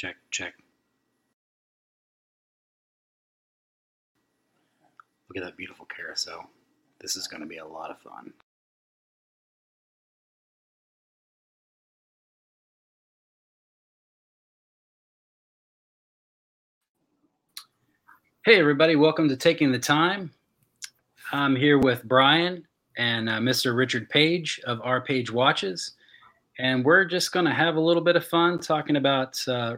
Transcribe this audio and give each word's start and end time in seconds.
Check, 0.00 0.16
check. 0.30 0.54
Look 5.28 5.36
at 5.36 5.44
that 5.44 5.58
beautiful 5.58 5.84
carousel. 5.94 6.48
This 7.02 7.16
is 7.16 7.26
going 7.26 7.42
to 7.42 7.46
be 7.46 7.58
a 7.58 7.66
lot 7.66 7.90
of 7.90 7.98
fun. 7.98 8.32
Hey, 18.46 18.58
everybody, 18.58 18.96
welcome 18.96 19.28
to 19.28 19.36
Taking 19.36 19.70
the 19.70 19.78
Time. 19.78 20.30
I'm 21.30 21.54
here 21.54 21.78
with 21.78 22.04
Brian 22.04 22.66
and 22.96 23.28
uh, 23.28 23.32
Mr. 23.32 23.76
Richard 23.76 24.08
Page 24.08 24.62
of 24.66 24.80
R 24.82 25.02
Page 25.02 25.30
Watches. 25.30 25.92
And 26.58 26.86
we're 26.86 27.04
just 27.04 27.32
going 27.32 27.44
to 27.44 27.52
have 27.52 27.76
a 27.76 27.80
little 27.80 28.02
bit 28.02 28.16
of 28.16 28.26
fun 28.26 28.60
talking 28.60 28.96
about 28.96 29.38
uh, 29.46 29.76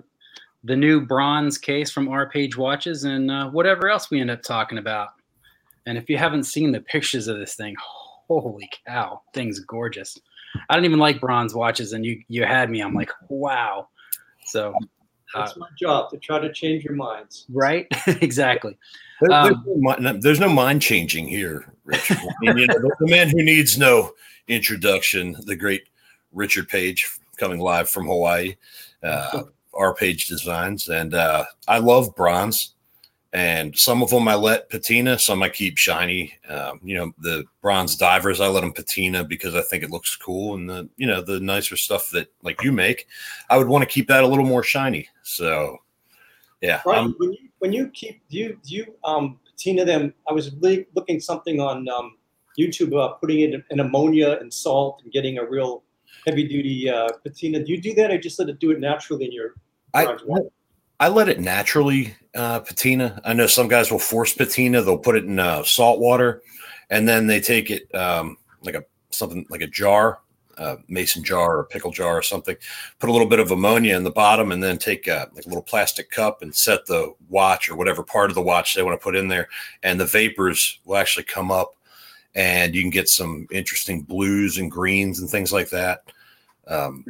the 0.64 0.76
new 0.76 1.00
bronze 1.04 1.58
case 1.58 1.90
from 1.90 2.08
R 2.08 2.29
Page 2.29 2.57
Watches 2.57 3.04
and 3.04 3.30
uh, 3.30 3.48
whatever 3.50 3.89
else 3.90 4.11
we 4.11 4.21
end 4.21 4.30
up 4.30 4.43
talking 4.43 4.79
about. 4.79 5.08
And 5.86 5.98
if 5.98 6.08
you 6.08 6.16
haven't 6.16 6.44
seen 6.44 6.71
the 6.72 6.80
pictures 6.80 7.26
of 7.29 7.38
this 7.38 7.54
thing, 7.57 7.75
holy 8.29 8.71
cow, 8.86 9.22
thing's 9.35 9.58
gorgeous. 9.61 10.18
I 10.71 10.75
don't 10.76 10.85
even 10.85 10.98
like 10.98 11.21
bronze 11.21 11.54
watches, 11.54 11.93
and 11.93 12.04
you 12.04 12.22
you 12.29 12.44
had 12.44 12.71
me. 12.71 12.80
I'm 12.80 12.94
like, 12.94 13.11
wow. 13.29 13.88
So 14.46 14.75
That's 15.35 15.57
my 15.57 15.66
job 15.79 16.11
to 16.11 16.18
try 16.18 16.38
to 16.38 16.52
change 16.52 16.85
your 16.85 16.94
minds. 16.94 17.46
right, 17.50 17.86
exactly. 18.07 18.76
There- 19.21 19.30
there's, 19.30 19.54
Um, 19.54 19.96
no, 20.00 20.13
there's 20.21 20.40
no 20.40 20.49
mind 20.50 20.82
changing 20.82 21.26
here, 21.26 21.72
Richard. 21.85 22.18
I 22.18 22.26
mean, 22.40 22.58
you 22.58 22.66
know, 22.66 22.74
the, 22.74 22.94
the 23.00 23.07
man 23.10 23.29
who 23.30 23.43
needs 23.43 23.79
no 23.79 24.13
introduction, 24.49 25.36
the 25.46 25.57
great 25.57 25.85
Richard 26.32 26.68
Page, 26.68 27.08
coming 27.38 27.60
live 27.60 27.88
from 27.88 28.07
Hawaii, 28.07 28.57
uh, 29.02 29.44
R 29.75 29.94
Page 29.94 30.29
Designs, 30.29 30.89
and 30.89 31.14
uh, 31.14 31.44
I 31.68 31.79
love 31.79 32.14
bronze. 32.14 32.75
And 33.34 33.75
some 33.78 34.03
of 34.03 34.11
them 34.11 34.28
I 34.28 34.34
let 34.34 34.69
patina, 34.69 35.19
some 35.19 35.42
I 35.42 35.48
keep 35.48 35.78
shiny. 35.78 36.34
Um, 36.50 36.80
you 36.83 36.94
know, 36.94 37.12
the 37.19 37.44
bronze 37.62 37.96
divers 37.96 38.41
I 38.42 38.48
let 38.48 38.61
them 38.61 38.74
patina 38.74 39.24
because 39.24 39.55
I 39.55 39.62
think 39.62 39.83
it 39.83 39.91
looks 39.91 40.14
cool, 40.16 40.55
and 40.55 40.69
the 40.69 40.88
you 40.96 41.06
know 41.06 41.22
the 41.22 41.41
nicer 41.41 41.77
stuff 41.77 42.11
that 42.11 42.30
like 42.42 42.62
you 42.62 42.72
make, 42.72 43.06
I 43.48 43.56
would 43.56 43.69
want 43.69 43.83
to 43.83 43.88
keep 43.88 44.08
that 44.08 44.22
a 44.22 44.27
little 44.27 44.44
more 44.44 44.62
shiny. 44.62 45.08
So, 45.22 45.78
yeah, 46.61 46.83
Right. 46.84 46.98
I'm- 46.98 47.14
when 47.18 47.33
you 47.33 47.48
when 47.61 47.72
you 47.72 47.89
keep 47.89 48.20
do 48.28 48.36
you 48.36 48.58
do 48.62 48.77
you 48.77 48.94
um 49.05 49.41
patina 49.46 49.84
them? 49.86 50.12
I 50.28 50.33
was 50.34 50.55
really 50.56 50.86
looking 50.94 51.18
something 51.18 51.58
on 51.58 51.89
um, 51.89 52.18
YouTube 52.58 52.89
about 52.89 53.18
putting 53.20 53.41
it 53.41 53.55
in, 53.55 53.64
in 53.70 53.80
ammonia 53.80 54.36
and 54.41 54.52
salt 54.52 55.00
and 55.05 55.12
getting 55.12 55.39
a 55.39 55.44
real 55.48 55.84
heavy 56.27 56.46
duty 56.46 56.91
uh, 56.91 57.08
patina. 57.24 57.64
Do 57.64 57.72
you 57.72 57.80
do 57.80 57.94
that, 57.94 58.11
or 58.11 58.18
just 58.18 58.39
let 58.39 58.50
it 58.50 58.58
do 58.58 58.72
it 58.72 58.80
naturally 58.80 59.24
in 59.24 59.33
your? 59.33 59.55
I. 59.94 60.16
I 61.00 61.08
let 61.08 61.28
it 61.28 61.40
naturally 61.40 62.14
uh, 62.32 62.60
patina. 62.60 63.20
I 63.24 63.32
know 63.32 63.48
some 63.48 63.66
guys 63.66 63.90
will 63.90 63.98
force 63.98 64.32
patina. 64.34 64.82
They'll 64.82 64.96
put 64.96 65.16
it 65.16 65.24
in 65.24 65.40
uh, 65.40 65.64
salt 65.64 65.98
water, 65.98 66.42
and 66.90 67.08
then 67.08 67.26
they 67.26 67.40
take 67.40 67.72
it 67.72 67.92
um, 67.92 68.36
like 68.62 68.76
a 68.76 68.84
something 69.10 69.44
like 69.50 69.62
a 69.62 69.66
jar, 69.66 70.20
uh, 70.58 70.76
mason 70.86 71.24
jar 71.24 71.58
or 71.58 71.64
pickle 71.64 71.90
jar 71.90 72.16
or 72.16 72.22
something. 72.22 72.54
Put 73.00 73.08
a 73.08 73.12
little 73.12 73.26
bit 73.26 73.40
of 73.40 73.50
ammonia 73.50 73.96
in 73.96 74.04
the 74.04 74.12
bottom, 74.12 74.52
and 74.52 74.62
then 74.62 74.78
take 74.78 75.08
a, 75.08 75.28
like 75.34 75.44
a 75.44 75.48
little 75.48 75.64
plastic 75.64 76.08
cup 76.08 76.40
and 76.40 76.54
set 76.54 76.86
the 76.86 77.12
watch 77.28 77.68
or 77.68 77.74
whatever 77.74 78.04
part 78.04 78.30
of 78.30 78.36
the 78.36 78.40
watch 78.40 78.77
they 78.77 78.84
want 78.84 78.94
to 78.94 79.02
put 79.02 79.16
in 79.16 79.27
there, 79.27 79.48
and 79.82 79.98
the 79.98 80.06
vapors 80.06 80.78
will 80.84 80.98
actually 80.98 81.24
come 81.24 81.50
up, 81.50 81.74
and 82.36 82.77
you 82.77 82.80
can 82.80 82.90
get 82.90 83.08
some 83.08 83.48
interesting 83.50 84.02
blues 84.02 84.56
and 84.56 84.70
greens 84.70 85.18
and 85.18 85.28
things 85.28 85.52
like 85.52 85.70
that. 85.70 86.04
Um, 86.68 87.04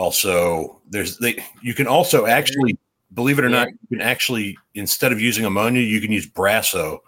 also, 0.00 0.80
there's 0.88 1.18
they 1.18 1.44
you 1.62 1.74
can 1.74 1.86
also 1.86 2.26
actually 2.26 2.78
believe 3.14 3.38
it 3.38 3.44
or 3.44 3.48
not, 3.50 3.68
you 3.68 3.98
can 3.98 4.00
actually 4.00 4.56
instead 4.74 5.12
of 5.12 5.20
using 5.20 5.44
ammonia, 5.44 5.82
you 5.82 6.00
can 6.00 6.10
use 6.10 6.28
Brasso 6.28 7.00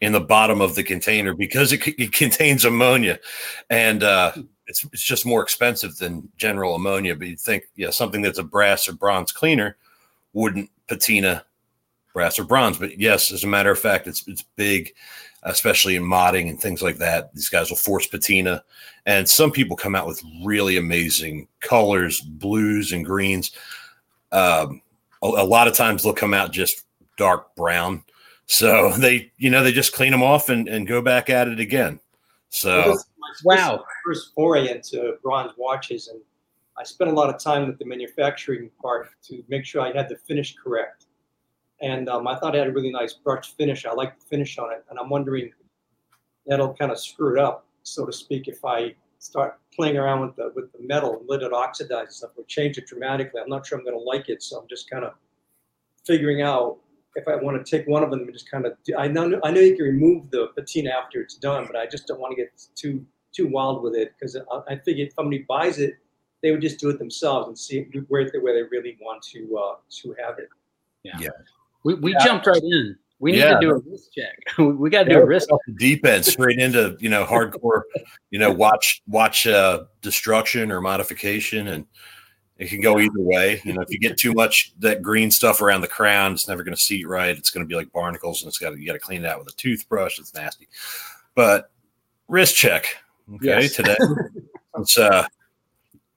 in 0.00 0.12
the 0.12 0.20
bottom 0.20 0.60
of 0.60 0.74
the 0.74 0.82
container 0.82 1.34
because 1.34 1.72
it, 1.72 1.82
c- 1.82 1.94
it 1.98 2.12
contains 2.12 2.64
ammonia, 2.64 3.18
and 3.68 4.02
uh, 4.02 4.32
it's 4.66 4.84
it's 4.92 5.02
just 5.02 5.24
more 5.24 5.42
expensive 5.42 5.96
than 5.98 6.28
general 6.36 6.74
ammonia. 6.74 7.14
But 7.14 7.28
you'd 7.28 7.40
think, 7.40 7.64
yeah, 7.76 7.90
something 7.90 8.22
that's 8.22 8.38
a 8.38 8.44
brass 8.44 8.88
or 8.88 8.94
bronze 8.94 9.32
cleaner 9.32 9.76
wouldn't 10.32 10.70
patina 10.88 11.44
brass 12.12 12.38
or 12.38 12.44
bronze. 12.44 12.78
But 12.78 12.98
yes, 12.98 13.32
as 13.32 13.44
a 13.44 13.48
matter 13.48 13.70
of 13.70 13.78
fact, 13.78 14.06
it's 14.06 14.26
it's 14.28 14.42
big, 14.42 14.92
especially 15.42 15.96
in 15.96 16.02
modding 16.02 16.48
and 16.48 16.60
things 16.60 16.82
like 16.82 16.96
that. 16.98 17.32
These 17.34 17.48
guys 17.48 17.70
will 17.70 17.76
force 17.76 18.06
patina, 18.06 18.62
and 19.06 19.28
some 19.28 19.50
people 19.50 19.76
come 19.76 19.94
out 19.94 20.06
with 20.06 20.22
really 20.44 20.76
amazing 20.76 21.48
colors, 21.60 22.20
blues 22.20 22.92
and 22.92 23.04
greens. 23.04 23.52
Um, 24.32 24.82
a, 25.22 25.26
a 25.26 25.44
lot 25.44 25.68
of 25.68 25.74
times 25.74 26.02
they'll 26.02 26.12
come 26.12 26.34
out 26.34 26.52
just 26.52 26.86
dark 27.16 27.54
brown. 27.54 28.04
So 28.46 28.92
they, 28.98 29.30
you 29.38 29.50
know, 29.50 29.62
they 29.62 29.72
just 29.72 29.92
clean 29.92 30.12
them 30.12 30.22
off 30.22 30.48
and, 30.48 30.68
and 30.68 30.86
go 30.86 31.00
back 31.02 31.30
at 31.30 31.48
it 31.48 31.60
again. 31.60 32.00
So 32.48 32.82
this 32.82 32.96
is 32.98 33.06
my 33.18 33.28
first- 33.28 33.44
Wow. 33.44 33.84
First 34.04 34.32
foray 34.34 34.70
into 34.70 35.16
bronze 35.22 35.52
watches, 35.56 36.08
and 36.08 36.20
I 36.76 36.82
spent 36.82 37.10
a 37.10 37.12
lot 37.12 37.32
of 37.32 37.40
time 37.40 37.66
with 37.68 37.78
the 37.78 37.84
manufacturing 37.84 38.70
part 38.82 39.10
to 39.28 39.44
make 39.48 39.64
sure 39.64 39.82
I 39.82 39.92
had 39.92 40.08
the 40.08 40.16
finish 40.16 40.56
correct. 40.56 41.06
And 41.82 42.08
um, 42.08 42.26
I 42.28 42.38
thought 42.38 42.54
it 42.54 42.58
had 42.58 42.68
a 42.68 42.72
really 42.72 42.92
nice 42.92 43.14
brush 43.14 43.54
finish. 43.56 43.86
I 43.86 43.92
like 43.92 44.18
the 44.18 44.24
finish 44.26 44.58
on 44.58 44.72
it, 44.72 44.84
and 44.90 44.98
I'm 44.98 45.08
wondering 45.08 45.50
that'll 46.46 46.74
kind 46.74 46.90
of 46.90 46.98
screw 46.98 47.36
it 47.36 47.42
up, 47.42 47.66
so 47.82 48.04
to 48.04 48.12
speak, 48.12 48.48
if 48.48 48.64
I 48.64 48.94
start 49.18 49.58
playing 49.74 49.96
around 49.96 50.20
with 50.20 50.36
the 50.36 50.52
with 50.54 50.72
the 50.72 50.78
metal 50.82 51.18
and 51.18 51.28
let 51.28 51.42
it 51.42 51.52
oxidize 51.52 52.06
and 52.06 52.12
stuff, 52.12 52.30
or 52.36 52.44
change 52.44 52.76
it 52.78 52.86
dramatically. 52.86 53.40
I'm 53.40 53.48
not 53.48 53.66
sure 53.66 53.78
I'm 53.78 53.84
going 53.84 53.96
to 53.96 54.02
like 54.02 54.28
it, 54.28 54.42
so 54.42 54.58
I'm 54.58 54.68
just 54.68 54.90
kind 54.90 55.04
of 55.04 55.12
figuring 56.06 56.42
out 56.42 56.78
if 57.16 57.28
I 57.28 57.36
want 57.36 57.64
to 57.64 57.78
take 57.78 57.86
one 57.86 58.02
of 58.02 58.10
them 58.10 58.20
and 58.20 58.32
just 58.32 58.50
kind 58.50 58.66
of. 58.66 58.72
I 58.98 59.08
know 59.08 59.40
I 59.44 59.50
know 59.50 59.60
you 59.60 59.76
can 59.76 59.84
remove 59.84 60.30
the 60.30 60.48
patina 60.56 60.90
after 60.90 61.20
it's 61.20 61.36
done, 61.36 61.66
but 61.66 61.76
I 61.76 61.86
just 61.86 62.06
don't 62.06 62.20
want 62.20 62.32
to 62.32 62.36
get 62.36 62.50
too 62.74 63.04
too 63.32 63.46
wild 63.46 63.82
with 63.82 63.94
it 63.94 64.12
because 64.18 64.36
I, 64.36 64.72
I 64.72 64.76
figure 64.78 65.06
if 65.06 65.12
somebody 65.14 65.44
buys 65.48 65.78
it, 65.78 65.98
they 66.42 66.50
would 66.50 66.60
just 66.60 66.80
do 66.80 66.90
it 66.90 66.98
themselves 66.98 67.46
and 67.46 67.58
see 67.58 67.86
where 68.08 68.28
they, 68.28 68.38
where 68.38 68.54
they 68.54 68.68
really 68.68 68.98
want 69.00 69.22
to 69.32 69.56
uh, 69.56 69.74
to 70.02 70.14
have 70.22 70.38
it. 70.38 70.48
We, 71.84 71.94
we 71.94 72.12
Yeah. 72.12 72.24
jumped 72.24 72.46
right 72.46 72.62
in. 72.62 72.96
We 73.18 73.32
need 73.32 73.38
Yeah. 73.38 73.54
to 73.54 73.60
do 73.60 73.70
a 73.70 73.78
wrist 73.78 74.14
check. 74.14 74.36
we 74.58 74.88
got 74.90 75.04
to 75.04 75.10
do 75.10 75.18
a 75.18 75.24
risk. 75.24 75.50
off 75.52 75.60
the 75.66 75.74
deep 75.74 76.06
end 76.06 76.24
straight 76.24 76.58
into 76.58 76.96
you 77.00 77.08
know 77.10 77.24
hardcore, 77.24 77.82
you 78.30 78.38
know 78.38 78.50
watch 78.50 79.02
watch 79.06 79.46
uh, 79.46 79.84
destruction 80.00 80.72
or 80.72 80.80
modification, 80.80 81.68
and 81.68 81.86
it 82.56 82.68
can 82.68 82.80
go 82.80 82.98
either 82.98 83.12
way. 83.20 83.60
You 83.64 83.72
know, 83.74 83.82
if 83.82 83.90
you 83.90 83.98
get 83.98 84.16
too 84.18 84.32
much 84.32 84.72
that 84.78 85.02
green 85.02 85.30
stuff 85.30 85.60
around 85.60 85.80
the 85.82 85.88
crown, 85.88 86.32
it's 86.32 86.48
never 86.48 86.62
going 86.62 86.74
to 86.74 86.80
seat 86.80 87.06
right. 87.06 87.36
It's 87.36 87.50
going 87.50 87.64
to 87.64 87.68
be 87.68 87.74
like 87.74 87.92
barnacles, 87.92 88.42
and 88.42 88.48
it's 88.48 88.58
got 88.58 88.78
you 88.78 88.86
got 88.86 88.94
to 88.94 88.98
clean 88.98 89.24
it 89.24 89.28
out 89.28 89.38
with 89.38 89.48
a 89.52 89.56
toothbrush. 89.56 90.18
It's 90.18 90.34
nasty, 90.34 90.68
but 91.34 91.70
wrist 92.28 92.56
check. 92.56 92.86
Okay, 93.34 93.46
Yes. 93.60 93.74
today 93.74 93.96
it's 94.78 94.98
uh, 94.98 95.26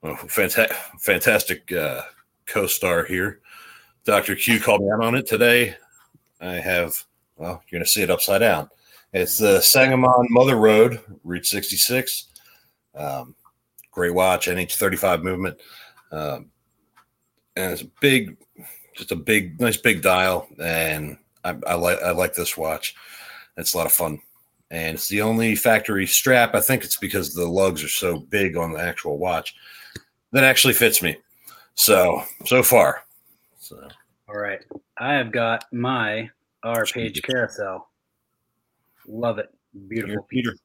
well, 0.00 0.14
fanta- 0.16 0.72
fantastic 1.00 1.70
uh, 1.72 2.02
co-star 2.46 3.04
here. 3.04 3.40
Dr. 4.04 4.36
Q 4.36 4.60
called 4.60 4.82
me 4.82 4.90
out 4.90 5.02
on 5.02 5.14
it 5.14 5.26
today. 5.26 5.76
I 6.40 6.54
have, 6.54 7.04
well, 7.36 7.62
you're 7.68 7.78
going 7.78 7.84
to 7.84 7.90
see 7.90 8.02
it 8.02 8.10
upside 8.10 8.40
down. 8.40 8.68
It's 9.12 9.38
the 9.38 9.60
Sangamon 9.60 10.26
Mother 10.28 10.56
Road, 10.56 11.00
Route 11.22 11.46
66. 11.46 12.26
Um, 12.94 13.34
great 13.90 14.12
watch, 14.12 14.46
NH35 14.46 15.22
movement. 15.22 15.60
Um, 16.12 16.50
and 17.56 17.72
it's 17.72 17.82
a 17.82 17.90
big, 18.00 18.36
just 18.94 19.12
a 19.12 19.16
big, 19.16 19.58
nice 19.60 19.76
big 19.76 20.02
dial. 20.02 20.48
And 20.62 21.16
I, 21.44 21.56
I 21.66 21.74
like, 21.74 22.02
I 22.02 22.10
like 22.10 22.34
this 22.34 22.56
watch. 22.56 22.94
It's 23.56 23.72
a 23.72 23.78
lot 23.78 23.86
of 23.86 23.92
fun. 23.92 24.20
And 24.70 24.96
it's 24.96 25.08
the 25.08 25.22
only 25.22 25.54
factory 25.54 26.06
strap. 26.06 26.54
I 26.54 26.60
think 26.60 26.84
it's 26.84 26.96
because 26.96 27.32
the 27.32 27.46
lugs 27.46 27.82
are 27.84 27.88
so 27.88 28.18
big 28.18 28.56
on 28.56 28.72
the 28.72 28.80
actual 28.80 29.18
watch 29.18 29.54
that 30.32 30.44
actually 30.44 30.74
fits 30.74 31.00
me. 31.00 31.16
So, 31.74 32.22
so 32.44 32.62
far. 32.62 33.04
So, 33.64 33.88
All 34.28 34.34
right. 34.34 34.60
I 34.98 35.14
have 35.14 35.32
got 35.32 35.64
my 35.72 36.28
R 36.62 36.84
page 36.84 37.22
carousel. 37.22 37.88
Love 39.08 39.38
it. 39.38 39.48
Beautiful 39.88 40.26
Here, 40.30 40.42
piece. 40.44 40.60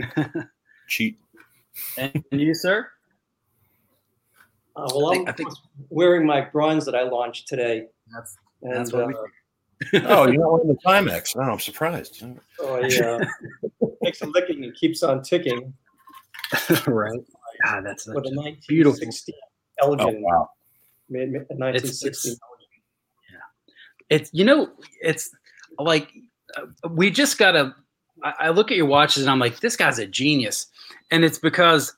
Peter. 0.00 0.50
cheat. 0.88 1.18
And 1.96 2.22
you, 2.30 2.52
sir? 2.54 2.88
Uh, 4.76 4.86
well, 4.94 5.06
I 5.06 5.16
I'm 5.16 5.16
think- 5.24 5.28
I 5.30 5.32
think- 5.32 5.48
wearing 5.88 6.26
my 6.26 6.42
bronze 6.42 6.84
that 6.84 6.94
I 6.94 7.04
launched 7.04 7.48
today. 7.48 7.86
That's- 8.12 8.36
and, 8.62 8.72
that's 8.74 8.92
what 8.92 9.08
we- 9.08 9.14
uh, 9.14 10.00
Oh, 10.06 10.26
you're 10.26 10.42
not 10.42 10.52
wearing 10.52 10.68
the 10.68 10.78
Timex. 10.86 11.34
No, 11.36 11.42
I'm 11.42 11.58
surprised. 11.58 12.22
Oh 12.60 12.80
yeah, 12.84 13.18
takes 14.04 14.20
a 14.20 14.26
licking 14.26 14.62
and 14.64 14.74
keeps 14.74 15.02
on 15.02 15.22
ticking 15.22 15.72
right. 16.86 17.18
God, 17.64 17.84
that's 17.86 18.06
with 18.06 18.24
a 18.26 18.28
such 18.28 18.66
beautiful. 18.68 18.92
1960 19.00 19.34
Oh, 19.82 19.94
Elgin. 19.94 20.22
wow. 20.22 20.48
Made- 21.08 21.30
made- 21.30 21.46
1960 21.50 22.30
it's- 22.30 22.38
It's 24.10 24.30
you 24.34 24.44
know, 24.44 24.70
it's 25.00 25.30
like 25.78 26.12
uh, 26.56 26.66
we 26.90 27.10
just 27.10 27.38
gotta. 27.38 27.74
I, 28.22 28.34
I 28.40 28.48
look 28.50 28.70
at 28.70 28.76
your 28.76 28.86
watches 28.86 29.22
and 29.22 29.30
I'm 29.30 29.38
like, 29.38 29.60
this 29.60 29.76
guy's 29.76 29.98
a 29.98 30.06
genius, 30.06 30.66
and 31.10 31.24
it's 31.24 31.38
because, 31.38 31.94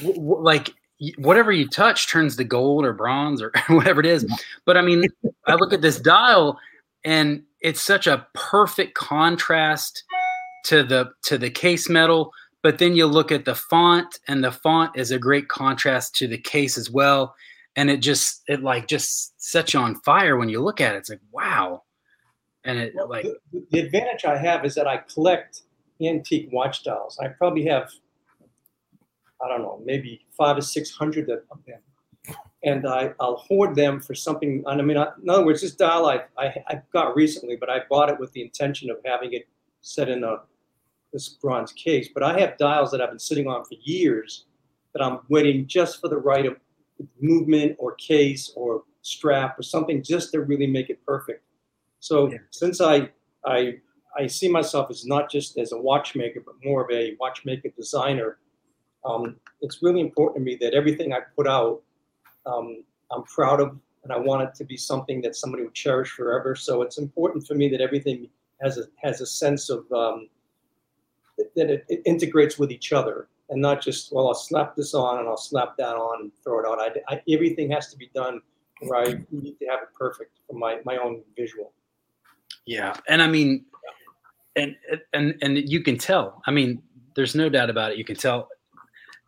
w- 0.00 0.14
w- 0.14 0.42
like 0.42 0.74
whatever 1.18 1.50
you 1.50 1.66
touch 1.68 2.08
turns 2.08 2.36
to 2.36 2.44
gold 2.44 2.84
or 2.84 2.92
bronze 2.92 3.40
or 3.42 3.52
whatever 3.68 4.00
it 4.00 4.06
is. 4.06 4.26
But 4.66 4.76
I 4.76 4.82
mean, 4.82 5.04
I 5.46 5.54
look 5.54 5.72
at 5.72 5.80
this 5.80 5.98
dial 5.98 6.58
and 7.04 7.42
it's 7.60 7.80
such 7.80 8.06
a 8.06 8.26
perfect 8.34 8.94
contrast 8.94 10.04
to 10.66 10.82
the 10.84 11.10
to 11.24 11.38
the 11.38 11.50
case 11.50 11.88
metal 11.88 12.32
but 12.62 12.78
then 12.78 12.94
you 12.94 13.06
look 13.06 13.32
at 13.32 13.44
the 13.44 13.56
font 13.56 14.20
and 14.28 14.44
the 14.44 14.52
font 14.52 14.92
is 14.96 15.10
a 15.10 15.18
great 15.18 15.48
contrast 15.48 16.14
to 16.14 16.28
the 16.28 16.38
case 16.38 16.78
as 16.78 16.88
well 16.88 17.34
and 17.76 17.90
it 17.90 17.98
just 17.98 18.42
it 18.48 18.62
like 18.62 18.86
just 18.86 19.40
sets 19.42 19.74
you 19.74 19.80
on 19.80 19.94
fire 20.00 20.36
when 20.36 20.48
you 20.48 20.60
look 20.60 20.80
at 20.80 20.94
it 20.94 20.98
it's 20.98 21.10
like 21.10 21.20
wow 21.32 21.82
and 22.64 22.78
it 22.78 22.92
well, 22.94 23.08
like 23.08 23.24
the, 23.52 23.64
the, 23.70 23.80
advantage 23.80 24.24
i 24.24 24.36
have 24.36 24.64
is 24.64 24.74
that 24.74 24.86
i 24.86 24.96
collect 25.12 25.62
antique 26.02 26.48
watch 26.52 26.84
dials 26.84 27.18
i 27.20 27.28
probably 27.28 27.64
have 27.64 27.90
i 29.44 29.48
don't 29.48 29.62
know 29.62 29.80
maybe 29.84 30.24
five 30.36 30.56
or 30.56 30.62
six 30.62 30.90
hundred 30.90 31.30
of 31.30 31.40
them 31.66 31.80
and 32.64 32.86
I, 32.86 33.12
I'll 33.18 33.36
hoard 33.36 33.74
them 33.74 34.00
for 34.00 34.14
something. 34.14 34.62
I 34.66 34.76
mean, 34.76 34.96
I, 34.96 35.08
in 35.22 35.28
other 35.28 35.44
words, 35.44 35.62
this 35.62 35.74
dial 35.74 36.06
I, 36.06 36.20
I, 36.38 36.54
I 36.68 36.82
got 36.92 37.16
recently, 37.16 37.56
but 37.56 37.68
I 37.68 37.80
bought 37.90 38.08
it 38.08 38.18
with 38.18 38.32
the 38.32 38.42
intention 38.42 38.90
of 38.90 38.98
having 39.04 39.32
it 39.32 39.48
set 39.80 40.08
in 40.08 40.22
a 40.22 40.36
this 41.12 41.28
bronze 41.28 41.72
case. 41.72 42.08
But 42.12 42.22
I 42.22 42.38
have 42.40 42.56
dials 42.56 42.90
that 42.92 43.00
I've 43.00 43.10
been 43.10 43.18
sitting 43.18 43.46
on 43.46 43.64
for 43.64 43.74
years 43.82 44.46
that 44.94 45.02
I'm 45.02 45.20
waiting 45.28 45.66
just 45.66 46.00
for 46.00 46.08
the 46.08 46.16
right 46.16 46.46
of 46.46 46.56
movement 47.20 47.76
or 47.78 47.94
case 47.94 48.52
or 48.54 48.84
strap 49.02 49.58
or 49.58 49.62
something 49.62 50.02
just 50.02 50.32
to 50.32 50.40
really 50.40 50.66
make 50.66 50.90
it 50.90 51.04
perfect. 51.04 51.44
So 52.00 52.30
yeah. 52.30 52.38
since 52.50 52.80
I 52.80 53.10
I 53.44 53.76
I 54.18 54.26
see 54.26 54.48
myself 54.48 54.90
as 54.90 55.06
not 55.06 55.30
just 55.30 55.58
as 55.58 55.72
a 55.72 55.78
watchmaker, 55.78 56.42
but 56.44 56.54
more 56.64 56.84
of 56.84 56.90
a 56.90 57.16
watchmaker 57.18 57.70
designer. 57.76 58.38
Um, 59.04 59.36
it's 59.60 59.82
really 59.82 60.00
important 60.00 60.36
to 60.36 60.42
me 60.44 60.56
that 60.60 60.74
everything 60.74 61.12
I 61.12 61.20
put 61.34 61.48
out 61.48 61.82
um, 62.46 62.84
I'm 63.10 63.22
proud 63.24 63.60
of, 63.60 63.78
and 64.04 64.12
I 64.12 64.18
want 64.18 64.42
it 64.42 64.54
to 64.56 64.64
be 64.64 64.76
something 64.76 65.20
that 65.22 65.36
somebody 65.36 65.62
would 65.62 65.74
cherish 65.74 66.10
forever. 66.10 66.54
So 66.56 66.82
it's 66.82 66.98
important 66.98 67.46
for 67.46 67.54
me 67.54 67.68
that 67.68 67.80
everything 67.80 68.28
has 68.62 68.78
a 68.78 68.84
has 69.02 69.20
a 69.20 69.26
sense 69.26 69.70
of 69.70 69.90
um, 69.92 70.28
that 71.56 71.70
it, 71.70 71.84
it, 71.88 72.02
integrates 72.04 72.58
with 72.58 72.70
each 72.70 72.92
other, 72.92 73.28
and 73.52 73.62
not 73.62 73.80
just 73.80 74.12
well, 74.12 74.28
I'll 74.28 74.34
slap 74.34 74.74
this 74.74 74.94
on 74.94 75.20
and 75.20 75.28
I'll 75.28 75.36
slap 75.36 75.76
that 75.78 75.94
on 75.94 76.22
and 76.22 76.32
throw 76.42 76.60
it 76.60 76.66
out. 76.66 76.80
I, 76.80 77.14
I, 77.14 77.22
everything 77.28 77.70
has 77.70 77.90
to 77.92 77.96
be 77.96 78.10
done 78.14 78.40
right 78.90 79.16
I 79.16 79.24
need 79.30 79.58
to 79.60 79.66
have 79.66 79.82
it 79.82 79.88
perfect 79.96 80.40
for 80.48 80.56
my 80.56 80.80
my 80.84 80.96
own 80.96 81.22
visual. 81.36 81.72
Yeah, 82.66 82.94
and 83.08 83.22
I 83.22 83.28
mean, 83.28 83.64
and 84.56 84.74
and 85.12 85.36
and 85.40 85.68
you 85.70 85.82
can 85.82 85.96
tell. 85.96 86.42
I 86.46 86.50
mean, 86.50 86.82
there's 87.14 87.34
no 87.34 87.48
doubt 87.48 87.70
about 87.70 87.92
it. 87.92 87.98
You 87.98 88.04
can 88.04 88.16
tell 88.16 88.48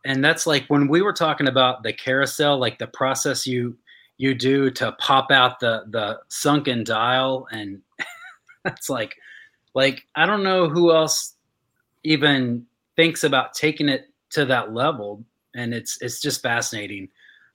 and 0.04 0.24
that's 0.24 0.46
like 0.46 0.64
when 0.68 0.88
we 0.88 1.02
were 1.02 1.12
talking 1.12 1.48
about 1.48 1.82
the 1.82 1.92
carousel 1.92 2.58
like 2.58 2.78
the 2.78 2.86
process 2.86 3.46
you 3.46 3.76
you 4.18 4.34
do 4.34 4.70
to 4.70 4.92
pop 4.92 5.30
out 5.30 5.60
the 5.60 5.84
the 5.90 6.18
sunken 6.28 6.84
dial 6.84 7.46
and 7.50 7.80
that's 8.64 8.88
like 8.88 9.14
like 9.74 10.06
i 10.14 10.26
don't 10.26 10.44
know 10.44 10.68
who 10.68 10.92
else 10.92 11.34
even 12.04 12.64
thinks 12.96 13.24
about 13.24 13.54
taking 13.54 13.88
it 13.88 14.06
to 14.34 14.44
that 14.44 14.72
level 14.72 15.24
and 15.54 15.72
it's 15.72 16.00
it's 16.00 16.20
just 16.20 16.42
fascinating 16.42 17.08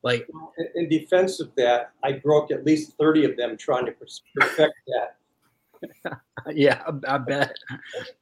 like 0.04 0.28
in 0.76 0.90
defense 0.90 1.40
of 1.40 1.54
that 1.56 1.92
i 2.04 2.12
broke 2.12 2.52
at 2.52 2.66
least 2.66 2.98
30 2.98 3.26
of 3.26 3.38
them 3.38 3.58
trying 3.58 3.86
to 3.86 3.94
perfect 4.36 4.74
that 4.88 6.20
yeah 6.54 6.82
I, 6.88 7.16
I 7.16 7.18
bet 7.18 7.56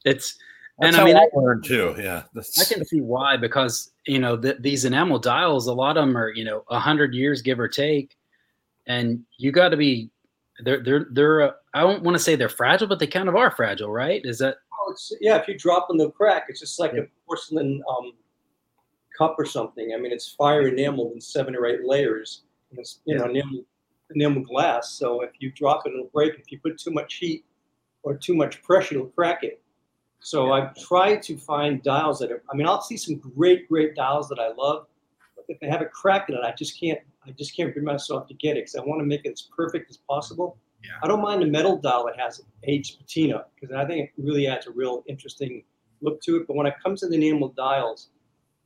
it's 0.06 0.38
that's 0.80 0.96
and 0.96 1.02
I 1.02 1.06
mean, 1.06 1.18
I, 1.18 1.22
I 1.22 1.28
learned 1.34 1.64
too. 1.64 1.96
Yeah, 1.98 2.24
That's... 2.36 2.62
I 2.62 2.72
can 2.72 2.86
see 2.86 3.02
why 3.02 3.36
because 3.36 3.92
you 4.06 4.20
know 4.20 4.36
the, 4.36 4.58
these 4.60 4.86
enamel 4.86 5.18
dials, 5.18 5.66
a 5.66 5.74
lot 5.74 5.98
of 5.98 6.06
them 6.06 6.16
are 6.16 6.30
you 6.30 6.46
know 6.46 6.64
a 6.70 6.78
hundred 6.78 7.16
years 7.16 7.42
give 7.42 7.60
or 7.60 7.68
take, 7.68 8.16
and 8.86 9.24
you 9.38 9.52
got 9.52 9.70
to 9.70 9.78
be 9.78 10.12
they're 10.64 10.84
they're 10.84 11.08
they're. 11.12 11.42
Uh, 11.42 11.52
I 11.74 11.82
don't 11.82 12.04
want 12.04 12.16
to 12.16 12.24
say 12.24 12.36
they're 12.36 12.50
fragile, 12.50 12.88
but 12.88 13.00
they 13.00 13.08
kind 13.08 13.28
of 13.28 13.36
are 13.36 13.50
fragile, 13.50 13.92
right? 13.92 14.22
Is 14.24 14.38
that? 14.40 14.58
Oh, 14.74 14.92
it's, 14.92 15.12
yeah. 15.20 15.38
If 15.38 15.48
you 15.48 15.58
drop 15.58 15.88
them, 15.88 15.98
they'll 15.98 16.12
crack. 16.12 16.46
It's 16.48 16.60
just 16.60 16.80
like 16.80 16.94
yeah. 16.94 17.02
a 17.02 17.06
porcelain 17.26 17.82
um, 17.90 18.14
cup 19.18 19.36
or 19.38 19.46
something. 19.46 19.94
I 19.94 20.00
mean, 20.00 20.12
it's 20.12 20.30
fire 20.30 20.68
enameled 20.68 21.14
in 21.14 21.22
seven 21.22 21.56
or 21.56 21.66
eight 21.66 21.86
layers. 21.86 22.44
And 22.72 22.80
it's 22.80 23.00
you 23.06 23.16
yeah. 23.16 23.22
know 23.22 23.30
enamel, 23.30 23.64
enamel 24.14 24.44
glass. 24.44 24.92
So 24.92 25.22
if 25.22 25.32
you 25.40 25.52
drop 25.52 25.86
it, 25.86 25.94
it'll 25.94 26.06
break. 26.14 26.36
If 26.40 26.52
you 26.52 26.60
put 26.60 26.78
too 26.78 26.92
much 26.92 27.16
heat 27.16 27.46
or 28.04 28.16
too 28.16 28.36
much 28.36 28.62
pressure, 28.64 28.96
it'll 28.96 29.08
crack 29.08 29.44
it. 29.44 29.62
So 30.20 30.52
I've 30.52 30.76
tried 30.76 31.22
to 31.24 31.38
find 31.38 31.82
dials 31.84 32.20
that 32.20 32.32
are, 32.32 32.42
I 32.52 32.56
mean, 32.56 32.68
I'll 32.68 32.82
see 32.82 32.98
some 32.98 33.18
great, 33.18 33.70
great 33.70 33.96
dials 33.96 34.28
that 34.30 34.40
I 34.40 34.48
love, 34.48 34.88
but 35.36 35.46
if 35.48 35.60
they 35.60 35.68
have 35.68 35.82
a 35.82 35.86
crack 35.86 36.30
in 36.30 36.36
it, 36.36 36.42
I 36.44 36.54
just 36.54 36.80
can't, 36.80 37.00
I 37.26 37.32
just 37.32 37.56
can't 37.56 37.74
bring 37.74 37.86
myself 37.86 38.28
to 38.28 38.34
get 38.34 38.58
it 38.58 38.62
because 38.62 38.76
I 38.76 38.82
want 38.82 39.00
to 39.00 39.06
make 39.06 39.26
it 39.26 39.34
as 39.34 39.44
perfect 39.56 39.90
as 39.90 39.98
possible. 39.98 40.58
Yeah. 40.84 40.92
I 41.04 41.08
don't 41.08 41.22
mind 41.22 41.44
a 41.44 41.46
metal 41.46 41.78
dial 41.78 42.06
that 42.08 42.20
has 42.20 42.42
aged 42.64 43.00
patina 43.00 43.46
because 43.56 43.76
I 43.76 43.86
think 43.86 44.12
it 44.18 44.24
really 44.24 44.48
adds 44.48 44.68
a 44.68 44.72
real 44.72 45.04
interesting 45.08 45.64
look 46.02 46.22
to 46.22 46.38
it. 46.38 46.48
But 46.48 46.56
when 46.56 46.68
it 46.68 46.76
comes 46.84 47.02
to 47.02 47.08
the 47.08 47.16
enamel 47.16 47.50
dials, 47.50 48.10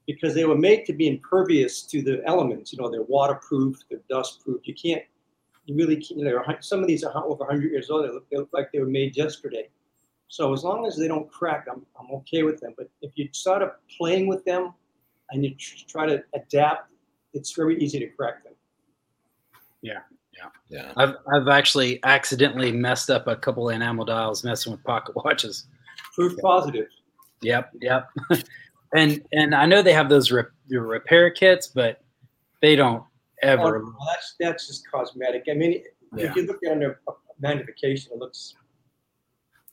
because 0.07 0.33
they 0.33 0.45
were 0.45 0.57
made 0.57 0.85
to 0.85 0.93
be 0.93 1.07
impervious 1.07 1.83
to 1.83 2.01
the 2.01 2.21
elements, 2.25 2.73
you 2.73 2.79
know, 2.79 2.89
they're 2.89 3.03
waterproof, 3.03 3.77
they're 3.89 3.99
dustproof. 4.11 4.59
You 4.63 4.73
can't, 4.73 5.03
you 5.65 5.75
really 5.75 5.97
can't, 5.97 6.19
you 6.19 6.25
know, 6.25 6.43
some 6.59 6.81
of 6.81 6.87
these 6.87 7.03
are 7.03 7.15
over 7.15 7.43
100 7.43 7.71
years 7.71 7.89
old. 7.89 8.05
They 8.05 8.09
look, 8.09 8.29
they 8.29 8.37
look 8.37 8.49
like 8.53 8.71
they 8.71 8.79
were 8.79 8.87
made 8.87 9.15
yesterday. 9.15 9.69
So 10.27 10.53
as 10.53 10.63
long 10.63 10.85
as 10.85 10.97
they 10.97 11.07
don't 11.07 11.29
crack, 11.29 11.67
I'm, 11.69 11.85
I'm 11.99 12.09
okay 12.19 12.43
with 12.43 12.59
them. 12.61 12.73
But 12.77 12.89
if 13.01 13.11
you 13.15 13.27
start 13.33 13.63
playing 13.97 14.27
with 14.27 14.43
them 14.45 14.73
and 15.29 15.43
you 15.43 15.55
try 15.87 16.05
to 16.05 16.23
adapt, 16.33 16.89
it's 17.33 17.53
very 17.53 17.77
easy 17.79 17.99
to 17.99 18.07
crack 18.07 18.43
them. 18.43 18.53
Yeah, 19.81 19.99
yeah, 20.37 20.49
yeah. 20.69 20.93
I've 20.95 21.15
I've 21.33 21.47
actually 21.47 21.99
accidentally 22.03 22.71
messed 22.71 23.09
up 23.09 23.27
a 23.27 23.35
couple 23.35 23.69
of 23.69 23.75
enamel 23.75 24.05
dials 24.05 24.43
messing 24.43 24.71
with 24.71 24.83
pocket 24.83 25.15
watches. 25.15 25.67
Proof 26.13 26.37
positive. 26.41 26.87
Yep, 27.41 27.71
yep. 27.81 28.09
and 28.95 29.23
and 29.31 29.55
I 29.55 29.65
know 29.65 29.81
they 29.81 29.93
have 29.93 30.09
those 30.09 30.31
re- 30.31 30.43
repair 30.69 31.29
kits, 31.31 31.67
but 31.67 32.01
they 32.61 32.75
don't 32.75 33.03
ever. 33.41 33.83
Oh, 33.83 33.93
that's 34.07 34.35
that's 34.39 34.67
just 34.67 34.89
cosmetic. 34.89 35.45
I 35.49 35.53
mean, 35.53 35.83
yeah. 36.15 36.25
if 36.25 36.35
you 36.35 36.45
look 36.45 36.59
at 36.65 36.81
a 36.81 36.95
magnification, 37.39 38.11
it 38.13 38.19
looks 38.19 38.55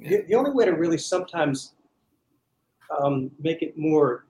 the, 0.01 0.23
the 0.29 0.35
only 0.35 0.51
way 0.51 0.65
to 0.65 0.73
really 0.73 0.99
sometimes 0.99 1.75
um, 3.01 3.31
make 3.41 3.63
it 3.63 3.77
more, 3.77 4.27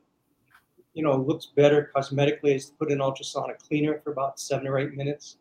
you 0.94 1.02
know, 1.02 1.16
looks 1.16 1.46
better 1.46 1.90
cosmetically 1.94 2.54
is 2.56 2.66
to 2.66 2.72
put 2.76 2.90
an 2.90 3.00
ultrasonic 3.00 3.58
cleaner 3.58 4.00
for 4.02 4.12
about 4.12 4.40
seven 4.40 4.66
or 4.66 4.78
eight 4.78 4.94
minutes. 4.94 5.36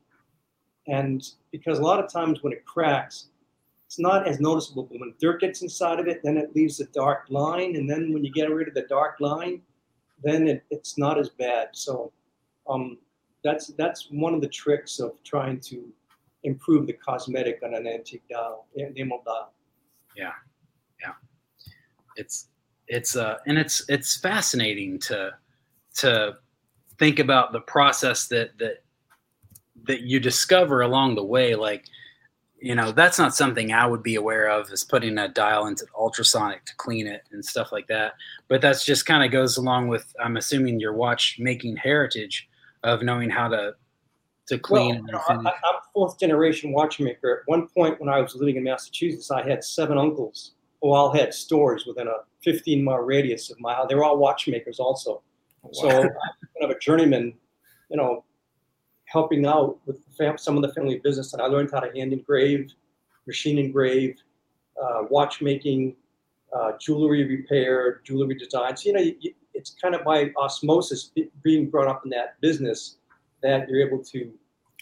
And 0.88 1.26
because 1.52 1.80
a 1.80 1.82
lot 1.82 2.04
of 2.04 2.12
times 2.12 2.44
when 2.44 2.54
it 2.54 2.66
cracks, 2.66 3.28
it's 3.88 4.00
not 4.00 4.28
as 4.28 4.40
noticeable. 4.40 4.84
But 4.84 5.00
when 5.00 5.14
dirt 5.20 5.42
gets 5.42 5.62
inside 5.62 6.00
of 6.00 6.08
it, 6.08 6.22
then 6.24 6.38
it 6.38 6.56
leaves 6.56 6.80
a 6.80 6.86
dark 6.88 7.26
line. 7.30 7.76
And 7.76 7.90
then 7.90 8.14
when 8.14 8.24
you 8.24 8.32
get 8.32 8.52
rid 8.52 8.68
of 8.68 8.74
the 8.74 8.84
dark 8.84 9.20
line, 9.20 9.62
then 10.24 10.48
it, 10.48 10.64
it's 10.70 10.98
not 10.98 11.18
as 11.18 11.30
bad. 11.30 11.70
So 11.72 12.12
um, 12.70 12.98
that's 13.44 13.68
that's 13.68 14.08
one 14.12 14.34
of 14.34 14.42
the 14.42 14.50
tricks 14.50 15.00
of 15.00 15.12
trying 15.24 15.60
to 15.62 15.88
improve 16.44 16.86
the 16.86 16.94
cosmetic 16.94 17.60
on 17.64 17.74
an 17.74 17.88
antique 17.88 18.24
dial, 18.30 18.68
enamel 18.76 19.22
dial 19.26 19.52
yeah 20.18 20.32
yeah 21.02 21.14
it's 22.16 22.50
it's 22.88 23.16
uh 23.16 23.38
and 23.46 23.58
it's 23.58 23.88
it's 23.88 24.18
fascinating 24.18 25.00
to 25.00 25.32
to 25.94 26.36
think 27.00 27.20
about 27.20 27.54
the 27.54 27.62
process 27.62 28.28
that 28.28 28.58
that 28.58 28.84
that 29.88 30.02
you 30.02 30.20
discover 30.20 30.82
along 30.82 31.16
the 31.16 31.24
way 31.24 31.56
like 31.56 31.86
you 32.60 32.74
know 32.74 32.92
that's 32.92 33.20
not 33.20 33.36
something 33.36 33.72
i 33.72 33.86
would 33.86 34.02
be 34.02 34.16
aware 34.16 34.50
of 34.50 34.72
is 34.72 34.84
putting 34.84 35.18
a 35.18 35.28
dial 35.28 35.68
into 35.68 35.86
ultrasonic 35.96 36.66
to 36.66 36.76
clean 36.78 37.06
it 37.06 37.24
and 37.32 37.46
stuff 37.46 37.72
like 37.72 37.88
that 37.88 38.14
but 38.48 38.62
that's 38.62 38.84
just 38.84 39.06
kind 39.06 39.24
of 39.24 39.32
goes 39.32 39.58
along 39.58 39.88
with 39.88 40.14
i'm 40.20 40.38
assuming 40.38 40.80
your 40.80 40.94
watch 40.94 41.38
making 41.40 41.76
heritage 41.76 42.50
of 42.84 43.04
knowing 43.04 43.30
how 43.30 43.48
to 43.48 43.74
to 44.48 44.58
clean 44.58 45.06
well, 45.12 45.24
I, 45.30 45.34
am 45.34 45.82
fourth 45.94 46.20
generation 46.20 46.72
watchmaker. 46.72 47.40
At 47.40 47.48
one 47.48 47.68
point, 47.68 48.00
when 48.00 48.08
I 48.08 48.22
was 48.22 48.36
living 48.36 48.56
in 48.56 48.64
Massachusetts, 48.64 49.32
I 49.32 49.48
had 49.48 49.64
seven 49.64 49.98
uncles 49.98 50.54
who 50.82 50.94
all 50.94 51.12
had 51.12 51.34
stores 51.34 51.86
within 51.86 52.08
a 52.08 52.18
15 52.44 52.84
mile 52.84 53.00
radius 53.00 53.50
of 53.50 53.60
my 53.60 53.74
house. 53.74 53.88
They 53.90 53.96
were 53.96 54.04
all 54.04 54.18
watchmakers, 54.18 54.80
also. 54.80 55.22
Oh, 55.64 55.72
wow. 55.74 55.90
So 55.90 55.90
I'm 55.90 56.02
kind 56.08 56.12
of 56.62 56.70
a 56.70 56.80
journeyman, 56.80 57.34
you 57.90 57.98
know, 57.98 58.24
helping 59.18 59.46
out 59.46 59.78
with 59.86 60.00
fam- 60.18 60.38
some 60.38 60.56
of 60.58 60.62
the 60.62 60.74
family 60.74 61.00
business. 61.08 61.34
And 61.34 61.42
I 61.42 61.48
learned 61.48 61.70
how 61.72 61.80
to 61.80 61.92
hand 61.98 62.14
engrave, 62.14 62.72
machine 63.26 63.58
engrave, 63.58 64.16
uh, 64.82 65.04
watchmaking, 65.10 65.96
uh, 66.56 66.72
jewelry 66.80 67.24
repair, 67.36 68.02
jewelry 68.04 68.36
design. 68.36 68.78
So, 68.78 68.84
you 68.90 68.94
know, 68.94 69.02
you, 69.02 69.34
it's 69.54 69.72
kind 69.82 69.96
of 69.96 70.04
by 70.04 70.32
osmosis 70.38 71.12
being 71.44 71.70
brought 71.70 71.88
up 71.88 72.02
in 72.06 72.12
that 72.12 72.40
business 72.42 72.98
that 73.42 73.68
you're 73.68 73.86
able 73.86 74.04
to 74.04 74.32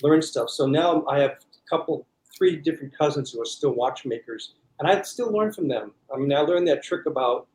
learn 0.02 0.22
stuff. 0.22 0.50
So 0.50 0.66
now 0.66 1.06
I 1.08 1.20
have 1.20 1.32
a 1.32 1.70
couple, 1.70 2.06
three 2.38 2.58
different 2.58 2.96
cousins 2.98 3.32
who 3.32 3.42
are 3.42 3.52
still 3.58 3.74
watchmakers, 3.74 4.56
and 4.80 4.90
I 4.90 5.02
still 5.04 5.32
learn 5.32 5.54
from 5.54 5.68
them. 5.70 5.94
I 6.14 6.18
mean, 6.18 6.34
I 6.34 6.42
learned 6.42 6.68
that 6.68 6.84
trick 6.84 7.06
about 7.06 7.48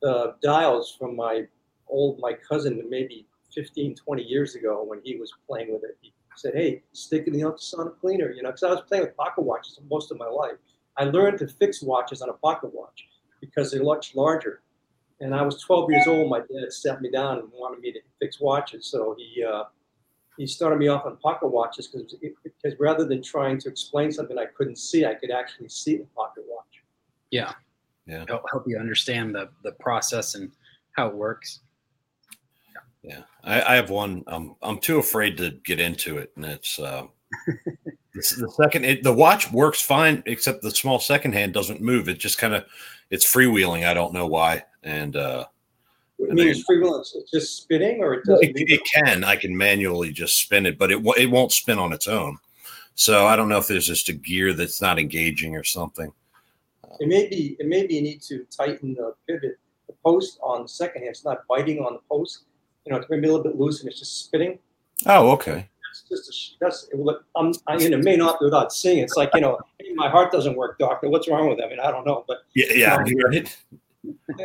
the 0.00 0.36
dials 0.40 0.94
from 0.96 1.16
my 1.16 1.46
old 1.88 2.20
my 2.20 2.32
cousin 2.48 2.84
maybe 2.88 3.26
15, 3.54 3.96
20 3.96 4.22
years 4.22 4.54
ago 4.54 4.84
when 4.84 5.00
he 5.02 5.16
was 5.16 5.32
playing 5.48 5.72
with 5.72 5.82
it. 5.82 5.96
He 6.00 6.12
said, 6.38 6.54
"Hey, 6.54 6.82
stick 6.92 7.26
in 7.26 7.32
the 7.32 7.44
ultrasonic 7.44 7.98
cleaner," 8.00 8.30
you 8.30 8.42
know, 8.42 8.50
because 8.50 8.62
I 8.62 8.70
was 8.70 8.82
playing 8.82 9.04
with 9.04 9.16
pocket 9.16 9.42
watches 9.42 9.78
most 9.90 10.10
of 10.10 10.18
my 10.18 10.28
life. 10.28 10.56
I 10.96 11.04
learned 11.04 11.38
to 11.38 11.48
fix 11.48 11.82
watches 11.82 12.22
on 12.22 12.28
a 12.28 12.34
pocket 12.34 12.74
watch 12.74 13.06
because 13.40 13.70
they're 13.70 13.82
much 13.82 14.14
larger. 14.14 14.62
And 15.20 15.34
I 15.34 15.42
was 15.42 15.60
12 15.62 15.90
years 15.90 16.06
old. 16.06 16.30
My 16.30 16.40
dad 16.40 16.72
sat 16.72 17.00
me 17.00 17.10
down 17.10 17.38
and 17.38 17.48
wanted 17.52 17.80
me 17.80 17.92
to 17.92 18.00
fix 18.20 18.40
watches, 18.40 18.86
so 18.86 19.16
he 19.18 19.44
uh, 19.44 19.64
he 20.36 20.46
started 20.46 20.78
me 20.78 20.86
off 20.86 21.04
on 21.04 21.16
pocket 21.16 21.48
watches 21.48 21.88
because 21.88 22.14
because 22.44 22.78
rather 22.78 23.04
than 23.04 23.20
trying 23.22 23.58
to 23.58 23.68
explain 23.68 24.12
something 24.12 24.38
I 24.38 24.46
couldn't 24.46 24.78
see, 24.78 25.04
I 25.04 25.14
could 25.14 25.32
actually 25.32 25.68
see 25.68 25.96
the 25.96 26.06
pocket 26.16 26.44
watch. 26.48 26.84
Yeah, 27.30 27.52
Yeah. 28.06 28.24
Help, 28.28 28.44
help 28.50 28.64
you 28.66 28.78
understand 28.78 29.34
the 29.34 29.50
the 29.64 29.72
process 29.72 30.36
and 30.36 30.52
how 30.92 31.08
it 31.08 31.14
works. 31.14 31.60
Yeah, 33.08 33.22
I, 33.42 33.62
I 33.62 33.74
have 33.76 33.88
one. 33.88 34.22
I'm 34.26 34.54
I'm 34.62 34.78
too 34.78 34.98
afraid 34.98 35.38
to 35.38 35.50
get 35.64 35.80
into 35.80 36.18
it, 36.18 36.30
and 36.36 36.44
it's 36.44 36.78
uh, 36.78 37.06
it's 38.14 38.36
the 38.36 38.50
second. 38.50 38.84
It, 38.84 39.02
the 39.02 39.12
watch 39.12 39.50
works 39.50 39.80
fine, 39.80 40.22
except 40.26 40.60
the 40.60 40.70
small 40.70 40.98
second 40.98 41.32
hand 41.32 41.54
doesn't 41.54 41.80
move. 41.80 42.08
It 42.10 42.18
just 42.18 42.36
kind 42.36 42.54
of 42.54 42.66
it's 43.10 43.32
freewheeling. 43.32 43.86
I 43.86 43.94
don't 43.94 44.12
know 44.12 44.26
why, 44.26 44.64
and 44.82 45.16
uh, 45.16 45.46
It 46.18 46.34
means 46.34 46.56
mean- 46.58 46.64
free 46.64 46.80
will. 46.80 47.00
It's 47.00 47.14
it's 47.14 47.30
just 47.30 47.56
spinning, 47.62 48.02
or 48.02 48.12
it 48.12 48.18
it, 48.18 48.26
doesn't. 48.26 48.46
move 48.58 48.68
it 48.68 48.80
can. 48.94 49.24
I 49.24 49.36
can 49.36 49.56
manually 49.56 50.12
just 50.12 50.38
spin 50.42 50.66
it, 50.66 50.76
but 50.76 50.92
it 50.92 51.00
it 51.16 51.30
won't 51.30 51.52
spin 51.52 51.78
on 51.78 51.94
its 51.94 52.08
own. 52.08 52.36
So 52.94 53.26
I 53.26 53.36
don't 53.36 53.48
know 53.48 53.58
if 53.58 53.68
there's 53.68 53.86
just 53.86 54.10
a 54.10 54.12
gear 54.12 54.52
that's 54.52 54.82
not 54.82 54.98
engaging 54.98 55.56
or 55.56 55.64
something. 55.64 56.12
It 57.00 57.08
may 57.08 57.26
be. 57.28 57.56
It 57.58 57.66
may 57.66 57.86
be 57.86 57.94
you 57.94 58.02
need 58.02 58.20
to 58.22 58.44
tighten 58.54 58.92
the 58.92 59.14
pivot, 59.26 59.56
the 59.86 59.94
post 60.04 60.38
on 60.42 60.62
the 60.64 60.68
second 60.68 61.02
hand. 61.02 61.12
It's 61.12 61.24
not 61.24 61.46
biting 61.48 61.78
on 61.78 61.94
the 61.94 62.00
post. 62.10 62.44
You 62.88 62.94
know, 62.94 63.00
it's 63.00 63.10
maybe 63.10 63.28
a 63.28 63.30
little 63.30 63.44
bit 63.44 63.60
loose 63.60 63.80
and 63.80 63.90
it's 63.90 63.98
just 63.98 64.24
spitting. 64.24 64.58
Oh, 65.04 65.30
okay. 65.32 65.68
That's 65.84 66.02
just 66.08 66.30
a, 66.30 66.64
that's. 66.64 66.88
It 66.90 66.98
look, 66.98 67.22
I'm, 67.36 67.48
um, 67.48 67.54
I, 67.66 67.76
you 67.76 67.90
know, 67.90 67.98
may 67.98 68.16
not 68.16 68.40
be 68.40 68.46
without 68.46 68.72
seeing. 68.72 68.98
It's 69.00 69.14
like 69.14 69.28
you 69.34 69.42
know, 69.42 69.58
hey, 69.78 69.92
my 69.94 70.08
heart 70.08 70.32
doesn't 70.32 70.56
work, 70.56 70.78
doctor. 70.78 71.10
What's 71.10 71.28
wrong 71.28 71.50
with 71.50 71.58
it? 71.58 71.66
I 71.66 71.68
mean, 71.68 71.80
I 71.80 71.90
don't 71.90 72.06
know, 72.06 72.24
but 72.26 72.38
Yeah, 72.54 72.72
yeah. 72.72 72.94
Um, 72.94 73.06
you're 73.06 73.28
right. 73.28 73.56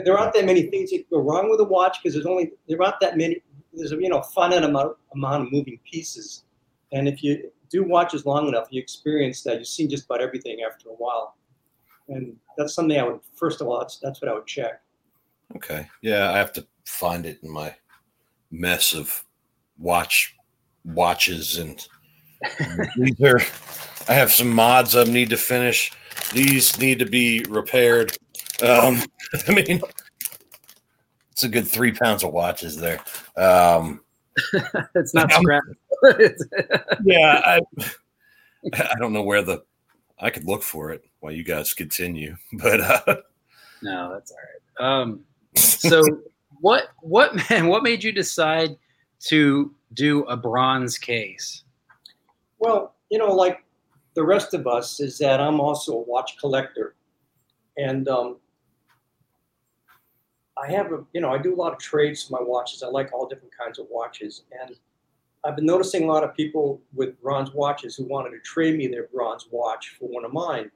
there 0.03 0.17
aren't 0.17 0.33
that 0.33 0.43
many 0.43 0.63
things 0.63 0.91
that 0.91 1.09
go 1.09 1.19
wrong 1.19 1.49
with 1.49 1.61
a 1.61 1.63
watch 1.63 1.99
because 2.03 2.15
there's 2.15 2.25
only 2.25 2.51
there 2.67 2.81
aren't 2.81 2.99
that 2.99 3.15
many. 3.15 3.41
There's 3.71 3.93
a 3.93 3.95
you 3.95 4.09
know 4.09 4.21
finite 4.21 4.63
amount 4.63 4.97
amount 5.15 5.43
of 5.43 5.53
moving 5.53 5.79
pieces, 5.89 6.43
and 6.91 7.07
if 7.07 7.23
you 7.23 7.49
do 7.69 7.85
watches 7.85 8.25
long 8.25 8.49
enough, 8.49 8.67
you 8.71 8.81
experience 8.81 9.41
that. 9.43 9.57
You've 9.57 9.67
seen 9.69 9.89
just 9.89 10.03
about 10.03 10.19
everything 10.19 10.59
after 10.69 10.89
a 10.89 10.93
while, 10.93 11.37
and 12.09 12.35
that's 12.57 12.73
something 12.73 12.99
I 12.99 13.03
would 13.03 13.21
first 13.35 13.61
of 13.61 13.67
all 13.67 13.79
that's 13.79 13.99
that's 13.99 14.21
what 14.21 14.29
I 14.29 14.33
would 14.33 14.47
check. 14.47 14.81
Okay. 15.55 15.87
Yeah, 16.01 16.31
I 16.31 16.37
have 16.37 16.51
to 16.53 16.67
find 16.85 17.25
it 17.25 17.39
in 17.43 17.49
my 17.49 17.73
mess 18.53 18.93
of 18.93 19.23
watch 19.77 20.35
watches 20.85 21.57
and 21.57 21.87
these 22.95 23.21
are 23.23 23.41
I 24.07 24.13
have 24.13 24.31
some 24.31 24.51
mods 24.53 24.95
I 24.95 25.05
need 25.05 25.29
to 25.31 25.37
finish. 25.37 25.91
These 26.33 26.77
need 26.77 26.99
to 26.99 27.05
be 27.05 27.43
repaired. 27.49 28.15
Um 28.61 29.01
I 29.47 29.53
mean 29.53 29.81
it's 31.31 31.43
a 31.43 31.49
good 31.49 31.67
three 31.67 31.91
pounds 31.91 32.23
of 32.23 32.31
watches 32.31 32.77
there. 32.77 32.99
Um 33.35 34.01
it's 34.95 35.13
not 35.13 35.31
scrap. 35.31 35.63
yeah, 37.03 37.41
I 37.45 37.59
I 38.73 38.95
don't 38.99 39.13
know 39.13 39.23
where 39.23 39.41
the 39.41 39.63
I 40.19 40.29
could 40.29 40.45
look 40.45 40.63
for 40.63 40.91
it 40.91 41.03
while 41.19 41.31
you 41.31 41.43
guys 41.43 41.73
continue. 41.73 42.37
But 42.53 42.81
uh 42.81 43.15
no, 43.83 44.13
that's 44.13 44.31
all 44.31 44.37
right. 44.37 44.99
Um, 45.01 45.19
so 45.55 46.03
what 46.63 46.93
what 47.01 47.35
man 47.49 47.67
what 47.67 47.83
made 47.83 48.03
you 48.03 48.11
decide 48.13 48.77
to 49.19 49.73
do 49.93 50.23
a 50.23 50.37
bronze 50.37 50.97
case? 50.97 51.63
Well, 52.57 52.95
you 53.11 53.17
know, 53.17 53.33
like 53.33 53.63
the 54.15 54.23
rest 54.23 54.53
of 54.53 54.65
us, 54.65 54.99
is 55.01 55.17
that 55.17 55.41
I'm 55.41 55.59
also 55.59 55.93
a 55.93 56.01
watch 56.01 56.37
collector, 56.39 56.95
and 57.77 58.07
um, 58.07 58.37
I 60.57 60.71
have 60.71 60.93
a, 60.93 61.03
you 61.13 61.19
know, 61.19 61.33
I 61.33 61.37
do 61.37 61.53
a 61.53 61.59
lot 61.63 61.73
of 61.73 61.79
trades 61.79 62.23
for 62.23 62.39
my 62.39 62.41
watches. 62.41 62.81
I 62.81 62.87
like 62.87 63.11
all 63.11 63.27
different 63.27 63.53
kinds 63.57 63.77
of 63.77 63.87
watches, 63.89 64.43
and 64.61 64.77
I've 65.43 65.57
been 65.57 65.65
noticing 65.65 66.03
a 66.03 66.07
lot 66.07 66.23
of 66.23 66.33
people 66.33 66.81
with 66.93 67.21
bronze 67.21 67.51
watches 67.51 67.97
who 67.97 68.05
wanted 68.05 68.29
to 68.31 68.39
trade 68.39 68.77
me 68.77 68.87
their 68.87 69.07
bronze 69.13 69.47
watch 69.51 69.97
for 69.99 70.07
one 70.07 70.23
of 70.23 70.31
mine, 70.31 70.71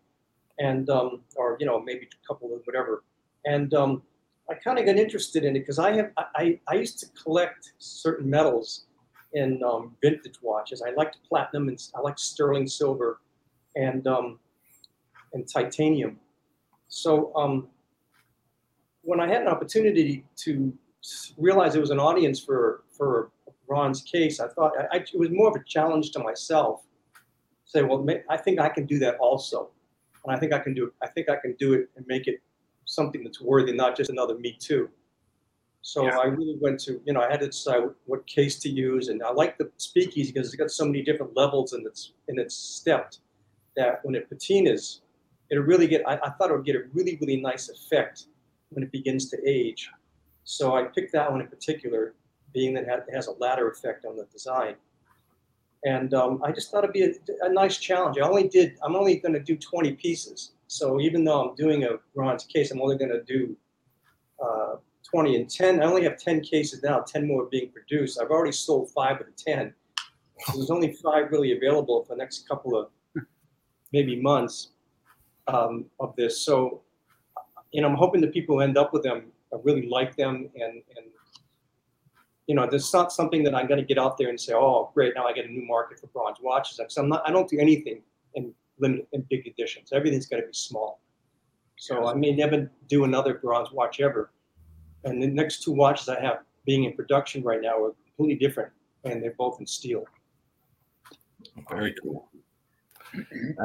and 0.59 0.89
um, 0.89 1.21
or 1.37 1.55
you 1.61 1.65
know 1.65 1.79
maybe 1.79 2.09
a 2.11 2.27
couple 2.27 2.53
of 2.53 2.61
whatever, 2.65 3.03
and 3.45 3.73
um, 3.73 4.01
I 4.49 4.53
kind 4.55 4.79
of 4.79 4.85
got 4.85 4.95
interested 4.95 5.43
in 5.43 5.55
it 5.55 5.59
because 5.59 5.79
I 5.79 5.91
have 5.93 6.11
I, 6.17 6.59
I 6.67 6.75
used 6.75 6.99
to 6.99 7.07
collect 7.21 7.73
certain 7.79 8.29
metals 8.29 8.85
in 9.33 9.61
um, 9.63 9.95
vintage 10.01 10.41
watches. 10.41 10.81
I 10.81 10.91
liked 10.91 11.17
platinum 11.27 11.67
and 11.67 11.81
I 11.95 11.99
liked 11.99 12.19
sterling 12.19 12.67
silver 12.67 13.19
and 13.75 14.07
um, 14.07 14.39
and 15.33 15.47
titanium. 15.47 16.19
So 16.87 17.35
um, 17.35 17.67
when 19.01 19.19
I 19.19 19.27
had 19.27 19.41
an 19.41 19.47
opportunity 19.47 20.25
to 20.37 20.73
realize 21.37 21.73
there 21.73 21.81
was 21.81 21.91
an 21.91 21.99
audience 21.99 22.39
for 22.39 22.83
for 22.91 23.31
bronze 23.67 24.01
case, 24.01 24.39
I 24.39 24.47
thought 24.47 24.71
I, 24.79 24.97
I, 24.97 24.99
it 24.99 25.19
was 25.19 25.29
more 25.29 25.49
of 25.49 25.55
a 25.55 25.63
challenge 25.65 26.11
to 26.11 26.19
myself. 26.19 26.83
Say, 27.65 27.83
well, 27.83 28.05
I 28.29 28.37
think 28.37 28.61
I 28.61 28.69
can 28.69 28.85
do 28.85 28.97
that 28.99 29.17
also, 29.17 29.71
and 30.23 30.33
I 30.33 30.39
think 30.39 30.53
I 30.53 30.59
can 30.59 30.73
do 30.73 30.85
it. 30.85 30.93
I 31.03 31.07
think 31.07 31.27
I 31.27 31.35
can 31.35 31.53
do 31.59 31.73
it 31.73 31.89
and 31.97 32.05
make 32.07 32.27
it 32.27 32.41
something 32.87 33.23
that's 33.23 33.39
worthy, 33.39 33.73
not 33.73 33.95
just 33.95 34.09
another 34.09 34.35
Me 34.39 34.57
Too. 34.59 34.89
So 35.81 36.05
Yeah. 36.05 36.17
I 36.17 36.25
really 36.25 36.57
went 36.59 36.79
to, 36.81 36.99
you 37.05 37.13
know, 37.13 37.21
I 37.21 37.29
had 37.29 37.41
to 37.41 37.47
decide 37.47 37.83
what 38.05 38.25
case 38.25 38.59
to 38.59 38.69
use, 38.69 39.09
and 39.09 39.21
I 39.21 39.31
like 39.31 39.57
the 39.57 39.71
speakeasy 39.77 40.31
because 40.31 40.47
it's 40.47 40.55
got 40.55 40.71
so 40.71 40.85
many 40.85 41.01
different 41.03 41.35
levels 41.35 41.73
and 41.73 41.85
it's 41.85 42.13
and 42.27 42.39
it's 42.39 42.55
stepped 42.55 43.19
that 43.75 44.03
when 44.03 44.15
it 44.15 44.29
patinas, 44.29 45.01
it'll 45.49 45.63
really 45.63 45.87
get. 45.87 46.07
I, 46.07 46.15
I 46.23 46.29
thought 46.31 46.49
it 46.49 46.55
would 46.55 46.65
get 46.65 46.75
a 46.75 46.85
really 46.93 47.17
really 47.21 47.39
nice 47.39 47.69
effect 47.69 48.25
when 48.69 48.83
it 48.83 48.91
begins 48.91 49.29
to 49.29 49.37
age. 49.45 49.89
So 50.43 50.75
I 50.75 50.83
picked 50.83 51.11
that 51.13 51.31
one 51.31 51.41
in 51.41 51.47
particular, 51.47 52.15
being 52.53 52.73
that 52.73 52.83
it 52.87 53.05
it 53.07 53.13
has 53.13 53.27
a 53.27 53.33
ladder 53.33 53.69
effect 53.69 54.05
on 54.05 54.17
the 54.17 54.25
design. 54.25 54.75
And 55.85 56.13
um, 56.13 56.41
I 56.43 56.51
just 56.51 56.71
thought 56.71 56.83
it'd 56.83 56.93
be 56.93 57.03
a, 57.03 57.13
a 57.45 57.53
nice 57.53 57.77
challenge. 57.77 58.17
I 58.17 58.27
only 58.27 58.47
did. 58.47 58.77
I'm 58.83 58.95
only 58.95 59.17
going 59.17 59.33
to 59.33 59.39
do 59.39 59.55
20 59.55 59.93
pieces. 59.93 60.51
So 60.67 60.99
even 60.99 61.23
though 61.23 61.49
I'm 61.49 61.55
doing 61.55 61.83
a 61.83 61.97
bronze 62.13 62.43
case, 62.45 62.71
I'm 62.71 62.81
only 62.81 62.97
going 62.97 63.11
to 63.11 63.23
do 63.23 63.55
uh, 64.43 64.75
20 65.09 65.35
and 65.37 65.49
10. 65.49 65.81
I 65.81 65.85
only 65.85 66.03
have 66.03 66.17
10 66.17 66.41
cases 66.41 66.83
now. 66.83 66.99
10 66.99 67.27
more 67.27 67.45
being 67.45 67.69
produced. 67.69 68.19
I've 68.21 68.31
already 68.31 68.51
sold 68.51 68.91
five 68.91 69.19
of 69.19 69.27
the 69.27 69.33
10. 69.33 69.73
So 70.45 70.57
there's 70.57 70.69
only 70.69 70.93
five 70.93 71.31
really 71.31 71.55
available 71.55 72.03
for 72.03 72.13
the 72.13 72.17
next 72.17 72.47
couple 72.47 72.77
of 72.77 72.89
maybe 73.93 74.21
months 74.21 74.69
um, 75.47 75.85
of 75.99 76.15
this. 76.15 76.41
So, 76.41 76.81
you 77.71 77.81
know, 77.81 77.87
I'm 77.87 77.95
hoping 77.95 78.21
the 78.21 78.27
people 78.27 78.55
who 78.55 78.61
end 78.61 78.77
up 78.77 78.93
with 78.93 79.03
them 79.03 79.31
uh, 79.53 79.57
really 79.59 79.87
like 79.87 80.15
them 80.15 80.49
and 80.55 80.83
and 80.95 81.05
you 82.47 82.55
know, 82.55 82.65
there's 82.65 82.93
not 82.93 83.11
something 83.11 83.43
that 83.43 83.53
I'm 83.53 83.67
going 83.67 83.79
to 83.79 83.85
get 83.85 83.97
out 83.97 84.17
there 84.17 84.29
and 84.29 84.39
say, 84.39 84.53
oh, 84.53 84.89
great, 84.93 85.13
now 85.15 85.27
I 85.27 85.33
get 85.33 85.45
a 85.45 85.51
new 85.51 85.65
market 85.65 85.99
for 85.99 86.07
bronze 86.07 86.37
watches. 86.41 86.79
I'm 86.97 87.09
not, 87.09 87.21
I 87.27 87.31
don't 87.31 87.49
do 87.49 87.59
anything 87.59 88.01
in 88.35 88.53
limited 88.79 89.07
in 89.13 89.25
big 89.29 89.47
editions. 89.47 89.89
Everything's 89.93 90.27
got 90.27 90.37
to 90.37 90.43
be 90.43 90.53
small. 90.53 91.01
So 91.77 92.07
I 92.07 92.13
may 92.15 92.35
never 92.35 92.71
do 92.87 93.03
another 93.03 93.35
bronze 93.35 93.71
watch 93.71 93.99
ever. 93.99 94.31
And 95.03 95.21
the 95.21 95.27
next 95.27 95.63
two 95.63 95.71
watches 95.71 96.09
I 96.09 96.19
have 96.19 96.39
being 96.65 96.83
in 96.83 96.93
production 96.93 97.43
right 97.43 97.61
now 97.61 97.83
are 97.83 97.93
completely 98.05 98.45
different, 98.45 98.71
and 99.05 99.23
they're 99.23 99.35
both 99.37 99.59
in 99.59 99.67
steel. 99.67 100.03
Very 101.69 101.95
cool. 102.03 102.29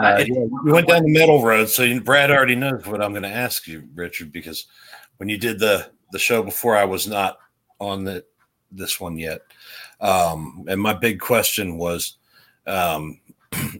Uh, 0.00 0.18
yeah, 0.18 0.24
you 0.24 0.72
went 0.72 0.86
down 0.86 1.02
the 1.02 1.12
metal 1.12 1.44
road, 1.44 1.68
so 1.68 1.82
you, 1.82 2.00
Brad 2.00 2.30
already 2.30 2.54
knows 2.54 2.86
what 2.86 3.02
I'm 3.02 3.10
going 3.10 3.24
to 3.24 3.28
ask 3.28 3.66
you, 3.66 3.86
Richard, 3.92 4.30
because 4.32 4.66
when 5.16 5.28
you 5.28 5.36
did 5.36 5.58
the 5.58 5.90
the 6.12 6.18
show 6.18 6.44
before, 6.44 6.76
I 6.76 6.84
was 6.84 7.08
not 7.08 7.38
on 7.80 8.04
the 8.04 8.24
this 8.70 9.00
one 9.00 9.18
yet, 9.18 9.40
um, 10.00 10.64
and 10.68 10.80
my 10.80 10.94
big 10.94 11.18
question 11.18 11.76
was, 11.76 12.18
um, 12.68 13.20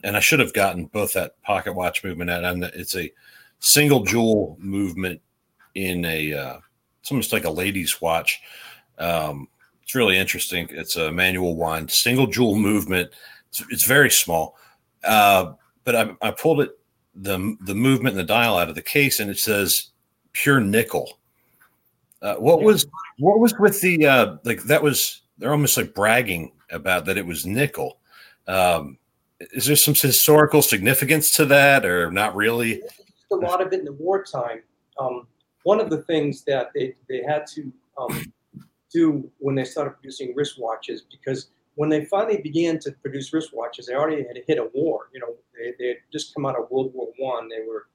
and 0.05 0.17
I 0.17 0.21
should 0.21 0.41
have 0.41 0.53
gotten 0.53 0.87
both 0.87 1.13
that 1.15 1.41
pocket 1.43 1.75
watch 1.75 2.05
movement 2.05 2.31
out, 2.31 2.45
and 2.45 2.65
it's 2.65 2.97
a 2.97 3.13
single 3.61 4.05
jewel 4.05 4.57
movement 4.61 5.21
in 5.75 6.05
a 6.05 6.33
uh, 6.33 6.59
it's 7.01 7.11
almost 7.11 7.33
like 7.33 7.45
a 7.45 7.51
lady's 7.51 8.01
watch. 8.01 8.41
Um, 8.99 9.49
it's 9.83 9.95
really 9.95 10.17
interesting. 10.17 10.69
It's 10.71 10.97
a 10.97 11.11
manual 11.13 11.57
wind, 11.57 11.91
single 11.91 12.27
jewel 12.27 12.57
movement. 12.57 13.11
It's, 13.51 13.63
it's 13.71 13.85
very 13.85 14.11
small. 14.11 14.57
Uh, 15.05 15.55
but 15.85 15.97
I, 15.97 16.17
I 16.23 16.31
pulled 16.31 16.61
it 16.61 16.79
the 17.15 17.57
the 17.61 17.75
movement 17.75 18.17
and 18.17 18.21
the 18.21 18.33
dial 18.33 18.57
out 18.57 18.69
of 18.69 18.75
the 18.75 18.83
case, 18.83 19.21
and 19.21 19.31
it 19.31 19.39
says 19.39 19.89
pure 20.33 20.61
nickel. 20.61 21.19
Uh, 22.21 22.37
what 22.37 22.63
was 22.63 22.87
what 23.19 23.41
was 23.41 23.55
with 23.59 23.81
the 23.81 24.07
uh, 24.07 24.37
like 24.45 24.63
that 24.65 24.83
was 24.83 25.23
they're 25.39 25.51
almost 25.51 25.77
like 25.77 25.95
bragging 25.95 26.53
about 26.71 27.05
that 27.07 27.19
it 27.19 27.27
was 27.27 27.45
nickel. 27.45 27.99
Um, 28.47 28.99
is 29.53 29.67
there 29.67 29.77
some 29.77 29.95
historical 29.95 30.63
significance 30.63 31.31
to 31.37 31.45
that, 31.47 31.85
or 31.85 32.11
not 32.11 32.35
really? 32.35 32.83
a 33.33 33.37
lot 33.37 33.61
of 33.61 33.73
it 33.73 33.81
in 33.81 33.85
the 33.85 33.93
wartime. 33.93 34.63
Um, 34.99 35.27
one 35.65 35.81
of 35.81 35.91
the 35.91 36.03
things 36.03 36.45
that 36.45 36.71
they, 36.75 36.95
they 37.09 37.23
had 37.23 37.47
to 37.55 37.73
um, 37.99 38.33
do 38.93 39.31
when 39.39 39.55
they 39.55 39.65
started 39.65 39.93
producing 39.93 40.35
wristwatches 40.35 41.01
because 41.11 41.49
when 41.75 41.89
they 41.89 42.05
finally 42.05 42.41
began 42.43 42.79
to 42.81 42.93
produce 42.93 43.31
wristwatches, 43.31 43.87
they 43.87 43.95
already 43.95 44.23
had 44.23 44.37
hit 44.47 44.59
a 44.59 44.69
war. 44.75 45.09
You 45.15 45.21
know, 45.21 45.35
they, 45.57 45.73
they 45.79 45.89
had 45.89 45.97
just 46.13 46.35
come 46.35 46.45
out 46.45 46.57
of 46.57 46.71
World 46.71 46.93
War 46.95 47.09
One. 47.19 47.49
They 47.49 47.65
were 47.67 47.87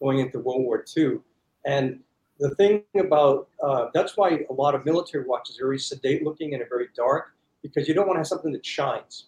going 0.00 0.20
into 0.20 0.38
World 0.38 0.62
War 0.62 0.82
Two, 0.82 1.22
and 1.64 2.00
the 2.38 2.54
thing 2.54 2.84
about 2.98 3.48
uh, 3.62 3.86
that's 3.92 4.16
why 4.16 4.44
a 4.48 4.52
lot 4.52 4.74
of 4.74 4.84
military 4.84 5.24
watches 5.24 5.58
are 5.58 5.64
very 5.64 5.78
sedate 5.78 6.22
looking 6.22 6.54
and 6.54 6.62
are 6.62 6.68
very 6.68 6.88
dark 6.96 7.34
because 7.62 7.88
you 7.88 7.94
don't 7.94 8.06
want 8.06 8.16
to 8.16 8.20
have 8.20 8.26
something 8.26 8.52
that 8.52 8.64
shines. 8.64 9.26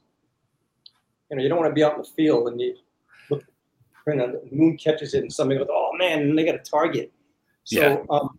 You 1.31 1.37
know, 1.37 1.43
you 1.43 1.49
don't 1.49 1.59
want 1.59 1.71
to 1.71 1.75
be 1.75 1.83
out 1.85 1.95
in 1.97 2.03
the 2.03 2.09
field 2.09 2.49
and 2.49 2.61
you 2.61 2.77
look, 3.31 3.45
and 4.07 4.21
the 4.21 4.41
moon 4.53 4.77
catches 4.77 5.15
it 5.15 5.23
and 5.23 5.33
somebody 5.33 5.59
goes, 5.59 5.69
"Oh 5.71 5.91
man!" 5.99 6.23
and 6.23 6.39
they 6.39 6.45
got 6.45 6.55
a 6.55 6.59
target. 6.59 7.13
So 7.65 7.81
Yeah. 7.81 7.97
um, 8.11 8.39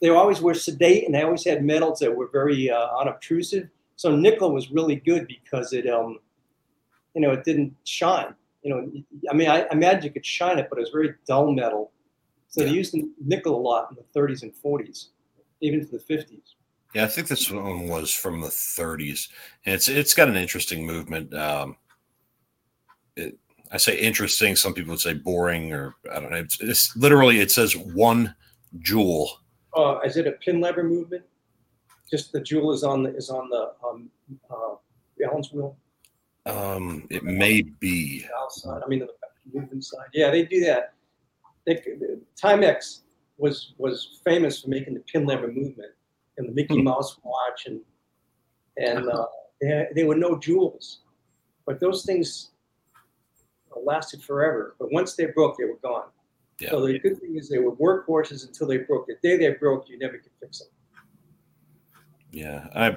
they 0.00 0.08
always 0.08 0.40
were 0.40 0.54
sedate 0.54 1.04
and 1.04 1.14
they 1.14 1.22
always 1.22 1.44
had 1.44 1.64
metals 1.64 2.00
that 2.00 2.14
were 2.14 2.28
very 2.28 2.70
uh, 2.70 2.88
unobtrusive. 2.98 3.68
So 3.96 4.14
nickel 4.16 4.52
was 4.52 4.70
really 4.70 4.96
good 4.96 5.26
because 5.26 5.72
it, 5.72 5.86
um, 5.86 6.18
you 7.14 7.20
know, 7.20 7.32
it 7.32 7.44
didn't 7.44 7.74
shine. 7.84 8.34
You 8.62 8.70
know, 8.70 8.92
I 9.30 9.34
mean, 9.34 9.48
I 9.48 9.66
imagine 9.70 10.04
you 10.04 10.10
could 10.10 10.24
shine 10.24 10.58
it, 10.58 10.68
but 10.70 10.78
it 10.78 10.82
was 10.82 10.90
very 10.90 11.14
dull 11.26 11.52
metal. 11.52 11.92
So 12.48 12.64
they 12.64 12.70
used 12.70 12.96
nickel 13.24 13.56
a 13.56 13.60
lot 13.60 13.90
in 13.90 13.96
the 13.96 14.18
30s 14.18 14.42
and 14.42 14.52
40s, 14.54 15.08
even 15.60 15.80
to 15.80 15.86
the 15.86 15.98
50s. 15.98 16.54
Yeah, 16.94 17.04
I 17.04 17.08
think 17.08 17.26
this 17.28 17.50
one 17.50 17.88
was 17.88 18.14
from 18.14 18.40
the 18.40 18.48
30s, 18.48 19.28
and 19.66 19.74
it's 19.74 19.88
it's 19.88 20.14
got 20.14 20.28
an 20.28 20.36
interesting 20.36 20.86
movement. 20.86 21.34
Um, 21.34 21.76
it, 23.16 23.38
I 23.72 23.76
say 23.78 23.98
interesting. 23.98 24.56
Some 24.56 24.74
people 24.74 24.90
would 24.92 25.00
say 25.00 25.14
boring, 25.14 25.72
or 25.72 25.94
I 26.12 26.20
don't 26.20 26.30
know. 26.30 26.36
It's, 26.38 26.60
it's 26.60 26.96
literally 26.96 27.40
it 27.40 27.50
says 27.50 27.76
one 27.76 28.34
jewel. 28.78 29.30
Uh, 29.76 29.98
is 30.04 30.16
it 30.16 30.26
a 30.26 30.32
pin 30.32 30.60
lever 30.60 30.84
movement? 30.84 31.24
Just 32.10 32.32
the 32.32 32.40
jewel 32.40 32.72
is 32.72 32.84
on 32.84 33.02
the 33.02 33.14
is 33.16 33.30
on 33.30 33.48
the 33.48 33.72
um, 33.86 34.10
uh, 34.50 34.74
balance 35.18 35.52
wheel 35.52 35.76
Um, 36.46 37.06
it 37.10 37.24
may 37.24 37.62
be. 37.62 38.24
outside. 38.40 38.82
I 38.84 38.88
mean, 38.88 39.00
the 39.00 39.08
movement 39.52 39.84
side. 39.84 40.06
Yeah, 40.12 40.30
they 40.30 40.44
do 40.44 40.60
that. 40.64 40.94
They, 41.66 41.82
Timex 42.40 43.00
was 43.38 43.74
was 43.78 44.20
famous 44.24 44.60
for 44.62 44.68
making 44.68 44.94
the 44.94 45.00
pin 45.00 45.26
lever 45.26 45.48
movement 45.48 45.92
and 46.36 46.48
the 46.48 46.52
Mickey 46.52 46.76
Hmm. 46.76 46.84
Mouse 46.84 47.18
watch 47.24 47.66
and 47.66 47.80
and 48.76 49.08
uh, 49.10 49.26
they, 49.60 49.86
they 49.96 50.04
were 50.04 50.14
no 50.16 50.38
jewels, 50.38 51.00
but 51.66 51.80
those 51.80 52.04
things 52.04 52.50
lasted 53.80 54.22
forever. 54.22 54.76
But 54.78 54.92
once 54.92 55.14
they 55.14 55.26
broke, 55.26 55.58
they 55.58 55.64
were 55.64 55.78
gone. 55.82 56.08
Yeah. 56.60 56.70
So 56.70 56.86
the 56.86 56.98
good 56.98 57.20
thing 57.20 57.36
is 57.36 57.48
they 57.48 57.58
were 57.58 57.72
workhorses 57.72 58.46
until 58.46 58.66
they 58.66 58.78
broke. 58.78 59.06
The 59.06 59.16
day 59.22 59.36
they 59.36 59.50
broke, 59.54 59.88
you 59.88 59.98
never 59.98 60.18
could 60.18 60.32
fix 60.40 60.60
them. 60.60 60.68
Yeah, 62.30 62.68
I. 62.74 62.96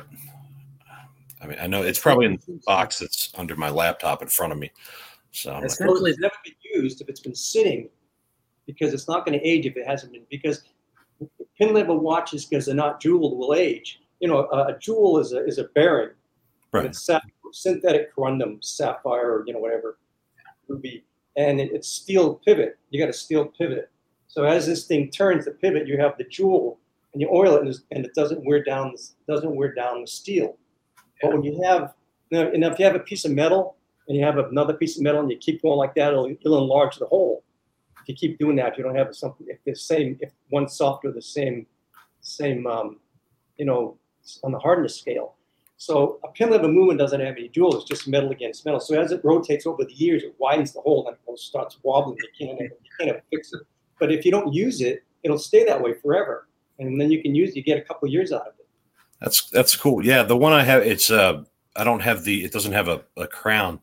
I 1.40 1.46
mean, 1.46 1.60
I 1.62 1.68
know 1.68 1.84
it's 1.84 2.00
probably 2.00 2.26
in 2.26 2.40
the 2.48 2.60
box 2.66 2.98
that's 2.98 3.32
under 3.38 3.56
my 3.56 3.70
laptop 3.70 4.24
in 4.24 4.28
front 4.28 4.52
of 4.54 4.58
me. 4.58 4.72
So 5.30 5.54
I'm 5.54 5.62
That's 5.62 5.80
like, 5.80 5.90
it's 5.92 6.20
never 6.20 6.34
been 6.44 6.56
used 6.74 7.00
if 7.00 7.10
it's 7.10 7.20
been 7.20 7.36
sitting, 7.36 7.90
because 8.66 8.92
it's 8.92 9.08
not 9.08 9.24
going 9.24 9.38
to 9.38 9.46
age 9.46 9.68
if 9.68 9.78
it 9.78 9.86
hasn't 9.86 10.14
been. 10.14 10.26
Because 10.32 10.64
pin 11.60 11.76
lever 11.76 11.94
watches, 11.94 12.46
because 12.46 12.66
they're 12.66 12.74
not 12.74 13.00
jeweled, 13.00 13.38
will 13.38 13.54
age. 13.54 14.02
You 14.20 14.30
know, 14.30 14.48
a, 14.52 14.74
a 14.74 14.80
jewel 14.80 15.20
is 15.20 15.34
a 15.34 15.46
is 15.46 15.60
a 15.60 15.66
bearing. 15.76 16.10
Right. 16.72 16.86
It's 16.86 17.08
synthetic 17.52 18.16
corundum, 18.16 18.64
sapphire, 18.64 19.32
or 19.32 19.44
you 19.46 19.54
know 19.54 19.60
whatever, 19.60 20.00
ruby, 20.68 21.04
and 21.36 21.60
it, 21.60 21.72
it's 21.74 21.88
steel 21.88 22.36
pivot. 22.36 22.78
You 22.90 23.00
got 23.00 23.10
a 23.10 23.14
steel 23.14 23.46
pivot. 23.46 23.90
So 24.28 24.44
as 24.44 24.66
this 24.66 24.86
thing 24.86 25.10
turns 25.10 25.46
the 25.46 25.52
pivot, 25.52 25.88
you 25.88 25.98
have 26.00 26.18
the 26.18 26.26
jewel, 26.26 26.80
and 27.14 27.22
you 27.22 27.30
oil 27.34 27.56
it, 27.56 27.78
and, 27.92 28.06
it 28.06 28.14
doesn't 28.14 28.46
wear 28.46 28.64
down 28.64 28.96
doesn't 29.28 29.56
wear 29.56 29.74
down 29.74 30.02
the 30.02 30.08
steel. 30.08 30.58
But 31.22 31.34
when 31.34 31.44
you 31.44 31.62
have, 31.64 31.94
and 32.32 32.64
if 32.64 32.78
you 32.78 32.86
have 32.86 32.96
a 32.96 33.00
piece 33.00 33.26
of 33.26 33.32
metal 33.32 33.76
and 34.08 34.16
you 34.16 34.24
have 34.24 34.38
another 34.38 34.74
piece 34.74 34.98
of 34.98 35.04
metal 35.04 35.22
and 35.22 35.32
you 35.32 35.38
keep 35.38 35.62
going 35.62 35.78
like 35.78 35.96
that, 35.96 36.14
it'll, 36.14 36.30
it'll 36.30 36.62
enlarge 36.62 36.98
the 36.98 37.06
hole. 37.06 37.44
If 38.02 38.10
you 38.10 38.16
keep 38.16 38.38
doing 38.38 38.56
that, 38.58 38.74
if 38.74 38.78
you 38.78 38.84
don't 38.84 38.96
have 38.96 39.16
something, 39.16 39.48
if 39.50 39.58
the 39.66 39.76
same, 39.76 40.18
if 40.22 40.32
one's 40.52 40.76
softer, 40.78 41.12
the 41.12 41.22
same, 41.22 41.66
same, 42.22 42.68
um, 42.68 43.00
you 43.58 43.66
know, 43.66 43.98
on 44.44 44.52
the 44.52 44.60
hardness 44.60 44.96
scale. 44.96 45.37
So 45.78 46.20
a 46.24 46.30
pin 46.30 46.50
lever 46.50 46.68
movement 46.68 47.00
doesn't 47.00 47.20
have 47.20 47.36
any 47.38 47.50
jewel; 47.50 47.76
it's 47.76 47.86
just 47.86 48.08
metal 48.08 48.32
against 48.32 48.66
metal. 48.66 48.80
So 48.80 49.00
as 49.00 49.12
it 49.12 49.22
rotates 49.24 49.66
over 49.68 49.84
the 49.86 49.94
years, 49.94 50.24
it 50.24 50.34
widens 50.40 50.74
the 50.74 50.82
hole 50.82 51.08
and 51.08 51.16
it 51.28 51.40
starts 51.40 51.78
wobbling. 51.84 52.18
You 52.40 52.48
can't, 52.48 52.60
you 52.60 52.70
can't 53.00 53.10
ever 53.12 53.22
fix 53.30 53.54
it. 53.54 53.62
But 54.00 54.12
if 54.12 54.26
you 54.26 54.32
don't 54.32 54.52
use 54.54 54.82
it, 54.82 55.04
it'll 55.24 55.38
stay 55.40 55.64
that 55.66 55.82
way 55.82 55.94
forever, 56.02 56.48
and 56.80 57.00
then 57.00 57.12
you 57.12 57.22
can 57.22 57.36
use. 57.36 57.52
it, 57.52 57.58
You 57.58 57.64
get 57.64 57.78
a 57.78 57.82
couple 57.82 58.08
years 58.10 58.32
out 58.32 58.42
of 58.42 58.54
it. 58.60 58.66
That's 59.22 59.50
that's 59.52 59.76
cool. 59.76 60.04
Yeah, 60.04 60.24
the 60.24 60.36
one 60.38 60.52
I 60.54 60.64
have, 60.64 60.82
it's 60.82 61.12
uh, 61.12 61.44
I 61.76 61.84
don't 61.84 62.02
have 62.02 62.24
the, 62.24 62.44
it 62.44 62.52
doesn't 62.52 62.74
have 62.74 62.88
a, 62.88 63.04
a 63.16 63.28
crown, 63.28 63.80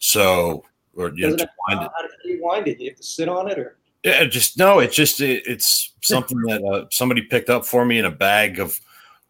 so 0.00 0.64
or 0.96 1.10
you 1.14 1.22
know, 1.28 1.36
Doesn't 1.36 1.38
to 1.38 1.44
it- 1.44 1.50
wind 1.68 1.82
it. 1.84 1.90
how 1.96 2.02
do 2.02 2.28
you 2.28 2.42
wind 2.42 2.66
it? 2.68 2.80
You 2.80 2.90
have 2.90 2.96
to 2.96 3.02
sit 3.04 3.28
on 3.28 3.48
it, 3.50 3.56
or 3.58 3.78
Yeah, 4.02 4.24
just 4.24 4.58
no, 4.58 4.80
it's 4.80 4.96
just 4.96 5.20
it, 5.20 5.44
it's 5.46 5.92
something 6.02 6.40
that 6.42 6.62
uh, 6.64 6.86
somebody 6.90 7.22
picked 7.22 7.50
up 7.50 7.64
for 7.64 7.84
me 7.84 7.98
in 8.00 8.04
a 8.04 8.10
bag 8.10 8.58
of 8.58 8.80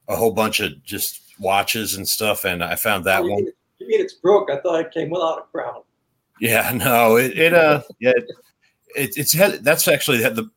a 0.09 0.17
whole 0.17 0.33
bunch 0.33 0.61
of 0.61 0.83
just 0.83 1.26
watches 1.39 1.97
and 1.97 2.09
stuff, 2.09 2.45
and 2.45 2.63
I 2.63 2.77
found 2.77 3.05
that 3.05 3.21
Oh, 3.23 3.25
you 3.27 3.31
one. 3.33 3.45
mean- 3.45 3.53
You 3.79 3.89
mean 3.89 4.01
it's 4.01 4.15
broke? 4.15 4.51
I 4.51 4.59
thought 4.61 4.81
it 4.81 4.91
came 4.93 5.11
without 5.11 5.39
a 5.39 5.43
crown. 5.53 5.83
Yeah, 6.41 6.71
no, 6.75 7.17
it, 7.17 7.39
it 7.39 7.53
uh, 7.55 7.83
yeah, 8.01 8.13
it, 8.17 8.25
it, 8.95 9.11
it's 9.17 9.33
had 9.33 9.63
that's 9.65 9.87
actually 9.89 10.23
had 10.23 10.37
the. 10.37 10.51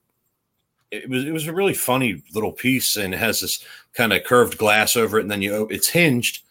It 0.92 1.08
was 1.10 1.26
it 1.26 1.32
was 1.32 1.48
a 1.48 1.54
really 1.54 1.74
funny 1.76 2.24
little 2.34 2.52
piece, 2.52 2.96
and 2.98 3.14
it 3.14 3.18
has 3.18 3.42
this 3.42 3.64
kind 3.94 4.12
of 4.14 4.24
curved 4.24 4.58
glass 4.58 4.96
over 4.96 5.20
it, 5.20 5.22
and 5.24 5.30
then 5.32 5.42
you 5.42 5.54
op- 5.56 5.72
it's 5.72 5.88
hinged, 5.90 6.42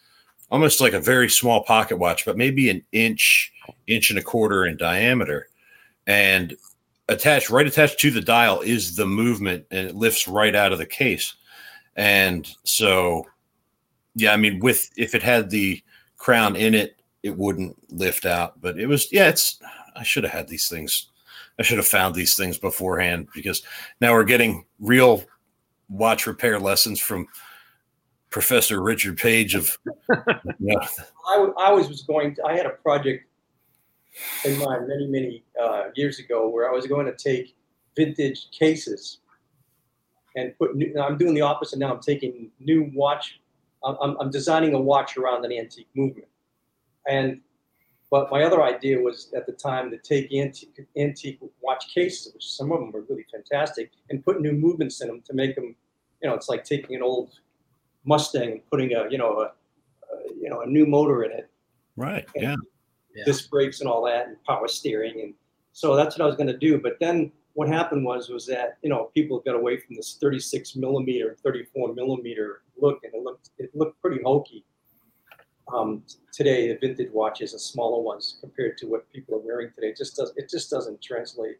almost 0.51 0.81
like 0.81 0.93
a 0.93 1.01
very 1.01 1.29
small 1.29 1.64
pocket 1.64 1.97
watch, 1.99 2.25
but 2.25 2.37
maybe 2.37 2.71
an 2.71 2.85
inch, 2.93 3.53
inch 3.88 4.11
and 4.11 4.19
a 4.19 4.23
quarter 4.23 4.64
in 4.67 4.77
diameter, 4.77 5.49
and 6.07 6.55
attached 7.09 7.51
right 7.51 7.67
attached 7.67 7.99
to 8.01 8.11
the 8.11 8.21
dial 8.21 8.61
is 8.61 8.95
the 8.95 9.07
movement, 9.07 9.64
and 9.73 9.88
it 9.88 9.97
lifts 9.97 10.29
right 10.29 10.55
out 10.55 10.73
of 10.73 10.79
the 10.79 10.87
case, 10.87 11.35
and 11.97 12.49
so, 12.64 13.27
yeah, 14.14 14.33
I 14.33 14.37
mean, 14.37 14.59
with 14.61 14.90
if 14.97 15.14
it 15.14 15.23
had 15.23 15.51
the 15.51 15.83
crown 16.16 16.57
in 16.57 16.75
it, 16.75 17.01
it 17.23 17.37
wouldn't 17.37 17.77
lift 17.92 18.27
out. 18.27 18.61
But 18.61 18.79
it 18.79 18.87
was, 18.87 19.12
yeah, 19.12 19.29
it's. 19.29 19.61
I 19.97 20.03
should 20.03 20.25
have 20.25 20.33
had 20.33 20.49
these 20.49 20.68
things. 20.68 21.09
I 21.59 21.62
should 21.62 21.79
have 21.79 21.87
found 21.87 22.14
these 22.14 22.37
things 22.37 22.57
beforehand 22.57 23.29
because 23.35 23.62
now 24.01 24.12
we're 24.12 24.25
getting 24.25 24.64
real 24.79 25.25
watch 25.88 26.27
repair 26.27 26.61
lessons 26.61 27.01
from 27.01 27.27
Professor 28.31 28.83
Richard 28.83 29.18
Page 29.18 29.55
of. 29.55 29.77
Yeah, 30.61 30.75
I, 31.29 31.37
I 31.57 31.66
always 31.66 31.88
was 31.88 32.03
going. 32.03 32.35
To, 32.35 32.44
I 32.44 32.57
had 32.57 32.66
a 32.66 32.71
project 32.71 33.27
in 34.44 34.59
mind 34.59 34.88
many 34.88 35.07
many 35.07 35.44
uh, 35.61 35.85
years 35.94 36.18
ago 36.18 36.49
where 36.49 36.68
I 36.68 36.73
was 36.73 36.87
going 36.87 37.07
to 37.07 37.14
take 37.14 37.55
vintage 37.97 38.49
cases 38.51 39.18
and 40.37 40.57
put. 40.59 40.75
New, 40.75 40.92
I'm 41.01 41.16
doing 41.16 41.35
the 41.35 41.42
opposite 41.42 41.79
now. 41.79 41.92
I'm 41.92 42.01
taking 42.01 42.51
new 42.59 42.90
watch. 42.94 43.40
I'm, 43.85 43.97
I'm, 44.01 44.17
I'm 44.21 44.31
designing 44.31 44.75
a 44.75 44.81
watch 44.81 45.17
around 45.17 45.45
an 45.45 45.53
antique 45.53 45.88
movement, 45.95 46.29
and 47.09 47.41
but 48.11 48.31
my 48.31 48.43
other 48.43 48.62
idea 48.62 48.99
was 48.99 49.31
at 49.37 49.47
the 49.47 49.53
time 49.53 49.91
to 49.91 49.99
take 49.99 50.33
antique 50.33 50.87
antique 50.97 51.41
watch 51.61 51.93
cases, 51.95 52.33
which 52.33 52.47
some 52.51 52.73
of 52.73 52.81
them 52.81 52.93
were 52.93 53.05
really 53.09 53.27
fantastic, 53.31 53.93
and 54.11 54.25
put 54.25 54.41
new 54.41 54.53
movements 54.53 55.01
in 55.01 55.09
them 55.09 55.23
to 55.27 55.35
make 55.35 55.55
them. 55.55 55.75
You 56.23 56.29
know, 56.29 56.35
it's 56.35 56.49
like 56.49 56.64
taking 56.64 56.97
an 56.97 57.03
old 57.03 57.38
Mustang 58.05 58.53
and 58.53 58.71
putting 58.71 58.95
a 58.95 59.09
you 59.11 59.19
know 59.19 59.41
a, 59.41 59.45
a 59.45 60.35
you 60.41 60.49
know 60.49 60.62
a 60.62 60.67
new 60.67 60.87
motor 60.87 61.25
in 61.25 61.33
it 61.33 61.51
right. 61.97 62.27
Yeah. 62.35 62.57
Yeah. 63.14 63.25
disc 63.25 63.51
brakes 63.51 63.81
and 63.81 63.88
all 63.88 64.05
that 64.05 64.29
and 64.29 64.43
power 64.45 64.69
steering 64.69 65.21
and 65.23 65.35
so 65.73 65.95
that's 65.95 66.19
what 66.19 66.25
I 66.25 66.27
was 66.27 66.35
going 66.35 66.49
to 66.49 66.57
do. 66.57 66.79
But 66.81 66.99
then 66.99 67.31
what 67.59 67.66
happened 67.66 68.05
was 68.05 68.29
was 68.29 68.47
that 68.47 68.79
you 68.83 68.88
know 68.88 69.11
people 69.16 69.40
got 69.40 69.57
away 69.57 69.79
from 69.79 69.97
this 69.97 70.16
36 70.21 70.77
millimeter, 70.77 71.37
34 71.42 71.92
millimeter 71.92 72.62
look, 72.81 73.01
and 73.03 73.12
it 73.12 73.25
looked 73.25 73.51
it 73.59 73.75
looked 73.75 74.01
pretty 74.01 74.23
hokey. 74.23 74.64
Um, 75.75 76.05
today, 76.33 76.68
the 76.68 76.79
vintage 76.79 77.12
watches 77.12 77.55
and 77.55 77.61
smaller 77.61 78.01
ones 78.01 78.38
compared 78.40 78.79
to 78.79 78.87
what 78.87 79.11
people 79.12 79.35
are 79.35 79.40
wearing 79.40 79.73
today, 79.75 79.88
it 79.88 79.97
just 79.97 80.14
does 80.14 80.33
it 80.37 80.49
just 80.49 80.71
doesn't 80.71 81.03
translate. 81.03 81.57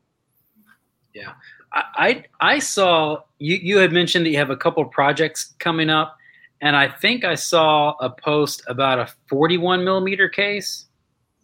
I, 1.73 1.83
I 1.97 2.25
I 2.41 2.59
saw 2.61 3.23
you 3.41 3.57
you 3.57 3.79
had 3.79 3.91
mentioned 3.91 4.25
that 4.25 4.31
you 4.31 4.39
have 4.39 4.51
a 4.51 4.57
couple 4.57 4.85
of 4.85 4.93
projects 4.93 5.57
coming 5.59 5.91
up, 5.91 6.17
and 6.61 6.77
I 6.77 6.87
think 6.87 7.25
I 7.25 7.35
saw 7.35 7.97
a 7.99 8.09
post 8.09 8.63
about 8.69 9.01
a 9.01 9.09
41 9.29 9.85
millimeter 9.85 10.29
case. 10.29 10.87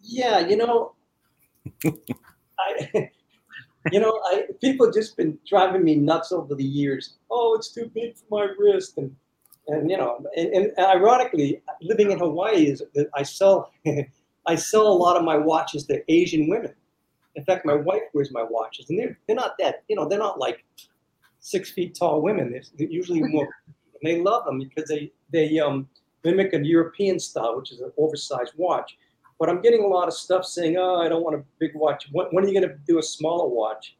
Yeah, 0.01 0.47
you 0.47 0.57
know, 0.57 0.95
I, 1.85 3.11
you 3.93 4.01
know, 4.01 4.21
I 4.27 4.45
people 4.61 4.91
just 4.91 5.17
been 5.17 5.39
driving 5.47 5.85
me 5.85 5.95
nuts 5.97 6.33
over 6.33 6.55
the 6.55 6.65
years. 6.65 7.15
Oh, 7.31 7.55
it's 7.57 7.73
too 7.73 7.91
big 7.95 8.17
for 8.17 8.25
my 8.31 8.49
wrist, 8.59 8.99
and 8.99 9.15
and 9.69 9.91
you 9.91 9.97
know, 9.97 10.25
and, 10.37 10.49
and 10.49 10.73
ironically, 10.79 11.63
living 11.83 12.11
in 12.11 12.19
Hawaii 12.19 12.67
is 12.67 12.83
that 12.95 13.09
I 13.15 13.23
sell, 13.23 13.73
I 14.47 14.55
sell 14.55 14.87
a 14.87 14.99
lot 15.05 15.17
of 15.17 15.25
my 15.25 15.37
watches 15.37 15.87
to 15.87 16.03
Asian 16.13 16.49
women. 16.49 16.75
In 17.37 17.45
fact, 17.45 17.67
my 17.67 17.75
wife 17.75 18.03
wears 18.13 18.31
my 18.33 18.43
watches, 18.43 18.91
and 18.91 18.99
they're 18.99 19.19
they're 19.27 19.37
not 19.37 19.57
that, 19.59 19.83
you 19.89 19.97
know, 19.97 20.09
they're 20.09 20.19
not 20.19 20.39
like 20.39 20.65
six 21.41 21.71
feet 21.71 21.95
tall 21.95 22.23
women. 22.23 22.53
They're, 22.53 22.63
they're 22.79 22.89
usually 22.89 23.23
more 23.29 23.49
and 24.05 24.13
they 24.13 24.23
love 24.23 24.45
them 24.45 24.59
because 24.59 24.89
they 24.89 25.13
they 25.33 25.59
um, 25.59 25.89
mimic 26.25 26.53
a 26.53 26.65
European 26.65 27.19
style, 27.19 27.57
which 27.57 27.73
is 27.73 27.81
an 27.81 27.93
oversized 27.99 28.53
watch. 28.57 28.97
But 29.39 29.49
I'm 29.49 29.61
getting 29.61 29.83
a 29.83 29.87
lot 29.87 30.09
of 30.09 30.15
stuff 30.15 30.45
saying, 30.45 30.77
"Oh, 30.77 30.97
I 30.97 31.09
don't 31.09 31.23
want 31.23 31.37
a 31.37 31.45
big 31.59 31.75
watch. 31.75 32.09
When, 32.13 32.27
when 32.31 32.45
are 32.45 32.49
you 32.49 32.55
going 32.59 32.69
to 32.69 32.77
do 32.87 32.99
a 32.99 33.03
smaller 33.03 33.49
watch?" 33.49 33.97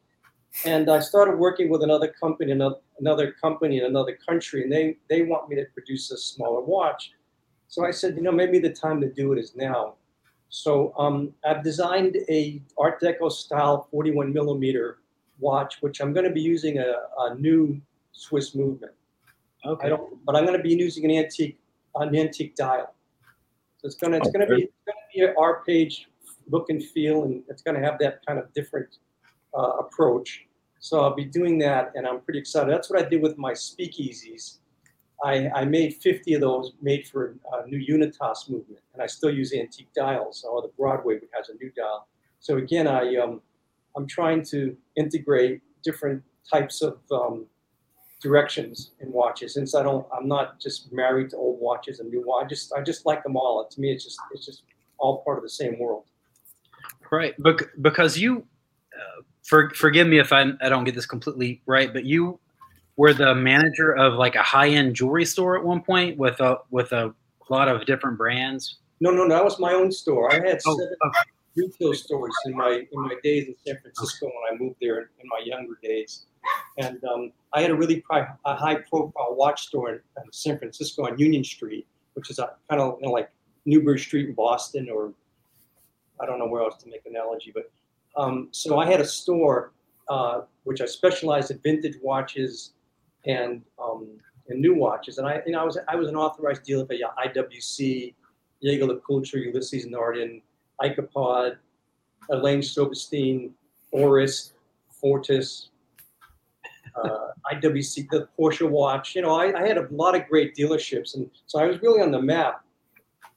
And 0.65 0.89
I 0.89 1.01
started 1.01 1.37
working 1.37 1.69
with 1.69 1.83
another 1.83 2.09
company, 2.09 2.53
another, 2.53 2.77
another 3.01 3.33
company 3.33 3.79
in 3.79 3.85
another 3.85 4.17
country, 4.29 4.63
and 4.63 4.73
they 4.73 4.97
they 5.09 5.23
want 5.23 5.49
me 5.49 5.57
to 5.57 5.65
produce 5.75 6.11
a 6.11 6.19
smaller 6.19 6.61
watch. 6.61 7.13
So 7.69 7.85
I 7.85 7.91
said, 7.91 8.15
you 8.17 8.23
know, 8.23 8.33
maybe 8.33 8.59
the 8.59 8.71
time 8.71 9.01
to 9.01 9.11
do 9.11 9.33
it 9.33 9.39
is 9.39 9.57
now. 9.57 9.95
So 10.49 10.95
um, 10.97 11.33
I've 11.45 11.65
designed 11.65 12.17
a 12.29 12.63
Art 12.79 13.01
Deco 13.01 13.33
style 13.33 13.89
41 13.91 14.33
millimeter 14.33 14.99
watch, 15.41 15.79
which 15.81 16.01
I'm 16.01 16.13
going 16.13 16.27
to 16.27 16.33
be 16.33 16.41
using 16.41 16.79
a, 16.79 16.95
a 17.19 17.35
new 17.35 17.81
Swiss 18.13 18.55
movement. 18.55 18.93
Okay. 19.67 19.91
But 20.25 20.37
I'm 20.37 20.45
going 20.45 20.57
to 20.57 20.63
be 20.63 20.75
using 20.75 21.05
an 21.07 21.11
antique 21.11 21.59
an 21.97 22.15
antique 22.15 22.55
dial. 22.57 22.95
It's 23.85 23.95
gonna 23.97 24.17
it's 24.17 24.31
gonna 24.31 24.47
be 24.47 24.63
it's 24.63 24.73
gonna 24.87 24.99
be 25.15 25.21
an 25.23 25.35
R 25.39 25.63
page 25.65 26.09
look 26.49 26.71
and 26.71 26.83
feel, 26.83 27.25
and 27.25 27.43
it's 27.49 27.63
gonna 27.63 27.81
have 27.81 27.99
that 28.01 28.25
kind 28.27 28.39
of 28.39 28.53
different 28.55 28.97
uh, 29.57 29.73
approach. 29.79 30.47
So 30.81 31.01
I'll 31.01 31.15
be 31.15 31.25
doing 31.25 31.59
that, 31.61 31.93
and 31.95 32.07
I'm 32.07 32.21
pretty 32.21 32.39
excited. 32.39 32.73
That's 32.73 32.91
what 32.91 33.05
I 33.05 33.09
did 33.09 33.23
with 33.23 33.39
my 33.39 33.53
speakeasies. 33.53 34.59
I, 35.23 35.49
I 35.55 35.65
made 35.65 35.95
50 35.95 36.35
of 36.35 36.41
those 36.41 36.73
made 36.83 37.07
for 37.09 37.37
a 37.53 37.67
new 37.67 37.79
Unitas 37.79 38.49
movement, 38.49 38.81
and 38.93 39.03
I 39.03 39.07
still 39.07 39.31
use 39.31 39.55
antique 39.55 39.93
dials. 39.95 40.45
Or 40.45 40.61
the 40.61 40.73
Broadway 40.77 41.21
has 41.33 41.49
a 41.49 41.55
new 41.55 41.71
dial. 41.71 42.09
So 42.41 42.57
again, 42.57 42.87
I 42.87 43.17
um, 43.17 43.41
I'm 43.97 44.07
trying 44.07 44.45
to 44.47 44.77
integrate 44.97 45.63
different 45.83 46.23
types 46.51 46.83
of 46.83 46.99
um, 47.11 47.47
directions 48.25 48.91
in 49.01 49.13
watches. 49.13 49.55
Since 49.55 49.77
I 49.77 49.83
don't, 49.85 50.05
I'm 50.17 50.27
not 50.27 50.59
just 50.59 50.91
married 50.93 51.31
to 51.31 51.37
old 51.37 51.61
watches 51.61 52.01
and 52.01 52.11
new 52.11 52.25
watches. 52.27 52.47
I 52.47 52.49
just 52.49 52.73
I 52.73 52.83
just 52.83 53.07
like 53.07 53.23
them 53.23 53.37
all. 53.37 53.65
To 53.65 53.81
me, 53.81 53.93
it's 53.93 54.03
just 54.03 54.19
it's 54.33 54.45
just 54.45 54.63
all 54.99 55.23
part 55.23 55.37
of 55.39 55.45
the 55.45 55.51
same 55.51 55.79
world. 55.79 56.05
Right, 57.13 57.41
Bec- 57.41 57.71
because 57.83 58.19
you, 58.19 58.45
uh, 58.93 59.23
for, 59.45 59.71
forgive 59.71 60.09
me 60.09 60.19
if 60.19 60.33
I, 60.33 60.51
I 60.61 60.69
don't 60.69 60.83
get 60.83 60.97
this 60.97 61.07
completely 61.07 61.63
right, 61.67 61.93
but 61.93 62.05
you 62.05 62.41
were 62.97 63.13
the 63.13 63.35
manager 63.37 63.93
of 63.93 64.15
like 64.15 64.35
a 64.35 64.43
high 64.43 64.71
end 64.71 64.97
jewelry 64.97 65.25
store 65.25 65.57
at 65.57 65.63
one 65.63 65.81
point 65.83 66.19
with 66.19 66.41
a 66.41 66.59
with 66.71 66.91
a 66.93 67.15
lot 67.51 67.69
of 67.69 67.85
different 67.87 68.19
brands. 68.19 68.79
No, 69.01 69.11
no, 69.11 69.25
no. 69.27 69.35
That 69.35 69.45
was 69.45 69.61
my 69.61 69.75
own 69.75 69.93
store. 69.93 70.33
I 70.33 70.37
had 70.37 70.61
Oh, 70.67 70.77
seven 70.77 70.97
okay. 71.07 71.19
retail 71.57 71.95
stores 71.95 72.35
in 72.47 72.57
my 72.57 72.71
in 72.71 73.01
my 73.01 73.15
days 73.23 73.47
in 73.49 73.55
San 73.65 73.79
Francisco 73.81 74.27
when 74.27 74.55
I 74.55 74.57
moved 74.59 74.77
there 74.81 74.99
in, 75.01 75.07
in 75.23 75.29
my 75.29 75.41
younger 75.45 75.79
days, 75.83 76.25
and 76.79 77.03
um, 77.05 77.33
I 77.53 77.63
had 77.63 77.71
a 77.71 77.75
really 77.75 78.01
pri- 78.01 78.29
a 78.45 78.55
high 78.55 78.77
profile 78.77 79.35
watch 79.37 79.67
store 79.67 79.91
in, 79.91 79.95
in 79.95 80.33
San 80.33 80.59
Francisco 80.59 81.07
on 81.07 81.19
Union 81.19 81.45
Street, 81.45 81.87
which 82.15 82.31
is 82.31 82.39
a, 82.39 82.51
kind 82.69 82.81
of 82.81 82.99
you 83.01 83.07
know, 83.07 83.13
like 83.13 83.31
Newbury 83.65 83.99
Street 83.99 84.29
in 84.29 84.35
Boston, 84.35 84.89
or 84.91 85.13
I 86.21 86.27
don't 86.27 86.39
know 86.39 86.47
where 86.47 86.63
else 86.63 86.83
to 86.83 86.89
make 86.89 87.07
an 87.07 87.17
analogy, 87.17 87.53
but 87.55 87.71
um, 88.17 88.49
so 88.53 88.79
I 88.79 88.87
had 88.87 89.01
a 89.01 89.05
store 89.05 89.73
uh, 90.09 90.43
which 90.65 90.81
I 90.81 90.87
specialized 90.87 91.51
in 91.51 91.59
vintage 91.59 91.97
watches 92.03 92.73
and 93.27 93.63
um, 93.83 94.09
and 94.49 94.61
new 94.61 94.75
watches, 94.75 95.19
and 95.19 95.27
I 95.27 95.41
you 95.47 95.53
know 95.53 95.61
I 95.61 95.65
was 95.65 95.79
I 95.89 95.97
was 95.97 96.09
an 96.09 96.17
authorized 96.17 96.65
dealer 96.65 96.87
for 96.87 96.95
IWC, 96.95 98.15
Jaeger 98.61 98.87
LeCoultre, 98.87 99.45
Ulysses 99.45 99.87
Nardin, 99.87 100.43
Ikepod, 100.83 101.57
Alain 102.31 102.63
Silberstein, 102.63 103.53
Oris, 103.93 104.53
Fortis, 104.91 105.71
uh, 107.03 107.33
IWC, 107.53 108.09
the 108.11 108.29
Porsche 108.39 108.69
watch. 108.69 109.15
You 109.15 109.23
know, 109.23 109.35
I, 109.35 109.59
I 109.61 109.67
had 109.67 109.79
a 109.79 109.89
lot 109.91 110.15
of 110.15 110.27
great 110.29 110.55
dealerships, 110.55 111.15
and 111.15 111.31
so 111.47 111.59
I 111.59 111.67
was 111.67 111.81
really 111.83 112.01
on 112.01 112.11
the 112.11 112.23
map. 112.23 112.65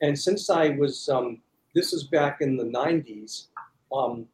And 0.01 0.17
since 0.17 0.49
I 0.49 0.69
was, 0.69 1.09
um, 1.09 1.41
this 1.73 1.93
is 1.93 2.03
back 2.03 2.41
in 2.41 2.55
the 2.55 2.63
'90s, 2.63 3.47
um, 3.91 4.27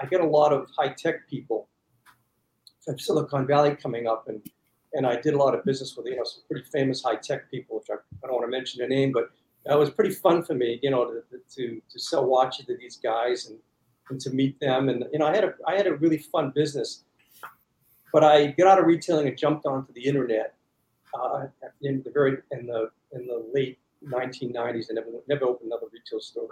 I 0.00 0.06
get 0.06 0.20
a 0.20 0.26
lot 0.26 0.52
of 0.52 0.68
high 0.76 0.94
tech 0.96 1.28
people 1.28 1.68
from 2.84 2.98
Silicon 2.98 3.46
Valley 3.46 3.74
coming 3.74 4.06
up, 4.06 4.28
and 4.28 4.40
and 4.94 5.06
I 5.06 5.20
did 5.20 5.34
a 5.34 5.38
lot 5.38 5.54
of 5.54 5.64
business 5.64 5.96
with 5.96 6.06
you 6.06 6.16
know 6.16 6.24
some 6.24 6.42
pretty 6.50 6.66
famous 6.70 7.02
high 7.02 7.16
tech 7.16 7.50
people, 7.50 7.78
which 7.78 7.88
I, 7.90 7.94
I 7.94 8.26
don't 8.26 8.36
want 8.36 8.46
to 8.46 8.50
mention 8.50 8.78
their 8.78 8.88
name, 8.88 9.12
but 9.12 9.30
that 9.66 9.78
was 9.78 9.90
pretty 9.90 10.14
fun 10.14 10.42
for 10.42 10.54
me, 10.54 10.78
you 10.82 10.90
know, 10.90 11.04
to 11.04 11.22
to, 11.56 11.82
to 11.90 11.98
sell 11.98 12.26
watches 12.26 12.66
to 12.66 12.76
these 12.76 12.96
guys 12.96 13.48
and, 13.48 13.58
and 14.10 14.20
to 14.20 14.30
meet 14.30 14.58
them, 14.60 14.88
and 14.88 15.04
you 15.12 15.18
know, 15.18 15.26
I 15.26 15.34
had 15.34 15.44
a 15.44 15.54
I 15.66 15.76
had 15.76 15.86
a 15.86 15.94
really 15.94 16.18
fun 16.18 16.52
business. 16.54 17.04
But 18.12 18.24
I 18.24 18.48
got 18.48 18.66
out 18.68 18.78
of 18.78 18.86
retailing 18.86 19.28
and 19.28 19.36
jumped 19.36 19.66
onto 19.66 19.92
the 19.92 20.04
internet 20.04 20.54
uh, 21.18 21.46
in 21.82 22.02
the 22.02 22.10
very 22.10 22.38
in 22.52 22.66
the 22.66 22.90
in 23.12 23.26
the 23.26 23.46
late 23.52 23.78
1990s, 24.04 24.88
and 24.88 24.96
never 24.96 25.08
never 25.28 25.44
opened 25.44 25.70
another 25.70 25.86
retail 25.92 26.20
store. 26.20 26.48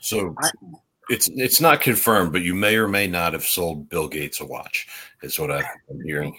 So 0.00 0.34
it's 1.08 1.28
it's 1.28 1.60
not 1.60 1.80
confirmed, 1.80 2.32
but 2.32 2.42
you 2.42 2.54
may 2.54 2.76
or 2.76 2.88
may 2.88 3.06
not 3.06 3.32
have 3.32 3.44
sold 3.44 3.88
Bill 3.88 4.08
Gates 4.08 4.40
a 4.40 4.46
watch. 4.46 4.88
Is 5.22 5.38
what 5.38 5.50
I'm 5.50 5.64
hearing. 6.04 6.38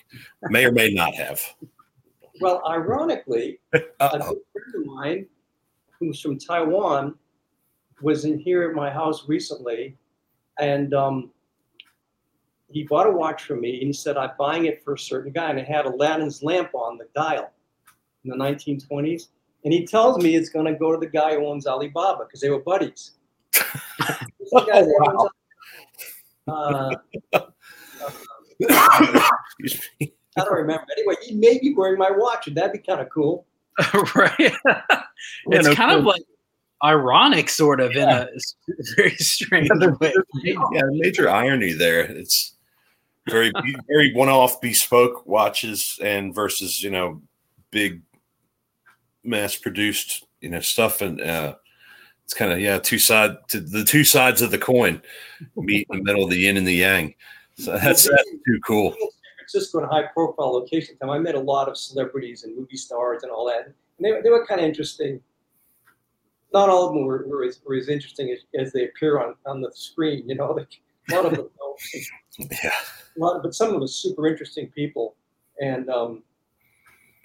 May 0.50 0.65
or 0.65 0.72
may 0.72 0.93
not 0.93 1.13
have. 1.15 1.41
Well, 2.41 2.62
ironically, 2.67 3.60
a 3.74 3.82
Uh-oh. 4.00 4.36
good 4.54 4.63
friend 4.63 4.76
of 4.76 4.86
mine 4.86 5.26
who's 6.00 6.19
from 6.19 6.38
Taiwan 6.38 7.15
was 8.02 8.26
in 8.26 8.38
here 8.39 8.67
at 8.69 8.76
my 8.76 8.89
house 8.89 9.28
recently, 9.28 9.96
and 10.60 10.93
um, 10.93 11.32
he 12.73 12.83
bought 12.83 13.07
a 13.07 13.12
watch 13.12 13.43
from 13.43 13.62
me, 13.62 13.77
and 13.77 13.88
he 13.88 13.93
said, 13.93 14.17
"I'm 14.17 14.31
buying 14.38 14.65
it 14.65 14.83
for 14.83 14.93
a 14.93 14.99
certain 14.99 15.31
guy," 15.31 15.49
and 15.49 15.59
it 15.59 15.67
had 15.67 15.86
Aladdin's 15.86 16.43
lamp 16.43 16.73
on 16.73 16.97
the 16.97 17.07
dial 17.15 17.51
in 18.23 18.29
the 18.29 18.36
1920s. 18.36 19.27
And 19.63 19.71
he 19.71 19.86
tells 19.86 20.21
me 20.21 20.36
it's 20.36 20.49
going 20.49 20.65
to 20.65 20.77
go 20.77 20.91
to 20.91 20.97
the 20.97 21.07
guy 21.07 21.36
who 21.36 21.45
owns 21.45 21.65
Alibaba 21.67 22.25
because 22.25 22.41
they 22.41 22.49
were 22.49 22.59
buddies. 22.59 23.12
This 24.39 24.65
guy 24.65 24.83
uh, 26.47 26.95
Excuse 28.59 29.89
me. 29.99 30.13
I 30.38 30.43
don't 30.43 30.53
remember. 30.53 30.86
Anyway, 30.97 31.15
he 31.21 31.36
may 31.36 31.59
be 31.59 31.73
wearing 31.73 31.97
my 31.97 32.12
watch, 32.12 32.47
and 32.47 32.57
that'd 32.57 32.73
be 32.73 32.79
kind 32.88 33.01
of 33.01 33.09
cool. 33.09 33.45
right. 34.15 34.33
it's 34.38 35.67
no 35.67 35.75
kind 35.75 35.91
of 35.91 36.03
like 36.03 36.23
ironic, 36.83 37.49
sort 37.49 37.79
of 37.79 37.91
in 37.91 38.09
a 38.09 38.27
very 38.95 39.15
strange 39.15 39.69
way. 39.99 40.13
Yeah, 40.43 40.81
major 40.91 41.29
irony 41.29 41.73
there. 41.73 42.01
It's 42.01 42.52
very 43.29 43.51
very 43.88 44.13
one-off 44.13 44.59
bespoke 44.62 45.25
watches 45.25 45.99
and 46.01 46.36
versus 46.36 46.83
you 46.83 46.89
know 46.89 47.21
big 47.71 48.01
mass-produced 49.23 50.25
you 50.41 50.49
know 50.49 50.59
stuff 50.59 51.01
and 51.01 51.21
uh, 51.21 51.55
it's 52.25 52.33
kind 52.33 52.51
of 52.51 52.59
yeah 52.59 52.77
two 52.77 52.99
side 52.99 53.38
to 53.47 53.59
the 53.59 53.83
two 53.83 54.03
sides 54.03 54.41
of 54.41 54.51
the 54.51 54.57
coin 54.57 55.01
meet 55.55 55.88
in 55.89 55.97
the 55.97 56.03
middle 56.03 56.23
of 56.23 56.29
the 56.29 56.38
yin 56.38 56.57
and 56.57 56.67
the 56.67 56.73
yang. 56.73 57.13
So 57.55 57.73
that's, 57.73 58.09
that's 58.09 58.29
too 58.47 58.59
cool. 58.65 58.95
Francisco 59.38 59.79
in 59.79 59.86
a 59.86 59.88
high 59.88 60.07
profile 60.07 60.53
location 60.53 60.97
time, 60.97 61.12
I 61.12 61.19
met 61.19 61.36
a 61.36 61.39
lot 61.39 61.69
of 61.69 61.77
celebrities 61.77 62.43
and 62.43 62.57
movie 62.57 62.77
stars 62.77 63.23
and 63.23 63.31
all 63.31 63.45
that. 63.47 63.65
And 63.65 63.75
they, 63.99 64.21
they 64.21 64.29
were 64.29 64.45
kind 64.47 64.59
of 64.59 64.65
interesting. 64.65 65.21
Not 66.51 66.69
all 66.69 66.88
of 66.88 66.93
them 66.93 67.05
were, 67.05 67.25
were, 67.27 67.43
as, 67.43 67.59
were 67.65 67.75
as 67.75 67.89
interesting 67.89 68.31
as, 68.31 68.39
as 68.59 68.73
they 68.73 68.86
appear 68.86 69.19
on, 69.19 69.36
on 69.45 69.62
the 69.62 69.71
screen. 69.73 70.27
You 70.27 70.36
know, 70.36 70.51
like, 70.51 70.79
a 71.12 71.15
lot 71.15 71.25
of 71.25 71.36
them, 71.36 71.49
Yeah. 72.39 72.72
a 73.15 73.19
lot, 73.19 73.43
but 73.43 73.54
some 73.54 73.67
of 73.67 73.74
them 73.74 73.82
were 73.82 73.88
super 73.88 74.28
interesting 74.28 74.69
people. 74.72 75.15
And 75.62 75.89
um, 75.89 76.24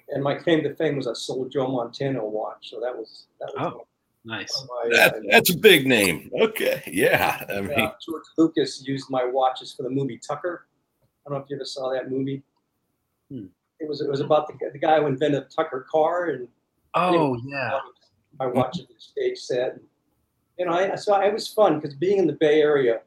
and 0.09 0.23
my 0.23 0.35
claim 0.35 0.63
to 0.63 0.75
fame 0.75 0.97
was 0.97 1.07
I 1.07 1.13
sold 1.13 1.51
Joe 1.51 1.67
Montana 1.67 2.19
a 2.21 2.25
watch, 2.27 2.69
so 2.69 2.79
that 2.79 2.95
was 2.95 3.27
that 3.39 3.51
was 3.55 3.73
Oh, 3.73 3.87
Nice. 4.25 4.51
one 4.67 4.89
my, 4.91 4.95
That, 4.97 5.15
that's 5.31 5.49
a 5.49 5.57
big 5.57 5.87
name. 5.87 6.29
Okay. 6.41 6.83
Yeah. 6.87 7.43
I 7.49 7.61
mean, 7.61 7.79
uh, 7.79 7.93
George 8.05 8.23
Lucas 8.37 8.85
used 8.85 9.09
my 9.09 9.23
watches 9.23 9.73
for 9.73 9.83
the 9.83 9.89
movie 9.89 10.19
Tucker. 10.19 10.67
I 11.01 11.29
don't 11.29 11.39
know 11.39 11.43
if 11.43 11.49
you 11.49 11.55
ever 11.55 11.65
saw 11.65 11.91
that 11.93 12.11
movie. 12.11 12.43
Hmm. 13.31 13.45
It 13.79 13.87
was 13.87 14.01
it 14.01 14.09
was 14.09 14.19
about 14.19 14.47
the, 14.47 14.53
the 14.71 14.79
guy 14.79 14.99
who 14.99 15.07
invented 15.07 15.43
the 15.43 15.47
Tucker 15.55 15.85
car 15.89 16.25
and 16.31 16.47
Oh 16.95 17.35
yeah. 17.45 17.79
my 18.39 18.47
watch 18.47 18.79
at 18.79 18.87
the 18.87 18.93
stage 18.97 19.37
set. 19.37 19.73
And, 19.73 19.81
you 20.57 20.65
know, 20.65 20.73
I, 20.73 20.95
so 20.95 21.15
it 21.19 21.31
was 21.33 21.47
fun 21.47 21.79
because 21.79 21.95
being 21.95 22.17
in 22.19 22.27
the 22.27 22.33
Bay 22.33 22.61
Area 22.61 23.01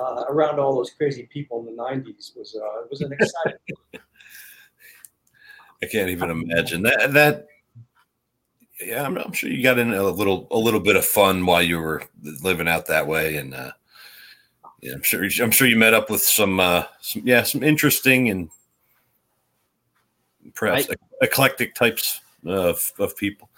uh, 0.00 0.24
around 0.28 0.58
all 0.58 0.74
those 0.74 0.90
crazy 0.90 1.28
people 1.32 1.60
in 1.60 1.76
the 1.76 1.82
'90s 1.82 2.36
was 2.36 2.56
uh, 2.56 2.86
was 2.90 3.00
an 3.00 3.12
exciting. 3.12 3.58
I 5.82 5.86
can't 5.86 6.10
even 6.10 6.30
imagine 6.30 6.82
that. 6.82 7.12
That 7.12 7.46
yeah, 8.80 9.04
I'm, 9.04 9.16
I'm 9.18 9.32
sure 9.32 9.50
you 9.50 9.62
got 9.62 9.78
in 9.78 9.92
a 9.92 10.02
little 10.02 10.46
a 10.50 10.58
little 10.58 10.80
bit 10.80 10.96
of 10.96 11.04
fun 11.04 11.46
while 11.46 11.62
you 11.62 11.78
were 11.78 12.04
living 12.42 12.68
out 12.68 12.86
that 12.86 13.06
way, 13.06 13.36
and 13.36 13.54
uh, 13.54 13.72
yeah, 14.80 14.92
I'm 14.94 15.02
sure 15.02 15.24
I'm 15.24 15.50
sure 15.50 15.66
you 15.66 15.76
met 15.76 15.94
up 15.94 16.10
with 16.10 16.22
some, 16.22 16.60
uh, 16.60 16.84
some 17.00 17.22
yeah 17.24 17.42
some 17.42 17.62
interesting 17.62 18.30
and 18.30 18.50
perhaps 20.54 20.88
eclectic 21.20 21.74
types 21.74 22.20
of, 22.44 22.92
of 22.98 23.16
people. 23.16 23.48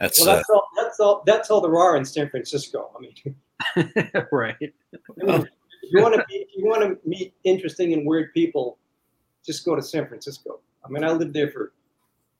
That's 0.00 0.20
well, 0.20 0.30
uh, 0.30 0.34
that's 0.36 0.50
all. 0.50 0.68
That's 0.76 1.00
all. 1.00 1.22
That's 1.26 1.50
all 1.50 1.60
there 1.60 1.78
are 1.78 1.96
in 1.96 2.04
San 2.04 2.28
Francisco. 2.28 2.90
I 2.96 3.00
mean, 3.00 4.22
right. 4.32 4.56
if 4.60 5.48
you 5.90 6.02
want 6.02 6.14
to 6.14 6.24
you 6.30 6.66
want 6.66 6.82
to 6.82 7.08
meet 7.08 7.34
interesting 7.44 7.92
and 7.92 8.06
weird 8.06 8.32
people, 8.34 8.78
just 9.44 9.64
go 9.64 9.74
to 9.74 9.82
San 9.82 10.06
Francisco. 10.06 10.60
I 10.84 10.88
mean, 10.88 11.04
I 11.04 11.10
lived 11.10 11.34
there 11.34 11.50
for 11.50 11.72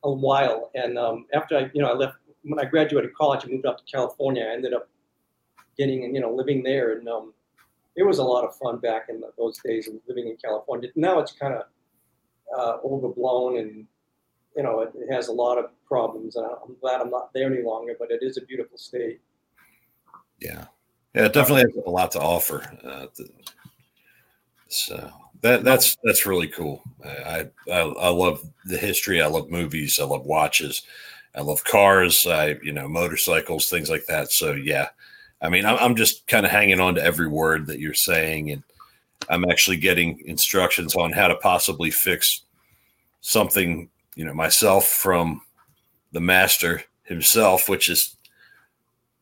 a 0.02 0.11
while, 0.11 0.70
and 0.74 0.98
um, 0.98 1.26
after 1.33 1.57
I, 1.57 1.70
you 1.72 1.83
know, 1.83 1.88
I 1.88 1.94
left 1.94 2.16
when 2.42 2.61
I 2.61 2.64
graduated 2.64 3.14
college, 3.14 3.44
I 3.44 3.48
moved 3.48 3.66
up 3.66 3.78
to 3.78 3.85
California. 3.85 4.44
I 4.44 4.52
ended 4.52 4.74
up 4.74 4.88
getting, 5.76 6.04
and 6.04 6.14
you 6.14 6.20
know, 6.20 6.33
living 6.33 6.62
there, 6.62 6.92
and 6.92 7.09
um, 7.09 7.33
it 7.96 8.02
was 8.02 8.18
a 8.18 8.24
lot 8.24 8.44
of 8.44 8.57
fun 8.57 8.78
back 8.78 9.07
in 9.09 9.22
those 9.38 9.59
days 9.64 9.88
and 9.88 10.00
living 10.09 10.28
in 10.28 10.37
California. 10.37 10.90
Now 10.96 11.20
it's 11.20 11.33
kind 11.33 11.54
of 11.54 11.62
uh, 12.57 12.78
overblown, 12.85 13.59
and 13.59 13.87
you 14.57 14.62
know, 14.62 14.80
it, 14.80 14.92
it, 14.94 15.12
has 15.12 15.28
a 15.28 15.33
lot 15.33 15.59
of 15.59 15.70
problems. 15.87 16.37
And 16.37 16.46
I'm 16.46 16.76
glad 16.80 17.00
I'm 17.00 17.11
not 17.11 17.33
there 17.33 17.52
any 17.52 17.62
longer, 17.62 17.94
but 17.98 18.11
it 18.11 18.20
is 18.22 18.37
a 18.37 18.42
beautiful 18.42 18.78
state. 18.78 19.20
Yeah, 20.40 20.66
yeah, 21.14 21.27
it 21.27 21.33
definitely 21.33 21.62
has 21.62 21.85
a 21.87 21.90
lot 21.90 22.11
to 22.12 22.20
offer. 22.20 22.62
Uh, 22.85 23.07
so 24.68 25.11
that 25.42 25.62
that's 25.62 25.96
that's 26.03 26.27
really 26.27 26.48
cool. 26.48 26.83
I, 27.05 27.48
I 27.70 27.81
I 27.81 28.09
love 28.09 28.42
the 28.64 28.79
history. 28.79 29.20
I 29.20 29.27
love 29.27 29.50
movies. 29.50 30.00
I 30.00 30.05
love 30.05 30.27
watches. 30.27 30.83
I 31.35 31.42
love 31.42 31.62
cars. 31.64 32.27
I 32.27 32.57
you 32.62 32.72
know 32.72 32.88
motorcycles, 32.88 33.68
things 33.68 33.90
like 33.90 34.07
that. 34.07 34.33
So 34.33 34.53
yeah, 34.53 34.88
I 35.42 35.48
mean 35.50 35.64
I'm, 35.66 35.77
I'm 35.79 35.96
just 35.96 36.27
kind 36.27 36.46
of 36.46 36.53
hanging 36.53 36.81
on 36.81 36.94
to 36.96 37.05
every 37.05 37.29
word 37.29 37.66
that 37.66 37.79
you're 37.79 37.94
saying, 37.94 38.50
and 38.50 38.62
I'm 39.29 39.44
actually 39.44 39.77
getting 39.77 40.20
instructions 40.27 40.96
on 40.96 41.12
how 41.12 41.29
to 41.29 41.37
possibly 41.37 41.90
fix 41.90 42.42
something 43.20 43.88
you 44.16 44.24
know 44.24 44.35
myself 44.35 44.87
from 44.87 45.42
the 46.12 46.20
master 46.20 46.83
himself, 47.05 47.68
which 47.68 47.90
is 47.90 48.16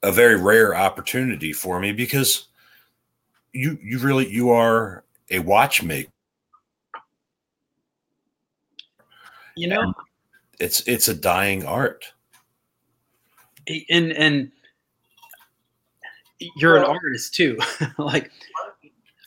a 0.02 0.12
very 0.12 0.36
rare 0.36 0.74
opportunity 0.74 1.52
for 1.52 1.78
me 1.80 1.92
because 1.92 2.48
you 3.52 3.78
you 3.82 3.98
really 3.98 4.28
you 4.28 4.50
are 4.50 5.04
a 5.30 5.38
watchmaker. 5.40 6.10
You 9.56 9.68
know 9.68 9.80
and 9.80 9.94
it's 10.58 10.80
it's 10.86 11.08
a 11.08 11.14
dying 11.14 11.64
art. 11.64 12.12
And 13.90 14.12
and 14.12 14.50
you're 16.56 16.76
an 16.76 16.84
artist 16.84 17.34
too. 17.34 17.58
Like 17.98 18.30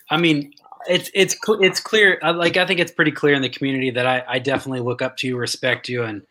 i 0.09 0.17
mean 0.17 0.53
it's 0.87 1.09
it's 1.13 1.35
it's 1.61 1.79
clear 1.79 2.19
like 2.21 2.57
i 2.57 2.65
think 2.65 2.79
it's 2.79 2.91
pretty 2.91 3.11
clear 3.11 3.33
in 3.33 3.41
the 3.41 3.49
community 3.49 3.89
that 3.89 4.05
i 4.05 4.23
i 4.27 4.39
definitely 4.39 4.81
look 4.81 5.01
up 5.01 5.17
to 5.17 5.27
you 5.27 5.37
respect 5.37 5.89
you 5.89 6.03
and 6.03 6.21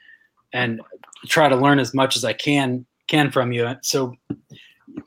and 0.52 0.80
try 1.26 1.48
to 1.48 1.56
learn 1.56 1.78
as 1.78 1.94
much 1.94 2.16
as 2.16 2.24
i 2.24 2.32
can 2.32 2.86
can 3.06 3.30
from 3.30 3.52
you 3.52 3.74
so 3.82 4.14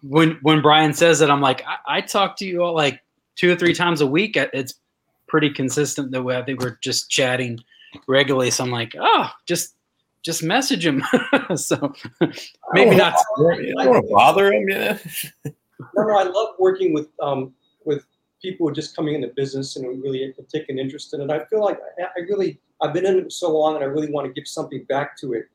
when 0.01 0.37
when 0.41 0.61
brian 0.61 0.93
says 0.93 1.19
that 1.19 1.31
i'm 1.31 1.41
like 1.41 1.63
i, 1.65 1.97
I 1.97 2.01
talk 2.01 2.37
to 2.37 2.45
you 2.45 2.63
all 2.63 2.75
like 2.75 3.01
two 3.35 3.51
or 3.51 3.55
three 3.55 3.73
times 3.73 4.01
a 4.01 4.07
week 4.07 4.35
it's 4.35 4.75
pretty 5.27 5.49
consistent 5.49 6.11
the 6.11 6.21
way 6.21 6.37
i 6.37 6.43
think 6.43 6.61
we're 6.61 6.77
just 6.81 7.09
chatting 7.09 7.59
regularly. 8.07 8.51
So 8.51 8.63
I'm 8.63 8.71
like, 8.71 8.93
oh, 8.99 9.31
just 9.45 9.75
just 10.23 10.43
message 10.43 10.85
him. 10.85 11.03
so 11.55 11.93
maybe 12.73 12.95
oh, 12.95 12.97
not. 12.97 13.15
You 13.37 13.73
don't 13.75 13.89
want 13.89 14.05
to 14.05 14.13
bother 14.13 14.51
him, 14.51 14.69
yeah. 14.69 14.97
no, 15.45 16.03
no, 16.03 16.17
I 16.17 16.23
love 16.23 16.55
working 16.59 16.93
with 16.93 17.07
um, 17.21 17.53
with 17.85 18.05
people 18.41 18.65
who 18.65 18.71
are 18.71 18.75
just 18.75 18.95
coming 18.95 19.15
into 19.15 19.29
business 19.35 19.75
and 19.75 20.01
really 20.03 20.33
take 20.53 20.69
an 20.69 20.79
interest 20.79 21.13
in 21.13 21.21
it. 21.21 21.31
I 21.31 21.45
feel 21.45 21.63
like 21.63 21.79
I, 21.99 22.03
I 22.03 22.19
really 22.29 22.59
I've 22.81 22.93
been 22.93 23.05
in 23.05 23.19
it 23.19 23.31
so 23.31 23.57
long, 23.57 23.75
and 23.75 23.83
I 23.83 23.87
really 23.87 24.11
want 24.11 24.27
to 24.27 24.33
give 24.33 24.47
something 24.47 24.83
back 24.85 25.17
to 25.17 25.33
it. 25.33 25.45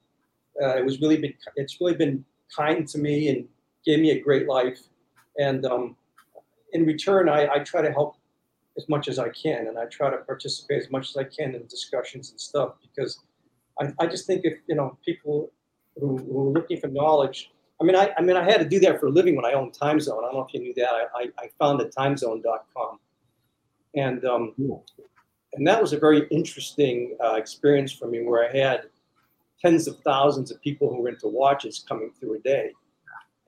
Uh, 0.63 0.77
it 0.77 0.85
was 0.85 1.01
really 1.01 1.17
been 1.17 1.35
it's 1.57 1.81
really 1.81 1.95
been 1.95 2.25
kind 2.55 2.87
to 2.89 2.99
me 2.99 3.29
and 3.29 3.49
gave 3.85 4.01
me 4.01 4.11
a 4.11 4.21
great 4.21 4.47
life, 4.47 4.81
and 5.39 5.65
um, 5.67 5.97
in 6.73 6.85
return, 6.87 7.29
I, 7.29 7.49
I 7.49 7.59
try 7.61 7.83
to 7.83 7.93
help 7.93 8.17
as 8.77 8.89
much 8.89 9.09
as 9.09 9.19
I 9.19 9.29
can, 9.31 9.69
and 9.69 9.79
I 9.79 9.87
try 9.87 10.11
to 10.11 10.19
participate 10.19 10.83
as 10.83 10.91
much 10.91 11.11
as 11.11 11.17
I 11.17 11.25
can 11.25 11.55
in 11.55 11.67
discussions 11.67 12.31
and 12.31 12.41
stuff 12.41 12.75
because 12.81 13.21
I, 13.81 13.93
I 13.99 14.07
just 14.07 14.27
think 14.27 14.45
if 14.45 14.59
you 14.67 14.75
know 14.75 14.97
people 15.05 15.51
who, 15.99 16.17
who 16.17 16.49
are 16.49 16.53
looking 16.53 16.81
for 16.81 16.89
knowledge. 16.89 17.51
I 17.81 17.85
mean, 17.85 17.97
I, 17.97 18.13
I 18.17 18.23
mean, 18.23 18.37
I 18.37 18.45
had 18.45 18.59
to 18.59 18.69
do 18.69 18.79
that 18.81 19.01
for 19.01 19.07
a 19.07 19.11
living 19.11 19.35
when 19.35 19.45
I 19.45 19.53
owned 19.53 19.75
Time 19.75 19.99
Zone. 19.99 20.23
I 20.23 20.27
don't 20.27 20.35
know 20.35 20.47
if 20.47 20.55
you 20.55 20.61
knew 20.61 20.75
that. 20.75 20.89
I, 20.89 21.23
I, 21.23 21.29
I 21.39 21.51
founded 21.59 21.93
TimeZone.com, 21.93 22.99
and 23.97 24.25
um, 24.25 24.55
cool. 24.57 24.85
and 25.55 25.67
that 25.67 25.81
was 25.81 25.93
a 25.93 25.99
very 25.99 26.27
interesting 26.31 27.17
uh, 27.23 27.35
experience 27.35 27.93
for 27.93 28.07
me, 28.07 28.23
where 28.23 28.49
I 28.49 28.57
had 28.57 28.87
tens 29.63 29.87
of 29.87 29.99
thousands 30.01 30.51
of 30.51 30.61
people 30.61 30.91
who 30.91 31.03
were 31.03 31.09
into 31.09 31.29
watches 31.29 31.85
coming 31.89 32.11
through 32.19 32.35
a 32.35 32.41
day, 32.41 32.73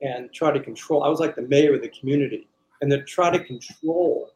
and 0.01 0.31
try 0.33 0.51
to 0.51 0.59
control. 0.59 1.03
I 1.03 1.09
was 1.09 1.19
like 1.19 1.35
the 1.35 1.41
mayor 1.43 1.75
of 1.75 1.81
the 1.81 1.89
community, 1.89 2.47
and 2.81 2.89
to 2.91 3.03
try 3.03 3.29
to 3.29 3.43
control 3.43 4.31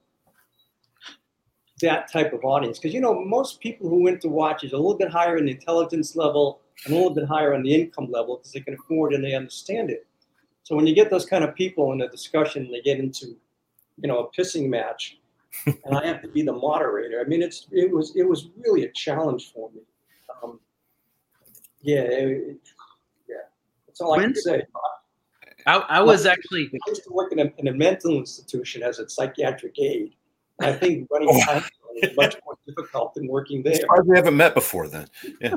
that 1.82 2.12
type 2.12 2.34
of 2.34 2.44
audience. 2.44 2.80
Because 2.80 2.94
you 2.94 3.02
know 3.02 3.24
most 3.24 3.60
people 3.60 3.89
who 3.89 4.04
went 4.04 4.22
to 4.22 4.30
watch 4.30 4.63
is 4.63 4.74
a 4.74 4.78
little 4.78 4.98
bit 4.98 5.10
higher 5.10 5.38
in 5.38 5.46
the 5.46 5.52
intelligence 5.52 6.15
level 6.15 6.62
and 6.86 6.94
a 6.94 6.98
little 6.98 7.13
bit 7.13 7.26
higher 7.26 7.54
on 7.54 7.63
the 7.63 7.74
income 7.74 8.10
level 8.10 8.38
because 8.38 8.52
they 8.52 8.62
can 8.62 8.74
afford 8.76 9.13
and 9.13 9.24
they 9.24 9.34
understand 9.34 9.89
it. 9.89 10.06
So 10.63 10.76
when 10.76 10.88
you 10.88 10.94
get 10.94 11.10
those 11.10 11.26
kind 11.26 11.44
of 11.44 11.56
people 11.56 11.92
in 11.94 12.02
a 12.02 12.10
discussion 12.10 12.70
they 12.72 12.82
get 12.82 13.00
into 13.00 13.38
you 13.98 14.08
know 14.08 14.20
a 14.20 14.32
pissing 14.32 14.70
match 14.70 15.18
and 15.65 15.98
i 15.98 16.06
have 16.06 16.22
to 16.22 16.28
be 16.28 16.42
the 16.42 16.54
moderator. 16.54 17.22
I 17.26 17.28
mean 17.28 17.42
it's 17.42 17.68
it 17.72 17.92
was 17.92 18.15
it 18.15 18.28
was 18.28 18.50
really 18.58 18.86
a 18.86 18.92
challenge 18.92 19.52
for 19.54 19.70
me. 19.72 19.82
Um, 20.44 20.60
yeah 21.82 22.02
it, 22.02 22.58
yeah 23.28 23.36
that's 23.88 24.02
all 24.02 24.12
when, 24.12 24.20
i 24.20 24.24
can 24.24 24.36
say 24.36 24.62
I, 25.65 25.76
I 25.78 26.02
was 26.02 26.26
actually 26.26 26.70
i 26.74 26.89
used 26.89 27.04
to 27.04 27.12
work 27.12 27.32
in 27.32 27.39
a, 27.39 27.52
in 27.58 27.68
a 27.68 27.74
mental 27.74 28.18
institution 28.18 28.84
as 28.84 29.00
a 29.00 29.10
psychiatric 29.10 29.78
aide 29.80 30.15
I 30.62 30.74
think 30.74 31.08
running 31.12 31.30
oh. 31.32 31.46
time 31.46 31.63
is 31.98 32.15
much 32.15 32.36
more 32.46 32.58
difficult 32.68 33.13
than 33.13 33.28
working 33.28 33.63
there. 33.63 33.80
we 34.06 34.15
haven't 34.15 34.38
met 34.38 34.54
before 34.54 34.88
then. 34.88 35.08
Yeah. 35.42 35.56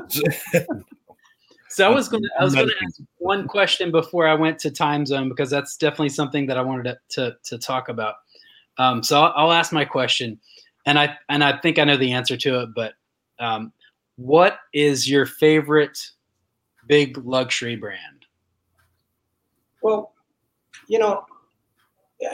so 1.69 1.89
I 1.89 1.93
was 1.93 2.09
going 2.09 2.23
to 2.23 2.29
I 2.39 2.43
was 2.43 2.55
going 2.55 2.67
to 2.67 2.75
ask 2.83 3.01
one 3.17 3.47
question 3.47 3.91
before 3.91 4.27
I 4.27 4.33
went 4.33 4.59
to 4.59 4.71
time 4.71 5.05
zone 5.05 5.29
because 5.29 5.49
that's 5.49 5.77
definitely 5.77 6.09
something 6.09 6.47
that 6.47 6.57
I 6.57 6.61
wanted 6.61 6.83
to 6.83 6.97
to, 7.09 7.37
to 7.43 7.57
talk 7.57 7.89
about. 7.89 8.15
Um, 8.77 9.03
so 9.03 9.21
I'll, 9.21 9.33
I'll, 9.35 9.51
ask 9.51 9.71
my 9.71 9.85
question, 9.85 10.39
and 10.87 10.97
I 10.97 11.15
and 11.29 11.43
I 11.43 11.59
think 11.59 11.77
I 11.77 11.83
know 11.83 11.97
the 11.97 12.13
answer 12.13 12.35
to 12.37 12.61
it. 12.61 12.69
But 12.75 12.93
um, 13.39 13.71
what 14.15 14.59
is 14.73 15.09
your 15.09 15.25
favorite 15.25 15.97
big 16.87 17.17
luxury 17.25 17.75
brand? 17.75 18.25
Well, 19.81 20.13
you 20.87 20.99
know, 20.99 21.25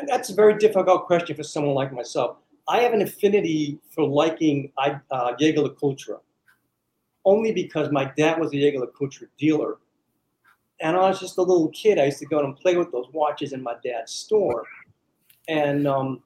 that's 0.07 0.29
a 0.29 0.33
very 0.33 0.57
difficult 0.57 1.05
question 1.05 1.35
for 1.35 1.43
someone 1.43 1.75
like 1.75 1.93
myself. 1.93 2.37
I 2.67 2.81
have 2.81 2.93
an 2.93 3.01
affinity 3.01 3.79
for 3.89 4.05
liking 4.07 4.71
uh, 4.77 5.33
Jaeger-LeCoultre 5.39 6.19
only 7.25 7.51
because 7.51 7.91
my 7.91 8.05
dad 8.17 8.39
was 8.39 8.51
a 8.53 8.57
Jaeger-LeCoultre 8.57 9.27
dealer. 9.37 9.77
And 10.81 10.95
I 10.95 11.09
was 11.09 11.19
just 11.19 11.37
a 11.37 11.41
little 11.41 11.69
kid. 11.69 11.99
I 11.99 12.05
used 12.05 12.19
to 12.19 12.25
go 12.25 12.39
and 12.39 12.55
play 12.55 12.77
with 12.77 12.91
those 12.91 13.07
watches 13.11 13.53
in 13.53 13.61
my 13.61 13.75
dad's 13.83 14.13
store. 14.13 14.63
And 15.47 15.87
um, 15.87 16.23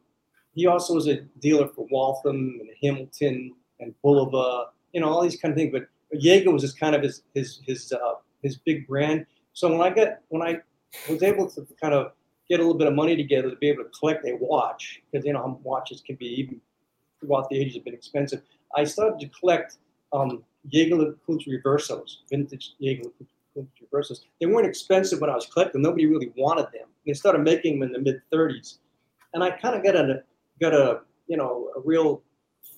he 0.53 0.67
also 0.67 0.93
was 0.93 1.07
a 1.07 1.21
dealer 1.39 1.67
for 1.67 1.87
Waltham 1.89 2.59
and 2.59 2.69
Hamilton 2.81 3.55
and 3.79 3.95
Bulova, 4.03 4.67
you 4.93 5.01
know, 5.01 5.09
all 5.09 5.21
these 5.21 5.35
kind 5.35 5.51
of 5.51 5.57
things. 5.57 5.71
But, 5.71 5.87
Jaeger 6.15 6.51
was 6.51 6.61
just 6.61 6.79
kind 6.79 6.95
of 6.95 7.01
his 7.01 7.23
his 7.33 7.61
his 7.65 7.91
uh, 7.91 8.13
his 8.43 8.57
big 8.57 8.87
brand. 8.87 9.25
So 9.53 9.67
when 9.71 9.81
I 9.81 9.89
got 9.89 10.19
when 10.29 10.41
I 10.41 10.59
was 11.09 11.23
able 11.23 11.49
to 11.49 11.65
kind 11.81 11.93
of 11.93 12.11
get 12.49 12.59
a 12.59 12.63
little 12.63 12.77
bit 12.77 12.87
of 12.87 12.93
money 12.93 13.15
together 13.15 13.49
to 13.49 13.55
be 13.55 13.69
able 13.69 13.83
to 13.83 13.89
collect 13.89 14.25
a 14.27 14.35
watch 14.39 15.01
because 15.11 15.25
you 15.25 15.33
know 15.33 15.59
watches 15.63 16.01
can 16.05 16.15
be 16.15 16.27
even 16.27 16.61
throughout 17.19 17.49
the 17.49 17.59
ages 17.59 17.75
have 17.75 17.85
been 17.85 17.93
expensive. 17.93 18.41
I 18.75 18.83
started 18.83 19.19
to 19.21 19.27
collect 19.39 19.77
um, 20.11 20.43
Jaeger 20.69 21.15
Reversos, 21.27 22.17
vintage 22.29 22.73
Jaeger 22.79 23.09
Reversos. 23.57 24.19
They 24.39 24.45
weren't 24.45 24.67
expensive 24.67 25.21
when 25.21 25.29
I 25.29 25.35
was 25.35 25.47
collecting. 25.47 25.81
Nobody 25.81 26.05
really 26.05 26.31
wanted 26.35 26.65
them. 26.65 26.87
They 27.05 27.13
started 27.13 27.41
making 27.41 27.79
them 27.79 27.89
in 27.89 27.93
the 27.93 27.99
mid 27.99 28.21
30s, 28.31 28.77
and 29.33 29.43
I 29.43 29.51
kind 29.51 29.75
of 29.75 29.83
got 29.83 29.95
a 29.95 30.23
got 30.59 30.73
a 30.73 31.01
you 31.27 31.37
know 31.37 31.71
a 31.75 31.79
real 31.79 32.21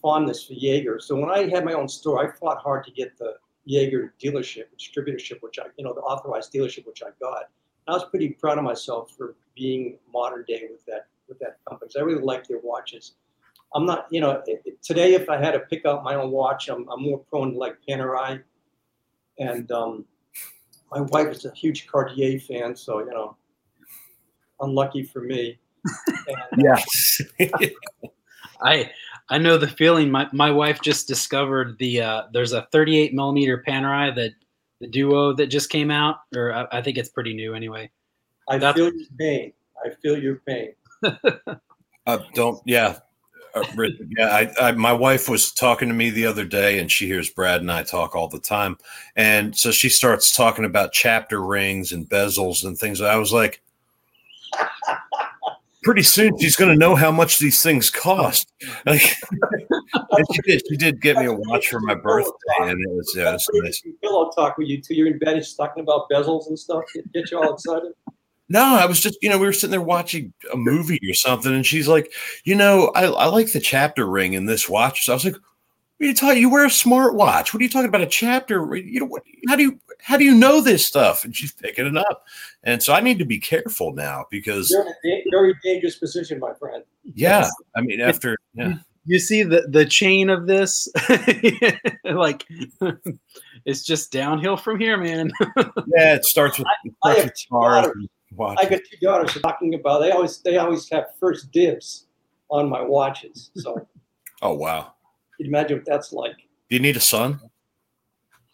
fondness 0.06 0.46
for 0.46 0.54
Jaeger. 0.54 1.00
So 1.00 1.16
when 1.16 1.32
I 1.32 1.50
had 1.50 1.66
my 1.66 1.74
own 1.74 1.88
store, 1.88 2.24
I 2.24 2.32
fought 2.38 2.60
hard 2.62 2.86
to 2.86 2.92
get 2.92 3.18
the 3.18 3.34
Jaeger 3.66 4.14
dealership, 4.24 4.66
distributorship, 4.80 5.42
which 5.42 5.58
I 5.58 5.64
you 5.78 5.84
know 5.84 5.96
the 5.96 6.02
authorized 6.02 6.54
dealership, 6.54 6.86
which 6.86 7.02
I 7.02 7.10
got. 7.20 7.46
I 7.88 7.94
was 7.94 8.06
pretty 8.12 8.30
proud 8.30 8.60
of 8.60 8.64
myself 8.64 9.16
for 9.18 9.36
being 9.56 9.98
modern 10.14 10.46
day 10.48 10.68
with 10.70 10.86
that 10.86 11.08
with 11.28 11.40
that 11.40 11.58
company. 11.68 11.90
So 11.92 12.02
I 12.02 12.04
really 12.04 12.22
like 12.22 12.48
their 12.48 12.60
watches. 12.60 13.14
I'm 13.74 13.88
not, 13.88 14.06
you 14.12 14.22
know, 14.22 14.44
today 14.84 15.16
if 15.16 15.28
I 15.28 15.44
had 15.44 15.52
to 15.52 15.60
pick 15.60 15.88
out 15.88 16.04
my 16.04 16.14
own 16.14 16.30
watch, 16.30 16.70
I'm, 16.70 16.88
I'm 16.88 17.02
more 17.02 17.18
prone 17.18 17.54
to 17.54 17.58
like 17.58 17.78
Panerai. 17.90 18.44
And 19.40 19.72
um, 19.72 20.06
my 20.92 21.02
wife 21.02 21.30
is 21.30 21.46
a 21.46 21.52
huge 21.52 21.88
Cartier 21.88 22.40
fan, 22.40 22.76
so 22.76 23.00
you 23.00 23.10
know, 23.10 23.36
unlucky 24.60 25.04
for 25.04 25.22
me. 25.22 25.58
And, 26.28 26.64
yes. 26.64 27.22
I 28.62 28.90
I 29.30 29.38
know 29.38 29.58
the 29.58 29.68
feeling. 29.68 30.12
My 30.12 30.28
my 30.32 30.52
wife 30.52 30.82
just 30.82 31.08
discovered 31.08 31.78
the 31.80 32.02
uh, 32.02 32.24
there's 32.32 32.54
a 32.54 32.68
38 32.72 33.14
millimeter 33.14 33.64
Panerai 33.68 34.16
that 34.16 34.32
the 34.80 34.88
duo 34.88 35.34
that 35.34 35.48
just 35.48 35.70
came 35.70 35.90
out, 35.90 36.18
or 36.36 36.54
I, 36.54 36.68
I 36.72 36.82
think 36.82 36.98
it's 36.98 37.10
pretty 37.10 37.34
new 37.34 37.54
anyway. 37.54 37.90
I 38.48 38.58
That's, 38.58 38.78
feel 38.78 38.94
your 38.94 39.08
pain. 39.18 39.54
I 39.84 39.90
feel 40.02 40.22
your 40.22 40.36
pain. 40.48 40.74
uh, 42.06 42.20
don't, 42.34 42.62
yeah. 42.66 43.00
Uh, 43.56 43.64
yeah, 44.18 44.28
I, 44.28 44.52
I, 44.68 44.72
my 44.74 44.92
wife 44.92 45.30
was 45.30 45.54
talking 45.54 45.88
to 45.88 45.94
me 45.94 46.10
the 46.10 46.26
other 46.26 46.44
day, 46.44 46.78
and 46.78 46.92
she 46.92 47.08
hears 47.08 47.30
Brad 47.30 47.62
and 47.62 47.72
I 47.72 47.84
talk 47.84 48.14
all 48.14 48.28
the 48.28 48.38
time, 48.38 48.78
and 49.16 49.58
so 49.58 49.72
she 49.72 49.88
starts 49.88 50.36
talking 50.36 50.66
about 50.66 50.92
chapter 50.92 51.42
rings 51.42 51.94
and 51.94 52.08
bezels 52.08 52.66
and 52.66 52.78
things. 52.78 53.00
I 53.00 53.16
was 53.16 53.32
like, 53.32 53.62
pretty 55.86 56.04
soon 56.04 56.38
she's 56.38 56.58
going 56.58 56.72
to 56.72 56.78
know 56.78 56.96
how 56.96 57.12
much 57.12 57.40
these 57.40 57.64
things 57.64 57.90
cost. 57.90 58.52
Like, 58.86 59.02
she 60.34 60.42
did. 60.44 60.62
She 60.70 60.78
did 60.78 61.02
get 61.02 61.18
me 61.18 61.26
a 61.26 61.34
watch 61.34 61.68
for 61.68 61.80
my 61.80 61.96
birthday, 61.96 62.32
and 62.62 62.72
it 62.72 62.90
was 62.90 63.14
yeah, 63.16 63.30
it 63.30 63.34
was 63.34 63.50
nice. 63.54 63.84
Pillow 64.02 64.32
talk 64.36 64.58
with 64.58 64.68
you 64.68 64.82
too. 64.82 64.96
You're 64.96 65.08
in 65.08 65.20
bed, 65.20 65.38
she's 65.38 65.54
talking 65.54 65.84
about 65.84 66.10
bezels 66.10 66.48
and 66.48 66.58
stuff. 66.58 66.84
Get, 66.94 67.12
get 67.12 67.32
you 67.32 67.38
all 67.40 67.54
excited. 67.54 67.92
No, 68.48 68.64
I 68.64 68.86
was 68.86 69.00
just, 69.00 69.18
you 69.22 69.30
know, 69.30 69.38
we 69.38 69.46
were 69.46 69.54
sitting 69.54 69.72
there 69.72 69.82
watching 69.82 70.34
a 70.54 70.58
movie 70.58 71.00
or 71.10 71.14
something, 71.14 71.54
and 71.54 71.66
she's 71.66 71.88
like, 71.88 72.12
you 72.44 72.56
know, 72.56 72.92
I, 72.96 73.06
I 73.06 73.26
like 73.28 73.52
the 73.52 73.60
chapter 73.60 74.06
ring 74.06 74.34
in 74.34 74.46
this 74.46 74.70
watch. 74.70 75.06
So 75.06 75.14
I 75.14 75.16
was 75.16 75.26
like, 75.26 75.38
what 75.98 76.06
are 76.06 76.10
you 76.10 76.16
talking? 76.16 76.42
You 76.42 76.50
wear 76.50 76.66
a 76.66 76.70
smart 76.70 77.16
watch. 77.16 77.54
What 77.54 77.62
are 77.62 77.64
you 77.64 77.70
talking 77.70 77.88
about? 77.88 78.02
A 78.02 78.08
chapter? 78.08 78.76
You 78.76 79.00
know, 79.00 79.06
what, 79.06 79.24
how 79.48 79.56
do 79.56 79.64
you 79.64 79.80
how 80.02 80.18
do 80.18 80.26
you 80.26 80.36
know 80.36 80.60
this 80.60 80.86
stuff? 80.86 81.24
And 81.24 81.34
she's 81.34 81.54
picking 81.54 81.86
it 81.86 81.98
up, 81.98 82.26
and 82.64 82.84
so 82.84 82.94
I 82.94 83.00
need 83.00 83.18
to 83.20 83.26
be 83.26 83.40
careful 83.40 83.94
now 83.94 84.26
because 84.30 84.70
you're 84.70 84.82
in 84.82 84.90
a 85.04 85.24
very 85.32 85.56
dangerous 85.64 85.96
position, 85.96 86.40
my 86.40 86.54
friend. 86.54 86.84
Yeah, 87.14 87.50
I 87.78 87.82
mean, 87.82 88.02
after 88.02 88.38
yeah. 88.56 88.76
You 89.06 89.20
see 89.20 89.44
the 89.44 89.68
the 89.70 89.86
chain 89.86 90.30
of 90.30 90.48
this, 90.48 90.90
like 92.04 92.44
it's 93.66 93.84
just 93.84 94.12
downhill 94.12 94.58
from 94.58 94.80
here, 94.80 94.98
man. 94.98 95.32
yeah, 95.96 96.16
it 96.16 96.26
starts 96.26 96.58
with, 96.58 96.68
it 96.84 96.94
starts 97.04 97.24
with 97.24 97.38
stars. 97.38 97.88
I 98.40 98.66
got 98.66 98.82
two 98.90 98.98
daughters 99.02 99.38
talking 99.42 99.76
about. 99.76 100.00
They 100.00 100.12
always 100.12 100.40
they 100.40 100.58
always 100.58 100.90
have 100.90 101.06
first 101.20 101.52
dibs 101.52 102.08
on 102.50 102.68
my 102.68 102.82
watches. 102.82 103.52
So. 103.56 103.88
oh 104.42 104.56
wow. 104.56 104.95
Can 105.38 105.46
you 105.46 105.52
imagine 105.52 105.78
what 105.78 105.86
that's 105.86 106.12
like? 106.14 106.36
Do 106.70 106.76
you 106.76 106.80
need 106.80 106.98
a 106.98 107.02
son? 107.02 107.40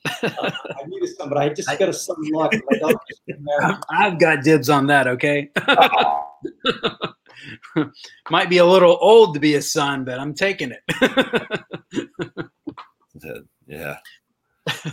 uh, 0.05 0.11
I 0.23 0.85
need 0.87 1.03
a 1.03 1.07
son, 1.07 1.29
but 1.29 1.37
I 1.37 1.49
just 1.49 1.69
got 1.77 1.89
a 1.89 1.93
son 1.93 2.15
lock. 2.31 2.53
I've 3.89 4.19
got 4.19 4.43
dibs 4.43 4.69
on 4.69 4.87
that. 4.87 5.07
Okay. 5.07 5.49
Might 8.29 8.49
be 8.49 8.57
a 8.57 8.65
little 8.65 8.97
old 9.01 9.33
to 9.35 9.39
be 9.39 9.55
a 9.55 9.61
son, 9.61 10.03
but 10.03 10.19
I'm 10.19 10.33
taking 10.33 10.71
it. 10.71 10.81
yeah. 13.67 13.97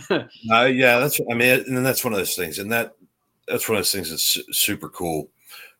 uh, 0.09 0.65
yeah, 0.65 0.99
that's. 0.99 1.19
I 1.31 1.33
mean, 1.33 1.63
and 1.67 1.85
that's 1.85 2.03
one 2.03 2.13
of 2.13 2.19
those 2.19 2.35
things, 2.35 2.59
and 2.59 2.71
that 2.71 2.95
that's 3.47 3.67
one 3.67 3.77
of 3.77 3.79
those 3.79 3.91
things 3.91 4.09
that's 4.09 4.39
super 4.51 4.89
cool, 4.89 5.29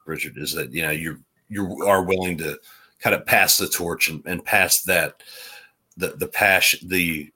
Richard, 0.06 0.38
is 0.38 0.54
that 0.54 0.72
you 0.72 0.84
know 0.84 0.92
you 0.92 1.20
you 1.50 1.84
are 1.86 2.04
willing 2.04 2.38
to 2.40 2.60
kind 3.00 3.16
of 3.16 3.26
pass 3.26 3.58
the 3.58 3.68
torch 3.68 4.10
and, 4.10 4.22
and 4.26 4.46
pass 4.46 4.82
that 4.84 5.24
the 6.00 6.16
the 6.18 6.28
passion 6.28 6.88
the 6.88 7.32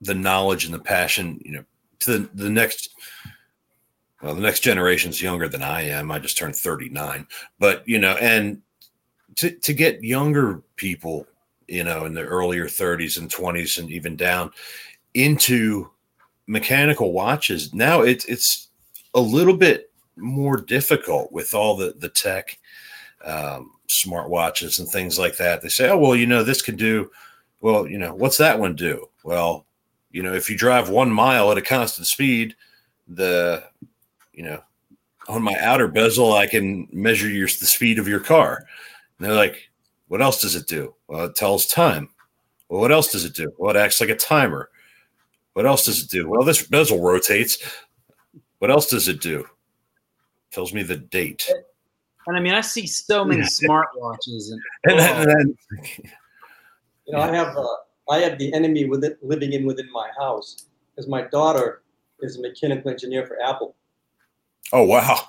the 0.00 0.14
knowledge 0.14 0.64
and 0.64 0.74
the 0.74 0.78
passion 0.78 1.40
you 1.44 1.52
know 1.52 1.64
to 1.98 2.18
the, 2.18 2.30
the 2.34 2.50
next 2.50 2.90
well 4.22 4.34
the 4.34 4.40
next 4.40 4.60
generation's 4.60 5.20
younger 5.20 5.48
than 5.48 5.62
i 5.62 5.82
am. 5.82 6.10
I 6.10 6.18
just 6.18 6.38
turned 6.38 6.54
39 6.54 7.26
but 7.58 7.86
you 7.88 7.98
know 7.98 8.16
and 8.20 8.60
to 9.36 9.50
to 9.50 9.72
get 9.72 10.04
younger 10.04 10.62
people 10.76 11.26
you 11.66 11.84
know 11.84 12.04
in 12.04 12.14
the 12.14 12.22
earlier 12.22 12.66
30s 12.66 13.18
and 13.18 13.30
20s 13.30 13.78
and 13.78 13.90
even 13.90 14.16
down 14.16 14.50
into 15.14 15.90
mechanical 16.46 17.12
watches 17.12 17.72
now 17.72 18.02
it's 18.02 18.24
it's 18.26 18.68
a 19.14 19.20
little 19.20 19.56
bit 19.56 19.90
more 20.16 20.56
difficult 20.56 21.32
with 21.32 21.54
all 21.54 21.76
the 21.76 21.94
the 21.98 22.08
tech 22.08 22.58
um, 23.24 23.72
smart 23.86 24.28
watches 24.28 24.78
and 24.78 24.88
things 24.88 25.18
like 25.18 25.36
that. 25.36 25.62
They 25.62 25.68
say 25.68 25.88
oh 25.88 25.98
well 25.98 26.16
you 26.16 26.26
know 26.26 26.42
this 26.42 26.62
can 26.62 26.76
do 26.76 27.10
well, 27.62 27.86
you 27.86 27.96
know, 27.96 28.12
what's 28.14 28.36
that 28.38 28.58
one 28.58 28.74
do? 28.74 29.08
Well, 29.24 29.66
you 30.10 30.22
know, 30.22 30.34
if 30.34 30.50
you 30.50 30.58
drive 30.58 30.90
one 30.90 31.10
mile 31.10 31.50
at 31.50 31.56
a 31.56 31.62
constant 31.62 32.08
speed, 32.08 32.56
the, 33.06 33.64
you 34.32 34.42
know, 34.42 34.62
on 35.28 35.42
my 35.42 35.56
outer 35.60 35.86
bezel, 35.86 36.34
I 36.34 36.48
can 36.48 36.88
measure 36.92 37.28
your 37.28 37.46
the 37.46 37.66
speed 37.66 38.00
of 38.00 38.08
your 38.08 38.18
car. 38.18 38.66
And 39.16 39.26
they're 39.26 39.36
like, 39.36 39.70
what 40.08 40.20
else 40.20 40.40
does 40.40 40.56
it 40.56 40.66
do? 40.66 40.92
Well, 41.06 41.26
it 41.26 41.36
tells 41.36 41.66
time. 41.66 42.08
Well, 42.68 42.80
what 42.80 42.90
else 42.90 43.12
does 43.12 43.24
it 43.24 43.34
do? 43.34 43.52
Well, 43.56 43.74
it 43.74 43.78
acts 43.78 44.00
like 44.00 44.10
a 44.10 44.16
timer. 44.16 44.68
What 45.52 45.64
else 45.64 45.84
does 45.84 46.02
it 46.02 46.10
do? 46.10 46.28
Well, 46.28 46.42
this 46.42 46.66
bezel 46.66 47.00
rotates. 47.00 47.58
What 48.58 48.72
else 48.72 48.90
does 48.90 49.06
it 49.06 49.20
do? 49.20 49.40
It 49.40 50.54
tells 50.54 50.74
me 50.74 50.82
the 50.82 50.96
date. 50.96 51.48
And 52.26 52.36
I 52.36 52.40
mean, 52.40 52.54
I 52.54 52.60
see 52.60 52.88
so 52.88 53.24
many 53.24 53.42
smartwatches 53.42 54.50
and, 54.50 54.60
and, 54.84 54.98
then, 54.98 55.20
and 55.20 55.30
then 55.30 56.12
you 57.06 57.12
know, 57.12 57.20
I 57.20 57.34
have 57.34 57.56
uh, 57.56 57.66
I 58.10 58.18
have 58.18 58.38
the 58.38 58.52
enemy 58.52 58.84
with 58.84 59.04
it 59.04 59.18
living 59.22 59.52
in 59.52 59.66
within 59.66 59.90
my 59.92 60.10
house 60.18 60.66
because 60.90 61.08
my 61.08 61.22
daughter 61.22 61.82
is 62.20 62.38
a 62.38 62.40
mechanical 62.40 62.90
engineer 62.90 63.26
for 63.26 63.40
Apple. 63.40 63.74
Oh 64.72 64.84
wow! 64.84 65.20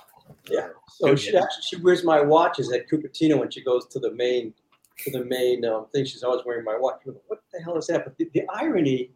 Yeah, 0.50 0.68
so 0.88 1.16
she 1.16 1.36
actually 1.36 1.62
she 1.62 1.76
wears 1.76 2.04
my 2.04 2.20
watches 2.20 2.72
at 2.72 2.88
Cupertino 2.88 3.38
when 3.38 3.50
she 3.50 3.62
goes 3.62 3.86
to 3.88 3.98
the 3.98 4.12
main 4.12 4.54
to 4.98 5.10
the 5.10 5.24
main 5.24 5.64
um, 5.64 5.86
thing. 5.92 6.04
She's 6.04 6.22
always 6.22 6.44
wearing 6.44 6.64
my 6.64 6.76
watch. 6.78 7.00
What 7.04 7.40
the 7.52 7.60
hell 7.60 7.76
is 7.76 7.88
that? 7.88 8.04
But 8.04 8.16
the, 8.16 8.30
the 8.32 8.42
irony, 8.52 9.10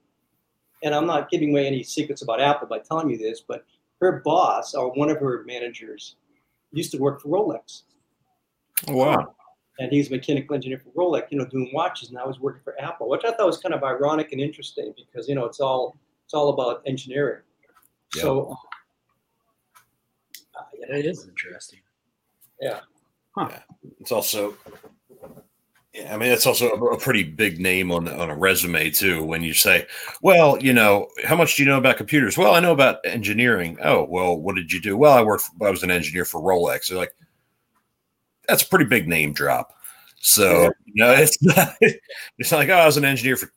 and 0.82 0.94
I'm 0.94 1.06
not 1.06 1.30
giving 1.30 1.50
away 1.50 1.66
any 1.66 1.82
secrets 1.82 2.22
about 2.22 2.40
Apple 2.40 2.68
by 2.68 2.80
telling 2.80 3.10
you 3.10 3.18
this, 3.18 3.40
but 3.46 3.64
her 4.00 4.20
boss 4.24 4.74
or 4.74 4.92
one 4.92 5.10
of 5.10 5.18
her 5.18 5.44
managers 5.46 6.16
used 6.72 6.90
to 6.92 6.98
work 6.98 7.20
for 7.20 7.28
Rolex. 7.28 7.82
Oh, 8.88 8.96
wow 8.96 9.34
and 9.78 9.92
he's 9.92 10.08
a 10.08 10.10
mechanical 10.10 10.54
engineer 10.54 10.78
for 10.78 10.90
Rolex, 10.90 11.26
you 11.30 11.38
know, 11.38 11.44
doing 11.44 11.70
watches. 11.72 12.08
And 12.10 12.18
I 12.18 12.26
was 12.26 12.40
working 12.40 12.62
for 12.62 12.80
Apple, 12.80 13.08
which 13.08 13.24
I 13.24 13.32
thought 13.32 13.46
was 13.46 13.58
kind 13.58 13.74
of 13.74 13.82
ironic 13.82 14.32
and 14.32 14.40
interesting 14.40 14.92
because 14.96 15.28
you 15.28 15.34
know 15.34 15.44
it's 15.44 15.60
all 15.60 15.96
it's 16.24 16.34
all 16.34 16.50
about 16.50 16.82
engineering. 16.86 17.42
Yeah. 18.14 18.22
So 18.22 18.56
uh, 20.56 20.60
yeah, 20.78 20.96
it 20.96 21.06
is 21.06 21.26
interesting. 21.28 21.80
Yeah. 22.60 22.80
Huh. 23.36 23.48
Yeah. 23.50 23.62
It's 24.00 24.12
also. 24.12 24.54
Yeah, 25.94 26.14
I 26.14 26.18
mean, 26.18 26.30
it's 26.30 26.46
also 26.46 26.70
a, 26.70 26.84
a 26.86 26.98
pretty 26.98 27.22
big 27.22 27.58
name 27.58 27.90
on 27.90 28.08
on 28.08 28.30
a 28.30 28.36
resume 28.36 28.90
too. 28.90 29.24
When 29.24 29.42
you 29.42 29.54
say, 29.54 29.86
"Well, 30.22 30.62
you 30.62 30.72
know, 30.72 31.08
how 31.24 31.34
much 31.34 31.56
do 31.56 31.62
you 31.62 31.68
know 31.68 31.78
about 31.78 31.96
computers?" 31.96 32.36
Well, 32.36 32.54
I 32.54 32.60
know 32.60 32.72
about 32.72 32.98
engineering. 33.04 33.78
Oh, 33.82 34.04
well, 34.04 34.36
what 34.36 34.54
did 34.54 34.70
you 34.70 34.80
do? 34.80 34.96
Well, 34.96 35.16
I 35.16 35.22
worked. 35.22 35.44
For, 35.44 35.66
I 35.66 35.70
was 35.70 35.82
an 35.82 35.90
engineer 35.90 36.24
for 36.24 36.40
Rolex. 36.40 36.88
They're 36.88 36.98
like, 36.98 37.14
that's 38.48 38.62
a 38.62 38.68
pretty 38.68 38.86
big 38.86 39.06
name 39.06 39.32
drop. 39.32 39.74
So 40.20 40.62
yeah. 40.62 40.70
you 40.86 41.04
know, 41.04 41.12
it's 41.12 41.42
not 41.42 41.76
it's 41.80 42.50
not 42.50 42.58
like 42.58 42.68
oh, 42.70 42.74
I 42.74 42.86
was 42.86 42.96
an 42.96 43.04
engineer 43.04 43.36
for. 43.36 43.52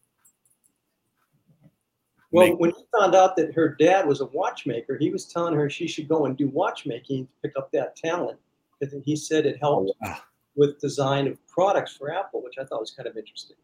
Well, 2.34 2.56
when 2.56 2.70
he 2.70 2.84
found 2.98 3.14
out 3.14 3.36
that 3.36 3.54
her 3.56 3.76
dad 3.76 4.08
was 4.08 4.22
a 4.22 4.26
watchmaker, 4.28 4.98
he 4.98 5.10
was 5.10 5.26
telling 5.26 5.54
her 5.54 5.70
she 5.70 5.86
should 5.86 6.08
go 6.08 6.26
and 6.26 6.38
do 6.38 6.48
watchmaking 6.48 7.26
to 7.26 7.34
pick 7.42 7.58
up 7.58 7.70
that 7.74 7.98
talent. 7.98 8.40
Because 8.80 8.96
he 9.04 9.18
said 9.18 9.46
it 9.46 9.58
helped 9.60 9.92
oh, 10.02 10.08
wow. 10.08 10.18
with 10.56 10.80
design 10.80 11.28
of 11.28 11.46
products 11.48 11.98
for 11.98 12.10
Apple, 12.10 12.42
which 12.42 12.56
I 12.58 12.64
thought 12.64 12.80
was 12.80 12.92
kind 12.92 13.08
of 13.08 13.18
interesting. 13.18 13.58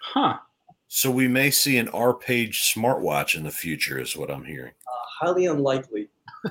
Huh. 0.00 0.38
So 0.86 1.10
we 1.10 1.28
may 1.28 1.50
see 1.50 1.76
an 1.76 1.90
R 1.90 2.14
Page 2.14 2.72
smartwatch 2.74 3.34
in 3.34 3.44
the 3.44 3.50
future, 3.50 4.00
is 4.00 4.16
what 4.16 4.30
I'm 4.30 4.44
hearing. 4.44 4.72
Uh, 4.86 5.26
highly 5.26 5.44
unlikely. 5.44 6.08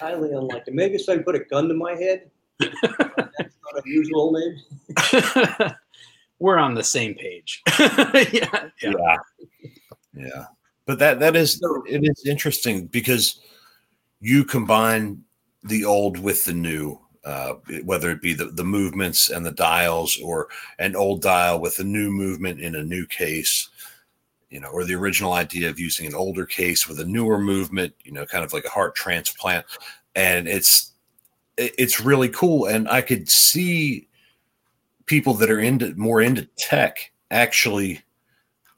highly 0.00 0.30
unlikely. 0.30 0.74
Maybe 0.74 0.94
if 0.94 1.08
I 1.08 1.18
put 1.18 1.34
a 1.34 1.40
gun 1.40 1.66
to 1.68 1.74
my 1.74 1.94
head 1.94 2.30
that's 2.58 2.72
not 2.74 3.84
unusual, 3.84 4.32
maybe. 4.32 5.74
We're 6.38 6.58
on 6.58 6.74
the 6.74 6.84
same 6.84 7.14
page. 7.14 7.62
yeah, 7.78 8.20
yeah, 8.32 8.70
yeah, 8.82 9.16
yeah. 10.14 10.44
But 10.86 10.98
that 11.00 11.18
that 11.20 11.36
is 11.36 11.60
it 11.86 12.04
is 12.04 12.26
interesting 12.26 12.86
because 12.86 13.40
you 14.20 14.44
combine 14.44 15.22
the 15.64 15.84
old 15.84 16.18
with 16.18 16.44
the 16.44 16.54
new. 16.54 17.00
Uh, 17.24 17.54
whether 17.84 18.10
it 18.10 18.22
be 18.22 18.32
the, 18.32 18.46
the 18.46 18.64
movements 18.64 19.28
and 19.28 19.44
the 19.44 19.52
dials 19.52 20.18
or 20.22 20.48
an 20.78 20.96
old 20.96 21.20
dial 21.20 21.60
with 21.60 21.78
a 21.78 21.84
new 21.84 22.10
movement 22.10 22.58
in 22.58 22.74
a 22.74 22.82
new 22.82 23.04
case 23.04 23.68
you 24.50 24.60
know, 24.60 24.68
or 24.68 24.84
the 24.84 24.94
original 24.94 25.34
idea 25.34 25.68
of 25.68 25.78
using 25.78 26.06
an 26.06 26.14
older 26.14 26.46
case 26.46 26.88
with 26.88 27.00
a 27.00 27.04
newer 27.04 27.38
movement, 27.38 27.94
you 28.04 28.12
know, 28.12 28.24
kind 28.24 28.44
of 28.44 28.52
like 28.52 28.64
a 28.64 28.70
heart 28.70 28.94
transplant. 28.94 29.66
And 30.14 30.48
it's 30.48 30.92
it's 31.58 32.00
really 32.00 32.28
cool, 32.28 32.66
and 32.66 32.88
I 32.88 33.02
could 33.02 33.28
see 33.28 34.08
people 35.06 35.34
that 35.34 35.50
are 35.50 35.60
into 35.60 35.94
more 35.96 36.20
into 36.20 36.48
tech 36.56 37.10
actually 37.30 38.02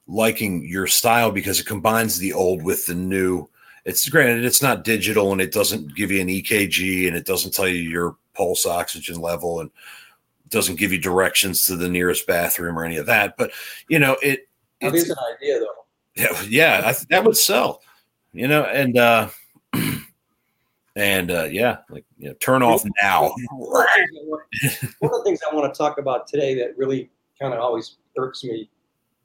liking 0.07 0.67
your 0.67 0.87
style 0.87 1.31
because 1.31 1.61
it 1.61 1.67
combines 1.67 2.19
the 2.19 2.33
old 2.33 2.63
with 2.63 2.87
the 2.87 2.95
new. 2.95 3.49
It's 3.85 4.09
granted 4.09 4.45
it's 4.45 4.63
not 4.63 4.85
digital 4.85 5.33
and 5.33 5.41
it 5.41 5.53
doesn't 5.53 5.95
give 5.95 6.11
you 6.11 6.21
an 6.21 6.29
EKG 6.29 7.07
and 7.07 7.17
it 7.17 7.27
doesn't 7.27 7.55
tell 7.55 7.69
you 7.69 7.77
your 7.77 8.17
pulse 8.35 8.67
oxygen 8.67 9.21
level 9.21 9.61
and 9.61 9.71
doesn't 10.49 10.79
give 10.79 10.93
you 10.93 10.99
directions 10.99 11.65
to 11.65 11.77
the 11.77 11.89
nearest 11.89 12.27
bathroom 12.27 12.79
or 12.79 12.85
any 12.85 12.97
of 12.97 13.07
that. 13.07 13.37
But 13.37 13.53
you 13.89 13.99
know 13.99 14.17
it. 14.23 14.49
It 14.81 14.95
is 14.95 15.11
an 15.11 15.17
idea 15.37 15.61
though. 15.61 15.67
Yeah, 16.17 16.43
yeah, 16.49 16.83
I, 16.87 16.95
that 17.11 17.25
would 17.25 17.37
sell. 17.37 17.83
You 18.33 18.49
know, 18.49 18.63
and 18.65 18.97
uh, 18.97 19.29
and 21.01 21.31
uh, 21.31 21.45
yeah, 21.45 21.79
like 21.89 22.05
you 22.19 22.29
know, 22.29 22.35
turn 22.35 22.63
off 22.63 22.85
now. 23.03 23.33
One 23.53 23.87
of 25.03 25.11
the 25.11 25.23
things 25.25 25.41
I 25.51 25.55
want 25.55 25.73
to 25.73 25.77
talk 25.77 25.97
about 25.97 26.27
today 26.27 26.55
that 26.57 26.77
really 26.77 27.11
kind 27.41 27.55
of 27.55 27.61
always 27.61 27.97
irks 28.19 28.45
me 28.45 28.69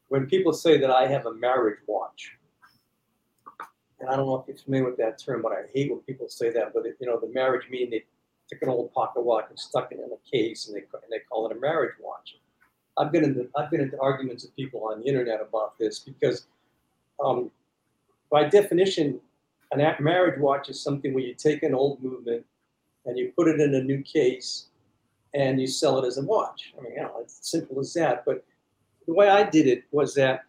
when 0.07 0.25
people 0.25 0.53
say 0.53 0.77
that 0.77 0.89
I 0.89 1.05
have 1.07 1.25
a 1.25 1.33
marriage 1.33 1.79
watch. 1.85 2.31
And 3.99 4.09
I 4.09 4.15
don't 4.15 4.25
know 4.25 4.35
if 4.35 4.47
you're 4.47 4.57
familiar 4.57 4.85
with 4.85 4.97
that 4.97 5.19
term, 5.19 5.41
but 5.41 5.51
I 5.51 5.63
hate 5.73 5.91
when 5.91 5.99
people 6.01 6.29
say 6.29 6.49
that. 6.51 6.73
But 6.73 6.85
you 6.85 7.07
know, 7.07 7.19
the 7.19 7.27
marriage 7.27 7.69
mean 7.69 7.89
they 7.89 8.05
took 8.49 8.61
an 8.61 8.69
old 8.69 8.93
pocket 8.93 9.21
watch 9.21 9.47
and 9.49 9.59
stuck 9.59 9.91
it 9.91 9.99
in 9.99 10.05
a 10.05 10.31
case, 10.31 10.67
and 10.67 10.77
they 10.77 10.81
and 10.81 11.11
they 11.11 11.19
call 11.29 11.49
it 11.49 11.57
a 11.57 11.59
marriage 11.59 11.95
watch. 11.99 12.37
I've 12.97 13.11
been 13.11 13.25
in 13.25 13.33
the, 13.33 13.49
I've 13.57 13.69
been 13.69 13.81
into 13.81 13.99
arguments 13.99 14.45
with 14.45 14.55
people 14.55 14.85
on 14.85 15.01
the 15.01 15.05
internet 15.05 15.41
about 15.41 15.77
this 15.77 15.99
because, 15.99 16.45
um, 17.21 17.51
by 18.31 18.47
definition, 18.47 19.19
a 19.81 20.01
marriage 20.01 20.39
watch 20.39 20.69
is 20.69 20.81
something 20.81 21.13
where 21.13 21.23
you 21.23 21.33
take 21.33 21.63
an 21.63 21.73
old 21.73 22.01
movement 22.03 22.45
and 23.05 23.17
you 23.17 23.31
put 23.35 23.47
it 23.47 23.59
in 23.59 23.75
a 23.75 23.83
new 23.83 24.01
case 24.01 24.67
and 25.33 25.59
you 25.59 25.67
sell 25.67 25.99
it 25.99 26.07
as 26.07 26.17
a 26.17 26.23
watch. 26.23 26.73
I 26.77 26.81
mean, 26.81 26.93
you 26.93 27.01
know, 27.01 27.19
it's 27.21 27.49
simple 27.49 27.79
as 27.79 27.93
that. 27.93 28.23
But 28.25 28.43
the 29.05 29.13
way 29.13 29.29
I 29.29 29.43
did 29.43 29.67
it 29.67 29.83
was 29.91 30.13
that 30.15 30.45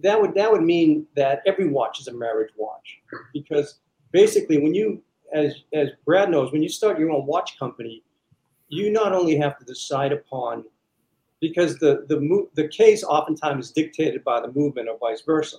that 0.00 0.20
would 0.20 0.34
that 0.34 0.52
would 0.52 0.62
mean 0.62 1.06
that 1.16 1.42
every 1.46 1.68
watch 1.68 2.00
is 2.00 2.08
a 2.08 2.12
marriage 2.12 2.52
watch 2.56 3.00
because 3.32 3.78
basically 4.12 4.58
when 4.58 4.74
you 4.74 5.02
as 5.32 5.54
as 5.72 5.88
Brad 6.04 6.30
knows 6.30 6.52
when 6.52 6.62
you 6.62 6.68
start 6.68 6.98
your 6.98 7.10
own 7.10 7.26
watch 7.26 7.58
company 7.58 8.02
you 8.68 8.90
not 8.90 9.12
only 9.12 9.36
have 9.36 9.58
to 9.58 9.64
decide 9.64 10.12
upon 10.12 10.64
because 11.40 11.78
the 11.78 12.04
the 12.08 12.46
the 12.54 12.68
case 12.68 13.02
oftentimes 13.04 13.66
is 13.66 13.72
dictated 13.72 14.22
by 14.24 14.40
the 14.40 14.52
movement 14.52 14.88
or 14.88 14.98
vice 14.98 15.22
versa 15.22 15.56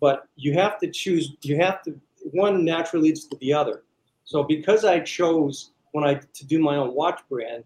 but 0.00 0.28
you 0.36 0.52
have 0.54 0.78
to 0.78 0.90
choose 0.90 1.32
you 1.42 1.56
have 1.56 1.82
to 1.82 1.98
one 2.32 2.64
naturally 2.64 3.08
leads 3.08 3.26
to 3.26 3.36
the 3.38 3.52
other 3.52 3.82
so 4.24 4.42
because 4.42 4.84
I 4.84 5.00
chose 5.00 5.72
when 5.92 6.04
I 6.04 6.14
to 6.14 6.46
do 6.46 6.58
my 6.58 6.76
own 6.76 6.94
watch 6.94 7.20
brand 7.28 7.64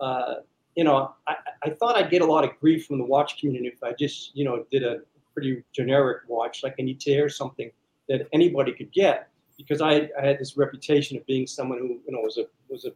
uh, 0.00 0.36
you 0.74 0.84
know 0.84 1.14
I, 1.26 1.36
I 1.64 1.70
thought 1.70 1.96
I'd 1.96 2.10
get 2.10 2.22
a 2.22 2.26
lot 2.26 2.44
of 2.44 2.58
grief 2.60 2.86
from 2.86 2.98
the 2.98 3.04
watch 3.04 3.38
community 3.40 3.68
if 3.68 3.82
I 3.82 3.92
just 3.92 4.36
you 4.36 4.44
know 4.44 4.64
did 4.70 4.82
a 4.82 5.00
pretty 5.36 5.62
generic 5.72 6.22
watch, 6.28 6.62
like 6.64 6.78
an 6.78 6.88
ETA 6.88 7.22
or 7.22 7.28
something 7.28 7.70
that 8.08 8.26
anybody 8.32 8.72
could 8.72 8.90
get, 8.90 9.28
because 9.58 9.82
I, 9.82 10.08
I 10.18 10.24
had 10.24 10.38
this 10.38 10.56
reputation 10.56 11.16
of 11.18 11.26
being 11.26 11.46
someone 11.46 11.78
who 11.78 12.00
you 12.06 12.12
know 12.12 12.20
was 12.20 12.38
a 12.38 12.46
was 12.70 12.86
a 12.86 12.92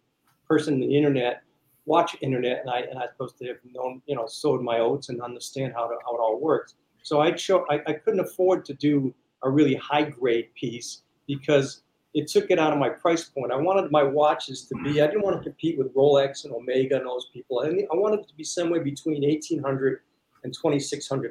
person 0.48 0.74
in 0.74 0.80
the 0.80 0.96
internet, 0.96 1.42
watch 1.84 2.16
internet, 2.22 2.60
and 2.60 2.70
I 2.70 2.80
and 2.80 2.98
I 2.98 3.06
supposed 3.08 3.36
to 3.38 3.46
have 3.48 3.58
known 3.72 4.00
you 4.06 4.16
know 4.16 4.26
sowed 4.26 4.62
my 4.62 4.78
oats 4.78 5.10
and 5.10 5.20
understand 5.20 5.74
how 5.74 5.86
to, 5.86 5.96
how 6.04 6.14
it 6.14 6.18
all 6.18 6.40
works. 6.40 6.74
So 7.02 7.20
I 7.20 7.34
I, 7.70 7.80
I 7.86 7.92
couldn't 7.92 8.20
afford 8.20 8.64
to 8.66 8.74
do 8.74 9.14
a 9.42 9.50
really 9.50 9.74
high 9.74 10.04
grade 10.04 10.54
piece 10.54 11.02
because 11.26 11.82
it 12.12 12.26
took 12.26 12.50
it 12.50 12.58
out 12.58 12.72
of 12.72 12.78
my 12.78 12.88
price 12.88 13.24
point. 13.24 13.52
I 13.52 13.56
wanted 13.56 13.90
my 13.90 14.02
watches 14.02 14.64
to 14.66 14.74
be, 14.82 15.00
I 15.00 15.06
didn't 15.06 15.22
want 15.22 15.36
to 15.36 15.42
compete 15.42 15.78
with 15.78 15.94
Rolex 15.94 16.44
and 16.44 16.52
Omega 16.52 16.96
and 16.96 17.06
those 17.06 17.28
people. 17.32 17.60
I, 17.60 17.68
I 17.68 17.96
wanted 17.96 18.20
it 18.20 18.28
to 18.28 18.34
be 18.34 18.44
somewhere 18.44 18.80
between 18.82 19.22
1800 19.22 20.00
and 20.42 20.56
$2,600. 20.56 21.22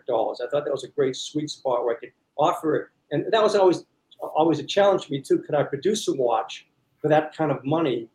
I 0.42 0.48
thought 0.50 0.66
that 0.66 0.72
was 0.72 0.84
a 0.84 0.90
great 0.90 1.16
sweet 1.16 1.50
spot 1.50 1.84
where 1.84 1.96
I 1.96 2.00
could 2.00 2.12
offer 2.38 2.76
it. 2.76 2.88
And 3.12 3.26
that 3.32 3.44
was 3.44 3.56
always 3.56 3.86
always 4.22 4.60
a 4.60 4.64
challenge 4.64 5.06
for 5.06 5.14
me 5.14 5.22
too. 5.22 5.40
Could 5.40 5.56
I 5.56 5.64
produce 5.64 6.08
a 6.08 6.14
watch 6.14 6.68
for 7.02 7.08
that 7.08 7.36
kind 7.36 7.52
of 7.52 7.64
money 7.64 8.10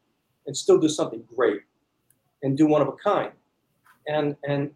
and 0.47 0.57
still 0.57 0.79
do 0.79 0.89
something 0.89 1.25
great 1.35 1.63
and 2.43 2.57
do 2.57 2.67
one 2.67 2.83
of 2.83 2.89
a 2.89 2.93
kind? 2.93 3.33
And 4.07 4.37
and 4.47 4.71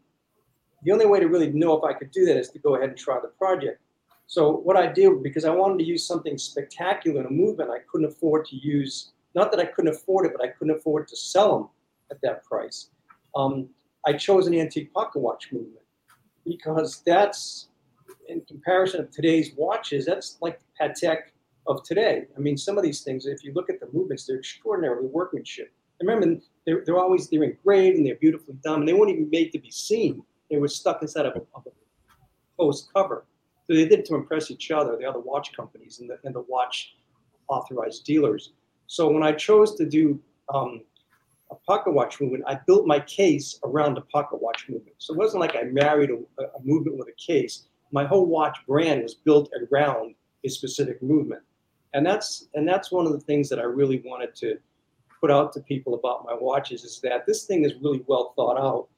the 0.83 0.93
only 0.93 1.07
way 1.07 1.20
to 1.20 1.29
really 1.29 1.51
know 1.53 1.76
if 1.76 1.85
I 1.85 1.93
could 1.93 2.11
do 2.11 2.24
that 2.26 2.37
is 2.37 2.51
to 2.51 2.59
go 2.59 2.76
ahead 2.76 2.91
and 2.91 2.99
try 2.99 3.18
the 3.20 3.29
project. 3.29 3.81
So 4.26 4.53
what 4.53 4.76
I 4.76 4.87
did, 4.87 5.22
because 5.22 5.45
I 5.45 5.51
wanted 5.51 5.79
to 5.79 5.85
use 5.85 6.07
something 6.07 6.37
spectacular 6.37 7.20
in 7.20 7.26
a 7.26 7.31
movement, 7.31 7.70
I 7.70 7.79
couldn't 7.91 8.09
afford 8.09 8.45
to 8.47 8.57
use, 8.57 9.12
not 9.35 9.51
that 9.53 9.61
I 9.61 9.64
couldn't 9.64 9.95
afford 9.95 10.26
it, 10.26 10.33
but 10.37 10.45
I 10.45 10.49
couldn't 10.49 10.76
afford 10.76 11.09
to 11.09 11.16
sell 11.16 11.59
them 11.59 11.68
at 12.11 12.20
that 12.22 12.45
price. 12.45 12.91
Um, 13.35 13.68
I 14.07 14.12
chose 14.12 14.47
an 14.47 14.55
antique 14.55 14.93
pocket 14.93 15.20
watch 15.20 15.51
movement 15.53 15.85
because 16.45 17.03
that's 17.07 17.68
in 18.29 18.43
comparison 18.43 19.01
of 19.01 19.11
today's 19.11 19.53
watches, 19.57 20.07
that's 20.07 20.39
like 20.41 20.61
the 20.61 20.66
Patek 20.81 21.18
of 21.66 21.83
today. 21.83 22.26
I 22.37 22.41
mean, 22.41 22.57
some 22.57 22.76
of 22.79 22.85
these 22.85 23.03
things, 23.03 23.26
if 23.26 23.43
you 23.43 23.53
look 23.55 23.70
at 23.70 23.81
the 23.81 23.89
movements, 23.93 24.26
they're 24.26 24.39
extraordinarily 24.39 25.09
workmanship. 25.09 25.72
And 26.01 26.09
remember, 26.09 26.41
they're, 26.66 26.85
they're 26.85 26.99
always 26.99 27.29
they're 27.29 27.43
engraved 27.43 27.97
and 27.97 28.07
they're 28.07 28.16
beautifully 28.16 28.55
done, 28.62 28.81
and 28.81 28.89
they 28.89 28.93
weren't 28.93 29.11
even 29.11 29.31
made 29.31 29.53
to 29.53 29.59
be 29.59 29.70
seen. 29.70 30.22
They 30.51 30.59
were 30.59 30.69
stuck 30.69 31.03
inside 31.03 31.27
of 31.27 31.37
a, 31.37 31.41
of 31.55 31.67
a 31.67 31.71
post 32.57 32.91
cover. 32.95 33.25
So 33.67 33.77
they 33.77 33.87
did 33.87 34.01
it 34.01 34.07
to 34.07 34.15
impress 34.15 34.51
each 34.51 34.71
other, 34.71 34.97
the 34.97 35.05
other 35.05 35.21
watch 35.21 35.55
companies 35.55 36.01
and 36.01 36.09
the, 36.09 36.19
and 36.25 36.35
the 36.35 36.45
watch 36.49 36.97
authorized 37.49 38.05
dealers. 38.05 38.53
So 38.87 39.11
when 39.11 39.23
I 39.23 39.33
chose 39.33 39.75
to 39.77 39.87
do 39.87 40.19
um, 40.53 40.83
a 41.51 41.55
pocket 41.55 41.93
watch 41.93 42.21
movement, 42.21 42.45
I 42.47 42.59
built 42.67 42.87
my 42.87 43.01
case 43.01 43.59
around 43.65 43.95
the 43.95 44.01
pocket 44.03 44.41
watch 44.41 44.67
movement. 44.69 44.97
So 44.99 45.15
it 45.15 45.19
wasn't 45.19 45.41
like 45.41 45.57
I 45.57 45.65
married 45.65 46.11
a, 46.11 46.43
a 46.43 46.63
movement 46.63 46.99
with 46.99 47.09
a 47.09 47.13
case. 47.13 47.67
My 47.93 48.05
whole 48.05 48.27
watch 48.27 48.59
brand 48.67 49.03
was 49.03 49.15
built 49.15 49.51
around 49.71 50.15
a 50.45 50.49
specific 50.49 51.03
movement, 51.03 51.43
and 51.95 52.05
that's 52.05 52.49
and 52.55 52.69
that's 52.69 52.93
one 52.93 53.07
of 53.07 53.13
the 53.13 53.21
things 53.21 53.49
that 53.49 53.59
I 53.59 53.63
really 53.63 54.03
wanted 54.05 54.35
to 54.37 54.59
put 55.21 55.31
out 55.31 55.53
to 55.55 55.61
people 55.61 55.95
about 55.95 56.25
my 56.25 56.35
watches 56.39 56.85
is 56.85 57.01
that 57.01 57.27
this 57.27 57.45
thing 57.45 57.65
is 57.65 57.73
really 57.83 58.05
well 58.07 58.35
thought 58.37 58.59
out. 58.59 58.89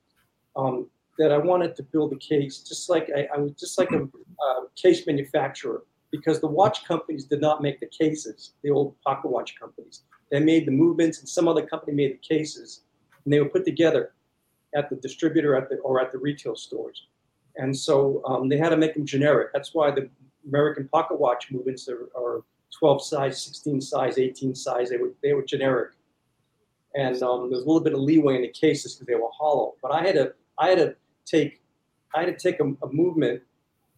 Um, 0.57 0.89
that 1.21 1.33
I 1.33 1.37
wanted 1.37 1.77
to 1.77 1.83
build 1.83 2.15
a 2.15 2.17
case 2.17 2.61
just 2.61 2.89
like 2.89 3.11
I, 3.15 3.29
I 3.35 3.39
was 3.39 3.53
just 3.53 3.79
like 3.79 3.91
a 3.93 4.03
uh, 4.05 4.61
case 4.75 5.07
manufacturer 5.07 5.85
because 6.11 6.41
the 6.41 6.47
watch 6.47 6.87
companies 6.87 7.27
did 7.27 7.43
not 7.43 7.61
make 7.63 7.79
the 7.79 7.87
cases, 7.87 8.55
the 8.63 8.71
old 8.71 9.01
pocket 9.03 9.31
watch 9.31 9.55
companies. 9.61 10.03
They 10.31 10.41
made 10.41 10.67
the 10.67 10.73
movements, 10.73 11.21
and 11.21 11.29
some 11.29 11.47
other 11.47 11.67
company 11.67 11.93
made 11.93 12.15
the 12.15 12.35
cases, 12.35 12.85
and 13.25 13.33
they 13.33 13.39
were 13.39 13.51
put 13.51 13.67
together 13.67 14.13
at 14.75 14.89
the 14.89 14.97
distributor 14.97 15.55
at 15.55 15.69
the 15.69 15.77
or 15.77 16.01
at 16.01 16.11
the 16.11 16.19
retail 16.19 16.57
stores. 16.57 17.07
And 17.57 17.77
so 17.77 18.23
um, 18.25 18.49
they 18.49 18.57
had 18.57 18.71
to 18.71 18.79
make 18.79 18.95
them 18.95 19.05
generic. 19.05 19.51
That's 19.53 19.75
why 19.75 19.91
the 19.91 20.09
American 20.49 20.89
pocket 20.89 21.21
watch 21.21 21.51
movements 21.51 21.87
are, 21.87 22.09
are 22.17 22.45
12 22.79 23.05
size, 23.05 23.43
16 23.43 23.83
size, 23.83 24.17
18 24.17 24.55
size. 24.55 24.89
They 24.89 24.97
were 24.97 25.13
they 25.23 25.35
were 25.35 25.45
generic, 25.45 25.91
and 26.95 27.23
um, 27.23 27.51
there's 27.51 27.63
a 27.63 27.67
little 27.67 27.83
bit 27.83 27.93
of 27.93 28.01
leeway 28.01 28.37
in 28.37 28.43
the 28.43 28.49
cases 28.49 28.95
because 28.95 29.07
they 29.07 29.17
were 29.17 29.29
hollow. 29.37 29.75
But 29.83 29.93
I 29.93 30.03
had 30.03 30.15
to 30.15 30.33
I 30.59 30.69
had 30.69 30.79
to 30.79 30.97
take 31.31 31.63
I 32.15 32.25
had 32.25 32.39
to 32.39 32.51
take 32.51 32.61
a, 32.61 32.65
a 32.65 32.93
movement 32.93 33.43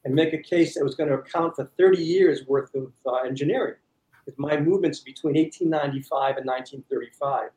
and 0.04 0.14
make 0.14 0.32
a 0.32 0.38
case 0.38 0.74
that 0.74 0.84
was 0.84 0.94
going 0.94 1.08
to 1.08 1.16
account 1.16 1.56
for 1.56 1.70
30 1.78 2.02
years 2.02 2.46
worth 2.46 2.74
of 2.74 2.92
uh, 3.06 3.26
engineering 3.26 3.76
because 4.24 4.38
my 4.38 4.58
movement's 4.58 5.00
between 5.00 5.34
1895 5.34 6.36
and 6.38 6.46
1935. 6.46 7.50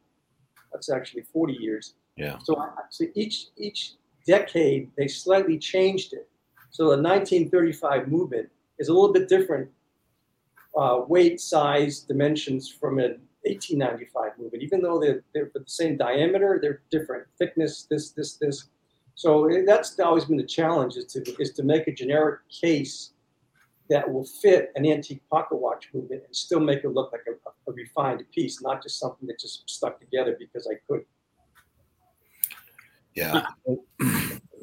That's 0.71 0.89
actually 0.89 1.23
40 1.23 1.53
years. 1.53 1.95
Yeah. 2.15 2.37
So, 2.43 2.57
I, 2.57 2.69
so 2.89 3.05
each 3.15 3.47
each 3.57 3.93
decade 4.25 4.91
they 4.97 5.07
slightly 5.07 5.57
changed 5.57 6.13
it. 6.13 6.29
So 6.71 6.83
the 6.85 7.01
1935 7.01 8.07
movement 8.07 8.49
is 8.79 8.89
a 8.89 8.93
little 8.93 9.13
bit 9.13 9.29
different 9.29 9.69
uh, 10.77 11.01
weight, 11.07 11.39
size, 11.39 11.99
dimensions 12.01 12.69
from 12.69 12.99
an 12.99 13.19
1895 13.43 14.31
movement. 14.37 14.63
Even 14.63 14.81
though 14.81 14.99
they're, 14.99 15.23
they're 15.33 15.51
the 15.53 15.63
same 15.67 15.95
diameter, 15.97 16.59
they're 16.61 16.81
different 16.91 17.27
thickness. 17.37 17.87
This, 17.89 18.11
this, 18.11 18.35
this. 18.35 18.69
So 19.15 19.49
that's 19.65 19.97
always 19.99 20.25
been 20.25 20.37
the 20.37 20.43
challenge 20.43 20.95
is 20.97 21.05
to 21.13 21.23
is 21.39 21.53
to 21.53 21.63
make 21.63 21.87
a 21.87 21.91
generic 21.91 22.41
case 22.49 23.11
that 23.89 24.11
will 24.11 24.25
fit 24.25 24.71
an 24.75 24.85
antique 24.85 25.21
pocket 25.29 25.55
watch 25.55 25.89
movement 25.93 26.23
and 26.25 26.35
still 26.35 26.59
make 26.59 26.83
it 26.83 26.89
look 26.89 27.11
like 27.11 27.21
a, 27.27 27.71
a 27.71 27.73
refined 27.73 28.23
piece, 28.33 28.61
not 28.61 28.81
just 28.81 28.99
something 28.99 29.27
that 29.27 29.39
just 29.39 29.69
stuck 29.69 29.99
together 29.99 30.35
because 30.39 30.67
I 30.67 30.75
could. 30.87 31.05
Yeah. 33.13 33.45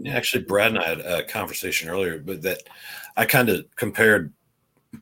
Actually, 0.06 0.44
Brad 0.44 0.72
and 0.72 0.78
I 0.78 0.88
had 0.88 1.00
a 1.00 1.24
conversation 1.24 1.88
earlier, 1.88 2.18
but 2.18 2.42
that 2.42 2.64
I 3.16 3.24
kind 3.24 3.48
of 3.48 3.64
compared 3.76 4.32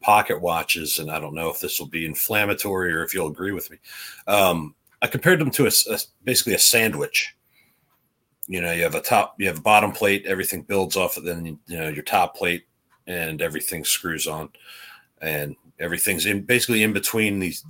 pocket 0.00 0.40
watches, 0.40 0.98
and 0.98 1.10
I 1.10 1.18
don't 1.18 1.34
know 1.34 1.50
if 1.50 1.60
this 1.60 1.80
will 1.80 1.88
be 1.88 2.06
inflammatory 2.06 2.92
or 2.92 3.02
if 3.02 3.12
you'll 3.14 3.28
agree 3.28 3.52
with 3.52 3.70
me. 3.70 3.78
Um, 4.26 4.74
I 5.02 5.06
compared 5.06 5.40
them 5.40 5.50
to 5.52 5.66
a, 5.66 5.70
a, 5.90 5.98
basically 6.22 6.54
a 6.54 6.58
sandwich. 6.58 7.34
You 8.50 8.60
know, 8.60 8.72
you 8.72 8.82
have 8.82 8.96
a 8.96 9.00
top, 9.00 9.36
you 9.38 9.46
have 9.46 9.58
a 9.58 9.62
bottom 9.62 9.92
plate, 9.92 10.26
everything 10.26 10.62
builds 10.62 10.96
off 10.96 11.16
of 11.16 11.22
then 11.22 11.56
you 11.68 11.78
know 11.78 11.88
your 11.88 12.02
top 12.02 12.36
plate 12.36 12.64
and 13.06 13.40
everything 13.40 13.84
screws 13.84 14.26
on 14.26 14.48
and 15.22 15.54
everything's 15.78 16.26
in 16.26 16.42
basically 16.42 16.82
in 16.82 16.92
between 16.92 17.38
these 17.38 17.64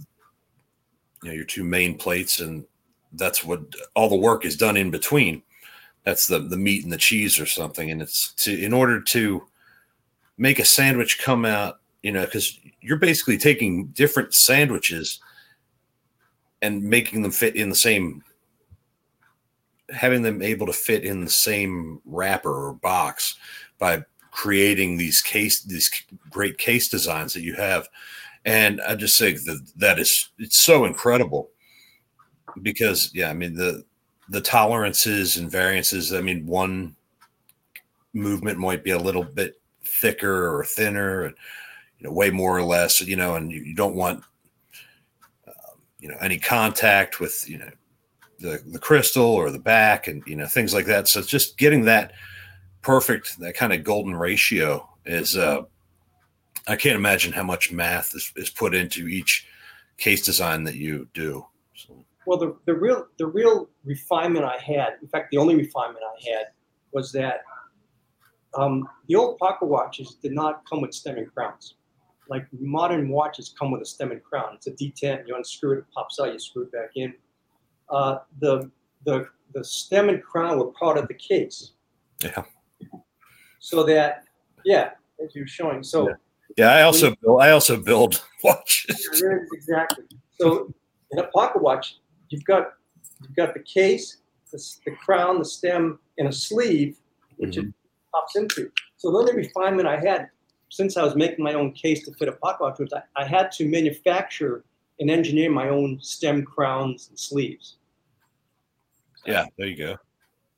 you 1.22 1.28
know 1.28 1.35
your 1.35 1.45
two 1.45 1.64
main 1.64 1.99
plates 1.99 2.41
and 2.41 2.64
that's 3.12 3.45
what 3.45 3.61
all 3.95 4.09
the 4.09 4.16
work 4.16 4.47
is 4.47 4.57
done 4.57 4.78
in 4.78 4.91
between. 4.91 5.43
That's 6.05 6.26
the 6.26 6.39
the 6.39 6.57
meat 6.57 6.83
and 6.83 6.93
the 6.93 6.97
cheese 6.97 7.39
or 7.39 7.45
something. 7.45 7.91
And 7.91 8.01
it's 8.01 8.33
to 8.45 8.59
in 8.59 8.72
order 8.72 9.03
to 9.03 9.47
make 10.39 10.59
a 10.59 10.64
sandwich 10.64 11.20
come 11.20 11.45
out 11.45 11.81
you 12.03 12.12
know 12.12 12.24
because 12.24 12.59
you're 12.81 12.97
basically 12.97 13.37
taking 13.37 13.89
different 13.89 14.33
sandwiches 14.33 15.20
and 16.62 16.83
making 16.83 17.20
them 17.20 17.33
fit 17.33 17.55
in 17.55 17.68
the 17.68 17.74
same 17.74 18.24
having 19.93 20.22
them 20.22 20.43
able 20.43 20.66
to 20.66 20.72
fit 20.72 21.05
in 21.05 21.24
the 21.24 21.30
same 21.30 22.01
wrapper 22.05 22.68
or 22.68 22.74
box 22.74 23.36
by 23.78 24.03
creating 24.30 24.97
these 24.97 25.20
case 25.20 25.62
these 25.62 25.91
great 26.30 26.57
case 26.59 26.88
designs 26.88 27.34
that 27.34 27.43
you 27.43 27.55
have 27.55 27.88
and 28.45 28.80
i 28.82 28.95
just 28.95 29.18
think 29.18 29.43
that 29.45 29.61
that 29.76 29.99
is 29.99 30.30
it's 30.38 30.59
so 30.59 30.84
incredible 30.84 31.51
because 32.62 33.11
yeah 33.12 33.28
i 33.28 33.34
mean 33.34 33.55
the 33.55 33.84
the 34.30 34.41
tolerances 34.41 35.36
and 35.36 35.51
variances. 35.51 36.14
I 36.14 36.20
mean, 36.22 36.47
one 36.47 36.95
movement 38.14 38.59
might 38.59 38.84
be 38.84 38.93
a 38.93 38.99
little 38.99 39.24
bit 39.24 39.61
thicker 39.84 40.57
or 40.57 40.64
thinner, 40.64 41.24
and 41.24 41.34
you 41.99 42.07
know, 42.07 42.12
way 42.12 42.30
more 42.30 42.57
or 42.57 42.62
less. 42.62 43.01
You 43.01 43.16
know, 43.16 43.34
and 43.34 43.53
you, 43.53 43.61
you 43.61 43.74
don't 43.74 43.97
want 43.97 44.22
um, 45.49 45.80
you 45.99 46.09
know 46.09 46.16
any 46.20 46.38
contact 46.38 47.20
with 47.20 47.45
you 47.49 47.59
know 47.59 47.70
the 48.41 48.62
the 48.66 48.78
crystal 48.78 49.26
or 49.26 49.51
the 49.51 49.59
back, 49.59 50.07
and 50.07 50.22
you 50.26 50.36
know 50.36 50.47
things 50.47 50.74
like 50.74 50.86
that. 50.86 51.09
So 51.09 51.22
just 51.22 51.59
getting 51.59 51.84
that 51.84 52.12
perfect, 52.82 53.38
that 53.41 53.55
kind 53.55 53.72
of 53.72 53.84
golden 53.84 54.16
ratio 54.16 54.88
is. 55.05 55.36
Uh, 55.36 55.62
I 56.68 56.76
can't 56.76 56.97
imagine 56.97 57.32
how 57.32 57.43
much 57.43 57.72
math 57.72 58.14
is, 58.14 58.32
is 58.36 58.51
put 58.51 58.74
into 58.74 59.09
each 59.09 59.47
case 59.97 60.24
design 60.24 60.64
that 60.64 60.76
you 60.76 61.09
do. 61.14 61.47
So. 61.74 62.05
Well, 62.26 62.38
the, 62.38 62.57
the 62.66 62.74
real 62.74 63.07
the 63.18 63.26
real 63.26 63.68
refinement 63.84 64.45
I 64.45 64.59
had, 64.59 64.95
in 65.03 65.09
fact, 65.09 65.30
the 65.30 65.38
only 65.38 65.57
refinement 65.57 66.05
I 66.05 66.30
had 66.30 66.47
was 66.93 67.12
that 67.12 67.41
um, 68.55 68.88
the 69.09 69.16
old 69.16 69.38
pocket 69.38 69.66
watches 69.66 70.16
did 70.22 70.32
not 70.32 70.62
come 70.68 70.80
with 70.80 70.95
stem 70.95 71.18
and 71.18 71.32
crowns. 71.32 71.74
Like 72.28 72.47
modern 72.53 73.09
watches 73.09 73.55
come 73.59 73.70
with 73.70 73.82
a 73.82 73.86
stem 73.86 74.12
and 74.12 74.22
crown. 74.22 74.55
It's 74.55 74.66
a 74.66 74.72
D10. 74.72 75.26
You 75.26 75.36
unscrew 75.36 75.72
it, 75.72 75.78
it 75.78 75.84
pops 75.95 76.20
out. 76.20 76.32
You 76.32 76.38
screw 76.38 76.62
it 76.62 76.72
back 76.72 76.91
in. 76.95 77.14
Uh, 77.91 78.18
the 78.41 78.70
the 79.05 79.26
the 79.55 79.64
stem 79.64 80.09
and 80.09 80.22
crown 80.22 80.59
were 80.59 80.72
part 80.72 80.97
of 80.99 81.09
the 81.09 81.14
case. 81.14 81.72
Yeah. 82.22 82.45
So 83.59 83.84
that 83.84 84.24
yeah, 84.64 84.91
as 85.24 85.34
you're 85.34 85.47
showing. 85.47 85.82
So. 85.82 86.09
Yeah. 86.09 86.14
Yeah, 86.57 86.72
I 86.72 86.82
also 86.82 87.14
build. 87.22 87.41
I 87.41 87.53
also 87.53 87.76
build 87.76 88.24
watches. 88.45 89.22
exactly. 89.53 90.05
So 90.41 90.74
in 91.12 91.20
a 91.20 91.28
pocket 91.28 91.62
watch, 91.62 91.99
you've 92.28 92.45
got 92.45 92.72
you've 93.22 93.36
got 93.36 93.55
the 93.55 93.61
case, 93.61 94.18
the, 94.51 94.59
the 94.84 94.91
crown, 94.97 95.38
the 95.38 95.45
stem, 95.45 96.01
and 96.18 96.28
a 96.28 96.32
sleeve, 96.32 96.97
which 97.36 97.57
mm-hmm. 97.57 97.68
it 97.68 97.74
pops 98.12 98.36
into. 98.36 98.70
So 98.97 99.12
the 99.12 99.18
only 99.18 99.34
refinement 99.34 99.86
I 99.86 100.01
had 100.01 100.28
since 100.70 100.97
I 100.97 101.03
was 101.03 101.16
making 101.16 101.45
my 101.45 101.55
own 101.55 101.72
case 101.72 102.05
to 102.05 102.14
fit 102.14 102.28
a 102.28 102.32
pocket 102.32 102.62
watch 102.62 102.78
was 102.78 102.93
I, 102.93 103.03
I 103.16 103.24
had 103.26 103.51
to 103.53 103.68
manufacture 103.68 104.64
and 105.01 105.11
engineer 105.11 105.51
my 105.51 105.68
own 105.68 105.99
stem 106.01 106.45
crowns 106.45 107.09
and 107.09 107.18
sleeves. 107.18 107.76
Yeah, 109.27 109.47
there 109.59 109.66
you 109.66 109.77
go. 109.77 109.97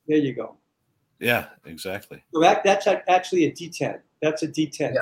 There 0.08 0.18
you 0.18 0.34
go. 0.34 0.56
Yeah, 1.20 1.46
exactly. 1.64 2.22
So 2.34 2.40
that, 2.40 2.64
that's 2.64 2.86
actually 2.86 3.44
a 3.46 3.52
D10. 3.52 4.00
That's 4.20 4.42
a 4.42 4.48
D10. 4.48 4.94
Yeah. 4.94 5.00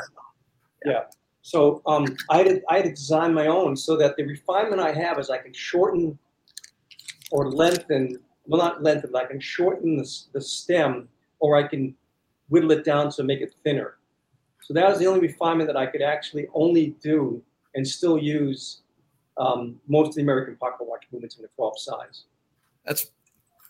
Yeah. 0.84 1.00
So 1.42 1.80
um, 1.86 2.16
I, 2.28 2.38
had 2.38 2.46
to, 2.46 2.62
I 2.68 2.76
had 2.76 2.84
to 2.84 2.90
design 2.90 3.32
my 3.32 3.46
own 3.46 3.76
so 3.76 3.96
that 3.96 4.16
the 4.16 4.24
refinement 4.24 4.80
I 4.80 4.92
have 4.92 5.18
is 5.18 5.30
I 5.30 5.38
can 5.38 5.52
shorten 5.52 6.18
or 7.30 7.50
lengthen, 7.50 8.20
well, 8.46 8.60
not 8.60 8.82
lengthen, 8.82 9.10
but 9.12 9.24
I 9.24 9.26
can 9.26 9.40
shorten 9.40 9.96
the, 9.96 10.08
the 10.32 10.40
stem 10.40 11.08
or 11.38 11.56
I 11.56 11.66
can 11.66 11.94
whittle 12.48 12.72
it 12.72 12.84
down 12.84 13.10
to 13.12 13.22
make 13.22 13.40
it 13.40 13.54
thinner. 13.64 13.96
So 14.62 14.74
that 14.74 14.88
was 14.88 14.98
the 14.98 15.06
only 15.06 15.20
refinement 15.20 15.68
that 15.68 15.76
I 15.76 15.86
could 15.86 16.02
actually 16.02 16.48
only 16.52 16.94
do 17.02 17.42
and 17.74 17.86
still 17.86 18.18
use 18.18 18.82
um, 19.38 19.80
most 19.88 20.10
of 20.10 20.14
the 20.16 20.22
American 20.22 20.56
pocket 20.56 20.86
watch 20.86 21.04
movements 21.12 21.36
in 21.36 21.42
the 21.42 21.48
12 21.56 21.80
size. 21.80 22.24
That's 22.84 23.10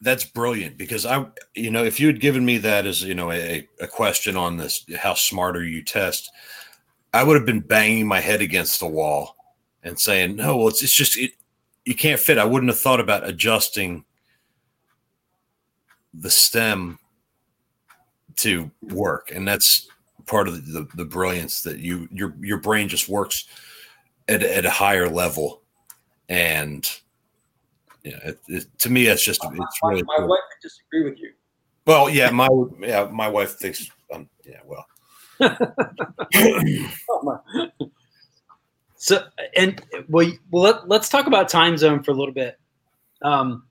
that's 0.00 0.24
brilliant 0.24 0.78
because 0.78 1.04
I, 1.04 1.26
you 1.54 1.70
know, 1.70 1.84
if 1.84 2.00
you 2.00 2.06
had 2.06 2.20
given 2.20 2.44
me 2.44 2.58
that 2.58 2.86
as 2.86 3.02
you 3.02 3.14
know 3.14 3.30
a, 3.30 3.68
a 3.80 3.86
question 3.86 4.36
on 4.36 4.56
this, 4.56 4.84
how 4.98 5.14
smart 5.14 5.56
are 5.56 5.64
you 5.64 5.82
test, 5.82 6.30
I 7.12 7.22
would 7.22 7.36
have 7.36 7.46
been 7.46 7.60
banging 7.60 8.06
my 8.06 8.20
head 8.20 8.40
against 8.40 8.80
the 8.80 8.86
wall 8.86 9.36
and 9.82 10.00
saying, 10.00 10.36
"No, 10.36 10.56
well, 10.56 10.68
it's, 10.68 10.82
it's 10.82 10.94
just 10.94 11.18
it, 11.18 11.32
you 11.84 11.94
can't 11.94 12.20
fit." 12.20 12.38
I 12.38 12.44
wouldn't 12.44 12.70
have 12.70 12.80
thought 12.80 13.00
about 13.00 13.28
adjusting 13.28 14.04
the 16.14 16.30
stem 16.30 16.98
to 18.36 18.70
work, 18.80 19.30
and 19.34 19.46
that's 19.46 19.86
part 20.26 20.48
of 20.48 20.54
the, 20.54 20.80
the, 20.80 20.88
the 20.96 21.04
brilliance 21.04 21.62
that 21.62 21.78
you 21.78 22.08
your 22.10 22.34
your 22.40 22.58
brain 22.58 22.88
just 22.88 23.08
works 23.08 23.44
at, 24.28 24.42
at 24.42 24.64
a 24.64 24.70
higher 24.70 25.08
level, 25.08 25.60
and 26.30 26.88
yeah, 28.04 28.18
it, 28.24 28.40
it, 28.48 28.78
to 28.78 28.90
me, 28.90 29.06
it's 29.06 29.24
just 29.24 29.40
it's 29.44 29.78
really. 29.82 30.02
My, 30.02 30.14
my 30.14 30.16
cool. 30.18 30.28
wife 30.28 30.40
would 30.48 30.62
disagree 30.62 31.04
with 31.04 31.18
you. 31.18 31.32
Well, 31.86 32.08
yeah, 32.08 32.30
my 32.30 32.48
yeah, 32.80 33.08
my 33.10 33.28
wife 33.28 33.56
thinks, 33.56 33.90
um, 34.12 34.28
yeah, 34.44 34.60
well, 34.64 34.86
so 38.96 39.24
and 39.56 39.82
well, 40.08 40.30
well 40.50 40.62
let, 40.62 40.88
let's 40.88 41.08
talk 41.08 41.26
about 41.26 41.48
time 41.48 41.76
zone 41.76 42.02
for 42.02 42.10
a 42.10 42.14
little 42.14 42.34
bit. 42.34 42.58
Um, 43.22 43.64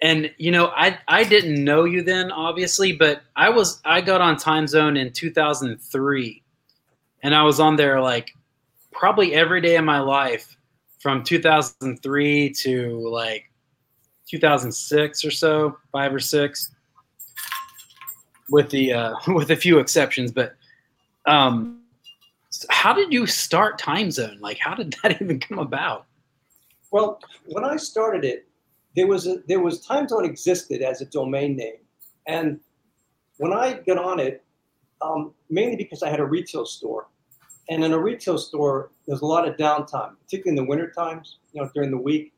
and 0.00 0.30
you 0.38 0.50
know, 0.50 0.68
I 0.68 0.98
I 1.08 1.24
didn't 1.24 1.62
know 1.62 1.84
you 1.84 2.02
then, 2.02 2.32
obviously, 2.32 2.92
but 2.92 3.22
I 3.36 3.50
was 3.50 3.80
I 3.84 4.00
got 4.00 4.20
on 4.20 4.36
time 4.36 4.66
zone 4.66 4.96
in 4.96 5.12
2003, 5.12 6.42
and 7.22 7.34
I 7.34 7.42
was 7.42 7.60
on 7.60 7.76
there 7.76 8.00
like 8.00 8.32
probably 8.92 9.34
every 9.34 9.60
day 9.60 9.76
of 9.76 9.84
my 9.84 10.00
life 10.00 10.56
from 11.02 11.24
2003 11.24 12.50
to 12.50 13.08
like 13.10 13.50
2006 14.30 15.24
or 15.24 15.30
so, 15.32 15.76
five 15.90 16.14
or 16.14 16.20
six, 16.20 16.72
with 18.48 18.70
the 18.70 18.92
uh, 18.92 19.14
with 19.28 19.50
a 19.50 19.56
few 19.56 19.80
exceptions, 19.80 20.30
but 20.30 20.54
um, 21.26 21.80
how 22.70 22.92
did 22.92 23.12
you 23.12 23.26
start 23.26 23.78
Time 23.78 24.10
Zone? 24.12 24.38
Like, 24.40 24.58
how 24.58 24.74
did 24.74 24.94
that 25.02 25.20
even 25.20 25.40
come 25.40 25.58
about? 25.58 26.06
Well, 26.92 27.20
when 27.46 27.64
I 27.64 27.76
started 27.76 28.24
it, 28.24 28.46
there 28.94 29.08
was 29.08 29.26
a, 29.26 29.38
there 29.48 29.60
was 29.60 29.80
Time 29.80 30.06
Zone 30.06 30.24
existed 30.24 30.82
as 30.82 31.00
a 31.00 31.06
domain 31.06 31.56
name, 31.56 31.80
and 32.28 32.60
when 33.38 33.52
I 33.52 33.80
got 33.86 33.98
on 33.98 34.20
it, 34.20 34.44
um, 35.00 35.32
mainly 35.50 35.74
because 35.74 36.04
I 36.04 36.10
had 36.10 36.20
a 36.20 36.24
retail 36.24 36.64
store, 36.64 37.08
and 37.72 37.82
in 37.82 37.92
a 37.94 37.98
retail 37.98 38.36
store, 38.36 38.90
there's 39.06 39.22
a 39.22 39.26
lot 39.26 39.48
of 39.48 39.56
downtime, 39.56 40.12
particularly 40.22 40.50
in 40.50 40.56
the 40.56 40.68
winter 40.68 40.90
times. 40.90 41.38
You 41.54 41.62
know, 41.62 41.70
during 41.74 41.90
the 41.90 41.96
week, 41.96 42.34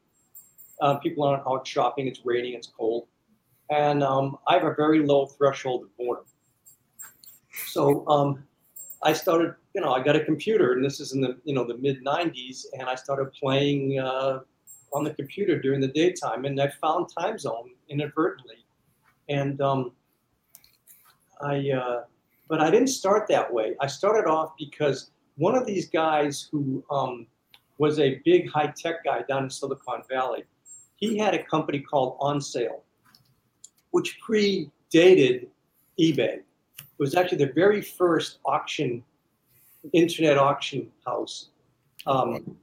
uh, 0.81 0.99
people 0.99 1.25
aren't 1.25 1.45
out 1.45 1.67
shopping. 1.67 2.07
It's 2.07 2.21
raining. 2.25 2.55
It's 2.55 2.69
cold, 2.69 3.09
and 3.69 4.05
um, 4.05 4.39
I 4.47 4.55
have 4.55 4.63
a 4.63 4.75
very 4.75 5.05
low 5.05 5.27
threshold 5.27 5.83
of 5.83 5.97
boredom. 5.97 6.25
So 7.67 8.07
um, 8.07 8.45
I 9.03 9.13
started, 9.13 9.55
you 9.75 9.81
know, 9.81 9.93
I 9.93 10.05
got 10.05 10.15
a 10.15 10.25
computer, 10.25 10.75
and 10.75 10.85
this 10.85 11.01
is 11.01 11.15
in 11.15 11.21
the, 11.21 11.37
you 11.43 11.53
know, 11.53 11.65
the 11.65 11.79
mid 11.79 12.05
'90s, 12.05 12.67
and 12.79 12.89
I 12.89 12.95
started 12.95 13.33
playing 13.33 13.99
uh, 13.99 14.39
on 14.93 15.03
the 15.03 15.15
computer 15.15 15.61
during 15.61 15.81
the 15.81 15.89
daytime, 15.89 16.45
and 16.45 16.61
I 16.61 16.69
found 16.81 17.09
Time 17.19 17.41
Zone 17.41 17.71
inadvertently, 17.89 18.65
and 19.29 19.61
um, 19.61 19.91
I, 21.43 21.71
uh, 21.73 22.05
but 22.49 22.61
I 22.61 22.71
didn't 22.71 22.89
start 22.89 23.27
that 23.31 23.53
way. 23.53 23.75
I 23.81 23.89
started 23.89 24.31
off 24.31 24.53
because 24.57 25.11
one 25.37 25.55
of 25.55 25.67
these 25.67 25.89
guys 25.89 26.49
who 26.51 26.85
um, 26.91 27.27
was 27.79 27.99
a 27.99 28.21
big 28.25 28.51
high 28.51 28.73
tech 28.77 29.05
guy 29.05 29.23
down 29.29 29.45
in 29.45 29.51
Silicon 29.51 30.03
Valley, 30.09 30.45
he 30.97 31.19
had 31.19 31.35
a 31.35 31.43
company 31.43 31.81
called 31.81 32.19
OnSale, 32.21 32.81
which 33.91 34.19
predated 34.27 35.47
eBay 35.99 36.41
it 36.99 37.03
was 37.03 37.17
actually 37.17 37.39
the 37.39 37.53
very 37.53 37.81
first 37.81 38.39
auction, 38.45 39.03
internet 39.93 40.39
auction 40.39 40.91
house 41.05 41.49
um, 42.07 42.57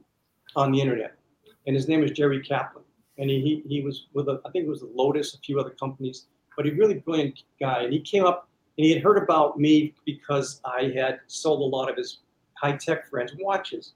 on 0.56 0.72
the 0.72 0.80
internet. 0.80 1.18
And 1.66 1.76
his 1.76 1.86
name 1.86 2.02
is 2.02 2.12
Jerry 2.12 2.40
Kaplan. 2.40 2.84
And 3.18 3.28
he, 3.28 3.40
he, 3.40 3.62
he 3.68 3.82
was 3.82 4.06
with, 4.14 4.28
a, 4.28 4.40
I 4.46 4.50
think 4.50 4.64
it 4.64 4.68
was 4.68 4.82
Lotus, 4.94 5.34
a 5.34 5.38
few 5.38 5.60
other 5.60 5.70
companies, 5.70 6.28
but 6.56 6.66
a 6.66 6.70
really 6.70 6.94
brilliant 6.94 7.42
guy. 7.60 7.82
And 7.82 7.92
he 7.92 8.00
came 8.00 8.24
up 8.24 8.48
and 8.78 8.86
he 8.86 8.92
had 8.94 9.02
heard 9.02 9.22
about 9.22 9.60
me 9.60 9.94
because 10.06 10.62
I 10.64 10.90
had 10.96 11.20
sold 11.26 11.60
a 11.60 11.76
lot 11.76 11.90
of 11.90 11.96
his 11.96 12.20
high 12.62 12.76
tech 12.76 13.08
friends 13.08 13.32
watches. 13.38 13.94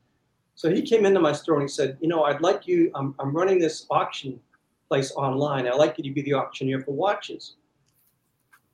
So 0.54 0.70
he 0.70 0.82
came 0.82 1.06
into 1.06 1.20
my 1.20 1.32
store 1.32 1.56
and 1.56 1.64
he 1.64 1.68
said, 1.68 1.98
You 2.00 2.08
know, 2.08 2.24
I'd 2.24 2.40
like 2.40 2.66
you, 2.66 2.90
I'm, 2.94 3.14
I'm 3.18 3.34
running 3.34 3.58
this 3.58 3.86
auction 3.90 4.40
place 4.88 5.12
online. 5.12 5.66
I'd 5.68 5.74
like 5.74 5.98
you 5.98 6.04
to 6.04 6.10
be 6.10 6.22
the 6.22 6.34
auctioneer 6.34 6.80
for 6.80 6.92
watches. 6.92 7.56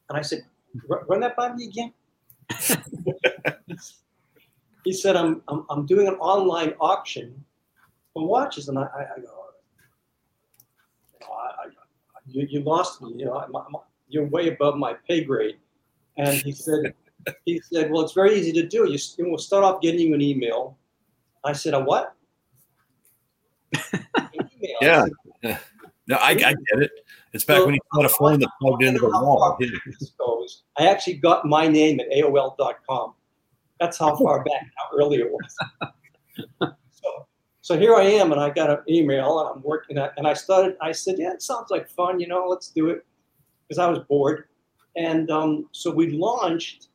And 0.09 0.19
I 0.19 0.23
said, 0.23 0.45
run 0.89 1.21
that 1.21 1.37
by 1.37 1.53
me 1.55 1.65
again. 1.67 1.93
he 4.85 4.93
said, 4.93 5.17
I'm, 5.17 5.43
I'm, 5.49 5.65
I'm 5.71 5.87
doing 5.87 6.07
an 6.07 6.15
online 6.15 6.75
auction 6.81 7.45
for 8.13 8.27
watches. 8.27 8.69
And 8.69 8.79
I, 8.79 8.83
I, 8.83 9.01
I 9.17 9.21
go, 9.21 9.29
oh, 11.25 11.33
I, 11.33 11.67
I, 11.67 11.71
you, 12.27 12.47
you 12.49 12.61
lost 12.61 13.01
me. 13.01 13.15
You 13.17 13.27
know, 13.27 13.37
I'm, 13.37 13.57
I'm, 13.57 13.77
you're 14.09 14.27
way 14.27 14.49
above 14.49 14.77
my 14.77 14.95
pay 15.09 15.25
grade. 15.25 15.57
And 16.19 16.37
he 16.43 16.53
said, 16.53 16.95
he 17.45 17.61
said, 17.61 17.91
well, 17.91 18.03
it's 18.03 18.13
very 18.13 18.39
easy 18.39 18.53
to 18.53 18.67
do. 18.67 18.91
You, 18.91 18.99
we'll 19.19 19.39
start 19.39 19.65
off 19.65 19.81
getting 19.81 20.01
you 20.01 20.15
an 20.15 20.21
email. 20.21 20.77
I 21.45 21.53
said, 21.53 21.75
a 21.75 21.81
what? 21.81 22.15
An 23.93 24.51
yeah. 24.81 25.07
Said, 25.43 25.59
no, 26.07 26.17
I, 26.17 26.31
I 26.31 26.35
get 26.35 26.57
it. 26.75 26.91
It's 27.33 27.45
back 27.45 27.59
so, 27.59 27.67
when 27.67 27.75
you 27.75 27.81
had 27.97 28.05
a 28.05 28.09
phone 28.09 28.41
that 28.41 28.51
plugged 28.61 28.83
into 28.83 29.01
the 29.01 29.09
wall. 29.09 29.57
Goes. 30.19 30.63
I 30.77 30.89
actually 30.89 31.15
got 31.15 31.47
my 31.47 31.69
name 31.69 32.01
at 32.01 32.11
AOL.com. 32.11 33.15
That's 33.81 33.99
how 33.99 34.17
far 34.17 34.45
back, 34.45 34.67
how 34.77 34.97
early 34.97 35.19
it 35.19 35.31
was. 35.31 35.57
so, 36.91 37.27
So 37.63 37.79
here 37.79 37.95
I 37.95 38.03
am, 38.03 38.33
and 38.33 38.41
I 38.41 38.51
got 38.51 38.71
an 38.71 38.79
email, 38.89 39.41
and 39.41 39.57
I'm 39.57 39.63
working 39.63 39.97
at, 39.97 40.13
and 40.17 40.27
I 40.27 40.35
started. 40.35 40.77
I 40.81 40.93
said, 40.93 41.17
"Yeah, 41.19 41.33
it 41.33 41.43
sounds 41.43 41.71
like 41.71 41.89
fun. 41.89 42.21
You 42.21 42.29
know, 42.29 42.47
let's 42.47 42.69
do 42.69 42.91
it," 42.91 43.07
because 43.67 43.79
I 43.79 43.89
was 43.89 44.01
bored. 44.01 44.49
And 44.97 45.31
um, 45.31 45.69
so 45.73 45.91
we 45.91 46.11
launched 46.11 46.89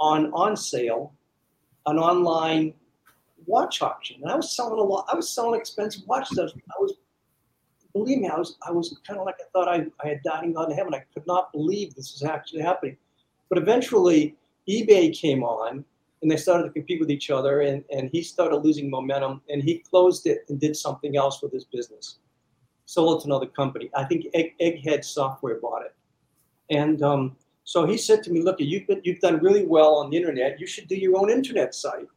on 0.00 0.32
OnSale 0.32 1.10
an 1.86 1.98
online 1.98 2.74
watch 3.46 3.82
auction, 3.82 4.20
and 4.22 4.30
I 4.30 4.36
was 4.36 4.54
selling 4.54 4.78
a 4.78 4.82
lot. 4.82 5.06
I 5.10 5.14
was 5.14 5.32
selling 5.32 5.58
expensive 5.58 6.02
watches. 6.06 6.38
I 6.38 6.42
was, 6.42 6.52
I 6.54 6.80
was 6.80 6.94
believe 7.92 8.18
me, 8.18 8.28
I 8.28 8.38
was 8.38 8.56
I 8.66 8.70
was 8.70 8.96
kind 9.06 9.18
of 9.18 9.26
like 9.26 9.36
I 9.40 9.44
thought 9.52 9.68
I, 9.68 9.86
I 10.04 10.08
had 10.08 10.22
died 10.22 10.44
and 10.44 10.54
gone 10.54 10.68
to 10.68 10.74
heaven. 10.74 10.94
I 10.94 11.02
could 11.14 11.26
not 11.26 11.52
believe 11.52 11.94
this 11.94 12.12
was 12.12 12.22
actually 12.22 12.62
happening. 12.62 12.96
But 13.48 13.58
eventually, 13.58 14.36
eBay 14.68 15.12
came 15.16 15.42
on, 15.42 15.84
and 16.22 16.30
they 16.30 16.36
started 16.36 16.64
to 16.64 16.70
compete 16.70 17.00
with 17.00 17.10
each 17.10 17.30
other, 17.30 17.62
and, 17.62 17.82
and 17.90 18.08
he 18.12 18.22
started 18.22 18.58
losing 18.58 18.88
momentum, 18.88 19.42
and 19.48 19.62
he 19.62 19.78
closed 19.78 20.26
it 20.26 20.44
and 20.48 20.60
did 20.60 20.76
something 20.76 21.16
else 21.16 21.42
with 21.42 21.52
his 21.52 21.64
business, 21.64 22.18
sold 22.84 23.18
it 23.18 23.22
to 23.22 23.26
another 23.26 23.46
company. 23.46 23.90
I 23.96 24.04
think 24.04 24.26
Egg, 24.34 24.54
Egghead 24.60 25.04
Software 25.04 25.58
bought 25.60 25.82
it, 25.82 25.94
and 26.68 27.02
um, 27.02 27.36
so 27.70 27.86
he 27.86 27.96
said 27.96 28.24
to 28.24 28.32
me, 28.32 28.42
"Look, 28.42 28.56
you've 28.58 28.88
been, 28.88 29.00
you've 29.04 29.20
done 29.20 29.38
really 29.38 29.64
well 29.64 29.94
on 29.94 30.10
the 30.10 30.16
internet. 30.16 30.58
You 30.58 30.66
should 30.66 30.88
do 30.88 30.96
your 30.96 31.16
own 31.16 31.30
internet 31.30 31.72
site." 31.72 32.08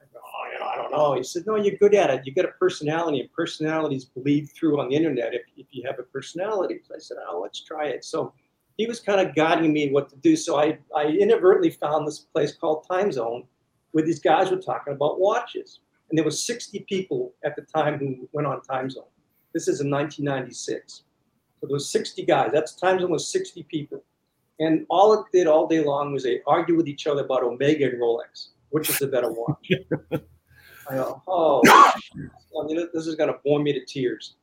I 0.00 0.04
go, 0.14 0.18
oh, 0.24 0.44
you 0.50 0.58
know, 0.58 0.66
I 0.66 0.76
don't 0.76 0.92
know. 0.92 1.12
He 1.12 1.22
said, 1.22 1.42
no, 1.46 1.56
you're 1.56 1.76
good 1.76 1.94
at 1.94 2.08
it. 2.08 2.22
You 2.24 2.32
got 2.32 2.46
a 2.46 2.52
personality, 2.52 3.20
and 3.20 3.30
personalities 3.34 4.06
bleed 4.06 4.48
through 4.56 4.80
on 4.80 4.88
the 4.88 4.96
internet 4.96 5.34
if, 5.34 5.42
if 5.58 5.66
you 5.72 5.82
have 5.86 5.98
a 5.98 6.04
personality. 6.04 6.80
So 6.88 6.94
I 6.94 6.98
said, 6.98 7.18
oh, 7.28 7.40
let's 7.42 7.60
try 7.64 7.88
it. 7.88 8.02
So 8.02 8.32
he 8.78 8.86
was 8.86 8.98
kind 8.98 9.20
of 9.20 9.34
guiding 9.34 9.74
me 9.74 9.90
what 9.92 10.08
to 10.08 10.16
do. 10.16 10.34
So 10.36 10.58
I, 10.58 10.78
I 10.96 11.04
inadvertently 11.04 11.72
found 11.72 12.08
this 12.08 12.20
place 12.20 12.54
called 12.54 12.86
Time 12.90 13.12
Zone 13.12 13.44
where 13.92 14.06
these 14.06 14.20
guys 14.20 14.50
were 14.50 14.56
talking 14.56 14.94
about 14.94 15.20
watches. 15.20 15.80
And 16.08 16.16
there 16.16 16.24
were 16.24 16.30
60 16.30 16.80
people 16.88 17.34
at 17.44 17.56
the 17.56 17.62
time 17.62 17.98
who 17.98 18.26
went 18.32 18.46
on 18.46 18.62
Time 18.62 18.88
Zone. 18.88 19.12
This 19.52 19.68
is 19.68 19.82
in 19.82 19.90
1996. 19.90 21.02
So 21.60 21.66
there 21.66 21.74
was 21.74 21.90
60 21.90 22.24
guys. 22.24 22.52
That's 22.54 22.74
Time 22.74 22.98
Zone 23.00 23.10
was 23.10 23.30
60 23.30 23.62
people. 23.64 24.02
And 24.58 24.86
all 24.88 25.12
it 25.14 25.26
did 25.32 25.46
all 25.46 25.66
day 25.66 25.84
long 25.84 26.12
was 26.12 26.22
they 26.22 26.40
argue 26.46 26.76
with 26.76 26.88
each 26.88 27.06
other 27.06 27.24
about 27.24 27.42
Omega 27.42 27.86
and 27.86 28.00
Rolex. 28.00 28.48
Which 28.70 28.90
is 28.90 28.98
the 28.98 29.06
better 29.06 29.30
watch? 29.30 29.70
I 30.88 30.94
go, 30.94 31.22
oh, 31.26 31.62
I 31.68 32.66
mean, 32.66 32.88
this 32.94 33.06
is 33.06 33.14
going 33.16 33.32
to 33.32 33.38
bore 33.44 33.60
me 33.60 33.72
to 33.72 33.84
tears. 33.84 34.34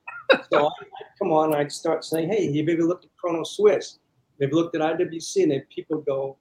So 0.51 0.65
I, 0.65 0.67
I 0.67 1.03
come 1.17 1.31
on, 1.31 1.51
and 1.51 1.55
I'd 1.55 1.71
start 1.71 2.03
saying, 2.03 2.29
hey, 2.29 2.47
you 2.47 2.63
maybe 2.63 2.83
looked 2.83 3.05
at 3.05 3.11
Chronoswiss, 3.23 3.99
maybe 4.39 4.53
looked 4.53 4.75
at 4.75 4.81
IWC, 4.81 5.43
and 5.43 5.51
then 5.51 5.63
people 5.73 6.01
go, 6.01 6.37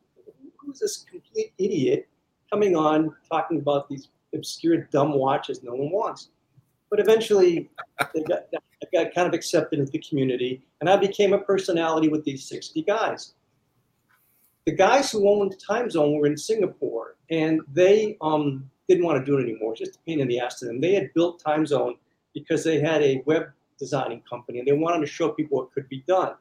who's 0.58 0.80
this 0.80 1.04
complete 1.10 1.52
idiot 1.58 2.08
coming 2.50 2.76
on 2.76 3.14
talking 3.30 3.58
about 3.58 3.88
these 3.88 4.08
obscure 4.34 4.88
dumb 4.92 5.14
watches 5.14 5.62
no 5.62 5.74
one 5.74 5.90
wants? 5.90 6.30
But 6.90 7.00
eventually, 7.00 7.70
they 8.14 8.22
got, 8.22 8.44
I 8.54 8.86
got 8.92 9.14
kind 9.14 9.26
of 9.26 9.34
accepted 9.34 9.78
into 9.78 9.92
the 9.92 9.98
community, 10.00 10.62
and 10.80 10.90
I 10.90 10.96
became 10.96 11.32
a 11.32 11.38
personality 11.38 12.08
with 12.08 12.24
these 12.24 12.46
60 12.48 12.82
guys. 12.82 13.34
The 14.66 14.72
guys 14.72 15.10
who 15.10 15.28
owned 15.28 15.56
Time 15.58 15.90
Zone 15.90 16.14
were 16.14 16.26
in 16.26 16.36
Singapore, 16.36 17.16
and 17.30 17.60
they 17.72 18.16
um, 18.20 18.70
didn't 18.88 19.04
want 19.04 19.18
to 19.18 19.24
do 19.24 19.38
it 19.38 19.42
anymore. 19.42 19.74
Just 19.74 19.96
a 19.96 19.98
pain 20.06 20.20
in 20.20 20.28
the 20.28 20.38
ass 20.38 20.58
to 20.60 20.66
them. 20.66 20.80
They 20.80 20.94
had 20.94 21.12
built 21.14 21.40
Time 21.40 21.66
Zone 21.66 21.96
because 22.34 22.64
they 22.64 22.80
had 22.80 23.02
a 23.02 23.22
web 23.26 23.50
designing 23.78 24.22
company 24.28 24.58
and 24.58 24.68
they 24.68 24.72
wanted 24.72 25.00
to 25.00 25.06
show 25.06 25.30
people 25.30 25.58
what 25.58 25.72
could 25.72 25.88
be 25.88 26.04
done. 26.06 26.34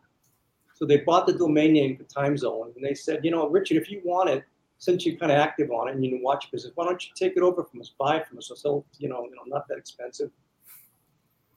So 0.75 0.85
they 0.85 0.97
bought 0.97 1.27
the 1.27 1.33
domain 1.33 1.73
name 1.73 1.97
for 1.97 2.03
Time 2.03 2.37
Zone 2.37 2.71
and 2.75 2.85
they 2.85 2.93
said, 2.93 3.23
you 3.23 3.31
know, 3.31 3.47
Richard, 3.49 3.77
if 3.77 3.89
you 3.89 4.01
want 4.03 4.29
it, 4.29 4.43
since 4.77 5.05
you're 5.05 5.17
kind 5.17 5.31
of 5.31 5.37
active 5.37 5.69
on 5.71 5.87
it 5.87 5.95
and 5.95 6.03
you 6.03 6.11
can 6.11 6.23
watch 6.23 6.49
business, 6.51 6.71
why 6.75 6.85
don't 6.85 7.03
you 7.05 7.11
take 7.15 7.37
it 7.37 7.43
over 7.43 7.63
from 7.63 7.81
us, 7.81 7.91
buy 7.99 8.17
it 8.17 8.27
from 8.27 8.39
us? 8.39 8.51
So, 8.55 8.83
you 8.97 9.09
know, 9.09 9.23
you 9.25 9.35
know, 9.35 9.43
not 9.45 9.67
that 9.67 9.77
expensive. 9.77 10.31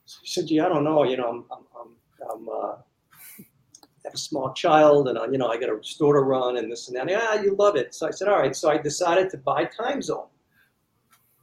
So 0.04 0.18
he 0.22 0.28
said, 0.28 0.46
gee, 0.46 0.60
I 0.60 0.68
don't 0.68 0.84
know, 0.84 1.04
you 1.04 1.16
know, 1.16 1.28
I'm, 1.28 1.44
I'm, 1.50 1.64
I'm, 1.80 2.30
I'm 2.30 2.48
uh, 2.48 2.74
have 4.04 4.14
a 4.14 4.18
small 4.18 4.52
child 4.52 5.08
and, 5.08 5.16
uh, 5.16 5.26
you 5.30 5.38
know, 5.38 5.48
I 5.48 5.58
got 5.58 5.70
a 5.70 5.82
store 5.82 6.14
to 6.14 6.20
run 6.20 6.56
and 6.58 6.70
this 6.70 6.88
and 6.88 6.96
that. 6.96 7.08
Yeah, 7.08 7.42
you 7.42 7.56
love 7.58 7.76
it. 7.76 7.94
So 7.94 8.06
I 8.06 8.10
said, 8.10 8.28
all 8.28 8.38
right. 8.38 8.54
So 8.54 8.70
I 8.70 8.78
decided 8.78 9.30
to 9.30 9.38
buy 9.38 9.64
Time 9.64 10.02
Zone. 10.02 10.26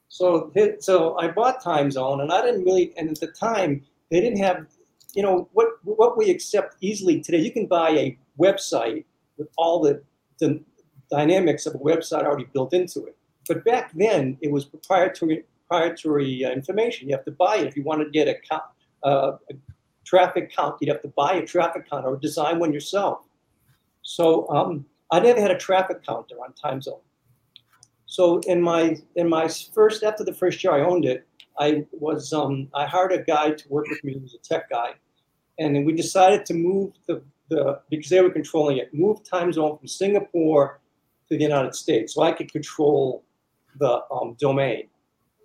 So, 0.10 0.52
so 0.80 1.18
I 1.18 1.30
bought 1.30 1.64
Time 1.64 1.90
Zone, 1.90 2.20
and 2.22 2.32
I 2.32 2.42
didn't 2.42 2.66
really. 2.66 2.94
And 2.98 3.10
at 3.10 3.20
the 3.20 3.28
time, 3.28 3.84
they 4.10 4.20
didn't 4.20 4.40
have, 4.40 4.68
you 5.16 5.24
know, 5.24 5.50
what 5.54 5.70
what 5.84 6.18
we 6.18 6.30
accept 6.30 6.76
easily 6.82 7.22
today. 7.22 7.38
You 7.38 7.52
can 7.52 7.66
buy 7.66 7.92
a 7.92 8.18
website 8.38 9.06
with 9.38 9.48
all 9.58 9.82
the, 9.82 10.04
the 10.40 10.62
dynamics 11.10 11.66
of 11.66 11.76
a 11.76 11.80
website 11.80 12.24
already 12.24 12.48
built 12.54 12.74
into 12.74 13.06
it. 13.06 13.16
But 13.48 13.64
back 13.64 13.92
then, 13.96 14.38
it 14.42 14.52
was 14.52 14.66
proprietary 14.66 15.46
proprietary 15.68 16.44
uh, 16.44 16.52
information. 16.52 17.08
You 17.08 17.16
have 17.16 17.26
to 17.26 17.32
buy 17.32 17.58
it 17.58 17.68
if 17.68 17.78
you 17.78 17.84
want 17.84 18.02
to 18.02 18.10
get 18.10 18.28
a, 18.28 19.08
uh, 19.08 19.38
a 19.50 19.54
traffic 20.12 20.54
count. 20.54 20.76
You'd 20.80 20.90
have 20.90 21.02
to 21.04 21.14
buy 21.24 21.34
a 21.36 21.46
traffic 21.46 21.90
count 21.90 22.06
or 22.06 22.18
design 22.18 22.60
one 22.60 22.74
yourself. 22.74 23.20
So 24.02 24.24
um, 24.50 24.86
I 25.10 25.20
never 25.22 25.40
had 25.40 25.52
a 25.52 25.58
traffic 25.58 26.06
counter 26.06 26.36
on 26.44 26.52
Time 26.54 26.82
Zone. 26.82 27.06
So 28.08 28.24
in 28.54 28.62
my 28.62 28.98
in 29.16 29.30
my 29.30 29.46
first 29.78 30.04
after 30.04 30.24
the 30.30 30.34
first 30.42 30.62
year 30.64 30.74
I 30.74 30.82
owned 30.82 31.06
it, 31.06 31.26
I 31.58 31.86
was 32.08 32.34
um, 32.34 32.68
I 32.82 32.86
hired 32.86 33.14
a 33.14 33.24
guy 33.24 33.52
to 33.52 33.64
work 33.70 33.86
with 33.90 34.04
me 34.04 34.14
who 34.16 34.20
was 34.20 34.36
a 34.36 34.44
tech 34.50 34.70
guy, 34.70 34.90
and 35.60 35.86
we 35.86 35.94
decided 35.94 36.46
to 36.48 36.54
move 36.54 36.92
the 37.08 37.16
the 37.48 37.80
because 37.90 38.10
they 38.10 38.22
were 38.26 38.36
controlling 38.40 38.78
it, 38.82 38.94
move 38.94 39.18
time 39.24 39.54
zone 39.54 39.78
from 39.78 39.88
Singapore 39.88 40.82
to 41.30 41.38
the 41.38 41.44
United 41.52 41.74
States, 41.84 42.08
so 42.14 42.24
I 42.30 42.34
could 42.34 42.52
control 42.52 43.24
the 43.80 43.94
um, 44.12 44.36
domain, 44.46 44.84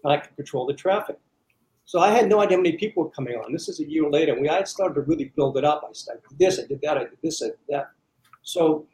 and 0.02 0.12
I 0.14 0.16
could 0.22 0.34
control 0.34 0.66
the 0.66 0.74
traffic. 0.74 1.18
So 1.86 2.00
I 2.00 2.10
had 2.10 2.28
no 2.28 2.40
idea 2.40 2.56
how 2.56 2.62
many 2.62 2.76
people 2.76 3.04
were 3.04 3.10
coming 3.10 3.36
on. 3.36 3.52
This 3.52 3.68
is 3.68 3.78
a 3.78 3.88
year 3.88 4.10
later. 4.10 4.38
We 4.38 4.48
I 4.48 4.56
had 4.56 4.68
started 4.68 4.94
to 4.94 5.02
really 5.02 5.32
build 5.36 5.56
it 5.56 5.64
up. 5.64 5.82
I 5.84 6.14
did 6.28 6.38
this, 6.38 6.58
I 6.58 6.66
did 6.66 6.80
that, 6.82 6.98
I 6.98 7.04
did 7.04 7.18
this, 7.22 7.40
I 7.42 7.46
did 7.46 7.58
that. 7.68 7.90
So 8.42 8.86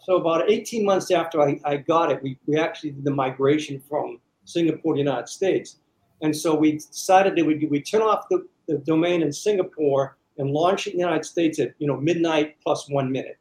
so 0.00 0.16
about 0.16 0.50
18 0.50 0.84
months 0.84 1.10
after 1.12 1.40
I, 1.40 1.60
I 1.64 1.76
got 1.76 2.10
it, 2.10 2.22
we, 2.22 2.36
we 2.46 2.58
actually 2.58 2.90
did 2.90 3.04
the 3.04 3.10
migration 3.10 3.80
from 3.88 4.20
Singapore 4.44 4.94
to 4.94 4.96
the 4.96 5.04
United 5.04 5.28
States. 5.28 5.78
And 6.20 6.36
so 6.36 6.54
we 6.54 6.72
decided 6.72 7.36
that 7.36 7.46
we 7.46 7.66
we 7.70 7.80
turn 7.80 8.02
off 8.02 8.24
the, 8.28 8.46
the 8.66 8.78
domain 8.78 9.22
in 9.22 9.32
Singapore 9.32 10.16
and 10.38 10.50
launch 10.50 10.88
it 10.88 10.94
in 10.94 10.96
the 10.98 11.04
United 11.04 11.24
States 11.24 11.60
at 11.60 11.74
you 11.78 11.86
know 11.86 11.96
midnight 11.96 12.56
plus 12.64 12.90
one 12.90 13.12
minute 13.12 13.38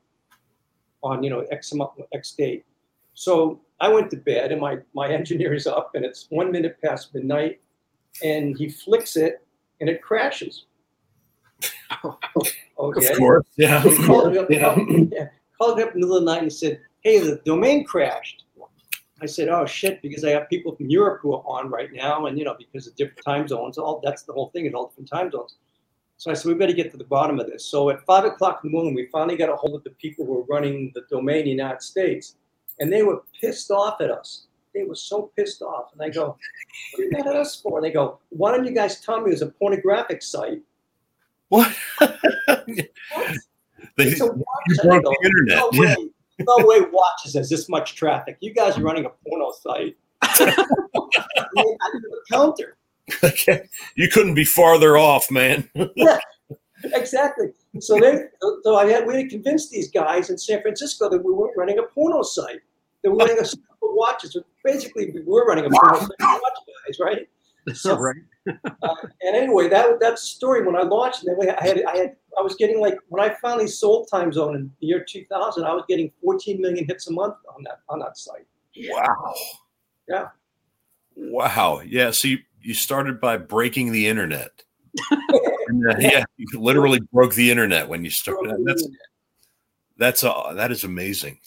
on 1.02 1.24
you 1.24 1.32
know 1.32 1.42
X 1.52 1.74
X 2.14 2.32
date. 2.34 2.64
So 3.16 3.60
I 3.80 3.90
went 3.90 4.12
to 4.12 4.18
bed 4.18 4.52
and 4.52 4.62
my 4.62 4.78
my 4.94 5.08
engineer 5.20 5.56
is 5.56 5.66
up 5.66 5.96
and 5.96 6.06
it's 6.06 6.28
one 6.30 6.52
minute 6.52 6.78
past 6.84 7.16
midnight 7.16 7.60
and 8.22 8.58
he 8.58 8.70
flicks 8.70 9.16
it 9.16 9.46
and 9.80 9.90
it 9.90 10.02
crashes. 10.02 10.66
okay. 12.06 13.10
Of 13.10 13.18
course, 13.18 13.46
yeah. 13.56 13.84
Of 13.84 13.98
course. 14.06 14.38
yeah 14.50 15.28
called 15.64 15.78
me 15.78 15.84
up 15.84 15.94
in 15.94 16.02
the 16.02 16.08
middle 16.08 16.18
of 16.18 16.26
the 16.26 16.32
night 16.32 16.42
and 16.42 16.54
said, 16.54 16.80
hey, 17.02 17.20
the 17.20 17.42
domain 17.46 17.86
crashed. 17.86 18.44
I 19.22 19.26
said, 19.26 19.48
oh 19.48 19.66
shit, 19.66 20.02
because 20.02 20.26
I 20.26 20.32
have 20.32 20.50
people 20.50 20.76
from 20.76 20.90
Europe 20.90 21.22
who 21.22 21.34
are 21.34 21.44
on 21.46 21.70
right 21.70 21.94
now, 21.94 22.26
and 22.26 22.38
you 22.38 22.44
know, 22.44 22.56
because 22.58 22.88
of 22.88 22.96
different 22.96 23.24
time 23.26 23.48
zones, 23.48 23.78
all 23.78 24.02
that's 24.04 24.24
the 24.24 24.34
whole 24.34 24.50
thing, 24.50 24.66
it's 24.66 24.76
all 24.76 24.88
different 24.88 25.10
time 25.10 25.32
zones. 25.32 25.56
So 26.18 26.30
I 26.30 26.34
said, 26.34 26.50
we 26.50 26.56
better 26.56 26.74
get 26.74 26.92
to 26.92 26.98
the 26.98 27.06
bottom 27.06 27.40
of 27.40 27.48
this. 27.48 27.66
So 27.66 27.90
at 27.90 28.06
five 28.06 28.26
o'clock 28.26 28.62
in 28.64 28.70
the 28.70 28.76
morning, 28.76 28.94
we 28.94 29.08
finally 29.12 29.38
got 29.38 29.50
a 29.50 29.56
hold 29.56 29.76
of 29.76 29.84
the 29.84 29.92
people 29.92 30.26
who 30.26 30.34
were 30.34 30.44
running 30.44 30.92
the 30.94 31.04
domain 31.10 31.40
in 31.40 31.46
the 31.46 31.52
United 31.52 31.82
States, 31.82 32.36
and 32.80 32.92
they 32.92 33.04
were 33.04 33.24
pissed 33.40 33.72
off 33.72 34.02
at 34.02 34.12
us. 34.12 34.48
They 34.74 34.84
were 34.84 34.96
so 34.96 35.32
pissed 35.36 35.62
off. 35.62 35.92
And 35.94 36.02
I 36.02 36.10
go, 36.10 36.38
what 36.92 37.00
are 37.00 37.04
you 37.04 37.12
mad 37.12 37.28
at 37.28 37.36
us 37.36 37.60
for? 37.60 37.78
And 37.78 37.86
they 37.86 37.92
go, 37.92 38.20
why 38.30 38.52
don't 38.52 38.66
you 38.66 38.74
guys 38.74 39.00
tell 39.02 39.22
me 39.22 39.28
it 39.28 39.34
was 39.34 39.42
a 39.42 39.48
pornographic 39.48 40.22
site? 40.24 40.62
What? 41.50 41.72
what? 41.98 42.66
They, 43.98 44.10
you 44.10 44.18
broke 44.18 45.04
the 45.04 45.18
internet. 45.24 45.58
No 45.58 45.70
yeah. 45.74 45.96
way, 45.96 46.10
no 46.40 46.66
way 46.66 46.80
watches 46.92 47.36
has 47.36 47.50
this 47.50 47.70
much 47.70 47.96
traffic. 47.96 48.38
You 48.40 48.54
guys 48.54 48.78
are 48.78 48.82
running 48.82 49.06
a 49.06 49.10
porno 49.10 49.52
site. 49.52 49.96
I 50.24 51.48
mean, 51.54 51.78
I 51.82 51.90
a 51.90 52.34
counter. 52.34 52.78
Okay. 53.24 53.68
You 53.96 54.08
couldn't 54.10 54.34
be 54.34 54.46
farther 54.46 54.98
off, 54.98 55.30
man. 55.30 55.70
yeah, 55.96 56.18
exactly. 56.86 57.48
So 57.80 58.00
they, 58.00 58.24
so 58.64 58.76
I 58.76 58.86
had 58.86 59.06
we 59.06 59.16
had 59.18 59.30
convinced 59.30 59.72
these 59.72 59.92
guys 59.92 60.30
in 60.30 60.38
San 60.38 60.62
Francisco 60.62 61.10
that 61.10 61.24
we 61.24 61.34
weren't 61.34 61.58
running 61.58 61.80
a 61.80 61.84
porno 61.84 62.24
site. 62.24 62.62
That 63.04 63.12
we 63.12 63.18
were 63.18 63.26
running 63.26 63.40
a 63.40 63.46
watches. 63.82 64.38
Basically, 64.64 65.12
we 65.12 65.22
were 65.22 65.46
running 65.46 65.66
a 65.66 65.70
porno 65.70 66.00
site 66.00 66.10
for 66.20 66.28
watch 66.28 66.54
guys, 66.88 67.00
right? 67.00 67.28
So, 67.74 67.98
right. 67.98 68.18
uh, 68.48 68.96
and 69.22 69.38
anyway, 69.38 69.70
that 69.70 69.98
that's 70.02 70.22
the 70.22 70.28
story. 70.28 70.66
When 70.66 70.76
I 70.76 70.82
launched, 70.82 71.24
and 71.24 71.50
I 71.50 71.64
had 71.64 71.82
I 71.86 71.96
had 71.96 72.16
I 72.38 72.42
was 72.42 72.56
getting 72.56 72.82
like 72.82 72.98
when 73.08 73.24
I 73.24 73.34
finally 73.42 73.68
sold 73.68 74.10
Time 74.12 74.34
Zone 74.34 74.58
in 74.58 74.70
the 74.82 74.88
year 74.88 75.06
2000, 75.08 75.64
I 75.64 75.74
was 75.74 75.86
getting 75.88 76.12
14 76.22 76.60
million 76.60 76.86
hits 76.86 77.08
a 77.08 77.14
month 77.14 77.36
on 77.56 77.64
that 77.64 77.80
on 77.88 78.00
that 78.00 78.18
site. 78.18 78.46
Wow. 78.90 79.34
Yeah. 80.10 80.28
Wow. 81.16 81.82
Yeah. 81.86 82.12
So 82.12 82.28
you, 82.28 82.40
you 82.62 82.74
started 82.74 83.22
by 83.22 83.38
breaking 83.38 83.94
the 83.94 84.08
internet. 84.08 84.52
and, 85.12 85.90
uh, 85.90 85.96
yeah, 86.00 86.26
you 86.36 86.46
literally 86.60 87.00
broke 87.14 87.34
the 87.34 87.50
internet 87.50 87.88
when 87.88 88.04
you 88.04 88.10
started. 88.10 88.58
That's 88.66 88.88
that's 89.98 90.24
uh, 90.26 90.52
that 90.56 90.70
is 90.70 90.84
amazing. 90.84 91.40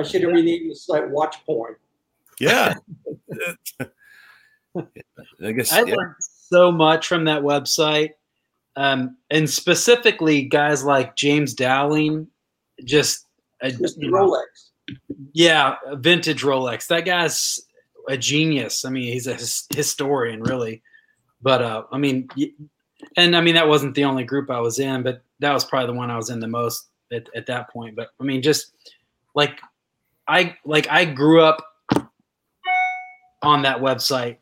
I 0.00 0.02
should 0.02 0.22
have 0.22 0.32
renamed 0.32 0.70
the 0.70 0.74
site 0.74 1.08
Watch 1.08 1.36
Porn. 1.44 1.76
Yeah. 2.38 2.74
I 5.44 5.52
guess 5.52 5.72
I 5.72 5.82
yeah. 5.82 5.94
learned 5.94 6.14
so 6.20 6.70
much 6.70 7.06
from 7.06 7.24
that 7.24 7.42
website, 7.42 8.10
um, 8.76 9.16
and 9.30 9.48
specifically 9.48 10.42
guys 10.42 10.84
like 10.84 11.16
James 11.16 11.54
Dowling, 11.54 12.28
just 12.84 13.26
a, 13.62 13.70
Mr. 13.70 13.94
you 13.98 14.10
know, 14.10 14.18
Rolex. 14.18 14.96
yeah, 15.32 15.76
a 15.86 15.96
vintage 15.96 16.42
Rolex. 16.42 16.86
That 16.86 17.04
guy's 17.04 17.60
a 18.08 18.16
genius. 18.16 18.84
I 18.84 18.90
mean, 18.90 19.12
he's 19.12 19.26
a 19.26 19.34
his, 19.34 19.66
historian, 19.74 20.42
really. 20.42 20.82
But 21.42 21.62
uh, 21.62 21.84
I 21.90 21.98
mean, 21.98 22.28
and 23.16 23.36
I 23.36 23.40
mean 23.40 23.54
that 23.54 23.68
wasn't 23.68 23.94
the 23.94 24.04
only 24.04 24.24
group 24.24 24.50
I 24.50 24.60
was 24.60 24.78
in, 24.78 25.02
but 25.02 25.22
that 25.40 25.52
was 25.52 25.64
probably 25.64 25.92
the 25.92 25.98
one 25.98 26.10
I 26.10 26.16
was 26.16 26.30
in 26.30 26.40
the 26.40 26.48
most 26.48 26.88
at, 27.12 27.28
at 27.34 27.46
that 27.46 27.70
point. 27.70 27.96
But 27.96 28.08
I 28.20 28.24
mean, 28.24 28.42
just 28.42 28.74
like 29.34 29.58
I 30.30 30.56
like 30.64 30.88
I 30.88 31.04
grew 31.06 31.42
up 31.42 31.66
on 33.42 33.62
that 33.62 33.78
website, 33.78 34.36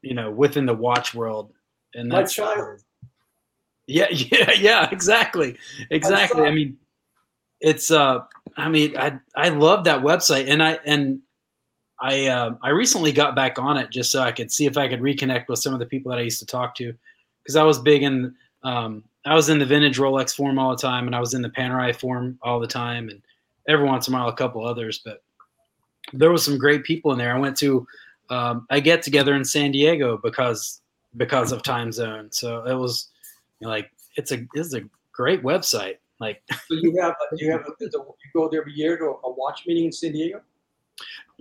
you 0.00 0.14
know, 0.14 0.30
within 0.30 0.64
the 0.64 0.74
watch 0.74 1.12
world, 1.12 1.52
and 1.94 2.08
My 2.08 2.20
that's 2.20 2.34
child. 2.34 2.80
yeah, 3.88 4.06
yeah, 4.10 4.52
yeah, 4.52 4.88
exactly, 4.92 5.56
exactly. 5.90 6.44
I 6.44 6.52
mean, 6.52 6.76
it's 7.60 7.90
uh, 7.90 8.20
I 8.56 8.68
mean, 8.68 8.96
I 8.96 9.18
I 9.34 9.48
love 9.48 9.84
that 9.84 10.02
website, 10.02 10.48
and 10.48 10.62
I 10.62 10.78
and 10.84 11.18
I 12.00 12.28
uh, 12.28 12.54
I 12.62 12.70
recently 12.70 13.10
got 13.10 13.34
back 13.34 13.58
on 13.58 13.76
it 13.76 13.90
just 13.90 14.12
so 14.12 14.22
I 14.22 14.30
could 14.30 14.52
see 14.52 14.66
if 14.66 14.78
I 14.78 14.86
could 14.86 15.00
reconnect 15.00 15.48
with 15.48 15.58
some 15.58 15.74
of 15.74 15.80
the 15.80 15.86
people 15.86 16.10
that 16.10 16.18
I 16.18 16.22
used 16.22 16.38
to 16.38 16.46
talk 16.46 16.76
to, 16.76 16.94
because 17.42 17.56
I 17.56 17.64
was 17.64 17.80
big 17.80 18.04
in 18.04 18.36
um, 18.62 19.02
I 19.26 19.34
was 19.34 19.48
in 19.48 19.58
the 19.58 19.66
vintage 19.66 19.98
Rolex 19.98 20.32
forum 20.32 20.60
all 20.60 20.70
the 20.70 20.80
time, 20.80 21.06
and 21.06 21.16
I 21.16 21.18
was 21.18 21.34
in 21.34 21.42
the 21.42 21.50
Panerai 21.50 21.98
forum 21.98 22.38
all 22.40 22.60
the 22.60 22.68
time, 22.68 23.08
and 23.08 23.20
every 23.68 23.86
once 23.86 24.08
in 24.08 24.14
a 24.14 24.16
while 24.16 24.28
a 24.28 24.34
couple 24.34 24.66
others, 24.66 25.00
but 25.04 25.22
there 26.12 26.32
was 26.32 26.44
some 26.44 26.58
great 26.58 26.84
people 26.84 27.12
in 27.12 27.18
there. 27.18 27.34
I 27.34 27.38
went 27.38 27.56
to 27.58 27.86
um, 28.30 28.66
a 28.70 28.80
get 28.80 29.02
together 29.02 29.34
in 29.34 29.44
San 29.44 29.70
Diego 29.70 30.18
because 30.22 30.80
because 31.16 31.52
of 31.52 31.62
time 31.62 31.92
zone, 31.92 32.28
so 32.32 32.64
it 32.64 32.74
was 32.74 33.08
you 33.60 33.66
know, 33.66 33.70
like 33.70 33.90
it's 34.16 34.32
a 34.32 34.46
it's 34.54 34.74
a 34.74 34.82
great 35.12 35.42
website. 35.42 35.96
Like 36.18 36.42
So 36.52 36.74
you 36.74 36.98
have 37.00 37.14
you 37.36 37.50
have 37.52 37.60
a, 37.60 37.72
you 37.80 37.90
go 38.34 38.48
there 38.48 38.60
every 38.60 38.72
year 38.72 38.96
to 38.98 39.04
a 39.04 39.30
watch 39.30 39.64
meeting 39.66 39.86
in 39.86 39.92
San 39.92 40.12
Diego. 40.12 40.40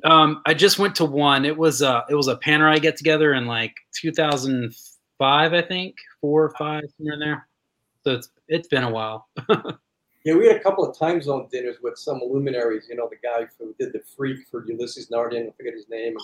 um, 0.04 0.42
I 0.46 0.54
just 0.54 0.78
went 0.78 0.96
to 0.98 1.06
one. 1.06 1.46
It 1.46 1.58
was 1.58 1.82
uh 1.82 2.02
it 2.10 2.16
was 2.16 2.28
a 2.28 2.36
Panerai 2.36 2.82
get 2.82 2.98
together 2.98 3.34
in 3.34 3.46
like 3.48 3.76
2005, 3.94 5.54
I 5.54 5.62
think, 5.62 5.96
four 6.22 6.44
or 6.44 6.50
five 6.58 6.84
somewhere 6.98 7.14
in 7.14 7.20
there. 7.20 7.48
So 8.04 8.12
it's 8.14 8.30
it's 8.48 8.68
been 8.68 8.84
a 8.84 8.90
while. 8.90 9.28
Yeah, 10.24 10.36
we 10.36 10.48
had 10.48 10.58
a 10.58 10.60
couple 10.60 10.84
of 10.88 10.98
time 10.98 11.22
zone 11.22 11.48
dinners 11.52 11.78
with 11.82 11.98
some 11.98 12.20
luminaries. 12.22 12.88
You 12.90 12.96
know, 12.96 13.10
the 13.10 13.16
guy 13.18 13.48
who 13.60 13.74
did 13.80 13.94
the 13.94 14.02
Freak 14.16 14.48
for 14.50 14.66
Ulysses 14.68 15.10
Nardin. 15.10 15.48
I 15.48 15.52
forget 15.56 15.74
his 15.74 15.88
name. 15.90 16.16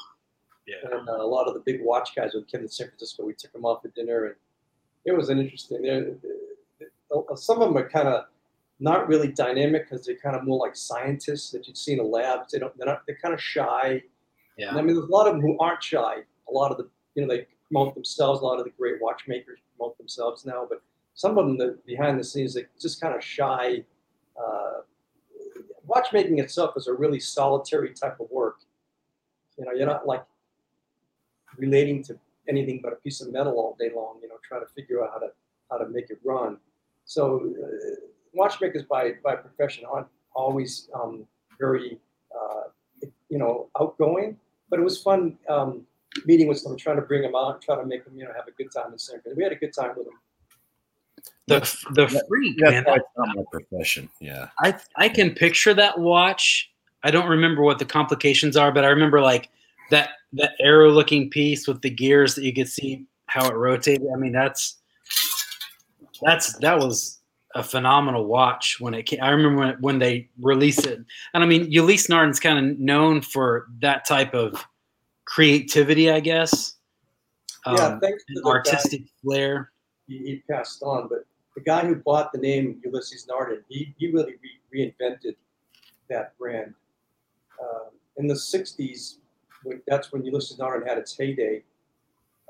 Yeah. 0.68 0.76
And 0.92 1.08
uh, 1.10 1.14
a 1.14 1.26
lot 1.26 1.48
of 1.48 1.54
the 1.54 1.60
big 1.62 1.82
watch 1.84 2.16
guys 2.16 2.32
would 2.34 2.52
come 2.52 2.62
to 2.62 2.70
San 2.70 2.88
Francisco. 2.88 3.24
We 3.24 3.34
took 3.34 3.52
them 3.54 3.66
off 3.66 3.82
for 3.82 3.90
dinner, 3.90 4.26
and 4.26 4.36
it 5.06 5.16
was 5.16 5.30
an 5.30 5.40
interesting. 5.40 5.82
they're- 5.84 6.18
uh, 7.16 7.36
Some 7.36 7.62
of 7.62 7.70
them 7.70 7.78
are 7.78 7.88
kind 7.90 8.08
of 8.08 8.26
not 8.80 9.08
really 9.08 9.28
dynamic 9.30 9.90
because 9.90 10.06
they're 10.06 10.16
kind 10.18 10.36
of 10.36 10.44
more 10.44 10.58
like 10.66 10.76
scientists 10.76 11.52
that 11.52 11.68
you'd 11.68 11.78
see 11.78 11.94
in 11.94 12.00
a 12.00 12.04
lab. 12.04 12.48
They 12.52 12.60
don't. 12.60 12.76
They're 12.78 12.88
not. 12.88 13.04
They're 13.06 13.18
kind 13.22 13.34
of 13.34 13.42
shy. 13.42 14.02
And 14.70 14.80
I 14.80 14.82
mean, 14.82 14.96
there's 14.96 15.08
a 15.08 15.12
lot 15.12 15.28
of 15.28 15.34
them 15.34 15.42
who 15.42 15.58
aren't 15.60 15.82
shy. 15.84 16.18
A 16.50 16.52
lot 16.52 16.72
of 16.72 16.78
the, 16.78 16.88
you 17.16 17.22
know, 17.26 17.28
they 17.34 17.46
promote 17.70 17.94
themselves. 17.96 18.42
A 18.42 18.46
lot 18.46 18.60
of 18.60 18.66
the 18.66 18.72
great 18.72 19.02
watchmakers 19.02 19.60
promote 19.78 19.98
themselves 19.98 20.46
now, 20.46 20.66
but 20.70 20.82
some 21.16 21.38
of 21.38 21.46
them, 21.46 21.58
the 21.58 21.78
behind 21.86 22.20
the 22.20 22.24
scenes, 22.24 22.54
they 22.54 22.66
just 22.82 23.00
kind 23.00 23.16
of 23.16 23.24
shy. 23.24 23.84
Uh, 24.38 24.82
watchmaking 25.86 26.40
itself 26.40 26.76
is 26.76 26.88
a 26.88 26.94
really 26.94 27.20
solitary 27.20 27.94
type 27.94 28.20
of 28.20 28.30
work. 28.32 28.62
You 29.58 29.66
know, 29.66 29.72
you're 29.72 29.88
not 29.88 30.08
like 30.08 30.24
relating 31.58 32.04
to 32.06 32.18
anything 32.50 32.80
but 32.84 32.94
a 32.94 32.96
piece 32.98 33.22
of 33.22 33.32
metal 33.32 33.54
all 33.54 33.76
day 33.80 33.92
long. 33.96 34.18
You 34.22 34.30
know, 34.30 34.36
trying 34.48 34.62
to 34.62 34.74
figure 34.74 35.04
out 35.04 35.12
how 35.14 35.20
to 35.20 35.32
how 35.70 35.78
to 35.78 35.90
make 35.90 36.10
it 36.10 36.20
run. 36.24 36.58
So, 37.06 37.54
uh, 37.62 37.96
watchmakers 38.34 38.84
by 38.84 39.14
by 39.24 39.36
profession 39.36 39.86
aren't 39.86 40.08
always 40.36 40.90
um, 40.96 41.28
very 41.60 42.00
uh, 42.36 42.64
you 43.30 43.38
know 43.38 43.70
outgoing, 43.80 44.38
but 44.70 44.80
it 44.80 44.84
was 44.84 45.02
fun 45.02 45.38
um, 45.48 45.86
meeting 46.26 46.48
with 46.48 46.64
them, 46.64 46.76
trying 46.76 46.96
to 46.96 47.04
bring 47.04 47.22
them 47.22 47.36
out, 47.36 47.62
trying 47.62 47.80
to 47.80 47.86
make 47.86 48.04
them 48.04 48.18
you 48.18 48.26
know 48.26 48.34
have 48.36 48.48
a 48.48 48.52
good 48.52 48.72
time 48.72 48.92
in 48.94 48.98
San 48.98 49.22
Francisco. 49.22 49.38
We 49.38 49.44
had 49.44 49.52
a 49.52 49.58
good 49.58 49.74
time 49.74 49.94
with 49.96 50.06
them. 50.06 50.20
The 51.48 51.60
the 51.92 52.08
Yeah, 52.12 52.20
freak 52.28 52.56
That's 52.60 52.72
man. 52.72 52.84
why 52.86 52.96
it's 52.96 53.06
not 53.18 53.36
my 53.36 53.44
profession. 53.52 54.10
Yeah. 54.20 54.48
I 54.60 54.76
I 54.96 55.10
can 55.10 55.32
picture 55.36 55.74
that 55.74 56.00
watch. 56.00 56.72
I 57.04 57.12
don't 57.12 57.28
remember 57.28 57.64
what 57.64 57.80
the 57.80 57.86
complications 57.86 58.56
are, 58.56 58.72
but 58.72 58.86
I 58.86 58.90
remember 58.90 59.20
like 59.22 59.50
that 59.90 60.12
that 60.34 60.52
arrow 60.62 60.90
looking 60.90 61.30
piece 61.30 61.68
with 61.68 61.82
the 61.82 61.90
gears 61.90 62.36
that 62.36 62.44
you 62.44 62.54
could 62.54 62.70
see 62.70 63.06
how 63.26 63.46
it 63.50 63.56
rotated. 63.56 64.08
I 64.14 64.18
mean, 64.18 64.32
that's 64.32 64.78
that's 66.22 66.54
that 66.60 66.78
was 66.80 67.20
a 67.56 67.64
phenomenal 67.64 68.26
watch 68.26 68.78
when 68.80 68.94
it 68.94 69.04
came. 69.04 69.20
I 69.22 69.30
remember 69.30 69.60
when, 69.60 69.76
when 69.82 70.00
they 70.00 70.30
released 70.42 70.86
it, 70.88 71.00
and 71.34 71.44
I 71.44 71.46
mean, 71.46 71.70
Ulysses 71.70 72.10
Nardin's 72.10 72.40
kind 72.40 72.58
of 72.72 72.80
known 72.80 73.22
for 73.22 73.68
that 73.82 74.06
type 74.06 74.34
of 74.34 74.66
creativity, 75.26 76.10
I 76.10 76.20
guess. 76.20 76.76
yeah, 77.68 77.74
Um, 77.88 78.00
thanks 78.00 78.24
to 78.26 78.34
an 78.34 78.36
the 78.36 78.42
guy, 78.44 78.50
artistic 78.50 79.04
flair. 79.22 79.72
He, 80.08 80.18
he 80.18 80.44
passed 80.50 80.84
on, 80.84 81.08
but 81.08 81.26
the 81.56 81.62
guy 81.62 81.86
who 81.86 81.96
bought 81.96 82.32
the 82.32 82.40
name 82.40 82.82
Ulysses 82.84 83.28
Nardin, 83.30 83.62
he, 83.70 83.94
he 83.98 84.12
really 84.12 84.36
re- 84.72 84.94
reinvented 85.00 85.36
that 86.10 86.38
brand. 86.38 86.74
Um, 87.62 87.92
in 88.18 88.28
the 88.28 88.34
60s, 88.34 89.18
when, 89.64 89.82
that's 89.88 90.12
when 90.12 90.26
Ulysses 90.26 90.58
Nardin 90.58 90.88
had 90.88 90.98
its 90.98 91.16
heyday. 91.18 91.64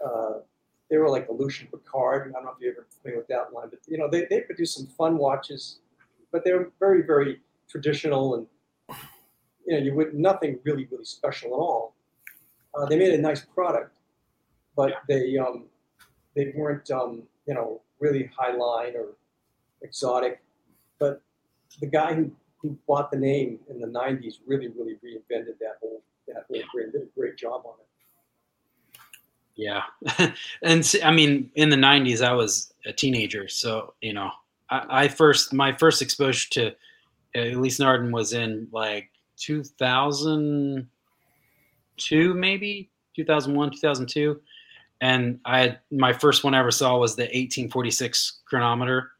Uh, 0.04 0.39
they 0.89 0.97
were 0.97 1.10
like 1.10 1.28
a 1.30 1.34
Lucien 1.34 1.68
Piccard. 1.72 2.30
I 2.30 2.32
don't 2.34 2.45
know 2.45 2.54
if 2.56 2.62
you 2.62 2.72
ever 2.72 2.86
familiar 3.01 3.20
with 3.20 3.28
that 3.28 3.54
line, 3.54 3.70
but 3.70 3.80
you 3.88 3.97
know 3.97 4.10
they, 4.10 4.26
they 4.30 4.41
produced 4.41 4.78
some 4.78 4.88
fun 4.88 5.18
watches, 5.18 5.80
but 6.32 6.43
they 6.43 6.51
were 6.51 6.72
very 6.80 7.01
very 7.01 7.39
traditional 7.70 8.36
and 8.36 8.47
you 9.66 9.74
know 9.74 9.80
you 9.80 9.95
would 9.95 10.14
nothing 10.14 10.60
really 10.64 10.88
really 10.91 11.06
special 11.06 11.54
at 11.54 11.58
all. 11.58 11.95
Uh, 12.76 12.86
they 12.86 12.97
made 12.97 13.14
a 13.14 13.18
nice 13.18 13.41
product, 13.41 13.95
but 14.76 14.93
they 15.08 15.38
um, 15.38 15.66
they 16.36 16.54
weren't 16.56 16.89
um, 16.91 17.24
you 17.46 17.54
know 17.54 17.82
really 18.00 18.30
high 18.38 18.56
line 18.56 18.96
or 18.96 19.08
exotic. 19.82 20.41
But 21.00 21.22
the 21.80 21.88
guy 21.88 22.14
who, 22.14 22.32
who 22.62 22.78
bought 22.88 23.12
the 23.12 23.18
name 23.18 23.60
in 23.70 23.80
the 23.80 23.88
'90s 23.88 24.36
really 24.46 24.68
really 24.68 24.96
reinvented 25.04 25.58
that 25.60 25.78
whole 25.82 26.02
that 26.28 26.46
whole 26.48 26.58
Yeah. 26.58 26.64
brand. 26.74 26.91
Did 26.94 27.04
a 27.04 27.20
great 27.20 27.38
job 27.38 27.64
on 27.66 27.74
it. 27.80 27.88
Yeah, 29.56 29.84
and 30.64 30.96
I 31.04 31.12
mean, 31.12 31.52
in 31.56 31.70
the 31.70 31.76
'90s, 31.76 32.24
I 32.26 32.34
was 32.34 32.74
a 32.86 32.94
teenager, 32.94 33.48
so 33.48 33.94
you 34.02 34.14
know, 34.14 34.32
I, 34.70 35.04
I 35.04 35.08
first 35.08 35.54
my 35.54 35.76
first 35.78 36.02
exposure 36.02 36.50
to 36.52 36.68
uh, 37.36 37.41
Ulysse 37.52 37.80
Nardin 37.80 38.12
was 38.12 38.34
in 38.34 38.68
like 38.72 39.10
2002, 39.38 42.34
maybe 42.34 42.89
2001, 43.16 43.72
2002, 43.72 44.41
and 45.04 45.38
I 45.43 45.60
had, 45.60 45.80
my 45.91 46.14
first 46.14 46.45
one 46.45 46.54
I 46.54 46.60
ever 46.60 46.72
saw 46.72 46.97
was 46.97 47.18
the 47.18 47.24
1846 47.24 48.39
chronometer, 48.45 49.12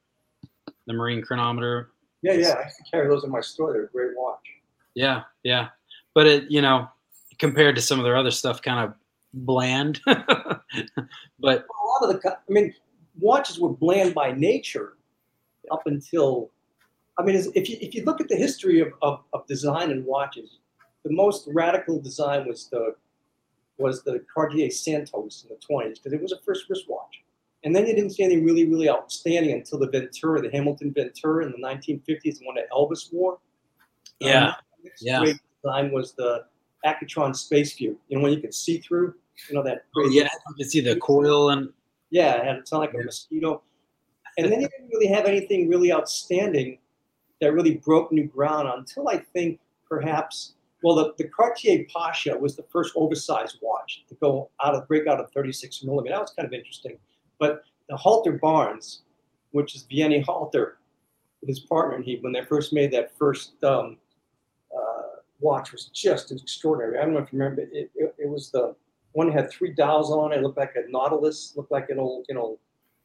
the 0.88 0.94
Marine 0.94 1.22
chronometer. 1.22 1.92
Yeah, 2.22 2.36
yeah. 2.36 2.54
I 2.54 2.70
carry 2.90 3.10
those 3.10 3.26
in 3.26 3.30
my 3.30 3.42
store. 3.42 3.74
They're 3.74 3.84
a 3.84 3.90
great 3.90 4.12
watch. 4.16 4.40
Yeah, 4.96 5.24
yeah, 5.44 5.70
but 6.16 6.26
it 6.26 6.50
you 6.50 6.62
know 6.62 6.88
compared 7.38 7.76
to 7.76 7.82
some 7.82 8.00
of 8.00 8.06
their 8.06 8.16
other 8.16 8.32
stuff, 8.32 8.62
kind 8.62 8.80
of 8.80 8.94
bland, 9.34 10.00
but 10.06 10.16
a 10.16 11.44
lot 11.44 12.04
of 12.04 12.10
the, 12.10 12.32
I 12.32 12.36
mean, 12.48 12.74
watches 13.20 13.60
were 13.60 13.74
bland 13.74 14.14
by 14.14 14.32
nature 14.32 14.94
up 15.70 15.82
until, 15.86 16.52
I 17.18 17.24
mean, 17.24 17.36
if 17.56 17.70
you, 17.70 17.78
if 17.82 17.94
you 17.94 18.06
look 18.06 18.22
at 18.22 18.30
the 18.30 18.38
history 18.38 18.80
of, 18.80 18.94
of, 19.02 19.22
of 19.34 19.46
design 19.48 19.92
and 19.92 20.06
watches, 20.06 20.60
the 21.04 21.12
most 21.12 21.50
radical 21.52 22.00
design 22.00 22.48
was 22.48 22.68
the 22.70 22.96
was 23.78 24.04
the 24.04 24.24
Cartier 24.34 24.70
Santos 24.70 25.44
in 25.44 25.50
the 25.50 25.56
20s 25.56 25.96
because 25.96 26.14
it 26.14 26.22
was 26.22 26.32
a 26.32 26.40
first 26.46 26.70
wristwatch. 26.70 27.24
And 27.64 27.76
then 27.76 27.88
you 27.88 27.96
didn't 27.96 28.12
see 28.12 28.24
anything 28.24 28.44
really, 28.44 28.68
really 28.68 28.90
outstanding 28.90 29.54
until 29.54 29.80
the 29.80 29.88
Ventura, 29.88 30.42
the 30.42 30.52
Hamilton 30.52 30.94
Ventura 30.94 31.46
in 31.46 31.52
the 31.52 31.58
1950s, 31.58 32.40
the 32.40 32.46
one 32.46 32.56
that 32.56 32.70
Elvis 32.72 33.12
wore. 33.12 33.40
Yeah, 34.20 34.48
Um, 34.48 34.56
yeah. 35.02 35.20
Great 35.20 35.38
design 35.64 35.92
was 35.92 36.14
the 36.14 36.46
Accutron 36.86 37.36
Space 37.36 37.74
View. 37.76 37.98
You 38.10 38.18
know, 38.18 38.24
when 38.24 38.34
you 38.34 38.42
could 38.42 38.54
see 38.54 38.80
through, 38.80 39.16
you 39.50 39.56
know, 39.56 39.64
that. 39.64 39.86
Oh, 39.96 40.10
yeah, 40.10 40.28
you 40.50 40.56
can 40.56 40.70
see 40.70 40.82
the 40.82 40.98
coil 40.98 41.52
and 41.52 41.72
Yeah, 42.10 42.36
it 42.36 42.46
had 42.46 42.58
it 42.58 42.68
sound 42.68 42.82
like 42.82 42.94
a 42.94 42.98
mosquito. 42.98 43.62
And 44.38 44.52
then 44.52 44.62
you 44.62 44.68
didn't 44.68 44.90
really 44.92 45.08
have 45.08 45.26
anything 45.26 45.70
really 45.70 45.94
outstanding 45.94 46.80
that 47.40 47.54
really 47.54 47.76
broke 47.76 48.12
new 48.12 48.26
ground 48.26 48.68
until 48.76 49.08
I 49.10 49.18
think 49.18 49.60
perhaps 49.88 50.54
well 50.84 50.96
the, 50.96 51.14
the 51.18 51.30
Cartier 51.30 51.86
Pasha 51.92 52.38
was 52.38 52.56
the 52.56 52.64
first 52.64 52.94
oversized 52.96 53.58
watch 53.62 54.04
to 54.10 54.16
go 54.16 54.50
out 54.64 54.76
of 54.76 54.88
break 54.88 55.08
out 55.08 55.20
of 55.20 55.32
36 55.32 55.84
millimeter. 55.84 56.14
That 56.16 56.22
was 56.22 56.34
kind 56.36 56.46
of 56.46 56.54
interesting. 56.54 56.98
But 57.40 57.64
the 57.90 57.98
Halter 57.98 58.34
Barnes, 58.34 59.02
which 59.52 59.76
is 59.76 59.86
Vianney 59.92 60.24
Halter, 60.24 60.78
his 61.46 61.60
partner, 61.60 61.96
and 61.96 62.06
he 62.06 62.18
when 62.22 62.34
they 62.34 62.44
first 62.44 62.74
made 62.74 62.92
that 62.92 63.18
first 63.18 63.64
um, 63.64 63.98
uh, 64.76 65.20
watch 65.40 65.72
was 65.72 65.86
just 65.86 66.32
extraordinary. 66.32 67.00
I 67.00 67.06
don't 67.06 67.14
know 67.14 67.20
if 67.20 67.32
you 67.34 67.40
remember 67.40 67.62
it, 67.62 67.92
it, 67.96 68.16
it 68.18 68.30
was 68.30 68.52
the 68.52 68.76
One 69.14 69.32
had 69.32 69.50
three 69.50 69.72
dials 69.72 70.12
on 70.12 70.32
it. 70.32 70.38
It 70.38 70.44
looked 70.44 70.58
like 70.58 70.76
a 70.76 70.90
Nautilus. 70.90 71.54
Looked 71.56 71.72
like 71.72 71.90
an 71.90 72.00
old, 72.00 72.26
you 72.30 72.36
know, 72.36 72.60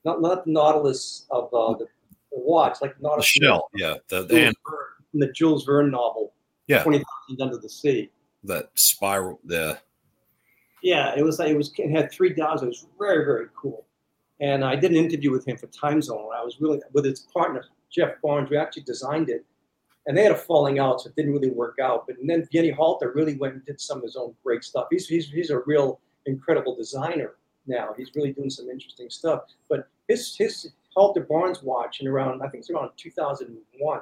not 0.04 0.20
not 0.22 0.44
the 0.44 0.52
Nautilus 0.52 1.26
of 1.30 1.52
uh, 1.52 1.72
the, 1.78 1.86
the 2.30 2.38
watch, 2.38 2.78
like 2.80 2.96
The 2.96 3.02
Nautilus 3.02 3.26
shell, 3.26 3.68
yeah, 3.74 3.94
the 4.08 4.24
Jules 4.24 4.32
and 4.32 4.56
Verne, 4.66 5.26
the 5.26 5.32
Jules 5.32 5.64
Verne 5.64 5.90
novel. 5.90 6.32
Yeah. 6.68 6.82
Twenty 6.82 6.98
Thousand 7.28 7.42
Under 7.42 7.58
the 7.58 7.68
Sea. 7.68 8.10
that 8.44 8.70
spiral, 8.74 9.40
the 9.44 9.78
Yeah, 10.82 11.14
it 11.16 11.24
was 11.24 11.38
like 11.38 11.48
it 11.48 11.56
was 11.56 11.72
it 11.76 11.90
had 11.90 12.12
three 12.12 12.32
dials. 12.32 12.62
It 12.62 12.66
was 12.66 12.86
very 12.98 13.24
very 13.24 13.46
cool. 13.60 13.84
And 14.40 14.64
I 14.64 14.76
did 14.76 14.92
an 14.92 14.96
interview 14.96 15.32
with 15.32 15.48
him 15.48 15.56
for 15.56 15.66
Time 15.68 16.00
Zone. 16.00 16.28
I 16.36 16.44
was 16.44 16.60
really 16.60 16.80
with 16.92 17.04
his 17.04 17.20
partner 17.20 17.64
Jeff 17.90 18.20
Barnes. 18.22 18.50
We 18.50 18.56
actually 18.56 18.84
designed 18.84 19.28
it, 19.30 19.44
and 20.06 20.16
they 20.16 20.22
had 20.22 20.32
a 20.32 20.36
falling 20.36 20.78
out, 20.78 21.00
so 21.00 21.08
it 21.08 21.16
didn't 21.16 21.32
really 21.32 21.50
work 21.50 21.78
out. 21.82 22.06
But 22.06 22.16
then 22.22 22.46
Vianney 22.52 22.72
Halter 22.72 23.12
really 23.14 23.36
went 23.36 23.54
and 23.54 23.64
did 23.64 23.80
some 23.80 23.98
of 23.98 24.04
his 24.04 24.16
own 24.16 24.34
great 24.44 24.62
stuff. 24.62 24.86
He's 24.90 25.08
he's 25.08 25.28
he's 25.28 25.50
a 25.50 25.60
real 25.66 26.00
incredible 26.26 26.76
designer 26.76 27.34
now. 27.66 27.94
He's 27.96 28.14
really 28.14 28.32
doing 28.32 28.50
some 28.50 28.68
interesting 28.68 29.10
stuff. 29.10 29.42
But 29.68 29.88
his 30.06 30.36
his 30.36 30.70
Halter 30.94 31.22
Barnes 31.22 31.62
watch 31.62 32.00
in 32.00 32.08
around 32.08 32.42
I 32.42 32.48
think 32.48 32.62
it's 32.62 32.70
around 32.70 32.90
2001, 32.96 34.00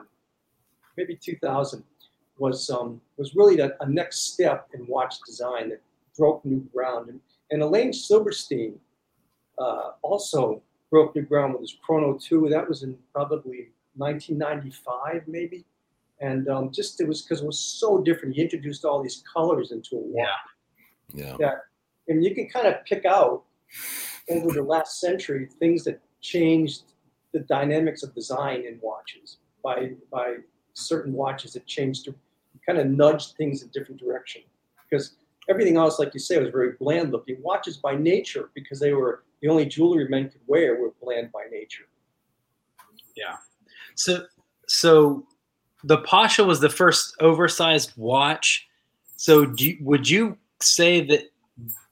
maybe 0.96 1.16
2000 1.16 1.84
was 2.38 2.68
um 2.70 3.00
was 3.16 3.34
really 3.34 3.60
a, 3.60 3.72
a 3.80 3.88
next 3.88 4.32
step 4.32 4.68
in 4.74 4.86
watch 4.86 5.16
design 5.26 5.70
that 5.70 5.80
broke 6.16 6.44
new 6.44 6.60
ground. 6.72 7.08
And, 7.08 7.20
and 7.50 7.62
Alain 7.62 7.92
Silberstein 7.92 8.78
uh, 9.58 9.92
also 10.02 10.62
broke 10.90 11.14
new 11.14 11.22
ground 11.22 11.52
with 11.52 11.62
his 11.62 11.76
Chrono 11.84 12.18
2. 12.18 12.48
That 12.50 12.68
was 12.68 12.82
in 12.82 12.96
probably 13.12 13.68
1995, 13.96 15.22
maybe. 15.26 15.64
And 16.20 16.48
um, 16.48 16.72
just 16.72 17.00
it 17.00 17.08
was 17.08 17.22
because 17.22 17.42
it 17.42 17.46
was 17.46 17.58
so 17.58 17.98
different. 18.02 18.34
He 18.34 18.42
introduced 18.42 18.84
all 18.84 19.02
these 19.02 19.22
colors 19.32 19.72
into 19.72 19.96
a 19.96 20.00
watch. 20.00 20.28
yeah. 21.38 21.54
And 22.08 22.24
you 22.24 22.34
can 22.34 22.48
kind 22.48 22.66
of 22.66 22.84
pick 22.84 23.04
out 23.04 23.44
over 24.30 24.52
the 24.52 24.62
last 24.62 25.00
century 25.00 25.48
things 25.58 25.84
that 25.84 26.00
changed 26.20 26.82
the 27.32 27.40
dynamics 27.40 28.02
of 28.02 28.14
design 28.14 28.64
in 28.66 28.78
watches 28.80 29.38
by 29.62 29.90
by 30.10 30.36
certain 30.72 31.12
watches 31.12 31.52
that 31.54 31.66
changed 31.66 32.04
to 32.04 32.14
kind 32.66 32.78
of 32.78 32.86
nudged 32.86 33.36
things 33.36 33.62
in 33.62 33.68
different 33.68 34.00
direction 34.00 34.42
because 34.88 35.16
everything 35.48 35.76
else 35.76 35.98
like 35.98 36.12
you 36.14 36.20
say 36.20 36.38
was 36.38 36.50
very 36.50 36.72
bland 36.80 37.12
looking 37.12 37.36
watches 37.42 37.76
by 37.76 37.94
nature 37.94 38.50
because 38.54 38.80
they 38.80 38.92
were 38.92 39.24
the 39.40 39.48
only 39.48 39.64
jewelry 39.64 40.08
men 40.08 40.28
could 40.28 40.40
wear 40.46 40.80
were 40.80 40.92
bland 41.00 41.30
by 41.32 41.44
nature 41.50 41.86
Yeah. 43.16 43.36
So, 43.94 44.26
so 44.68 45.24
the 45.82 45.98
Pasha 45.98 46.44
was 46.44 46.60
the 46.60 46.68
first 46.68 47.16
oversized 47.20 47.92
watch. 47.96 48.68
So, 49.16 49.52
you, 49.56 49.78
would 49.80 50.08
you 50.08 50.36
say 50.60 51.04
that 51.06 51.30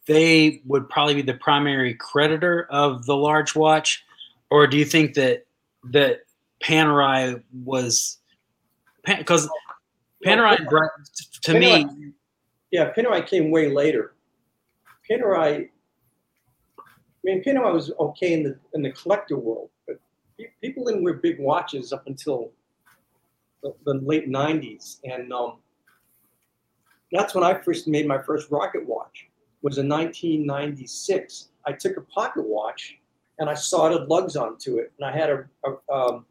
they 0.06 0.60
would 0.66 0.88
probably 0.88 1.14
be 1.14 1.22
the 1.22 1.34
primary 1.34 1.94
creditor 1.94 2.66
of 2.70 3.06
the 3.06 3.16
large 3.16 3.54
watch, 3.54 4.04
or 4.50 4.66
do 4.66 4.76
you 4.76 4.84
think 4.84 5.14
that 5.14 5.46
that 5.84 6.24
Panerai 6.62 7.42
was 7.64 8.18
because 9.04 9.48
Panerai 10.24 10.68
Bright- 10.68 10.90
to 11.42 11.58
me, 11.58 11.86
yeah 12.70 12.92
Panerai 12.92 13.26
came 13.26 13.50
way 13.50 13.70
later. 13.70 14.14
Panerai 15.08 15.68
I 16.78 17.22
mean 17.22 17.42
Panerai 17.42 17.72
was 17.72 17.92
okay 17.98 18.32
in 18.32 18.42
the 18.42 18.58
in 18.74 18.82
the 18.82 18.90
collector 18.90 19.36
world 19.36 19.70
but 19.86 19.98
people 20.60 20.84
didn't 20.84 21.04
wear 21.04 21.14
big 21.14 21.38
watches 21.38 21.92
up 21.92 22.06
until 22.06 22.50
the, 23.62 23.74
the 23.84 23.94
late 23.94 24.28
90s 24.28 24.98
and 25.04 25.32
um, 25.32 25.58
that's 27.12 27.34
when 27.34 27.44
I 27.44 27.54
first 27.54 27.86
made 27.86 28.06
my 28.06 28.20
first 28.20 28.50
rocket 28.50 28.86
watch 28.86 29.28
was 29.62 29.78
in 29.78 29.88
1996 29.88 31.48
I 31.66 31.72
took 31.72 31.96
a 31.96 32.02
pocket 32.02 32.46
watch 32.46 32.98
and 33.38 33.48
I 33.48 33.54
soldered 33.54 34.08
lugs 34.08 34.36
onto 34.36 34.78
it 34.78 34.92
and 34.98 35.08
I 35.08 35.16
had 35.16 35.30
a, 35.30 35.44
a, 35.64 35.92
um, 35.94 36.26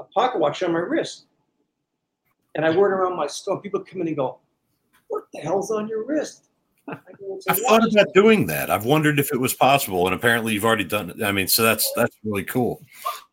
a 0.00 0.04
pocket 0.04 0.40
watch 0.40 0.62
on 0.62 0.72
my 0.72 0.80
wrist 0.80 1.26
and 2.54 2.64
I 2.64 2.70
wore 2.70 2.90
it 2.90 2.94
around 2.94 3.16
my 3.16 3.26
store 3.26 3.60
people 3.60 3.80
come 3.80 4.00
in 4.02 4.08
and 4.08 4.16
go 4.16 4.38
what 5.08 5.24
the 5.32 5.40
hell's 5.40 5.70
on 5.70 5.88
your 5.88 6.04
wrist 6.04 6.48
I 6.88 6.96
go, 7.18 7.36
"It's 7.36 7.46
a 7.46 7.52
I've 7.52 7.58
thought 7.60 7.92
about 7.92 8.12
doing 8.14 8.46
that. 8.46 8.70
I've 8.70 8.84
wondered 8.84 9.18
if 9.18 9.32
it 9.32 9.40
was 9.40 9.54
possible, 9.54 10.06
and 10.06 10.14
apparently 10.14 10.52
you've 10.52 10.64
already 10.64 10.84
done 10.84 11.10
it. 11.10 11.22
I 11.22 11.32
mean, 11.32 11.48
so 11.48 11.62
that's 11.62 11.90
that's 11.96 12.16
really 12.24 12.44
cool. 12.44 12.82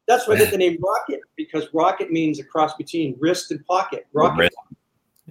That's 0.07 0.27
why 0.27 0.35
I 0.35 0.37
get 0.39 0.51
the 0.51 0.57
name 0.57 0.77
Rocket 0.81 1.19
because 1.35 1.67
rocket 1.73 2.11
means 2.11 2.39
a 2.39 2.43
cross 2.43 2.75
between 2.75 3.15
wrist 3.19 3.51
and 3.51 3.65
pocket. 3.65 4.07
Rocket. 4.13 4.39
Wrist. 4.39 4.57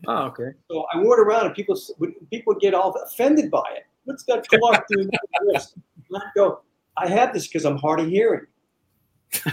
oh 0.06 0.26
okay, 0.26 0.52
So 0.70 0.86
I 0.92 0.98
wore 0.98 1.18
it 1.18 1.26
around, 1.26 1.46
and 1.46 1.54
people 1.54 1.78
would 1.98 2.12
people 2.30 2.54
would 2.54 2.60
get 2.60 2.74
all 2.74 2.92
offended 3.02 3.50
by 3.50 3.64
it. 3.74 3.84
What's 4.04 4.24
that 4.24 4.46
clock 4.48 4.86
doing 4.88 5.10
to 5.10 5.18
the 5.32 5.52
wrist? 5.52 5.76
And 6.08 6.22
I 6.22 6.26
go, 6.34 6.60
I 6.96 7.08
have 7.08 7.32
this 7.32 7.46
because 7.46 7.64
I'm 7.64 7.76
hard 7.76 8.00
of 8.00 8.08
hearing. 8.08 8.46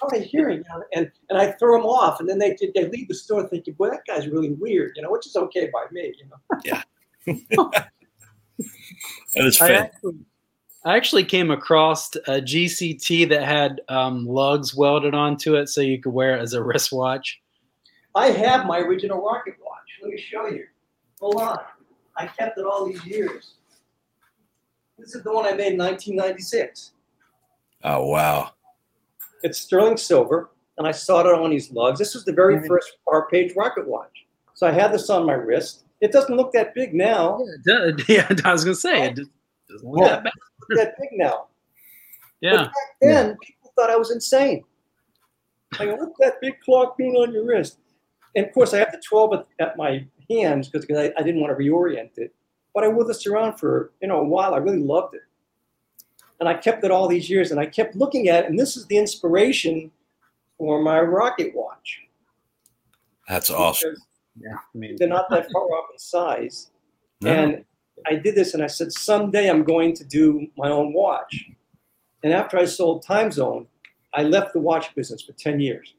hard 0.00 0.22
of 0.22 0.22
hearing, 0.22 0.58
you 0.58 0.64
know, 0.68 0.84
and 0.94 1.10
and 1.30 1.38
I 1.38 1.52
throw 1.52 1.76
them 1.76 1.86
off, 1.86 2.20
and 2.20 2.28
then 2.28 2.38
they 2.38 2.56
they 2.74 2.88
leave 2.88 3.08
the 3.08 3.14
store 3.14 3.46
thinking, 3.48 3.74
boy, 3.74 3.90
that 3.90 4.02
guy's 4.06 4.28
really 4.28 4.50
weird, 4.50 4.92
you 4.96 5.02
know, 5.02 5.10
which 5.10 5.26
is 5.26 5.36
okay 5.36 5.70
by 5.72 5.86
me, 5.92 6.12
you 6.18 7.36
know. 7.56 7.70
That 9.34 9.44
is 9.44 9.60
I 9.60 9.68
fan- 9.68 9.84
actually, 9.84 10.14
I 10.84 10.96
actually 10.96 11.24
came 11.24 11.50
across 11.50 12.14
a 12.16 12.40
GCT 12.40 13.28
that 13.28 13.42
had 13.42 13.80
um, 13.88 14.26
lugs 14.26 14.74
welded 14.74 15.14
onto 15.14 15.54
it, 15.54 15.68
so 15.68 15.80
you 15.80 16.00
could 16.00 16.12
wear 16.12 16.36
it 16.36 16.40
as 16.40 16.54
a 16.54 16.62
wristwatch. 16.62 17.40
I 18.14 18.28
have 18.28 18.66
my 18.66 18.78
original 18.78 19.22
rocket 19.24 19.54
watch. 19.64 19.78
Let 20.02 20.10
me 20.10 20.20
show 20.20 20.46
you. 20.46 20.64
Hold 21.20 21.36
on. 21.36 21.58
I 22.16 22.26
kept 22.26 22.58
it 22.58 22.64
all 22.64 22.86
these 22.86 23.04
years. 23.04 23.54
This 24.98 25.14
is 25.14 25.22
the 25.22 25.32
one 25.32 25.46
I 25.46 25.52
made 25.52 25.74
in 25.74 25.78
1996. 25.78 26.92
Oh 27.84 28.06
wow! 28.06 28.52
It's 29.42 29.58
sterling 29.58 29.96
silver, 29.96 30.50
and 30.78 30.86
I 30.86 30.90
soldered 30.92 31.34
on 31.34 31.50
these 31.50 31.70
lugs. 31.72 31.98
This 31.98 32.14
was 32.14 32.24
the 32.24 32.32
very 32.32 32.56
Mhm. 32.56 32.66
first 32.68 32.96
R 33.06 33.28
Page 33.28 33.54
rocket 33.56 33.86
watch. 33.86 34.26
So 34.54 34.66
I 34.66 34.72
had 34.72 34.92
this 34.92 35.08
on 35.10 35.24
my 35.26 35.34
wrist. 35.34 35.84
It 36.00 36.12
doesn't 36.12 36.36
look 36.36 36.52
that 36.52 36.74
big 36.74 36.94
now. 36.94 37.38
Yeah, 37.66 37.84
it 37.88 37.96
does. 37.96 38.08
yeah 38.08 38.28
I 38.44 38.52
was 38.52 38.64
gonna 38.64 38.74
say 38.74 39.08
it 39.08 39.20
doesn't 39.68 39.88
look 39.88 40.00
Yeah. 40.06 40.08
that 40.16 40.24
bad. 40.24 40.32
That 40.70 40.94
big 41.00 41.10
now. 41.12 41.46
Yeah, 42.40 42.56
But 42.56 42.64
back 42.66 42.72
then, 43.00 43.36
people 43.42 43.72
thought 43.74 43.90
I 43.90 43.96
was 43.96 44.10
insane. 44.10 44.64
I 45.78 45.86
go, 45.86 45.94
what's 45.96 46.18
that 46.20 46.40
big 46.40 46.60
clock 46.60 46.96
being 46.96 47.16
on 47.16 47.32
your 47.32 47.44
wrist? 47.44 47.78
And 48.36 48.46
of 48.46 48.52
course, 48.52 48.74
I 48.74 48.78
have 48.78 48.92
the 48.92 49.00
12 49.08 49.32
at, 49.34 49.46
at 49.58 49.76
my 49.76 50.06
hands 50.30 50.68
because 50.68 50.88
I, 50.96 51.12
I 51.18 51.22
didn't 51.22 51.40
want 51.40 51.56
to 51.56 51.62
reorient 51.62 52.10
it. 52.18 52.32
But 52.74 52.84
I 52.84 52.88
wore 52.88 53.04
this 53.04 53.26
around 53.26 53.56
for 53.58 53.92
you 54.00 54.08
know 54.08 54.20
a 54.20 54.24
while. 54.24 54.54
I 54.54 54.58
really 54.58 54.78
loved 54.78 55.14
it, 55.14 55.22
and 56.40 56.48
I 56.48 56.54
kept 56.54 56.84
it 56.84 56.90
all 56.90 57.08
these 57.08 57.28
years. 57.28 57.50
And 57.50 57.60
I 57.60 57.66
kept 57.66 57.96
looking 57.96 58.28
at 58.28 58.44
it, 58.44 58.50
and 58.50 58.58
this 58.58 58.76
is 58.76 58.86
the 58.86 58.96
inspiration 58.96 59.90
for 60.56 60.82
my 60.82 61.00
rocket 61.00 61.54
watch. 61.54 62.02
That's 63.28 63.50
awesome. 63.50 63.90
Because 63.90 64.06
yeah. 64.40 64.54
I 64.56 64.78
mean, 64.78 64.96
They're 64.98 65.08
not 65.08 65.28
that 65.30 65.50
far 65.52 65.62
off 65.62 65.90
in 65.92 65.98
size. 65.98 66.70
No. 67.20 67.32
And 67.32 67.64
I 68.06 68.14
did 68.14 68.34
this 68.34 68.54
and 68.54 68.62
I 68.62 68.68
said, 68.68 68.92
someday 68.92 69.50
I'm 69.50 69.64
going 69.64 69.94
to 69.96 70.04
do 70.04 70.46
my 70.56 70.68
own 70.68 70.92
watch. 70.92 71.46
And 72.22 72.32
after 72.32 72.58
I 72.58 72.64
sold 72.64 73.04
Time 73.04 73.30
Zone, 73.30 73.66
I 74.14 74.22
left 74.22 74.52
the 74.52 74.60
watch 74.60 74.94
business 74.94 75.22
for 75.22 75.32
10 75.32 75.60
years. 75.60 75.94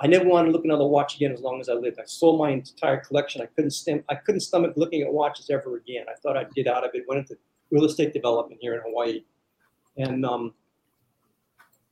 I 0.00 0.06
never 0.08 0.24
wanted 0.24 0.46
to 0.46 0.52
look 0.52 0.62
at 0.62 0.66
another 0.66 0.86
watch 0.86 1.16
again 1.16 1.32
as 1.32 1.40
long 1.40 1.60
as 1.60 1.68
I 1.68 1.74
lived. 1.74 2.00
I 2.00 2.04
sold 2.06 2.38
my 2.38 2.50
entire 2.50 2.98
collection. 2.98 3.42
I 3.42 3.46
couldn't 3.46 3.70
stem, 3.70 4.02
I 4.08 4.16
couldn't 4.16 4.40
stomach 4.40 4.72
looking 4.76 5.02
at 5.02 5.12
watches 5.12 5.50
ever 5.50 5.76
again. 5.76 6.06
I 6.08 6.14
thought 6.20 6.36
I'd 6.36 6.52
get 6.52 6.66
out 6.66 6.84
of 6.84 6.90
it. 6.94 7.04
Went 7.06 7.20
into 7.20 7.36
real 7.70 7.84
estate 7.84 8.12
development 8.12 8.60
here 8.60 8.74
in 8.74 8.80
Hawaii. 8.80 9.22
And 9.96 10.24
um, 10.24 10.54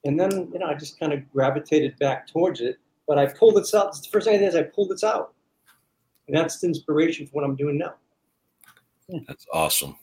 and 0.04 0.18
then 0.18 0.50
you 0.52 0.58
know 0.58 0.66
I 0.66 0.74
just 0.74 0.98
kind 0.98 1.12
of 1.12 1.30
gravitated 1.32 1.98
back 1.98 2.26
towards 2.26 2.60
it. 2.60 2.78
But 3.06 3.18
I 3.18 3.26
pulled 3.26 3.56
this 3.56 3.74
out. 3.74 3.92
The 3.92 4.08
first 4.10 4.26
thing 4.26 4.36
I 4.36 4.38
did 4.38 4.48
is 4.48 4.56
I 4.56 4.62
pulled 4.62 4.90
this 4.90 5.04
out. 5.04 5.34
And 6.28 6.36
that's 6.36 6.60
the 6.60 6.68
inspiration 6.68 7.26
for 7.26 7.32
what 7.32 7.44
I'm 7.44 7.56
doing 7.56 7.78
now. 7.78 7.94
That's 9.26 9.46
awesome. 9.52 9.96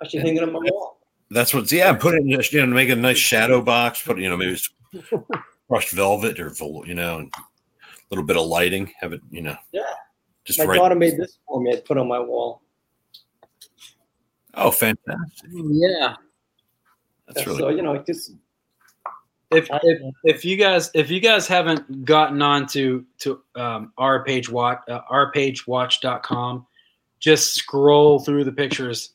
I 0.00 0.08
should 0.08 0.22
hang 0.22 0.36
it 0.36 0.42
on 0.42 0.52
my 0.52 0.60
wall. 0.60 0.98
That's 1.30 1.52
what's 1.52 1.72
yeah. 1.72 1.92
Put 1.92 2.14
it 2.14 2.22
in 2.22 2.30
just, 2.30 2.52
you 2.52 2.64
know 2.64 2.72
make 2.72 2.88
a 2.88 2.96
nice 2.96 3.18
shadow 3.18 3.60
box. 3.60 4.02
Put 4.02 4.18
you 4.18 4.28
know 4.28 4.36
maybe 4.36 4.52
it's 4.52 4.70
crushed 5.68 5.90
velvet 5.90 6.38
or 6.38 6.52
you 6.86 6.94
know, 6.94 7.18
a 7.18 7.30
little 8.10 8.24
bit 8.24 8.36
of 8.36 8.46
lighting. 8.46 8.92
Have 9.00 9.12
it 9.12 9.20
you 9.30 9.42
know. 9.42 9.56
Yeah. 9.72 9.82
Just 10.44 10.58
My 10.58 10.66
right. 10.66 10.76
daughter 10.76 10.94
made 10.94 11.16
this 11.16 11.38
for 11.46 11.60
me. 11.60 11.72
I 11.72 11.80
put 11.80 11.96
on 11.96 12.06
my 12.06 12.20
wall. 12.20 12.60
Oh, 14.56 14.70
fantastic! 14.70 15.50
yeah. 15.52 16.14
That's 17.26 17.46
really 17.46 17.58
so 17.58 17.68
you 17.70 17.82
know, 17.82 17.96
just 17.98 18.32
If, 19.50 19.70
I- 19.70 19.80
if 19.82 20.00
if 20.24 20.44
you 20.44 20.56
guys 20.56 20.90
if 20.94 21.10
you 21.10 21.20
guys 21.20 21.46
haven't 21.46 22.04
gotten 22.04 22.42
on 22.42 22.66
to 22.68 23.04
to 23.20 23.40
um, 23.54 23.92
R 23.98 24.24
Page 24.24 24.48
watch 24.50 24.80
uh, 24.88 25.00
rpagewatch.com, 25.10 26.66
just 27.20 27.54
scroll 27.54 28.18
through 28.20 28.44
the 28.44 28.52
pictures, 28.52 29.10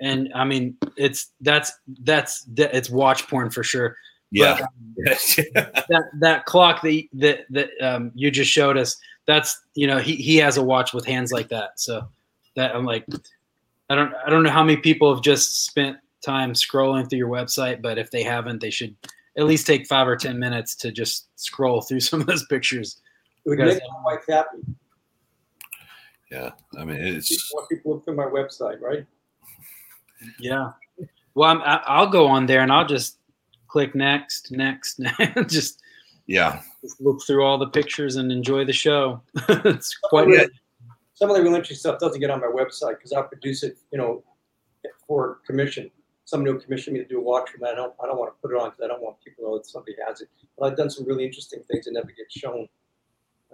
and 0.00 0.30
I 0.34 0.44
mean 0.44 0.76
it's 0.96 1.30
that's 1.40 1.72
that's 2.02 2.46
it's 2.56 2.90
watch 2.90 3.26
porn 3.28 3.50
for 3.50 3.62
sure. 3.62 3.96
yeah. 4.30 4.58
But, 5.04 5.12
um, 5.12 5.72
that 5.88 6.04
that 6.20 6.44
clock 6.46 6.82
that 6.82 7.08
that 7.14 7.40
that 7.50 7.70
um, 7.80 8.12
you 8.14 8.30
just 8.30 8.50
showed 8.50 8.76
us 8.76 8.96
that's 9.26 9.60
you 9.74 9.86
know 9.86 9.98
he 9.98 10.16
he 10.16 10.36
has 10.36 10.56
a 10.56 10.62
watch 10.62 10.92
with 10.92 11.06
hands 11.06 11.32
like 11.32 11.48
that. 11.48 11.80
So 11.80 12.06
that 12.56 12.74
I'm 12.76 12.84
like, 12.84 13.06
I 13.88 13.94
don't 13.94 14.12
I 14.26 14.30
don't 14.30 14.42
know 14.42 14.50
how 14.50 14.62
many 14.62 14.76
people 14.76 15.12
have 15.14 15.22
just 15.24 15.64
spent 15.64 15.96
time 16.24 16.52
scrolling 16.54 17.08
through 17.08 17.18
your 17.18 17.28
website, 17.28 17.82
but 17.82 17.98
if 17.98 18.10
they 18.10 18.22
haven't, 18.22 18.60
they 18.60 18.70
should 18.70 18.94
at 19.36 19.44
least 19.44 19.66
take 19.66 19.86
five 19.86 20.06
or 20.08 20.16
ten 20.16 20.38
minutes 20.38 20.74
to 20.76 20.92
just 20.92 21.28
scroll 21.36 21.80
through 21.82 22.00
some 22.08 22.20
of 22.20 22.26
those 22.26 22.44
pictures. 22.46 23.00
It 23.44 23.50
would 23.50 23.58
Because- 23.58 23.74
make 23.74 23.82
my 24.04 24.14
wife 24.14 24.24
happy. 24.28 24.58
Yeah, 26.30 26.50
I 26.78 26.84
mean 26.84 26.96
it's 26.96 27.52
More 27.54 27.66
people 27.68 27.92
look 27.94 28.04
through 28.04 28.16
my 28.16 28.24
website, 28.24 28.80
right? 28.80 29.06
Yeah. 30.40 30.70
Well, 31.34 31.50
I'm, 31.50 31.60
I- 31.62 31.82
I'll 31.86 32.08
go 32.08 32.26
on 32.26 32.46
there 32.46 32.60
and 32.62 32.72
I'll 32.72 32.86
just 32.86 33.18
click 33.68 33.94
next, 33.94 34.50
next, 34.50 34.98
next. 35.20 35.52
just, 35.52 35.82
yeah, 36.26 36.62
just 36.80 37.00
look 37.00 37.20
through 37.26 37.44
all 37.44 37.58
the 37.58 37.68
pictures 37.68 38.16
and 38.16 38.32
enjoy 38.32 38.64
the 38.64 38.72
show. 38.72 39.20
it's 39.48 39.90
Some 40.00 40.08
quite 40.10 40.28
of 40.28 40.34
the- 40.34 40.50
Some 41.14 41.30
of 41.30 41.36
the 41.36 41.42
real 41.42 41.54
interesting 41.54 41.76
stuff 41.76 42.00
doesn't 42.00 42.20
get 42.20 42.30
on 42.30 42.40
my 42.40 42.46
website 42.48 42.96
because 42.96 43.12
I 43.12 43.22
produce 43.22 43.62
it, 43.62 43.76
you 43.92 43.98
know, 43.98 44.24
for 45.06 45.38
commission. 45.46 45.90
Somebody 46.24 46.52
will 46.52 46.60
commission 46.60 46.94
me 46.94 47.00
to 47.00 47.06
do 47.06 47.18
a 47.18 47.22
watch 47.22 47.50
for 47.50 47.58
them. 47.58 47.68
I 47.70 47.74
don't, 47.74 47.92
I 48.02 48.06
don't 48.06 48.18
want 48.18 48.34
to 48.34 48.40
put 48.40 48.54
it 48.54 48.60
on 48.60 48.70
because 48.70 48.82
I 48.82 48.88
don't 48.88 49.02
want 49.02 49.16
people 49.22 49.44
to 49.44 49.50
know 49.50 49.58
that 49.58 49.66
somebody 49.66 49.94
has 50.06 50.22
it. 50.22 50.28
But 50.58 50.72
I've 50.72 50.76
done 50.76 50.88
some 50.88 51.06
really 51.06 51.24
interesting 51.24 51.62
things 51.70 51.84
that 51.84 51.92
never 51.92 52.08
get 52.08 52.30
shown. 52.30 52.66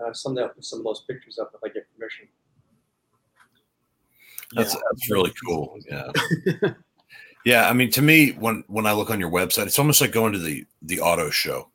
Uh, 0.01 0.13
someday 0.13 0.43
I'll 0.43 0.49
put 0.51 0.65
some 0.65 0.79
of 0.79 0.85
those 0.85 1.05
pictures 1.09 1.39
up 1.39 1.53
if 1.55 1.61
I 1.65 1.73
get 1.73 1.87
permission. 1.97 2.29
that's 4.53 4.75
that's 4.75 5.11
really 5.11 5.33
cool. 5.45 5.77
Yeah. 5.89 6.11
yeah, 7.45 7.69
I 7.69 7.73
mean 7.73 7.91
to 7.91 8.03
me 8.03 8.31
when 8.33 8.65
when 8.69 8.87
I 8.87 8.93
look 8.93 9.11
on 9.11 9.21
your 9.21 9.31
website, 9.31 9.67
it's 9.67 9.79
almost 9.79 10.01
like 10.01 10.13
going 10.13 10.33
to 10.33 10.39
the 10.39 10.65
the 10.83 11.01
auto 11.01 11.31
show. 11.31 11.71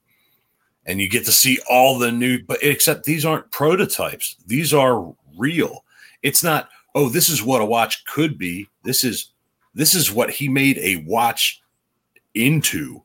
And 0.88 1.02
you 1.02 1.10
get 1.10 1.26
to 1.26 1.32
see 1.32 1.60
all 1.70 1.98
the 1.98 2.12
new 2.12 2.42
but 2.44 2.64
except 2.64 3.04
these 3.04 3.26
aren't 3.26 3.52
prototypes. 3.52 4.38
These 4.46 4.74
are 4.74 5.14
real. 5.38 5.84
It's 6.22 6.44
not, 6.44 6.70
oh, 6.94 7.10
this 7.10 7.30
is 7.30 7.44
what 7.44 7.62
a 7.62 7.66
watch 7.66 8.06
could 8.06 8.38
be. 8.38 8.68
This 8.84 9.04
is 9.04 9.32
this 9.76 9.94
is 9.94 10.12
what 10.12 10.32
he 10.32 10.48
made 10.48 10.78
a 10.80 10.98
watch 11.08 11.62
into. 12.34 13.04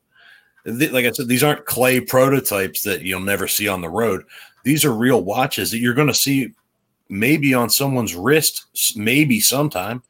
Like 0.65 1.05
I 1.05 1.11
said, 1.11 1.27
these 1.27 1.43
aren't 1.43 1.65
clay 1.65 1.99
prototypes 1.99 2.81
that 2.83 3.01
you'll 3.01 3.19
never 3.19 3.47
see 3.47 3.67
on 3.67 3.81
the 3.81 3.89
road. 3.89 4.23
These 4.63 4.85
are 4.85 4.93
real 4.93 5.23
watches 5.23 5.71
that 5.71 5.79
you're 5.79 5.93
going 5.93 6.07
to 6.07 6.13
see 6.13 6.51
maybe 7.09 7.53
on 7.53 7.69
someone's 7.69 8.15
wrist, 8.15 8.95
maybe 8.95 9.39
sometime. 9.39 10.01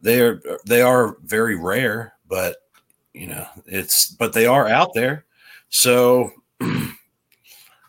They're 0.00 0.40
they 0.66 0.82
are 0.82 1.16
very 1.24 1.56
rare, 1.56 2.14
but 2.28 2.56
you 3.14 3.26
know 3.26 3.46
it's 3.66 4.10
but 4.10 4.32
they 4.32 4.46
are 4.46 4.68
out 4.68 4.92
there. 4.94 5.24
So 5.68 6.30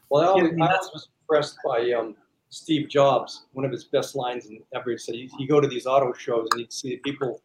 Well, 0.10 0.24
I 0.24 0.28
always, 0.28 0.54
I 0.62 0.66
always 0.66 0.90
was 0.94 1.10
impressed 1.22 1.58
by 1.66 1.92
um, 1.92 2.16
Steve 2.50 2.90
Jobs. 2.90 3.46
One 3.54 3.66
of 3.66 3.72
his 3.72 3.86
best 3.86 4.16
lines 4.16 4.46
in 4.46 4.62
ever 4.74 4.92
he 4.92 4.98
said, 4.98 5.16
you, 5.16 5.30
you 5.38 5.48
go 5.48 5.60
to 5.60 5.68
these 5.68 5.86
auto 5.86 6.14
shows 6.14 6.48
and 6.52 6.62
you'd 6.62 6.72
see 6.72 6.98
people 6.98 7.42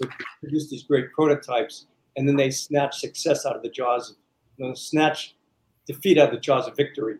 would 0.00 0.10
produce 0.40 0.70
these 0.70 0.82
great 0.82 1.12
prototypes, 1.12 1.86
and 2.16 2.28
then 2.28 2.36
they 2.36 2.50
snatch 2.50 2.98
success 2.98 3.46
out 3.46 3.56
of 3.56 3.62
the 3.62 3.70
jaws, 3.70 4.10
of, 4.10 4.16
you 4.56 4.66
know, 4.66 4.74
snatch 4.74 5.36
defeat 5.86 6.18
out 6.18 6.28
of 6.28 6.34
the 6.34 6.40
jaws 6.40 6.66
of 6.66 6.76
victory, 6.76 7.16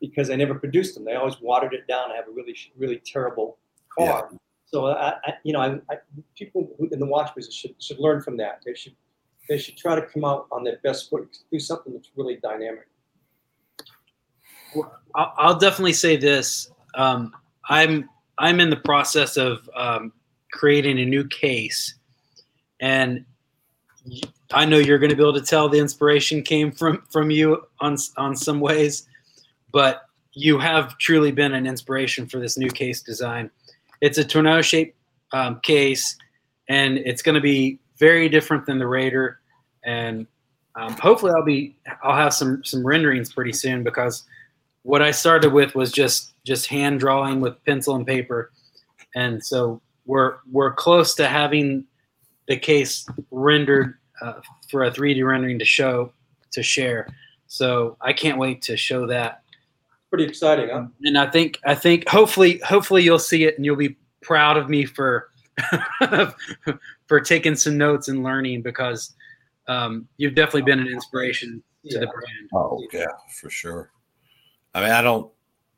because 0.00 0.28
they 0.28 0.36
never 0.36 0.54
produced 0.54 0.94
them. 0.94 1.04
They 1.04 1.14
always 1.14 1.40
watered 1.40 1.74
it 1.74 1.86
down 1.86 2.10
and 2.10 2.16
have 2.16 2.28
a 2.28 2.32
really, 2.32 2.56
really 2.76 3.00
terrible 3.04 3.58
car. 3.96 4.30
So 4.66 4.86
I, 4.86 5.14
I, 5.24 5.34
you 5.44 5.52
know, 5.52 5.60
I, 5.60 5.74
I, 5.92 5.98
people 6.34 6.68
in 6.90 6.98
the 6.98 7.06
watch 7.06 7.34
business 7.34 7.54
should 7.54 7.74
should 7.80 7.98
learn 7.98 8.22
from 8.22 8.36
that. 8.38 8.62
They 8.64 8.74
should 8.74 8.94
they 9.48 9.58
should 9.58 9.76
try 9.76 9.94
to 9.94 10.02
come 10.02 10.24
out 10.24 10.46
on 10.50 10.64
their 10.64 10.78
best 10.82 11.10
foot, 11.10 11.28
do 11.52 11.58
something 11.58 11.92
that's 11.92 12.10
really 12.16 12.38
dynamic. 12.42 12.86
I'll, 15.14 15.34
I'll 15.36 15.58
definitely 15.58 15.92
say 15.92 16.16
this. 16.16 16.70
Um, 16.94 17.32
I'm 17.68 18.08
I'm 18.38 18.60
in 18.60 18.70
the 18.70 18.76
process 18.76 19.36
of 19.36 19.68
um, 19.76 20.12
creating 20.52 20.98
a 20.98 21.04
new 21.04 21.26
case, 21.26 21.94
and 22.80 23.24
I 24.52 24.64
know 24.64 24.78
you're 24.78 24.98
going 24.98 25.10
to 25.10 25.16
be 25.16 25.22
able 25.22 25.34
to 25.34 25.42
tell 25.42 25.68
the 25.68 25.78
inspiration 25.78 26.42
came 26.42 26.72
from 26.72 27.02
from 27.10 27.30
you 27.30 27.64
on 27.80 27.96
on 28.16 28.36
some 28.36 28.60
ways, 28.60 29.08
but 29.72 30.02
you 30.34 30.58
have 30.58 30.96
truly 30.98 31.32
been 31.32 31.52
an 31.52 31.66
inspiration 31.66 32.26
for 32.26 32.38
this 32.38 32.56
new 32.56 32.68
case 32.68 33.02
design. 33.02 33.50
It's 34.00 34.18
a 34.18 34.24
tornado 34.24 34.62
shaped 34.62 34.96
um, 35.32 35.60
case, 35.60 36.16
and 36.68 36.98
it's 36.98 37.22
going 37.22 37.34
to 37.34 37.40
be 37.40 37.78
very 37.98 38.28
different 38.28 38.66
than 38.66 38.78
the 38.78 38.86
Raider, 38.86 39.40
and 39.84 40.26
um, 40.74 40.94
hopefully 40.94 41.32
I'll 41.36 41.44
be 41.44 41.76
I'll 42.02 42.16
have 42.16 42.34
some 42.34 42.64
some 42.64 42.86
renderings 42.86 43.32
pretty 43.32 43.52
soon 43.52 43.82
because 43.82 44.24
what 44.82 45.02
I 45.02 45.10
started 45.12 45.52
with 45.52 45.74
was 45.74 45.92
just 45.92 46.34
just 46.44 46.66
hand 46.66 47.00
drawing 47.00 47.40
with 47.40 47.62
pencil 47.64 47.94
and 47.94 48.06
paper, 48.06 48.50
and 49.14 49.44
so 49.44 49.80
we're 50.04 50.36
we're 50.50 50.72
close 50.74 51.14
to 51.16 51.28
having 51.28 51.84
the 52.48 52.56
case 52.56 53.06
rendered 53.30 53.98
uh, 54.20 54.34
for 54.70 54.84
a 54.84 54.90
3D 54.90 55.26
rendering 55.26 55.58
to 55.58 55.64
show 55.64 56.12
to 56.52 56.62
share. 56.62 57.08
So 57.46 57.96
I 58.00 58.12
can't 58.12 58.38
wait 58.38 58.62
to 58.62 58.76
show 58.76 59.06
that, 59.06 59.42
Pretty 60.10 60.24
exciting, 60.24 60.68
huh? 60.70 60.86
and 61.04 61.16
I 61.18 61.30
think 61.30 61.58
I 61.64 61.74
think 61.74 62.08
hopefully 62.08 62.58
hopefully 62.58 63.02
you'll 63.02 63.18
see 63.18 63.44
it 63.44 63.56
and 63.56 63.64
you'll 63.64 63.76
be 63.76 63.96
proud 64.20 64.56
of 64.56 64.68
me 64.68 64.84
for 64.84 65.30
for 67.06 67.20
taking 67.20 67.54
some 67.54 67.76
notes 67.76 68.08
and 68.08 68.22
learning 68.22 68.62
because 68.62 69.14
um, 69.68 70.06
you've 70.16 70.34
definitely 70.34 70.62
been 70.62 70.80
an 70.80 70.88
inspiration 70.88 71.62
to 71.88 71.98
the 71.98 72.06
brand. 72.06 72.50
Oh 72.54 72.82
yeah, 72.92 73.06
for 73.40 73.50
sure. 73.50 73.90
I 74.74 74.80
mean, 74.82 74.90
I 74.90 75.02
don't, 75.02 75.30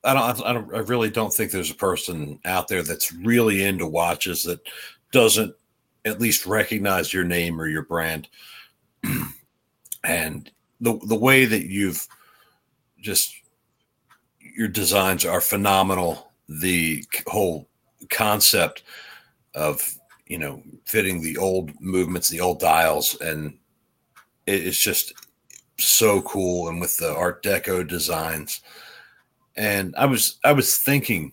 I 0.05 0.15
don't, 0.15 0.47
I 0.47 0.53
don't, 0.53 0.75
I 0.75 0.79
really 0.81 1.11
don't 1.11 1.33
think 1.33 1.51
there's 1.51 1.71
a 1.71 1.77
person 1.77 2.39
out 2.45 2.69
there 2.69 2.83
that's 2.83 3.13
really 3.13 3.65
into 3.65 3.87
watches 3.87 4.43
that 4.45 4.61
doesn't 5.13 5.55
at 6.05 6.21
least 6.21 6.47
recognize 6.47 7.13
your 7.13 7.25
name 7.25 7.61
or 7.61 7.67
your 7.67 7.85
brand. 7.85 8.29
and 10.05 10.51
the 10.81 10.99
the 11.07 11.17
way 11.17 11.47
that 11.47 11.67
you've 11.67 12.07
just 13.01 13.35
your 14.41 14.69
designs 14.69 15.25
are 15.25 15.41
phenomenal. 15.41 16.31
The 16.49 17.05
whole 17.27 17.69
concept 18.11 18.83
of 19.55 19.99
you 20.27 20.39
know 20.39 20.63
fitting 20.85 21.23
the 21.23 21.39
old 21.39 21.73
movements, 21.81 22.29
the 22.29 22.41
old 22.41 22.61
dials, 22.61 23.19
and 23.21 23.57
it's 24.47 24.83
just 24.83 25.15
so 25.79 26.21
cool 26.23 26.69
and 26.69 26.81
with 26.81 26.99
the 26.99 27.13
art 27.13 27.43
deco 27.43 27.87
designs 27.87 28.61
and 29.57 29.95
i 29.97 30.07
was 30.07 30.39
i 30.45 30.53
was 30.53 30.79
thinking 30.79 31.33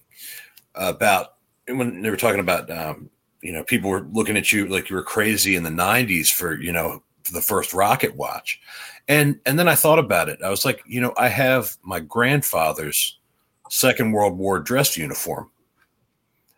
about 0.75 1.33
when 1.67 2.01
they 2.01 2.09
were 2.09 2.17
talking 2.17 2.39
about 2.39 2.69
um, 2.71 3.09
you 3.41 3.51
know 3.51 3.63
people 3.63 3.89
were 3.89 4.07
looking 4.11 4.37
at 4.37 4.51
you 4.51 4.67
like 4.67 4.89
you 4.89 4.95
were 4.95 5.03
crazy 5.03 5.55
in 5.55 5.63
the 5.63 5.69
90s 5.69 6.31
for 6.31 6.59
you 6.59 6.71
know 6.71 7.01
the 7.31 7.41
first 7.41 7.73
rocket 7.73 8.15
watch. 8.15 8.59
And 9.07 9.39
and 9.45 9.57
then 9.57 9.67
i 9.67 9.75
thought 9.75 9.99
about 9.99 10.29
it. 10.29 10.39
I 10.43 10.49
was 10.49 10.65
like 10.65 10.81
you 10.85 11.01
know 11.01 11.13
i 11.17 11.27
have 11.27 11.77
my 11.83 11.99
grandfather's 11.99 13.19
second 13.69 14.11
world 14.11 14.37
war 14.37 14.59
dress 14.59 14.97
uniform 14.97 15.49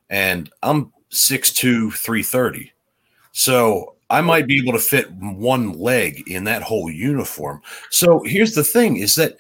and 0.09 0.49
i'm 0.63 0.91
6'2 1.11 1.93
330 1.93 2.73
so 3.33 3.95
I 4.09 4.21
might 4.21 4.47
be 4.47 4.59
able 4.59 4.73
to 4.73 4.79
fit 4.79 5.11
one 5.11 5.73
leg 5.73 6.23
in 6.27 6.43
that 6.43 6.61
whole 6.61 6.89
uniform. 6.89 7.61
So 7.89 8.21
here's 8.23 8.53
the 8.53 8.63
thing 8.63 8.97
is 8.97 9.15
that 9.15 9.37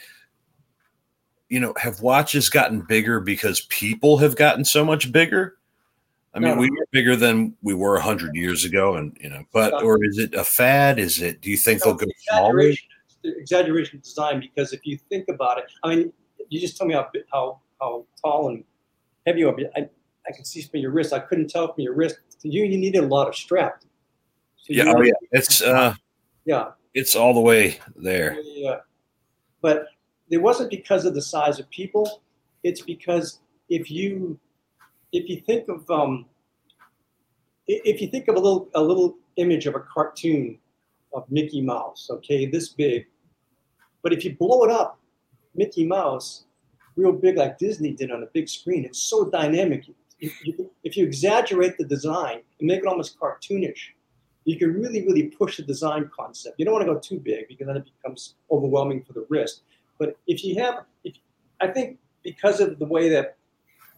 you 1.53 1.59
know, 1.59 1.73
have 1.77 2.01
watches 2.01 2.49
gotten 2.49 2.81
bigger 2.81 3.19
because 3.19 3.61
people 3.69 4.17
have 4.17 4.35
gotten 4.35 4.65
so 4.65 4.83
much 4.83 5.11
bigger? 5.11 5.55
I 6.33 6.39
mean, 6.39 6.55
No. 6.55 6.57
we 6.61 6.71
were 6.71 6.87
bigger 6.89 7.15
than 7.15 7.55
we 7.61 7.75
were 7.75 7.93
100 7.93 8.33
years 8.33 8.65
ago 8.65 8.95
and 8.95 9.15
you 9.21 9.29
know, 9.29 9.43
but 9.53 9.83
or 9.83 10.03
is 10.03 10.17
it 10.17 10.33
a 10.33 10.43
fad? 10.43 10.97
Is 10.97 11.21
it 11.21 11.41
do 11.41 11.51
you 11.51 11.57
think 11.57 11.83
they'll 11.83 11.93
go 11.93 12.07
smaller? 12.27 12.71
exaggeration, 13.23 13.97
of 13.99 14.03
design 14.03 14.39
because 14.39 14.73
if 14.73 14.81
you 14.83 14.97
think 15.09 15.25
about 15.29 15.59
it, 15.59 15.65
I 15.83 15.95
mean, 15.95 16.13
you 16.49 16.59
just 16.59 16.75
tell 16.75 16.87
me 16.87 16.95
how 16.95 17.07
how 17.31 17.59
how 17.79 18.05
tall 18.19 18.49
and 18.49 18.63
heavy 19.27 19.41
you 19.41 19.49
are. 19.49 19.55
I, 19.77 19.87
I 20.27 20.31
can 20.31 20.43
see 20.43 20.61
from 20.63 20.79
your 20.79 20.89
wrist. 20.91 21.13
I 21.13 21.19
couldn't 21.19 21.49
tell 21.49 21.71
from 21.71 21.81
your 21.83 21.93
wrist. 21.93 22.17
So 22.29 22.49
you 22.49 22.63
you 22.63 22.79
needed 22.79 23.03
a 23.03 23.07
lot 23.07 23.27
of 23.27 23.35
strap. 23.35 23.83
So 24.57 24.73
Yeah, 24.73 24.91
oh 24.95 25.01
yeah. 25.01 25.13
It's 25.31 25.61
uh 25.61 25.93
yeah, 26.45 26.71
it's 26.95 27.15
all 27.15 27.35
the 27.35 27.41
way 27.41 27.79
there. 27.95 28.37
yeah. 28.41 28.77
But 29.61 29.85
it 30.33 30.41
wasn't 30.41 30.69
because 30.71 31.05
of 31.05 31.13
the 31.13 31.21
size 31.21 31.59
of 31.59 31.69
people. 31.69 32.23
It's 32.63 32.81
because 32.81 33.39
if 33.69 33.91
you 33.91 34.39
if 35.11 35.29
you 35.29 35.39
think 35.41 35.69
of 35.69 35.89
um 35.91 36.25
if 37.67 38.01
you 38.01 38.07
think 38.07 38.27
of 38.27 38.35
a 38.35 38.39
little 38.39 38.67
a 38.73 38.81
little 38.81 39.15
image 39.37 39.67
of 39.67 39.75
a 39.75 39.79
cartoon 39.79 40.57
of 41.13 41.29
Mickey 41.29 41.61
Mouse, 41.61 42.09
okay, 42.09 42.47
this 42.47 42.69
big, 42.69 43.05
but 44.01 44.11
if 44.11 44.25
you 44.25 44.35
blow 44.35 44.63
it 44.63 44.71
up, 44.71 44.99
Mickey 45.53 45.85
Mouse, 45.85 46.45
real 46.95 47.11
big 47.11 47.37
like 47.37 47.59
Disney 47.59 47.91
did 47.91 48.11
on 48.11 48.23
a 48.23 48.27
big 48.33 48.49
screen, 48.49 48.85
it's 48.85 49.03
so 49.03 49.29
dynamic. 49.29 49.85
If 50.19 50.33
you, 50.45 50.71
if 50.83 50.97
you 50.97 51.05
exaggerate 51.05 51.77
the 51.77 51.85
design 51.85 52.41
and 52.59 52.67
make 52.67 52.79
it 52.79 52.87
almost 52.87 53.19
cartoonish, 53.19 53.91
you 54.45 54.57
can 54.57 54.73
really, 54.73 55.05
really 55.05 55.23
push 55.23 55.57
the 55.57 55.63
design 55.63 56.09
concept. 56.15 56.55
You 56.57 56.65
don't 56.65 56.73
want 56.73 56.87
to 56.87 56.93
go 56.93 56.99
too 56.99 57.19
big 57.19 57.47
because 57.47 57.67
then 57.67 57.77
it 57.77 57.85
becomes 57.97 58.35
overwhelming 58.49 59.03
for 59.03 59.13
the 59.13 59.25
wrist. 59.29 59.61
But 59.99 60.17
if 60.27 60.43
you 60.43 60.61
have, 60.61 60.85
if 61.03 61.15
I 61.61 61.67
think 61.67 61.99
because 62.23 62.59
of 62.59 62.79
the 62.79 62.85
way 62.85 63.09
that 63.09 63.37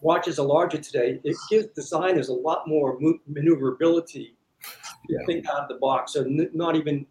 watches 0.00 0.38
are 0.38 0.46
larger 0.46 0.78
today, 0.78 1.20
it 1.24 1.36
gives 1.50 1.66
designers 1.68 2.28
a 2.28 2.34
lot 2.34 2.68
more 2.68 2.98
maneuverability 3.26 4.36
to 4.62 4.70
yeah. 5.08 5.26
think 5.26 5.48
out 5.48 5.60
of 5.60 5.68
the 5.68 5.76
box 5.76 6.16
or 6.16 6.24
n- 6.24 6.50
not 6.52 6.76
even 6.76 7.06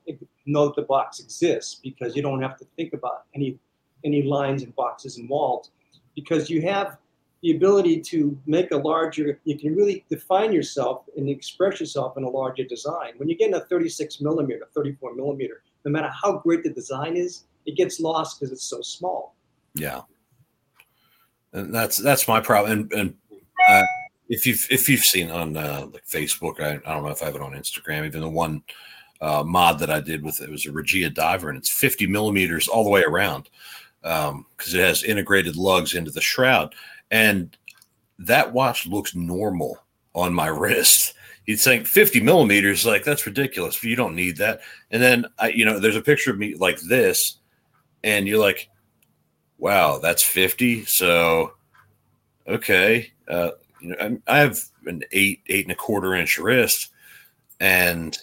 know 0.45 0.67
that 0.67 0.75
the 0.75 0.81
box 0.83 1.19
exists 1.19 1.75
because 1.75 2.15
you 2.15 2.21
don't 2.21 2.41
have 2.41 2.57
to 2.57 2.65
think 2.75 2.93
about 2.93 3.23
any 3.33 3.57
any 4.03 4.21
lines 4.23 4.61
and 4.63 4.75
boxes 4.75 5.17
and 5.17 5.29
walls 5.29 5.71
because 6.15 6.49
you 6.49 6.61
have 6.61 6.97
the 7.41 7.55
ability 7.55 8.01
to 8.01 8.38
make 8.45 8.71
a 8.71 8.77
larger 8.77 9.39
you 9.45 9.57
can 9.57 9.75
really 9.75 10.05
define 10.09 10.51
yourself 10.51 11.03
and 11.15 11.29
express 11.29 11.79
yourself 11.79 12.17
in 12.17 12.23
a 12.23 12.29
larger 12.29 12.63
design 12.63 13.13
when 13.17 13.29
you 13.29 13.36
get 13.36 13.49
in 13.49 13.55
a 13.55 13.61
36 13.61 14.21
millimeter 14.21 14.67
34 14.75 15.15
millimeter 15.15 15.63
no 15.86 15.91
matter 15.91 16.11
how 16.21 16.38
great 16.39 16.63
the 16.63 16.69
design 16.69 17.15
is 17.15 17.45
it 17.66 17.76
gets 17.76 17.99
lost 17.99 18.39
because 18.39 18.51
it's 18.51 18.70
so 18.70 18.82
small 18.82 19.36
yeah 19.74 20.01
and 21.53 21.74
that's 21.74 21.97
that's 21.97 22.28
my 22.28 22.39
problem 22.39 22.72
and, 22.72 22.93
and 22.93 23.16
uh, 23.68 23.84
if 24.30 24.45
you've 24.45 24.66
if 24.70 24.89
you've 24.89 25.01
seen 25.01 25.30
on 25.32 25.55
uh, 25.55 25.88
like 25.91 26.05
Facebook, 26.05 26.59
I, 26.59 26.74
I, 26.89 26.93
don't 26.93 27.03
know 27.03 27.09
if 27.09 27.22
I 27.22 27.26
have 27.26 27.36
it 27.36 27.41
on 27.41 27.53
Instagram. 27.53 28.05
Even 28.05 28.22
the 28.22 28.30
one 28.30 28.63
uh, 29.22 29.43
mod 29.45 29.80
that 29.80 29.89
I 29.89 29.99
did 29.99 30.24
with 30.24 30.41
it 30.41 30.49
was 30.49 30.66
a 30.66 30.72
Regia 30.72 31.09
diver, 31.09 31.49
and 31.49 31.57
it's 31.57 31.70
50 31.70 32.07
millimeters 32.07 32.68
all 32.68 32.84
the 32.84 32.89
way 32.89 33.03
around 33.03 33.49
because 34.01 34.30
um, 34.30 34.45
it 34.63 34.80
has 34.80 35.03
integrated 35.03 35.55
lugs 35.55 35.93
into 35.93 36.11
the 36.11 36.22
shroud, 36.22 36.76
and 37.11 37.55
that 38.20 38.53
watch 38.53 38.88
looks 38.88 39.16
normal 39.16 39.78
on 40.13 40.34
my 40.34 40.47
wrist. 40.47 41.13
You'd 41.45 41.59
think 41.59 41.86
50 41.86 42.22
millimeters, 42.22 42.88
like 42.88 43.03
that's 43.03 43.28
ridiculous. 43.28 43.84
You 43.84 43.95
don't 43.95 44.16
need 44.16 44.38
that. 44.38 44.61
And 44.89 45.01
then 45.01 45.26
I, 45.38 45.49
you 45.49 45.63
know, 45.63 45.80
there's 45.80 45.95
a 45.95 46.01
picture 46.01 46.32
of 46.32 46.39
me 46.39 46.55
like 46.55 46.80
this, 46.82 47.38
and 48.06 48.28
you're 48.28 48.39
like, 48.39 48.70
wow, 49.58 49.97
that's 49.97 50.24
50. 50.24 50.86
So 50.86 51.53
okay. 52.47 53.12
Uh, 53.28 53.51
you 53.82 53.89
know, 53.89 54.20
I 54.28 54.38
have 54.38 54.60
an 54.86 55.03
eight, 55.12 55.41
eight 55.47 55.66
and 55.66 55.72
a 55.72 55.76
quarter 55.76 56.16
inch 56.16 56.38
wrist, 56.38 56.91
and 57.60 58.18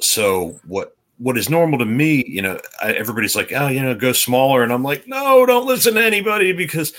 so 0.00 0.58
what? 0.66 0.94
What 1.20 1.36
is 1.36 1.50
normal 1.50 1.80
to 1.80 1.84
me, 1.84 2.24
you 2.28 2.40
know, 2.40 2.60
I, 2.80 2.92
everybody's 2.92 3.34
like, 3.34 3.52
oh, 3.52 3.66
you 3.66 3.82
know, 3.82 3.92
go 3.92 4.12
smaller, 4.12 4.62
and 4.62 4.72
I'm 4.72 4.84
like, 4.84 5.08
no, 5.08 5.44
don't 5.46 5.66
listen 5.66 5.94
to 5.94 6.04
anybody 6.04 6.52
because 6.52 6.92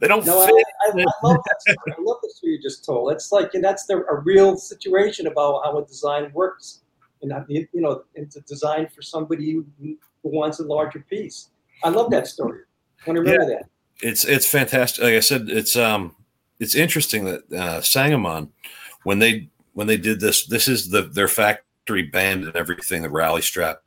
they 0.00 0.08
don't 0.08 0.26
no, 0.26 0.44
fit. 0.44 0.52
I, 0.84 0.88
I, 0.88 1.00
I, 1.00 1.04
love 1.22 1.38
that 1.46 1.62
story. 1.62 1.94
I 1.96 2.02
love 2.02 2.16
the 2.24 2.30
story 2.30 2.54
you 2.54 2.60
just 2.60 2.84
told. 2.84 3.12
It's 3.12 3.30
like, 3.30 3.54
and 3.54 3.62
that's 3.62 3.86
the, 3.86 4.04
a 4.10 4.16
real 4.16 4.56
situation 4.56 5.28
about 5.28 5.62
how 5.64 5.78
a 5.78 5.86
design 5.86 6.32
works, 6.34 6.80
and 7.22 7.32
you 7.48 7.68
know, 7.74 8.02
it's 8.16 8.34
a 8.34 8.40
design 8.40 8.88
for 8.92 9.00
somebody 9.00 9.52
who, 9.52 9.96
who 10.22 10.30
wants 10.30 10.60
a 10.60 10.64
larger 10.64 11.00
piece. 11.00 11.48
I 11.84 11.88
love 11.88 12.10
that 12.10 12.26
story. 12.26 12.60
I 13.04 13.10
want 13.10 13.16
to 13.16 13.22
remember 13.22 13.52
yeah. 13.52 13.58
that. 13.58 13.68
It's 14.00 14.24
it's 14.24 14.46
fantastic. 14.46 15.04
Like 15.04 15.14
I 15.14 15.20
said, 15.20 15.48
it's 15.48 15.76
um 15.76 16.14
it's 16.60 16.74
interesting 16.74 17.24
that 17.24 17.52
uh, 17.52 17.80
Sangamon, 17.80 18.52
when 19.04 19.18
they 19.18 19.48
when 19.74 19.86
they 19.86 19.96
did 19.96 20.20
this, 20.20 20.46
this 20.46 20.68
is 20.68 20.90
the 20.90 21.02
their 21.02 21.28
factory 21.28 22.02
band 22.02 22.44
and 22.44 22.56
everything, 22.56 23.02
the 23.02 23.10
rally 23.10 23.42
strap. 23.42 23.82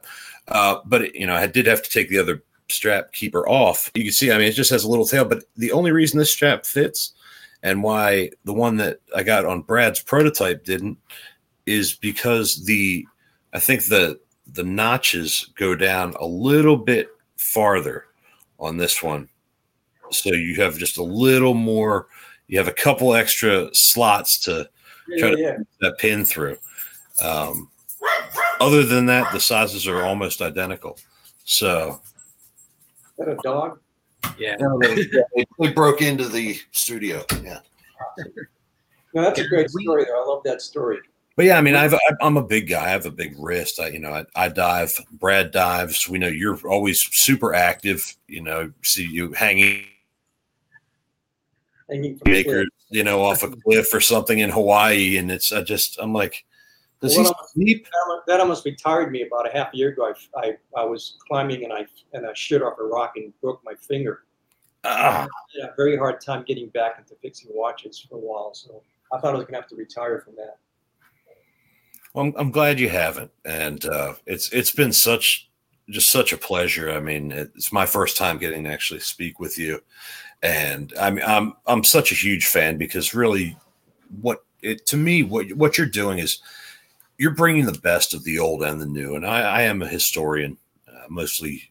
Uh, 0.47 0.79
but 0.85 1.03
it, 1.03 1.15
you 1.15 1.25
know, 1.25 1.35
I 1.35 1.47
did 1.47 1.67
have 1.67 1.81
to 1.83 1.89
take 1.89 2.09
the 2.09 2.19
other 2.19 2.43
strap 2.69 3.13
keeper 3.13 3.47
off. 3.47 3.91
You 3.95 4.03
can 4.03 4.13
see, 4.13 4.31
I 4.31 4.37
mean, 4.37 4.47
it 4.47 4.53
just 4.53 4.69
has 4.71 4.83
a 4.83 4.89
little 4.89 5.05
tail. 5.05 5.25
But 5.25 5.43
the 5.55 5.71
only 5.71 5.91
reason 5.91 6.19
this 6.19 6.33
strap 6.33 6.65
fits 6.65 7.13
and 7.63 7.81
why 7.81 8.31
the 8.43 8.53
one 8.53 8.77
that 8.77 8.99
I 9.15 9.23
got 9.23 9.45
on 9.45 9.61
Brad's 9.61 10.01
prototype 10.01 10.65
didn't 10.65 10.97
is 11.65 11.93
because 11.93 12.65
the 12.65 13.07
I 13.53 13.59
think 13.59 13.85
the 13.85 14.19
the 14.47 14.63
notches 14.63 15.51
go 15.55 15.75
down 15.75 16.13
a 16.19 16.25
little 16.25 16.77
bit 16.77 17.09
farther 17.37 18.05
on 18.59 18.77
this 18.77 19.01
one. 19.01 19.29
So 20.11 20.33
you 20.33 20.55
have 20.61 20.77
just 20.77 20.97
a 20.97 21.03
little 21.03 21.53
more 21.53 22.07
you 22.47 22.57
have 22.57 22.67
a 22.67 22.73
couple 22.73 23.15
extra 23.15 23.69
slots 23.73 24.39
to 24.39 24.69
yeah, 25.07 25.17
try 25.17 25.31
to 25.31 25.39
yeah. 25.39 25.57
that 25.81 25.97
pin 25.97 26.25
through. 26.25 26.57
Um, 27.21 27.69
other 28.59 28.83
than 28.83 29.05
that, 29.07 29.31
the 29.31 29.39
sizes 29.39 29.87
are 29.87 30.03
almost 30.03 30.41
identical. 30.41 30.97
So, 31.43 32.01
Is 33.17 33.25
that 33.25 33.29
a 33.29 33.37
dog? 33.43 33.79
Yeah. 34.37 34.57
they, 34.81 35.45
they, 35.59 35.71
broke 35.71 36.01
into 36.01 36.27
the 36.27 36.57
studio. 36.71 37.23
Yeah. 37.43 37.59
No, 39.13 39.21
that's 39.21 39.39
a 39.39 39.47
great 39.47 39.69
story. 39.69 40.05
Though. 40.05 40.21
I 40.21 40.25
love 40.25 40.43
that 40.43 40.61
story. 40.61 40.99
But 41.35 41.45
yeah, 41.45 41.57
I 41.57 41.61
mean, 41.61 41.75
I've, 41.75 41.93
I'm 42.21 42.37
a 42.37 42.43
big 42.43 42.69
guy. 42.69 42.85
I 42.85 42.89
have 42.89 43.05
a 43.05 43.11
big 43.11 43.35
wrist. 43.37 43.79
I, 43.79 43.89
you 43.89 43.99
know, 43.99 44.11
I, 44.11 44.25
I 44.35 44.49
dive. 44.49 44.97
Brad 45.11 45.51
dives. 45.51 46.07
We 46.07 46.17
know 46.17 46.27
you're 46.27 46.57
always 46.65 47.01
super 47.01 47.53
active. 47.53 48.15
You 48.27 48.41
know, 48.41 48.71
see 48.83 49.05
you 49.05 49.33
hanging 49.33 49.85
Baker, 52.23 52.65
you 52.89 53.03
know, 53.03 53.21
off 53.21 53.43
a 53.43 53.49
cliff 53.49 53.93
or 53.93 53.99
something 53.99 54.39
in 54.39 54.49
Hawaii, 54.49 55.17
and 55.17 55.31
it's 55.31 55.51
I 55.51 55.61
just 55.61 55.99
I'm 55.99 56.13
like, 56.13 56.45
does 57.01 57.15
well, 57.15 57.35
he 57.53 57.61
sleep? 57.61 57.87
That 58.27 58.39
almost 58.39 58.65
retired 58.65 59.11
me 59.11 59.21
about 59.23 59.47
a 59.47 59.51
half 59.51 59.73
a 59.73 59.77
year 59.77 59.89
ago. 59.89 60.13
I, 60.35 60.39
I, 60.39 60.57
I 60.81 60.83
was 60.83 61.17
climbing 61.27 61.63
and 61.63 61.71
I 61.71 61.85
and 62.13 62.25
I 62.25 62.33
shit 62.33 62.63
off 62.63 62.79
a 62.79 62.83
rock 62.83 63.13
and 63.17 63.31
broke 63.41 63.61
my 63.63 63.75
finger. 63.75 64.23
Ah. 64.83 65.27
Yeah, 65.55 65.67
very 65.75 65.97
hard 65.97 66.21
time 66.21 66.43
getting 66.47 66.69
back 66.69 66.97
into 66.97 67.15
fixing 67.21 67.51
watches 67.53 67.99
for 67.99 68.15
a 68.15 68.19
while. 68.19 68.53
So 68.53 68.81
I 69.13 69.19
thought 69.19 69.35
I 69.35 69.37
was 69.37 69.45
gonna 69.45 69.57
have 69.57 69.69
to 69.69 69.75
retire 69.75 70.21
from 70.21 70.35
that. 70.37 70.57
Well, 72.15 72.27
I'm, 72.27 72.33
I'm 72.37 72.51
glad 72.51 72.79
you 72.79 72.87
haven't, 72.87 73.31
and 73.43 73.83
uh, 73.83 74.13
it's 74.25 74.49
it's 74.53 74.71
been 74.71 74.93
such 74.93 75.49
just 75.89 76.09
such 76.09 76.31
a 76.31 76.37
pleasure. 76.37 76.89
I 76.89 77.01
mean, 77.01 77.33
it's 77.33 77.73
my 77.73 77.85
first 77.85 78.15
time 78.15 78.37
getting 78.37 78.63
to 78.63 78.69
actually 78.69 79.01
speak 79.01 79.37
with 79.37 79.59
you, 79.59 79.81
and 80.41 80.93
I'm 80.97 81.19
I'm 81.27 81.53
I'm 81.67 81.83
such 81.83 82.13
a 82.13 82.15
huge 82.15 82.47
fan 82.47 82.77
because 82.77 83.13
really, 83.13 83.57
what 84.21 84.45
it 84.61 84.85
to 84.85 84.97
me 84.97 85.23
what 85.23 85.51
what 85.53 85.77
you're 85.77 85.87
doing 85.87 86.19
is 86.19 86.39
you're 87.17 87.35
bringing 87.35 87.65
the 87.65 87.79
best 87.79 88.13
of 88.13 88.23
the 88.23 88.39
old 88.39 88.63
and 88.63 88.79
the 88.79 88.85
new. 88.85 89.15
And 89.15 89.27
I, 89.27 89.41
I 89.41 89.61
am 89.63 89.81
a 89.81 89.87
historian, 89.87 90.57
uh, 90.87 91.07
mostly 91.09 91.69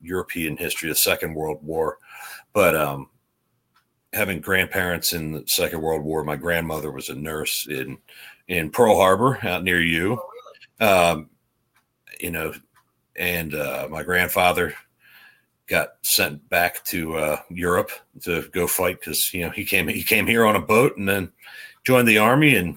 European 0.00 0.56
history, 0.56 0.88
the 0.88 0.94
Second 0.94 1.34
World 1.34 1.64
War, 1.64 1.98
but 2.52 2.76
um, 2.76 3.08
having 4.12 4.40
grandparents 4.40 5.12
in 5.12 5.32
the 5.32 5.44
Second 5.46 5.82
World 5.82 6.04
War, 6.04 6.22
my 6.22 6.36
grandmother 6.36 6.92
was 6.92 7.08
a 7.08 7.14
nurse 7.16 7.66
in 7.66 7.98
in 8.50 8.68
Pearl 8.68 8.96
Harbor 8.96 9.38
out 9.46 9.62
near 9.62 9.80
you. 9.80 10.20
Um, 10.80 11.30
you 12.18 12.32
know, 12.32 12.52
and 13.16 13.54
uh, 13.54 13.86
my 13.90 14.02
grandfather 14.02 14.74
got 15.68 15.90
sent 16.02 16.46
back 16.50 16.84
to 16.84 17.16
uh, 17.16 17.40
Europe 17.48 17.92
to 18.22 18.42
go 18.52 18.66
fight 18.66 18.98
because 18.98 19.32
you 19.32 19.42
know 19.42 19.50
he 19.50 19.64
came 19.64 19.86
he 19.86 20.02
came 20.02 20.26
here 20.26 20.44
on 20.44 20.56
a 20.56 20.60
boat 20.60 20.96
and 20.96 21.08
then 21.08 21.30
joined 21.84 22.08
the 22.08 22.18
army 22.18 22.56
and 22.56 22.76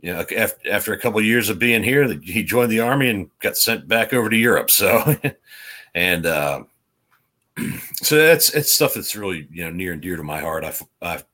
you 0.00 0.12
know 0.12 0.24
after, 0.36 0.70
after 0.70 0.92
a 0.92 0.98
couple 0.98 1.18
of 1.18 1.24
years 1.24 1.48
of 1.48 1.58
being 1.58 1.82
here 1.82 2.06
he 2.22 2.44
joined 2.44 2.70
the 2.70 2.80
army 2.80 3.10
and 3.10 3.28
got 3.40 3.56
sent 3.56 3.88
back 3.88 4.12
over 4.12 4.30
to 4.30 4.36
Europe. 4.36 4.70
So 4.70 5.16
and 5.94 6.26
uh, 6.26 6.62
so 7.94 8.16
that's 8.16 8.54
it's 8.54 8.72
stuff 8.72 8.94
that's 8.94 9.16
really 9.16 9.48
you 9.50 9.64
know 9.64 9.70
near 9.70 9.92
and 9.92 10.00
dear 10.00 10.16
to 10.16 10.22
my 10.22 10.40
heart. 10.40 10.62
I've 10.62 10.82
I've, 11.02 11.24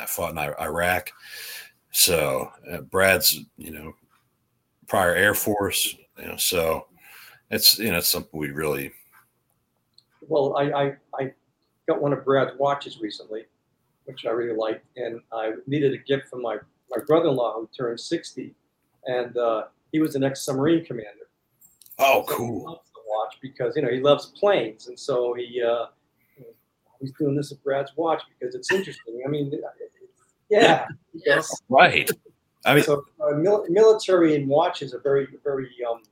I 0.00 0.06
fought 0.06 0.30
in 0.30 0.38
Iraq 0.38 1.10
so 1.96 2.50
uh, 2.70 2.78
Brad's 2.82 3.40
you 3.56 3.70
know 3.70 3.94
prior 4.86 5.14
Air 5.14 5.34
Force 5.34 5.96
you 6.18 6.26
know 6.26 6.36
so 6.36 6.86
it's 7.50 7.78
you 7.78 7.90
know 7.90 7.98
it's 7.98 8.10
something 8.10 8.38
we 8.38 8.50
really 8.50 8.92
well, 10.28 10.56
I, 10.56 10.62
I, 10.70 10.96
I 11.18 11.32
got 11.88 12.00
one 12.00 12.12
of 12.12 12.24
Brad's 12.24 12.52
watches 12.58 13.00
recently, 13.00 13.44
which 14.04 14.26
I 14.26 14.30
really 14.30 14.56
liked, 14.56 14.84
and 14.96 15.20
I 15.32 15.52
needed 15.66 15.92
a 15.94 15.98
gift 15.98 16.28
from 16.28 16.42
my, 16.42 16.56
my 16.90 17.02
brother-in-law 17.06 17.54
who 17.54 17.68
turned 17.76 18.00
60, 18.00 18.54
and 19.06 19.36
uh, 19.36 19.64
he 19.92 20.00
was 20.00 20.14
an 20.14 20.24
ex-submarine 20.24 20.84
commander. 20.84 21.28
Oh, 21.98 22.24
so 22.28 22.34
cool. 22.34 22.60
He 22.60 22.66
loves 22.66 22.90
the 22.94 23.00
watch 23.06 23.38
because, 23.40 23.76
you 23.76 23.82
know, 23.82 23.90
he 23.90 24.00
loves 24.00 24.26
planes, 24.38 24.88
and 24.88 24.98
so 24.98 25.34
he 25.34 25.62
uh, 25.62 25.86
he's 27.00 27.12
doing 27.12 27.36
this 27.36 27.52
at 27.52 27.62
Brad's 27.62 27.92
watch 27.96 28.22
because 28.38 28.54
it's 28.54 28.72
interesting. 28.72 29.22
I 29.24 29.28
mean, 29.28 29.50
yeah. 30.48 30.86
Yes. 31.12 31.50
Right. 31.68 32.10
I 32.64 32.74
mean, 32.74 32.84
so 32.84 33.04
uh, 33.20 33.34
mil- 33.36 33.64
military 33.68 34.34
and 34.34 34.48
watches 34.48 34.92
are 34.92 35.00
very, 35.00 35.28
very 35.44 35.70
um, 35.88 36.02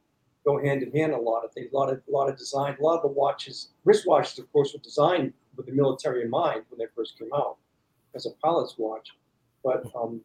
go 0.44 0.62
hand 0.62 0.82
in 0.82 0.92
hand 0.92 1.12
a 1.12 1.18
lot 1.18 1.44
of 1.44 1.52
things. 1.52 1.72
A 1.72 1.76
lot 1.76 1.92
of 1.92 2.00
a 2.08 2.10
lot 2.10 2.28
of 2.28 2.38
design. 2.38 2.76
A 2.78 2.82
lot 2.82 2.96
of 2.96 3.02
the 3.02 3.08
watches, 3.08 3.70
wristwatches, 3.84 4.38
of 4.38 4.50
course, 4.52 4.72
were 4.72 4.80
designed 4.80 5.32
with 5.56 5.66
the 5.66 5.72
military 5.72 6.22
in 6.22 6.30
mind 6.30 6.62
when 6.68 6.78
they 6.78 6.86
first 6.94 7.18
came 7.18 7.30
out 7.34 7.56
as 8.14 8.26
a 8.26 8.30
pilot's 8.42 8.76
watch. 8.78 9.10
But 9.64 9.84
um, 9.96 10.20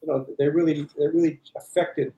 you 0.00 0.08
know, 0.08 0.26
they 0.38 0.48
really 0.48 0.88
they 0.98 1.06
really 1.06 1.40
affected 1.56 2.12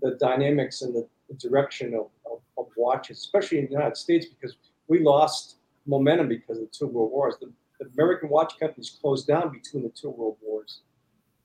the 0.00 0.12
dynamics 0.12 0.82
and 0.82 0.94
the, 0.94 1.08
the 1.28 1.34
direction 1.34 1.92
of, 1.94 2.06
of, 2.30 2.40
of, 2.56 2.66
watches, 2.76 3.18
especially 3.18 3.58
in 3.58 3.64
the 3.64 3.72
United 3.72 3.96
States, 3.96 4.26
because 4.26 4.54
we 4.86 5.00
lost 5.00 5.56
momentum 5.86 6.28
because 6.28 6.58
of 6.58 6.64
the 6.64 6.70
two 6.70 6.86
world 6.86 7.10
wars. 7.10 7.34
The, 7.40 7.50
the 7.80 7.90
American 7.94 8.28
watch 8.28 8.58
companies 8.60 8.96
closed 9.00 9.26
down 9.26 9.50
between 9.50 9.82
the 9.82 9.88
two 9.88 10.10
world 10.10 10.36
wars 10.40 10.82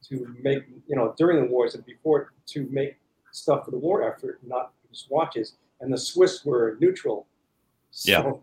to 0.10 0.36
make 0.42 0.64
you 0.88 0.96
know 0.96 1.14
during 1.18 1.42
the 1.42 1.50
wars 1.50 1.76
and 1.76 1.86
before 1.86 2.34
to 2.48 2.68
make 2.72 2.98
stuff 3.32 3.66
for 3.66 3.72
the 3.72 3.78
war 3.78 4.04
effort, 4.04 4.40
not 4.46 4.72
just 4.90 5.10
watches, 5.10 5.56
and 5.82 5.92
the 5.92 5.98
Swiss 5.98 6.46
were 6.46 6.78
neutral. 6.80 7.28
So, 7.92 8.12
yeah. 8.12 8.34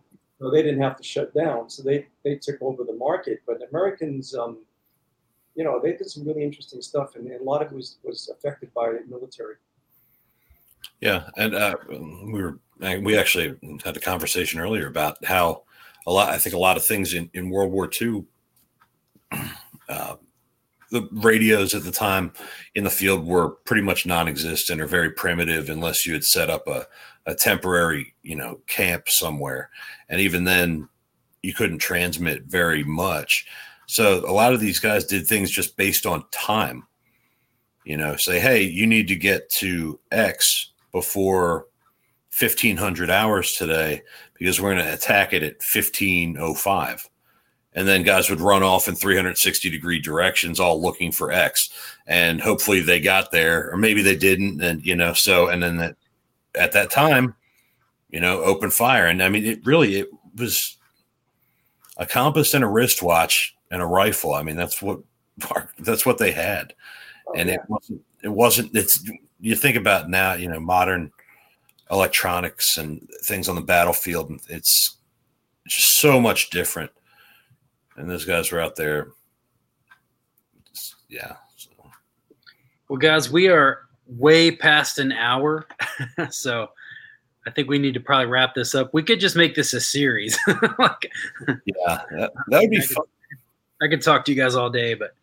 So 0.40 0.50
they 0.50 0.62
didn't 0.62 0.80
have 0.80 0.96
to 0.96 1.02
shut 1.02 1.34
down. 1.34 1.68
So 1.68 1.82
they, 1.82 2.06
they 2.24 2.36
took 2.36 2.62
over 2.62 2.82
the 2.82 2.94
market. 2.94 3.42
But 3.46 3.60
Americans, 3.68 4.34
um, 4.34 4.58
you 5.54 5.64
know, 5.64 5.78
they 5.82 5.92
did 5.92 6.08
some 6.08 6.26
really 6.26 6.42
interesting 6.42 6.80
stuff, 6.80 7.14
and, 7.14 7.26
and 7.26 7.40
a 7.40 7.44
lot 7.44 7.60
of 7.60 7.72
it 7.72 7.74
was, 7.74 7.98
was 8.02 8.30
affected 8.30 8.72
by 8.72 8.90
the 8.90 9.02
military. 9.06 9.56
Yeah, 11.00 11.28
and 11.36 11.54
uh, 11.54 11.76
we 11.88 12.42
were 12.42 12.58
we 13.02 13.18
actually 13.18 13.54
had 13.84 13.96
a 13.96 14.00
conversation 14.00 14.60
earlier 14.60 14.86
about 14.86 15.22
how 15.24 15.62
a 16.06 16.12
lot. 16.12 16.30
I 16.30 16.38
think 16.38 16.54
a 16.54 16.58
lot 16.58 16.76
of 16.76 16.84
things 16.84 17.14
in, 17.14 17.30
in 17.34 17.50
World 17.50 17.72
War 17.72 17.90
II, 18.00 18.24
uh, 19.88 20.16
the 20.90 21.08
radios 21.12 21.74
at 21.74 21.84
the 21.84 21.92
time 21.92 22.32
in 22.74 22.84
the 22.84 22.90
field 22.90 23.26
were 23.26 23.50
pretty 23.50 23.82
much 23.82 24.06
non-existent 24.06 24.80
or 24.80 24.86
very 24.86 25.10
primitive, 25.10 25.68
unless 25.68 26.06
you 26.06 26.12
had 26.12 26.24
set 26.24 26.50
up 26.50 26.66
a 26.68 26.86
a 27.26 27.34
temporary, 27.34 28.14
you 28.22 28.34
know, 28.34 28.60
camp 28.66 29.08
somewhere. 29.08 29.70
And 30.08 30.20
even 30.20 30.44
then, 30.44 30.88
you 31.42 31.54
couldn't 31.54 31.78
transmit 31.78 32.44
very 32.44 32.84
much. 32.84 33.46
So 33.86 34.24
a 34.28 34.32
lot 34.32 34.52
of 34.52 34.60
these 34.60 34.78
guys 34.78 35.04
did 35.04 35.26
things 35.26 35.50
just 35.50 35.76
based 35.76 36.06
on 36.06 36.24
time. 36.30 36.86
You 37.84 37.96
know, 37.96 38.16
say, 38.16 38.40
hey, 38.40 38.62
you 38.62 38.86
need 38.86 39.08
to 39.08 39.16
get 39.16 39.50
to 39.52 39.98
X 40.10 40.72
before 40.92 41.66
1500 42.38 43.10
hours 43.10 43.54
today 43.54 44.02
because 44.38 44.60
we're 44.60 44.74
going 44.74 44.86
to 44.86 44.94
attack 44.94 45.32
it 45.32 45.42
at 45.42 45.62
1505 45.62 47.09
and 47.74 47.86
then 47.86 48.02
guys 48.02 48.28
would 48.28 48.40
run 48.40 48.62
off 48.62 48.88
in 48.88 48.94
360 48.94 49.70
degree 49.70 50.00
directions 50.00 50.58
all 50.58 50.82
looking 50.82 51.12
for 51.12 51.30
x 51.30 51.70
and 52.06 52.40
hopefully 52.40 52.80
they 52.80 53.00
got 53.00 53.30
there 53.30 53.70
or 53.70 53.76
maybe 53.76 54.02
they 54.02 54.16
didn't 54.16 54.60
and 54.62 54.84
you 54.84 54.94
know 54.94 55.12
so 55.12 55.48
and 55.48 55.62
then 55.62 55.76
that 55.76 55.96
at 56.54 56.72
that 56.72 56.90
time, 56.90 57.34
you 58.10 58.20
know, 58.20 58.42
open 58.42 58.70
fire. 58.70 59.06
And 59.06 59.22
I 59.22 59.28
mean, 59.28 59.44
it 59.44 59.64
really 59.64 59.96
it 59.96 60.08
was 60.36 60.76
a 61.96 62.06
compass 62.06 62.54
and 62.54 62.64
a 62.64 62.68
wristwatch 62.68 63.54
and 63.70 63.82
a 63.82 63.86
rifle. 63.86 64.34
I 64.34 64.42
mean, 64.42 64.56
that's 64.56 64.82
what 64.82 65.00
that's 65.78 66.04
what 66.04 66.18
they 66.18 66.32
had, 66.32 66.74
oh, 67.28 67.34
and 67.34 67.50
it 67.50 67.60
wasn't 67.68 68.02
it 68.22 68.28
wasn't. 68.28 68.76
It's 68.76 69.08
you 69.40 69.56
think 69.56 69.76
about 69.76 70.10
now, 70.10 70.34
you 70.34 70.48
know, 70.48 70.60
modern 70.60 71.12
electronics 71.90 72.78
and 72.78 73.08
things 73.24 73.48
on 73.48 73.56
the 73.56 73.62
battlefield. 73.62 74.32
It's 74.48 74.96
just 75.66 76.00
so 76.00 76.20
much 76.20 76.50
different. 76.50 76.90
And 78.00 78.08
those 78.08 78.24
guys 78.24 78.50
were 78.50 78.60
out 78.60 78.76
there. 78.76 79.08
Yeah. 81.10 81.36
So. 81.54 81.68
Well, 82.88 82.96
guys, 82.96 83.30
we 83.30 83.48
are 83.48 83.80
way 84.06 84.50
past 84.50 84.98
an 84.98 85.12
hour. 85.12 85.66
so 86.30 86.70
I 87.46 87.50
think 87.50 87.68
we 87.68 87.78
need 87.78 87.92
to 87.92 88.00
probably 88.00 88.26
wrap 88.26 88.54
this 88.54 88.74
up. 88.74 88.94
We 88.94 89.02
could 89.02 89.20
just 89.20 89.36
make 89.36 89.54
this 89.54 89.74
a 89.74 89.80
series. 89.82 90.38
like, 90.78 91.12
yeah, 91.46 92.02
that, 92.10 92.32
that 92.48 92.60
would 92.62 92.70
be 92.70 92.78
I 92.78 92.80
fun. 92.80 93.04
Could, 93.04 93.84
I 93.86 93.88
could 93.88 94.02
talk 94.02 94.24
to 94.24 94.32
you 94.32 94.40
guys 94.40 94.54
all 94.54 94.70
day, 94.70 94.94
but 94.94 95.14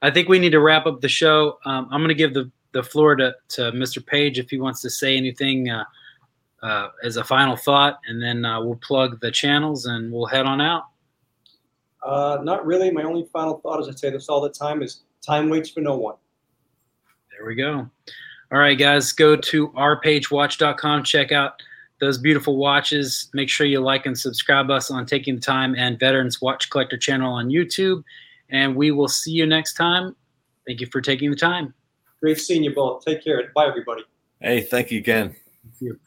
I 0.00 0.10
think 0.10 0.30
we 0.30 0.38
need 0.38 0.52
to 0.52 0.60
wrap 0.60 0.86
up 0.86 1.02
the 1.02 1.08
show. 1.08 1.58
Um, 1.66 1.88
I'm 1.90 2.00
going 2.00 2.08
to 2.08 2.14
give 2.14 2.32
the, 2.32 2.50
the 2.72 2.82
floor 2.82 3.16
to, 3.16 3.34
to 3.50 3.72
Mr. 3.72 4.04
Page 4.04 4.38
if 4.38 4.48
he 4.48 4.58
wants 4.58 4.80
to 4.80 4.88
say 4.88 5.14
anything 5.14 5.68
uh, 5.68 5.84
uh, 6.62 6.88
as 7.02 7.18
a 7.18 7.24
final 7.24 7.54
thought, 7.54 8.00
and 8.08 8.22
then 8.22 8.46
uh, 8.46 8.62
we'll 8.62 8.76
plug 8.76 9.20
the 9.20 9.30
channels 9.30 9.84
and 9.84 10.10
we'll 10.10 10.24
head 10.24 10.46
on 10.46 10.62
out. 10.62 10.84
Uh, 12.04 12.38
not 12.42 12.66
really. 12.66 12.90
My 12.90 13.02
only 13.02 13.24
final 13.32 13.58
thought, 13.60 13.80
as 13.80 13.88
I 13.88 13.92
say 13.92 14.10
this 14.10 14.28
all 14.28 14.40
the 14.40 14.50
time, 14.50 14.82
is 14.82 15.00
time 15.22 15.48
waits 15.48 15.70
for 15.70 15.80
no 15.80 15.96
one. 15.96 16.16
There 17.30 17.46
we 17.46 17.54
go. 17.54 17.88
All 18.52 18.58
right, 18.58 18.78
guys, 18.78 19.12
go 19.12 19.36
to 19.36 19.68
rpagewatch.com. 19.70 21.04
Check 21.04 21.32
out 21.32 21.62
those 21.98 22.18
beautiful 22.18 22.56
watches. 22.56 23.30
Make 23.32 23.48
sure 23.48 23.66
you 23.66 23.80
like 23.80 24.06
and 24.06 24.16
subscribe 24.16 24.70
us 24.70 24.90
on 24.90 25.06
Taking 25.06 25.36
the 25.36 25.40
Time 25.40 25.74
and 25.76 25.98
Veterans 25.98 26.40
Watch 26.40 26.70
Collector 26.70 26.98
channel 26.98 27.32
on 27.32 27.48
YouTube. 27.48 28.04
And 28.50 28.76
we 28.76 28.90
will 28.90 29.08
see 29.08 29.32
you 29.32 29.46
next 29.46 29.74
time. 29.74 30.14
Thank 30.66 30.80
you 30.80 30.86
for 30.86 31.00
taking 31.00 31.30
the 31.30 31.36
time. 31.36 31.74
Great 32.20 32.38
seeing 32.38 32.62
you 32.62 32.74
both. 32.74 33.04
Take 33.04 33.24
care. 33.24 33.50
Bye, 33.54 33.66
everybody. 33.66 34.02
Hey, 34.40 34.60
thank 34.60 34.90
you 34.90 34.98
again. 34.98 35.34
Thank 35.62 35.80
you. 35.80 36.00